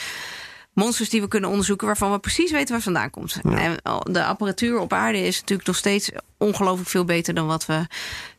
monsters 0.73 1.09
die 1.09 1.21
we 1.21 1.29
kunnen 1.29 1.51
onderzoeken 1.51 1.87
waarvan 1.87 2.13
we 2.13 2.19
precies 2.19 2.51
weten 2.51 2.73
waar 2.73 2.83
vandaan 2.83 3.11
komt. 3.11 3.39
Ja. 3.43 3.59
En 3.59 3.77
de 4.13 4.25
apparatuur 4.25 4.79
op 4.79 4.93
aarde 4.93 5.27
is 5.27 5.41
natuurlijk 5.41 5.69
nog 5.69 5.77
steeds 5.77 6.11
ongelooflijk 6.39 6.89
veel 6.89 7.05
beter 7.05 7.35
dan 7.35 7.47
wat 7.47 7.67
we 7.67 7.87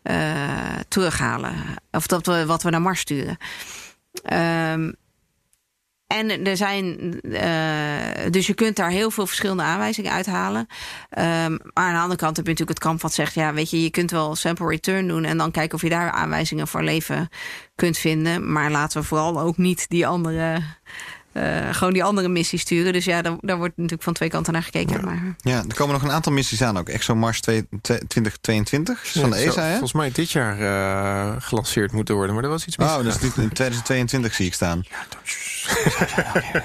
uh, 0.03 0.79
terughalen. 0.87 1.55
Of 1.91 2.07
dat 2.07 2.25
we, 2.25 2.45
wat 2.45 2.63
we 2.63 2.69
naar 2.69 2.81
Mars 2.81 2.99
sturen. 2.99 3.37
Um, 4.73 4.95
en 6.17 6.45
er 6.45 6.57
zijn, 6.57 7.19
uh, 7.23 8.29
dus 8.29 8.47
je 8.47 8.53
kunt 8.53 8.75
daar 8.75 8.89
heel 8.89 9.11
veel 9.11 9.27
verschillende 9.27 9.63
aanwijzingen 9.63 10.11
uithalen. 10.11 10.59
Um, 10.59 10.67
maar 11.17 11.59
aan 11.73 11.93
de 11.93 11.99
andere 11.99 12.15
kant 12.15 12.35
heb 12.35 12.45
je 12.45 12.51
natuurlijk 12.51 12.79
het 12.79 12.87
kamp 12.87 13.01
wat 13.01 13.13
zegt: 13.13 13.33
ja, 13.33 13.53
weet 13.53 13.69
je, 13.69 13.83
je 13.83 13.89
kunt 13.89 14.11
wel 14.11 14.35
sample 14.35 14.67
return 14.67 15.07
doen 15.07 15.23
en 15.23 15.37
dan 15.37 15.51
kijken 15.51 15.75
of 15.75 15.81
je 15.81 15.89
daar 15.89 16.11
aanwijzingen 16.11 16.67
voor 16.67 16.83
leven 16.83 17.29
kunt 17.75 17.97
vinden. 17.97 18.51
Maar 18.51 18.71
laten 18.71 19.01
we 19.01 19.07
vooral 19.07 19.39
ook 19.39 19.57
niet 19.57 19.89
die 19.89 20.07
andere 20.07 20.61
uh, 21.33 21.73
gewoon 21.73 21.93
die 21.93 22.03
andere 22.03 22.27
missies 22.27 22.61
sturen. 22.61 22.93
Dus 22.93 23.05
ja, 23.05 23.21
daar, 23.21 23.35
daar, 23.41 23.57
wordt 23.57 23.77
natuurlijk 23.77 24.03
van 24.03 24.13
twee 24.13 24.29
kanten 24.29 24.53
naar 24.53 24.63
gekeken. 24.63 24.95
Ja. 24.95 25.05
Maar... 25.05 25.35
ja, 25.37 25.63
er 25.67 25.75
komen 25.75 25.93
nog 25.93 26.03
een 26.03 26.11
aantal 26.11 26.31
missies 26.31 26.61
aan 26.61 26.77
ook. 26.77 26.89
ExoMars 26.89 27.41
2022 27.41 29.11
van 29.11 29.29
de 29.29 29.35
ESA, 29.35 29.61
hè? 29.61 29.71
Volgens 29.71 29.93
mij 29.93 30.11
dit 30.11 30.31
jaar 30.31 30.59
uh, 30.59 31.35
gelanceerd 31.39 31.91
moeten 31.91 32.15
worden, 32.15 32.35
maar 32.35 32.43
er 32.43 32.49
was 32.49 32.65
iets 32.65 32.77
mis. 32.77 32.87
Oh, 32.87 33.03
dus 33.03 33.15
in 33.21 33.31
2022 33.31 34.33
zie 34.33 34.45
ik 34.45 34.53
staan. 34.53 34.83
Ja, 34.89 35.05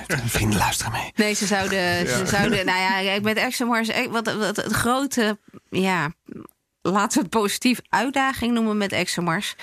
Vrienden 0.27 0.59
luisteren 0.59 0.93
mee. 0.93 1.13
Nee, 1.15 1.35
ze 1.35 1.47
zouden, 1.47 1.79
ja. 1.79 2.07
ze 2.07 2.27
zouden 2.27 2.67
nou 2.67 3.05
ja, 3.05 3.21
met 3.23 3.37
ExoMars, 3.37 3.91
wat, 4.11 4.35
wat, 4.35 4.57
het 4.57 4.73
grote, 4.73 5.39
ja, 5.71 6.13
laten 6.83 7.19
we 7.19 7.29
het 7.29 7.41
positief 7.41 7.81
uitdaging 7.89 8.53
noemen 8.53 8.77
met 8.77 8.93
ExoMars. 8.93 9.57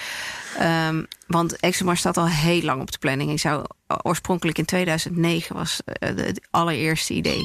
Um, 0.61 1.07
want 1.27 1.55
ExoMars 1.55 1.99
staat 1.99 2.17
al 2.17 2.27
heel 2.27 2.61
lang 2.61 2.81
op 2.81 2.91
de 2.91 2.97
planning. 2.97 3.31
Ik 3.31 3.39
zou 3.39 3.65
oorspronkelijk 4.01 4.57
in 4.57 4.65
2009 4.65 5.55
was 5.55 5.81
het 5.99 6.47
allereerste 6.49 7.13
idee. 7.13 7.41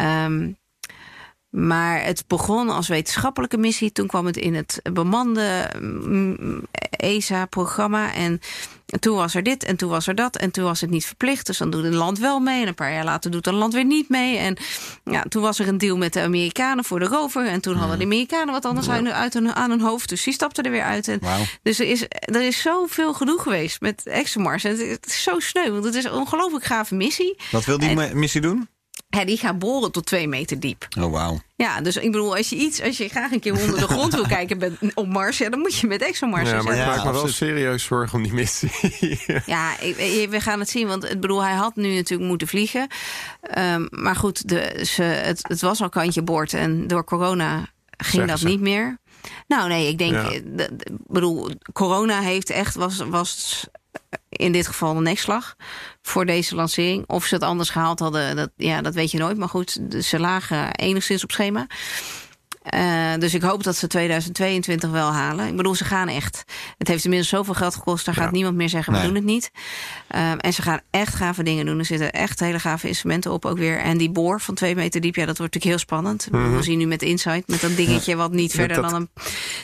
Um, 0.00 0.56
maar 1.56 2.04
het 2.04 2.24
begon 2.26 2.68
als 2.68 2.88
wetenschappelijke 2.88 3.56
missie. 3.56 3.92
Toen 3.92 4.06
kwam 4.06 4.26
het 4.26 4.36
in 4.36 4.54
het 4.54 4.80
bemande 4.92 5.70
ESA-programma. 6.90 8.14
En 8.14 8.40
toen 9.00 9.16
was 9.16 9.34
er 9.34 9.42
dit 9.42 9.64
en 9.64 9.76
toen 9.76 9.90
was 9.90 10.06
er 10.06 10.14
dat. 10.14 10.36
En 10.36 10.50
toen 10.50 10.64
was 10.64 10.80
het 10.80 10.90
niet 10.90 11.06
verplicht. 11.06 11.46
Dus 11.46 11.58
dan 11.58 11.70
doet 11.70 11.84
een 11.84 11.94
land 11.94 12.18
wel 12.18 12.40
mee. 12.40 12.62
En 12.62 12.68
een 12.68 12.74
paar 12.74 12.92
jaar 12.92 13.04
later 13.04 13.30
doet 13.30 13.46
een 13.46 13.54
land 13.54 13.72
weer 13.72 13.84
niet 13.84 14.08
mee. 14.08 14.36
En 14.36 14.56
ja, 15.04 15.24
toen 15.28 15.42
was 15.42 15.58
er 15.58 15.68
een 15.68 15.78
deal 15.78 15.96
met 15.96 16.12
de 16.12 16.20
Amerikanen 16.20 16.84
voor 16.84 16.98
de 16.98 17.06
rover. 17.06 17.46
En 17.46 17.60
toen 17.60 17.76
hadden 17.76 17.98
de 17.98 18.04
Amerikanen 18.04 18.54
wat 18.54 18.64
anders 18.64 18.86
ja. 18.86 19.12
uit 19.12 19.34
hun, 19.34 19.54
aan 19.54 19.70
hun 19.70 19.80
hoofd. 19.80 20.08
Dus 20.08 20.24
die 20.24 20.32
stapten 20.32 20.64
er 20.64 20.70
weer 20.70 20.82
uit. 20.82 21.08
En 21.08 21.18
wow. 21.20 21.40
Dus 21.62 21.78
er 21.78 21.86
is, 21.86 22.02
er 22.08 22.42
is 22.42 22.60
zoveel 22.60 23.14
gedoe 23.14 23.40
geweest 23.40 23.80
met 23.80 24.06
ExoMars. 24.06 24.64
En 24.64 24.90
het 24.90 25.06
is 25.06 25.22
zo 25.22 25.40
sneu. 25.40 25.70
Want 25.70 25.84
het 25.84 25.94
is 25.94 26.04
een 26.04 26.12
ongelooflijk 26.12 26.64
gave 26.64 26.94
missie. 26.94 27.36
Wat 27.50 27.64
wil 27.64 27.78
die 27.78 27.88
en, 27.88 28.18
missie 28.18 28.40
doen? 28.40 28.68
Ja, 29.08 29.24
die 29.24 29.36
gaat 29.36 29.58
boren 29.58 29.92
tot 29.92 30.06
twee 30.06 30.28
meter 30.28 30.60
diep. 30.60 30.86
Oh, 30.98 31.12
wauw. 31.12 31.40
Ja, 31.56 31.80
dus 31.80 31.96
ik 31.96 32.12
bedoel, 32.12 32.36
als 32.36 32.48
je 32.48 32.56
iets, 32.56 32.82
als 32.82 32.96
je 32.96 33.08
graag 33.08 33.32
een 33.32 33.40
keer 33.40 33.60
onder 33.60 33.80
de 33.80 33.88
grond 33.88 34.14
wil 34.14 34.26
kijken 34.38 34.58
met, 34.58 34.72
op 34.94 35.06
Mars, 35.06 35.38
ja, 35.38 35.48
dan 35.48 35.58
moet 35.58 35.76
je 35.76 35.86
met 35.86 36.02
ExoMars. 36.02 36.50
Ja, 36.50 36.62
maar 36.62 36.78
ik 36.78 36.86
maak 36.86 37.04
me 37.04 37.12
wel 37.12 37.28
serieus 37.28 37.84
zorgen 37.84 38.18
om 38.18 38.22
die 38.22 38.32
missie. 38.32 38.70
ja, 39.46 39.80
ik, 39.80 40.26
we 40.30 40.40
gaan 40.40 40.60
het 40.60 40.70
zien, 40.70 40.86
want 40.86 41.10
ik 41.10 41.20
bedoel, 41.20 41.42
hij 41.42 41.54
had 41.54 41.76
nu 41.76 41.94
natuurlijk 41.94 42.28
moeten 42.28 42.48
vliegen. 42.48 42.88
Um, 43.58 43.88
maar 43.90 44.16
goed, 44.16 44.48
de, 44.48 44.84
ze, 44.84 45.02
het, 45.02 45.48
het 45.48 45.60
was 45.60 45.82
al 45.82 45.88
kantje 45.88 46.22
boord 46.22 46.54
en 46.54 46.86
door 46.86 47.04
corona 47.04 47.56
ging 47.96 48.12
Zeggen 48.12 48.26
dat 48.26 48.38
ze. 48.38 48.46
niet 48.46 48.60
meer. 48.60 48.98
Nou, 49.46 49.68
nee, 49.68 49.88
ik 49.88 49.98
denk, 49.98 50.12
ja. 50.12 50.28
de, 50.30 50.42
de, 50.44 50.96
bedoel, 51.06 51.50
corona 51.72 52.20
heeft 52.20 52.50
echt 52.50 52.74
was, 52.74 52.96
was 52.96 53.64
in 54.28 54.52
dit 54.52 54.66
geval 54.66 54.96
een 54.96 55.02
nekslag 55.02 55.56
voor 56.02 56.26
deze 56.26 56.54
lancering. 56.54 57.04
Of 57.06 57.24
ze 57.24 57.34
het 57.34 57.44
anders 57.44 57.70
gehaald 57.70 57.98
hadden, 57.98 58.36
dat, 58.36 58.50
ja, 58.56 58.82
dat 58.82 58.94
weet 58.94 59.10
je 59.10 59.18
nooit. 59.18 59.36
Maar 59.36 59.48
goed, 59.48 59.78
ze 60.00 60.20
lagen 60.20 60.74
enigszins 60.74 61.22
op 61.22 61.30
schema. 61.30 61.66
Uh, 62.74 63.14
dus 63.18 63.34
ik 63.34 63.42
hoop 63.42 63.62
dat 63.62 63.76
ze 63.76 63.86
2022 63.86 64.90
wel 64.90 65.12
halen. 65.12 65.46
Ik 65.46 65.56
bedoel, 65.56 65.74
ze 65.74 65.84
gaan 65.84 66.08
echt. 66.08 66.44
Het 66.78 66.88
heeft 66.88 67.04
inmiddels 67.04 67.30
zoveel 67.30 67.54
geld 67.54 67.74
gekost. 67.74 68.04
Daar 68.04 68.14
ja. 68.16 68.22
gaat 68.22 68.32
niemand 68.32 68.56
meer 68.56 68.68
zeggen, 68.68 68.92
we 68.92 69.02
doen 69.02 69.14
het 69.14 69.24
niet. 69.24 69.50
Uh, 70.14 70.30
en 70.36 70.52
ze 70.52 70.62
gaan 70.62 70.80
echt 70.90 71.14
gave 71.14 71.42
dingen 71.42 71.66
doen. 71.66 71.78
Er 71.78 71.84
zitten 71.84 72.12
echt 72.12 72.40
hele 72.40 72.58
gave 72.58 72.88
instrumenten 72.88 73.32
op 73.32 73.44
ook 73.44 73.58
weer. 73.58 73.78
En 73.78 73.98
die 73.98 74.10
boor 74.10 74.40
van 74.40 74.54
twee 74.54 74.74
meter 74.74 75.00
diep, 75.00 75.14
ja, 75.14 75.26
dat 75.26 75.38
wordt 75.38 75.54
natuurlijk 75.54 75.64
heel 75.64 75.96
spannend. 75.96 76.28
Mm 76.30 76.44
-hmm. 76.44 76.56
We 76.56 76.62
zien 76.62 76.78
nu 76.78 76.86
met 76.86 77.02
Insight, 77.02 77.48
met 77.48 77.60
dat 77.60 77.76
dingetje... 77.76 78.10
Ja. 78.10 78.16
wat 78.16 78.32
niet 78.32 78.52
verder 78.52 78.82
dat, 78.82 78.90
dan 78.90 79.00
een 79.00 79.08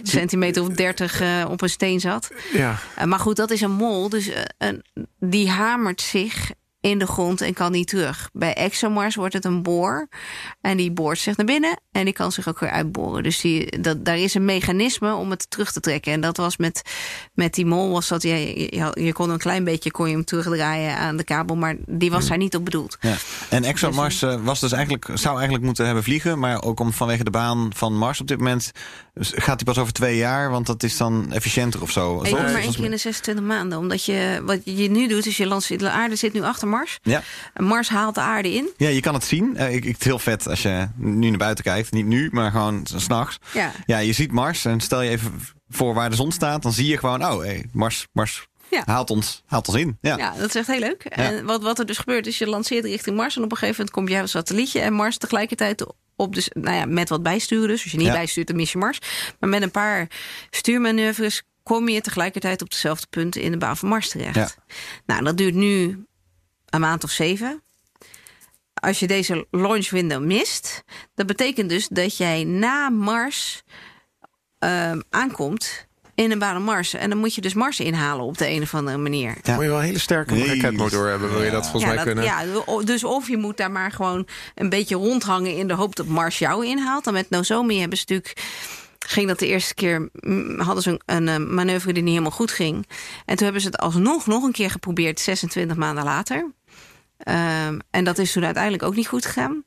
centimeter 0.03 0.63
of 0.63 0.69
dertig 0.69 1.23
uh, 1.23 1.45
op 1.49 1.63
een 1.63 1.71
steen 1.71 2.01
zat. 2.01 2.31
Ja. 2.53 2.79
maar 3.05 3.19
goed, 3.19 3.37
dat 3.37 3.51
is 3.51 3.61
een 3.61 3.73
mol. 3.73 4.09
Dus 4.09 4.31
die 5.19 5.51
hamert 5.51 6.01
zich 6.01 6.51
in 6.83 6.99
de 6.99 7.07
grond 7.07 7.41
en 7.41 7.55
kan 7.55 7.73
niet 7.73 7.89
terug. 7.89 8.31
Bij 8.33 8.55
ExoMars 8.55 9.15
wordt 9.15 9.35
het 9.35 9.45
een 9.45 9.63
boor. 9.63 10.09
En 10.61 10.77
die 10.77 10.93
boort 10.93 11.19
zich 11.19 11.37
naar 11.37 11.47
binnen 11.47 11.81
en 11.93 12.05
die 12.05 12.15
kan 12.15 12.33
zich 12.33 12.49
ook 12.49 12.61
weer 12.61 12.71
uitboren. 12.71 13.23
Dus 13.23 13.41
die, 13.41 13.81
dat, 13.81 14.05
daar 14.05 14.19
is 14.19 14.35
een 14.35 14.45
mechanisme 14.45 15.15
om 15.15 15.31
het 15.31 15.51
terug 15.51 15.73
te 15.73 15.81
trekken. 15.81 16.13
En 16.13 16.21
dat 16.21 16.37
was 16.37 16.57
met, 16.57 16.83
met 17.35 17.55
die 17.55 17.67
mol, 17.67 17.91
was 17.91 18.09
dat 18.09 18.23
je, 18.23 18.55
je, 18.77 18.91
je 19.05 19.13
kon 19.13 19.31
een 19.31 19.39
klein 19.39 19.65
beetje 19.65 19.91
kon 19.91 20.09
je 20.09 20.15
hem 20.15 20.25
terugdraaien 20.25 20.97
aan 20.97 21.17
de 21.17 21.25
kabel, 21.25 21.57
maar 21.57 21.77
die 21.87 22.11
was 22.11 22.29
daar 22.29 22.39
niet 22.39 22.57
op 22.57 22.65
bedoeld. 22.65 22.97
Ja. 23.01 23.17
En 23.51 23.65
ExoMars 23.65 24.19
dus, 24.19 24.37
was 24.43 24.61
dus 24.61 24.73
eigenlijk, 24.73 25.09
zou 25.15 25.35
eigenlijk 25.35 25.65
moeten 25.65 25.85
hebben 25.85 26.05
vliegen, 26.05 26.39
maar 26.39 26.63
ook 26.63 26.81
om 26.81 26.93
vanwege 26.93 27.25
de 27.25 27.31
baan 27.31 27.71
van 27.75 27.97
Mars 27.97 28.21
op 28.21 28.27
dit 28.27 28.39
moment 28.39 28.73
gaat 29.15 29.55
hij 29.57 29.65
pas 29.65 29.79
over 29.79 29.93
twee 29.93 30.17
jaar, 30.17 30.51
want 30.51 30.67
dat 30.67 30.83
is 30.83 30.97
dan 30.97 31.33
efficiënter 31.33 31.83
of 31.83 31.91
zo. 31.91 32.23
Ik 32.23 32.33
maar 32.33 32.55
één 32.55 32.75
keer 32.75 32.85
in 32.85 32.91
de 32.91 32.97
26 32.97 33.45
maanden, 33.45 33.79
omdat 33.79 34.05
je 34.05 34.41
wat 34.45 34.61
je 34.65 34.91
nu 34.91 35.09
doet, 35.09 35.27
is 35.27 35.37
je 35.37 35.47
lanceert, 35.47 35.81
de 35.81 35.91
aarde 35.91 36.17
zit 36.17 36.33
nu 36.33 36.43
achter 36.43 36.69
Mars. 36.69 36.99
Ja. 37.03 37.23
Mars 37.57 37.89
haalt 37.89 38.15
de 38.15 38.21
aarde 38.21 38.55
in. 38.55 38.71
Ja, 38.77 38.89
je 38.89 39.01
kan 39.01 39.15
het 39.15 39.25
zien. 39.25 39.55
Uh, 39.57 39.75
ik, 39.75 39.85
ik, 39.85 39.95
het 39.95 40.05
heel 40.05 40.19
vet 40.19 40.49
als 40.49 40.63
je 40.63 40.89
nu 40.97 41.29
naar 41.29 41.39
buiten 41.39 41.65
kijkt. 41.65 41.93
Niet 41.93 42.07
nu, 42.07 42.29
maar 42.33 42.51
gewoon 42.51 42.87
s'nachts. 42.95 43.39
Ja. 43.53 43.73
ja, 43.87 43.99
je 43.99 44.13
ziet 44.13 44.33
Mars 44.33 44.65
en 44.65 44.81
stel 44.81 45.03
je 45.03 45.11
even 45.11 45.41
voor 45.69 45.95
waar 45.95 46.11
de 46.11 46.17
zon 46.17 46.33
staat, 46.33 46.63
dan 46.63 46.73
zie 46.73 46.87
je 46.87 46.99
gewoon, 46.99 47.25
oh, 47.25 47.39
hey, 47.39 47.69
Mars, 47.73 48.07
Mars 48.13 48.47
ja. 48.73 48.83
haalt, 48.85 49.11
ons, 49.11 49.43
haalt 49.47 49.69
ons 49.69 49.77
in. 49.77 49.99
Ja. 50.01 50.17
ja, 50.17 50.35
dat 50.37 50.49
is 50.49 50.55
echt 50.55 50.67
heel 50.67 50.79
leuk. 50.79 51.05
En 51.05 51.45
wat, 51.45 51.63
wat 51.63 51.79
er 51.79 51.87
dus 51.87 51.99
gebeurt, 51.99 52.27
is 52.27 52.39
je 52.39 52.47
lanceert 52.47 52.85
richting 52.85 53.17
Mars 53.17 53.37
en 53.37 53.43
op 53.43 53.51
een 53.51 53.57
gegeven 53.57 53.87
moment 53.87 54.11
komt 54.11 54.21
een 54.21 54.29
satellietje 54.29 54.81
en 54.81 54.93
Mars 54.93 55.17
tegelijkertijd 55.19 55.87
op 56.17 56.35
dus, 56.35 56.49
nou 56.53 56.77
ja, 56.77 56.85
met 56.85 57.09
wat 57.09 57.23
bijsturen. 57.23 57.69
Dus 57.69 57.83
als 57.83 57.93
je 57.93 57.99
niet 57.99 58.13
bijstuurt, 58.13 58.47
dan 58.47 58.57
mis 58.57 58.73
je 58.73 58.79
Mars. 58.79 58.99
Maar 59.41 59.49
met 59.49 59.63
een 59.63 59.71
paar 59.71 60.09
stuurmanoeuvres 60.51 61.43
kom 61.63 61.89
je 61.89 62.01
tegelijkertijd 62.01 62.63
op 62.63 62.71
dezelfde 62.71 63.07
punt 63.11 63.37
in 63.37 63.51
de 63.51 63.59
baan 63.59 63.77
van 63.77 63.89
Mars 63.89 64.09
terecht. 64.09 64.57
Nou, 65.07 65.25
dat 65.25 65.37
duurt 65.37 65.55
nu 65.55 66.05
een 66.69 66.81
maand 66.81 67.05
of 67.05 67.11
zeven. 67.11 67.63
Als 68.75 68.99
je 68.99 69.07
deze 69.07 69.47
launch 69.51 69.91
window 69.91 70.25
mist, 70.25 70.83
dat 71.15 71.27
betekent 71.27 71.69
dus 71.69 71.89
dat 71.89 72.17
jij 72.17 72.45
na 72.45 72.89
Mars 72.89 73.63
uh, 74.65 74.99
aankomt 75.11 75.87
in 76.15 76.31
een 76.31 76.39
baan 76.39 76.57
op 76.57 76.63
Mars. 76.63 76.95
En 76.95 77.09
dan 77.11 77.19
moet 77.19 77.35
je 77.35 77.41
dus 77.41 77.55
Mars 77.55 77.81
inhalen 77.81 78.25
op 78.25 78.39
de 78.39 78.49
een 78.49 78.63
of 78.63 78.75
andere 78.75 78.97
manier. 78.97 79.35
Ja. 79.43 79.55
Moet 79.55 79.63
je 79.63 79.69
wel 79.69 79.79
een 79.79 79.85
hele 79.85 79.99
sterke 79.99 80.35
nee. 80.35 80.47
raketmotor 80.47 81.09
hebben, 81.09 81.31
wil 81.31 81.43
je 81.43 81.51
dat 81.51 81.63
volgens 81.63 81.83
ja, 81.83 81.89
mij 81.89 81.97
dat, 81.97 82.07
kunnen. 82.07 82.25
Ja, 82.25 82.45
dus 82.85 83.05
of 83.05 83.29
je 83.29 83.37
moet 83.37 83.57
daar 83.57 83.71
maar 83.71 83.93
gewoon 83.93 84.27
een 84.55 84.69
beetje 84.69 84.95
rondhangen 84.95 85.57
in 85.57 85.69
de 85.69 85.75
hoop 85.75 85.97
dat 85.97 86.07
Mars 86.07 86.39
jou 86.39 86.67
inhaalt. 86.67 87.05
Dan 87.05 87.13
met 87.13 87.31
Nozomi 87.31 87.81
hebben 87.81 87.99
ze 87.99 88.05
natuurlijk 88.09 88.41
ging 89.07 89.29
dat 89.29 89.39
de 89.39 89.47
eerste 89.47 89.75
keer, 89.75 90.09
hadden 90.57 90.83
ze 90.83 91.01
een, 91.07 91.27
een, 91.27 91.55
manoeuvre 91.55 91.93
die 91.93 92.03
niet 92.03 92.13
helemaal 92.13 92.37
goed 92.37 92.51
ging. 92.51 92.87
En 93.27 93.37
toen 93.37 93.45
hebben 93.45 93.63
ze 93.63 93.67
het 93.67 93.79
alsnog 93.79 94.27
nog 94.27 94.43
een 94.43 94.53
keer 94.53 94.71
geprobeerd, 94.71 95.21
26 95.21 95.77
maanden 95.77 96.05
later. 96.05 96.51
Ehm, 97.23 97.79
en 97.91 98.05
dat 98.05 98.19
is 98.19 98.33
toen 98.33 98.45
uiteindelijk 98.45 98.83
ook 98.83 98.95
niet 98.97 99.09
goed 99.09 99.27
gegaan. 99.27 99.65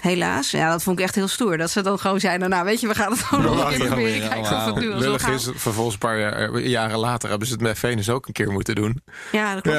Helaas. 0.00 0.50
Ja, 0.50 0.70
dat 0.70 0.82
vond 0.82 0.98
ik 0.98 1.04
echt 1.04 1.14
heel 1.14 1.28
stoer. 1.28 1.56
Dat 1.56 1.70
ze 1.70 1.82
dan 1.82 1.98
gewoon 1.98 2.20
zeiden, 2.20 2.48
nou 2.50 2.64
weet 2.64 2.80
je, 2.80 2.86
we 2.88 2.94
gaan 2.94 3.10
het 3.12 3.20
gewoon 3.20 3.44
nog 3.44 3.64
een 3.64 3.78
keer 3.78 3.86
proberen. 3.86 4.28
Kijken 4.28 4.56
of 4.56 4.64
het 4.64 4.74
nu 4.74 4.92
al 4.92 5.14
is, 5.32 5.48
vervolgens 5.54 5.94
een 5.94 6.00
paar 6.00 6.18
jaar- 6.18 6.58
jaren 6.60 6.98
later 6.98 7.28
hebben 7.28 7.46
ze 7.46 7.52
het 7.52 7.62
met 7.62 7.78
Venus 7.78 8.10
ook 8.10 8.26
een 8.26 8.32
keer 8.32 8.50
moeten 8.52 8.74
doen. 8.74 9.02
Ja, 9.32 9.54
dat 9.54 9.62
klopt 9.62 9.78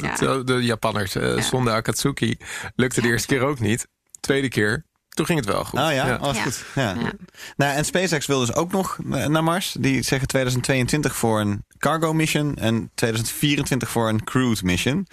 Ja. 0.00 0.14
Ja. 0.20 0.42
De, 0.42 0.62
Japanners 0.64 1.14
eh, 1.14 1.40
zonder 1.40 1.72
Akatsuki 1.72 2.36
lukte 2.74 3.00
de 3.00 3.08
eerste 3.08 3.26
keer 3.26 3.42
ook 3.42 3.60
niet. 3.60 3.86
Tweede 4.20 4.48
keer, 4.48 4.84
toen 5.14 5.26
ging 5.26 5.38
het 5.38 5.48
wel 5.48 5.64
goed. 5.64 5.80
Oh 5.80 5.92
ja, 5.92 6.18
oh, 6.22 6.30
is 6.30 6.36
Ja. 6.36 6.42
goed. 6.42 6.64
Ja. 6.74 6.82
Ja. 7.00 7.12
Nou, 7.56 7.76
en 7.76 7.84
SpaceX 7.84 8.26
wil 8.26 8.38
dus 8.40 8.54
ook 8.54 8.72
nog 8.72 8.98
eh, 9.12 9.26
naar 9.26 9.44
Mars. 9.44 9.76
Die 9.78 10.02
zeggen 10.02 10.28
2022 10.28 11.16
voor 11.16 11.40
een 11.40 11.64
cargo 11.78 12.12
mission 12.12 12.56
en 12.56 12.90
2024 12.94 13.88
voor 13.90 14.08
een 14.08 14.24
crewed 14.24 14.62
mission. 14.62 15.06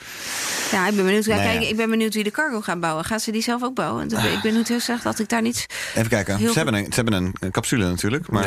Ja, 0.72 0.88
ik 0.88 0.96
ben 0.96 1.06
benieuwd. 1.06 1.26
Nou 1.26 1.42
ja. 1.42 1.46
kijk, 1.52 1.64
ik 1.70 1.76
ben 1.76 1.90
benieuwd 1.90 2.14
wie 2.14 2.24
de 2.24 2.32
cargo 2.32 2.62
gaat 2.62 2.80
bouwen. 2.80 3.06
Gaat 3.06 3.22
ze 3.22 3.32
die 3.32 3.42
zelf 3.42 3.64
ook 3.64 3.76
bouwen? 3.76 4.10
Want 4.10 4.26
Ik 4.26 4.42
ben 4.42 4.54
nu 4.54 4.62
heel 4.64 4.80
zeg 4.80 5.02
dat 5.02 5.20
ik 5.20 5.30
daar 5.30 5.42
niets. 5.42 5.66
Even 5.96 6.10
kijken. 6.10 6.40
Ze 6.40 6.52
hebben, 6.54 6.74
een, 6.74 6.86
ze 6.86 6.96
hebben 6.96 7.14
een, 7.14 7.34
een 7.40 7.52
capsule 7.52 7.86
natuurlijk. 7.86 8.30
Maar 8.30 8.44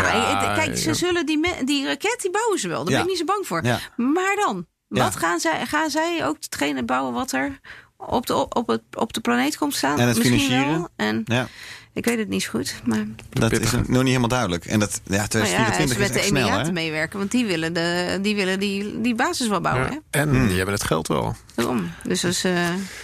kijk, 0.55 0.77
ze 0.79 0.89
ja. 0.89 0.95
zullen 0.95 1.27
die, 1.27 1.39
me- 1.39 1.65
die 1.65 1.87
raket 1.87 2.19
die 2.21 2.31
bouwen 2.31 2.59
ze 2.59 2.69
wel. 2.69 2.85
Daar 2.85 2.93
Ja. 2.93 2.97
ben 2.99 3.05
ik 3.05 3.11
niet 3.19 3.29
zo 3.29 3.35
bang 3.35 3.47
voor. 3.47 3.65
Ja. 3.65 3.79
Maar 3.97 4.37
dan, 4.37 4.67
Ja. 4.89 5.03
wat 5.05 5.17
gaan 5.17 5.41
zij? 5.41 5.67
Gaan 5.67 5.91
zij 5.91 6.27
ook 6.27 6.37
hetgene 6.41 6.85
bouwen 6.85 7.13
wat 7.13 7.33
er 7.33 7.61
op 7.97 8.27
de, 8.27 8.49
op 8.49 8.67
het, 8.67 8.83
op 8.95 9.13
de 9.13 9.21
planeet 9.21 9.57
komt 9.57 9.75
staan? 9.75 9.99
En 9.99 10.07
het 10.09 10.17
Misschien 10.17 10.41
financieren. 10.41 10.79
Wel. 10.79 10.89
En 10.97 11.23
ja, 11.25 11.49
ik 11.93 12.05
weet 12.05 12.19
het 12.19 12.29
niet 12.29 12.43
zo 12.43 12.51
goed. 12.51 12.75
Maar 12.85 13.07
dat 13.31 13.53
is 13.53 13.71
nog 13.71 13.87
niet 13.87 14.07
helemaal 14.07 14.29
duidelijk. 14.29 14.65
En 14.65 14.79
dat, 14.79 15.01
ja, 15.05 15.11
nou 15.11 15.21
ja, 15.23 15.27
2024 15.29 15.97
ze 15.97 16.03
is 16.03 16.09
met 16.09 16.13
de 16.13 16.19
echt 16.19 16.29
Emiraten 16.29 16.73
meewerken, 16.73 17.19
want 17.19 17.31
die 17.31 17.45
willen, 17.47 17.73
de, 17.73 18.19
die, 18.23 18.35
willen 18.35 18.59
die, 18.61 19.01
die 19.01 19.15
basis 19.15 19.49
wel 19.49 19.61
bouwen. 19.61 19.85
Ja. 19.91 19.99
Hè? 20.11 20.21
En 20.21 20.29
Hmm. 20.29 20.47
die 20.47 20.57
hebben 20.57 20.75
het 20.75 20.85
geld 20.85 21.09
wel. 21.09 21.37
Daarom. 21.55 21.91
Dus 22.03 22.21
dat 22.21 22.31
is. 22.31 22.45
eh, 22.45 22.53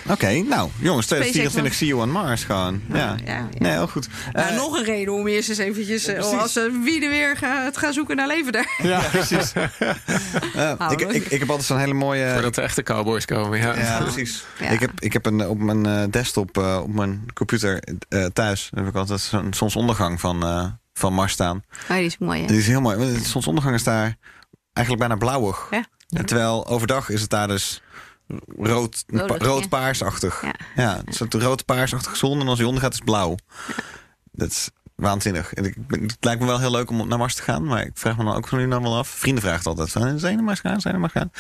Oké, 0.09 0.27
nou 0.43 0.71
jongens, 0.79 1.07
2024 1.07 1.51
SpaceX 1.51 1.77
see 1.77 1.89
you 1.89 2.01
on 2.03 2.11
Mars 2.11 2.45
gewoon. 2.45 2.83
Ja, 2.93 2.97
ja, 2.97 3.15
ja. 3.25 3.49
Nee, 3.59 3.73
heel 3.73 3.87
goed. 3.89 4.09
nou, 4.33 4.49
Eh, 4.49 4.57
nog 4.57 4.77
een 4.79 4.85
reden 4.85 5.15
om 5.15 5.27
eerst 5.27 5.49
eens 5.49 5.59
eventjes. 5.59 6.07
eh, 6.07 6.39
als 6.41 6.57
uh, 6.57 6.65
wie 6.85 7.05
er 7.05 7.11
weer 7.11 7.37
gaat 7.37 7.77
gaan 7.77 7.93
zoeken 7.93 8.17
naar 8.17 8.27
leven 8.27 8.53
daar. 8.53 8.75
Ja, 8.83 9.01
precies. 9.01 9.53
Ik, 10.91 11.01
ik, 11.01 11.25
ik 11.27 11.39
heb 11.39 11.49
altijd 11.49 11.67
zo'n 11.67 11.79
hele 11.79 11.95
mooie... 11.95 12.31
Voordat 12.33 12.55
de 12.55 12.61
echte 12.61 12.83
cowboys 12.83 13.25
komen. 13.25 13.59
Ja. 13.59 13.75
Ja, 13.79 13.99
precies. 13.99 14.45
Ja. 14.61 14.69
Ik 14.69 14.81
heb, 14.81 14.91
ik 14.99 15.13
heb 15.13 15.27
een, 15.27 15.47
op 15.49 15.59
mijn 15.59 15.87
eh, 15.87 16.03
desktop, 16.11 16.59
eh, 16.59 16.79
op 16.83 16.93
mijn 16.95 17.27
computer 17.35 17.83
eh, 18.09 18.25
thuis... 18.25 18.71
heb 18.75 18.87
ik 18.87 18.95
altijd 18.95 19.21
zo'n 19.21 19.55
zonsondergang 19.55 20.21
van, 20.21 20.43
eh, 20.43 20.65
van 20.93 21.13
Mars 21.13 21.33
staan. 21.33 21.65
Oh, 21.91 21.97
die 21.97 22.05
is 22.05 22.19
mooi, 22.19 22.41
hè? 22.41 22.47
Die 22.47 22.59
is 22.59 22.67
heel 22.67 22.81
mooi. 22.81 22.97
want 22.97 23.15
De 23.15 23.29
zonsondergang 23.29 23.75
is 23.75 23.85
daar 23.85 24.17
eigenlijk 24.73 25.09
bijna 25.09 25.21
blauwig. 25.25 25.69
Terwijl 26.25 26.67
overdag 26.67 27.09
is 27.09 27.21
het 27.21 27.31
daar 27.31 27.49
dus 27.49 27.83
rood, 28.59 29.05
rood-paarsachtig. 29.39 30.43
Ja. 30.43 30.55
Ja, 30.77 31.03
een 31.05 31.13
soort 31.13 31.35
rood-paarsachtige 31.35 32.17
zon. 32.17 32.41
En 32.41 32.49
als 32.49 32.59
die 32.59 32.67
ondergaat 32.67 32.93
is 32.93 32.99
het 32.99 33.07
blauw. 33.07 33.37
Dat 34.33 34.49
is 34.49 34.71
waanzinnig. 34.95 35.55
En 35.55 35.65
ik, 35.65 35.77
het 35.89 36.17
lijkt 36.21 36.41
me 36.41 36.47
wel 36.47 36.61
heel 36.61 36.71
leuk 36.71 36.91
om 36.91 37.09
naar 37.09 37.19
Mars 37.19 37.35
te 37.35 37.43
gaan. 37.43 37.65
Maar 37.65 37.85
ik 37.85 37.91
vraag 37.95 38.17
me 38.17 38.25
dan 38.25 38.35
ook 38.35 38.53
nu 38.53 38.69
dan 38.69 38.83
wel 38.83 38.97
af. 38.97 39.09
Vrienden 39.09 39.43
vragen 39.43 39.65
altijd 39.65 39.91
van, 39.91 40.19
zijn 40.19 40.31
je 40.31 40.37
naar 40.37 40.47
Mars 40.47 40.61
gaan? 40.61 40.81
Zijn 40.81 40.95
je 40.95 41.01
naar 41.01 41.11
Mars 41.13 41.13
gaan? 41.13 41.31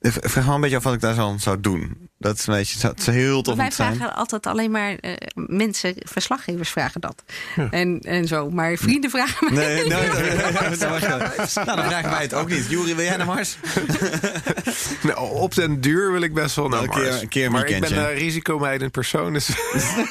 Ik 0.00 0.12
vraag 0.12 0.34
me 0.34 0.44
wel 0.44 0.54
een 0.54 0.60
beetje 0.60 0.76
af 0.76 0.82
wat 0.82 0.94
ik 0.94 1.00
daar 1.00 1.14
zo 1.14 1.34
zou 1.38 1.60
doen. 1.60 2.08
Dat 2.18 2.38
is 2.38 2.46
een 2.46 2.54
beetje, 2.54 2.88
het 2.88 3.02
zou 3.02 3.16
heel 3.16 3.42
tof 3.42 3.56
Wij 3.56 3.68
te 3.68 3.74
zijn. 3.74 3.96
vragen 3.96 4.14
altijd 4.16 4.46
alleen 4.46 4.70
maar 4.70 4.94
eh, 4.94 5.12
mensen, 5.34 5.94
verslaggevers 5.98 6.68
vragen 6.70 7.00
dat. 7.00 7.22
En, 7.70 8.00
en 8.00 8.26
zo. 8.26 8.50
Maar 8.50 8.76
vrienden 8.76 9.10
vragen 9.10 9.54
mij. 9.54 9.64
Nee, 9.64 9.86
nee, 9.88 10.08
nee, 10.10 10.76
dat. 10.76 10.78
Nou, 10.78 11.64
dan 11.76 11.84
vragen 11.84 12.10
wij 12.10 12.22
het 12.22 12.34
ook 12.34 12.48
niet. 12.48 12.66
Jury, 12.70 12.94
wil 12.96 13.04
jij 13.04 13.16
naar 13.16 13.26
Mars? 13.26 13.56
Nou, 15.02 15.18
op 15.18 15.54
den 15.54 15.80
duur 15.80 16.12
wil 16.12 16.22
ik 16.22 16.34
best 16.34 16.56
wel 16.56 16.68
naar 16.68 16.82
Een 16.82 16.88
keer- 16.90 17.02
Mars. 17.02 17.22
een 17.22 17.28
keer 17.28 17.50
maar 17.50 17.66
ik 17.68 17.80
ben 17.80 17.98
een 17.98 18.14
risicomijdend 18.14 18.92
persoon. 18.92 19.32
Dus 19.32 19.48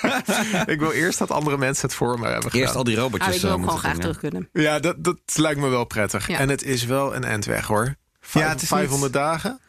ik 0.66 0.80
wil 0.80 0.92
eerst 0.92 1.20
dat 1.20 1.32
andere 1.32 1.58
mensen 1.58 1.88
het 1.88 1.96
voor 1.96 2.20
me 2.20 2.26
hebben 2.26 2.44
gedaan. 2.44 2.62
Eerst 2.62 2.76
al 2.76 2.84
die 2.84 2.96
Ah, 2.96 3.02
robotjes 3.02 3.36
ik 3.36 3.42
wil 3.42 3.50
eh, 3.50 3.56
ook 3.56 3.64
gewoon 3.64 3.80
graag 3.80 3.92
doen, 3.92 4.02
terug 4.02 4.18
kunnen. 4.18 4.50
Ja, 4.54 4.80
dat, 4.80 5.04
dat 5.04 5.18
lijkt 5.36 5.60
me 5.60 5.68
wel 5.68 5.84
prettig. 5.86 6.28
Ja. 6.28 6.38
En 6.40 6.50
het 6.50 6.64
is 6.64 6.86
wel 6.86 7.16
een 7.16 7.24
endweg 7.24 7.66
hoor. 7.68 7.96
Vijf, 8.22 8.46
Ja, 8.46 8.52
het 8.52 8.62
is 8.62 8.68
500 8.68 9.14
dagen. 9.14 9.60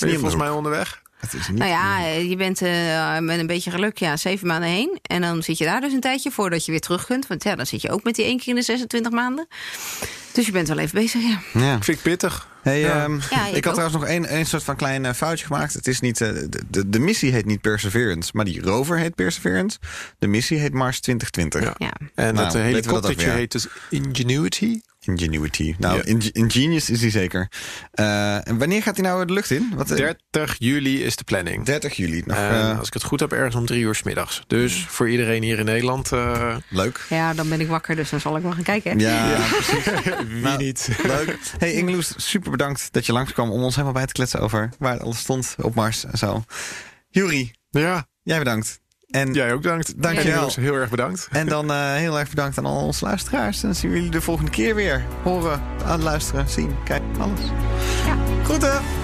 Ben 0.00 0.08
je 0.08 0.14
niet 0.14 0.24
volgens 0.24 0.42
mij 0.42 0.50
onderweg? 0.50 1.02
Het 1.16 1.34
is 1.34 1.48
niet... 1.48 1.58
Nou 1.58 1.70
ja, 1.70 1.98
eh, 2.04 2.28
je 2.28 2.36
bent 2.36 2.62
eh, 2.62 3.18
met 3.18 3.38
een 3.38 3.46
beetje 3.46 3.70
geluk 3.70 3.98
ja, 3.98 4.16
zeven 4.16 4.46
maanden 4.46 4.68
heen. 4.70 4.98
En 5.02 5.20
dan 5.20 5.42
zit 5.42 5.58
je 5.58 5.64
daar 5.64 5.80
dus 5.80 5.92
een 5.92 6.00
tijdje 6.00 6.30
voordat 6.30 6.64
je 6.64 6.70
weer 6.70 6.80
terug 6.80 7.06
kunt. 7.06 7.26
Want 7.26 7.44
ja, 7.44 7.54
dan 7.54 7.66
zit 7.66 7.82
je 7.82 7.90
ook 7.90 8.02
met 8.02 8.14
die 8.14 8.24
één 8.24 8.38
keer 8.38 8.48
in 8.48 8.54
de 8.54 8.62
26 8.62 9.12
maanden. 9.12 9.46
Dus 10.32 10.46
je 10.46 10.52
bent 10.52 10.68
wel 10.68 10.78
even 10.78 10.94
bezig, 10.98 11.22
ja. 11.22 11.60
Ja. 11.60 11.72
Vind 11.82 11.96
ik 11.98 12.02
pittig. 12.02 12.48
Hey, 12.62 12.80
Ja. 12.80 13.02
ehm, 13.02 13.18
Ja, 13.30 13.46
ik, 13.46 13.54
ik 13.54 13.64
had 13.64 13.66
ook. 13.66 13.72
trouwens 13.80 13.92
nog 13.92 14.04
één, 14.04 14.26
één 14.26 14.46
soort 14.46 14.62
van 14.62 14.76
klein 14.76 15.04
eh, 15.04 15.12
foutje 15.12 15.46
gemaakt. 15.46 15.74
Het 15.74 15.86
is 15.86 16.00
niet, 16.00 16.18
de, 16.18 16.48
de, 16.70 16.88
de 16.88 16.98
missie 16.98 17.32
heet 17.32 17.44
niet 17.46 17.60
Perseverance, 17.60 18.30
maar 18.34 18.44
die 18.44 18.62
rover 18.62 18.98
heet 18.98 19.14
Perseverance. 19.14 19.78
De 20.18 20.26
missie 20.26 20.58
heet 20.58 20.72
Mars 20.72 21.00
2020. 21.00 21.62
Ja. 21.62 21.86
ja. 21.86 22.08
En 22.14 22.34
Nou, 22.34 22.46
dat 22.46 22.62
helikoptertje 22.62 23.28
heet 23.30 23.52
dus 23.52 23.66
Ingenuity. 23.90 24.80
Ingenuity. 25.06 25.74
Nou, 25.78 25.96
Ja. 26.06 26.28
Ingenious 26.32 26.90
is 26.90 27.00
die 27.00 27.10
zeker. 27.10 27.48
Eh, 27.90 28.48
en 28.48 28.58
wanneer 28.58 28.82
gaat 28.82 28.96
hij 28.96 29.04
nou 29.06 29.24
de 29.26 29.32
lucht 29.32 29.50
in? 29.50 29.72
Wat, 29.74 29.90
eh, 29.90 29.96
30 30.30 30.54
juli 30.58 31.04
is 31.04 31.16
de 31.16 31.24
planning. 31.24 31.64
30 31.64 31.96
juli. 31.96 32.22
Nog, 32.26 32.36
eh, 32.36 32.78
als 32.78 32.86
ik 32.86 32.92
het 32.94 33.02
goed 33.04 33.20
heb, 33.20 33.32
ergens 33.32 33.54
om 33.54 33.66
drie 33.66 33.80
uur 33.82 33.94
's 33.94 34.02
middags. 34.02 34.42
Dus 34.46 34.84
voor 34.88 35.10
iedereen 35.10 35.42
hier 35.42 35.58
in 35.58 35.64
Nederland, 35.64 36.12
eh, 36.12 36.56
leuk. 36.68 37.06
ja, 37.08 37.34
dan 37.34 37.48
ben 37.48 37.60
ik 37.60 37.68
wakker, 37.68 37.96
dus 37.96 38.10
dan 38.10 38.20
zal 38.20 38.36
ik 38.36 38.42
wel 38.42 38.52
gaan 38.52 38.62
kijken. 38.62 38.98
Ja, 38.98 39.36
wie 40.28 40.40
Nou, 40.42 40.58
niet? 40.58 40.88
leuk. 41.02 41.38
Hey 41.58 41.72
Ingeloes, 41.72 42.12
super 42.16 42.50
bedankt 42.50 42.88
dat 42.92 43.06
je 43.06 43.12
langskwam 43.12 43.50
om 43.50 43.62
ons 43.62 43.72
helemaal 43.74 43.94
bij 43.94 44.06
te 44.06 44.12
kletsen 44.12 44.40
over 44.40 44.68
waar 44.78 44.98
alles 45.00 45.18
stond 45.18 45.54
op 45.62 45.74
Mars 45.74 46.04
en 46.04 46.18
zo. 46.18 46.44
Jury, 47.10 47.54
Ja, 47.70 48.06
jij 48.22 48.38
bedankt. 48.38 48.80
En 49.14 49.32
jij 49.32 49.52
ook 49.52 49.62
bedankt. 49.62 50.02
Dankjewel. 50.02 50.32
En 50.32 50.38
Niels, 50.38 50.56
Heel 50.56 50.74
erg 50.74 50.90
bedankt. 50.90 51.28
En 51.30 51.46
dan 51.46 51.70
eh, 51.70 51.92
heel 51.92 52.18
erg 52.18 52.28
bedankt 52.28 52.58
aan 52.58 52.66
al 52.66 52.84
onze 52.84 53.04
luisteraars. 53.04 53.56
En 53.62 53.68
dan 53.68 53.74
zien 53.74 53.90
we 53.90 53.96
jullie 53.96 54.10
de 54.10 54.20
volgende 54.20 54.50
keer 54.50 54.74
weer. 54.74 55.04
Horen, 55.22 55.62
aan 55.84 56.02
luisteren, 56.02 56.48
zien, 56.48 56.76
kijken, 56.84 57.20
alles. 57.20 57.40
Ja. 58.06 58.16
Groeten! 58.44 59.03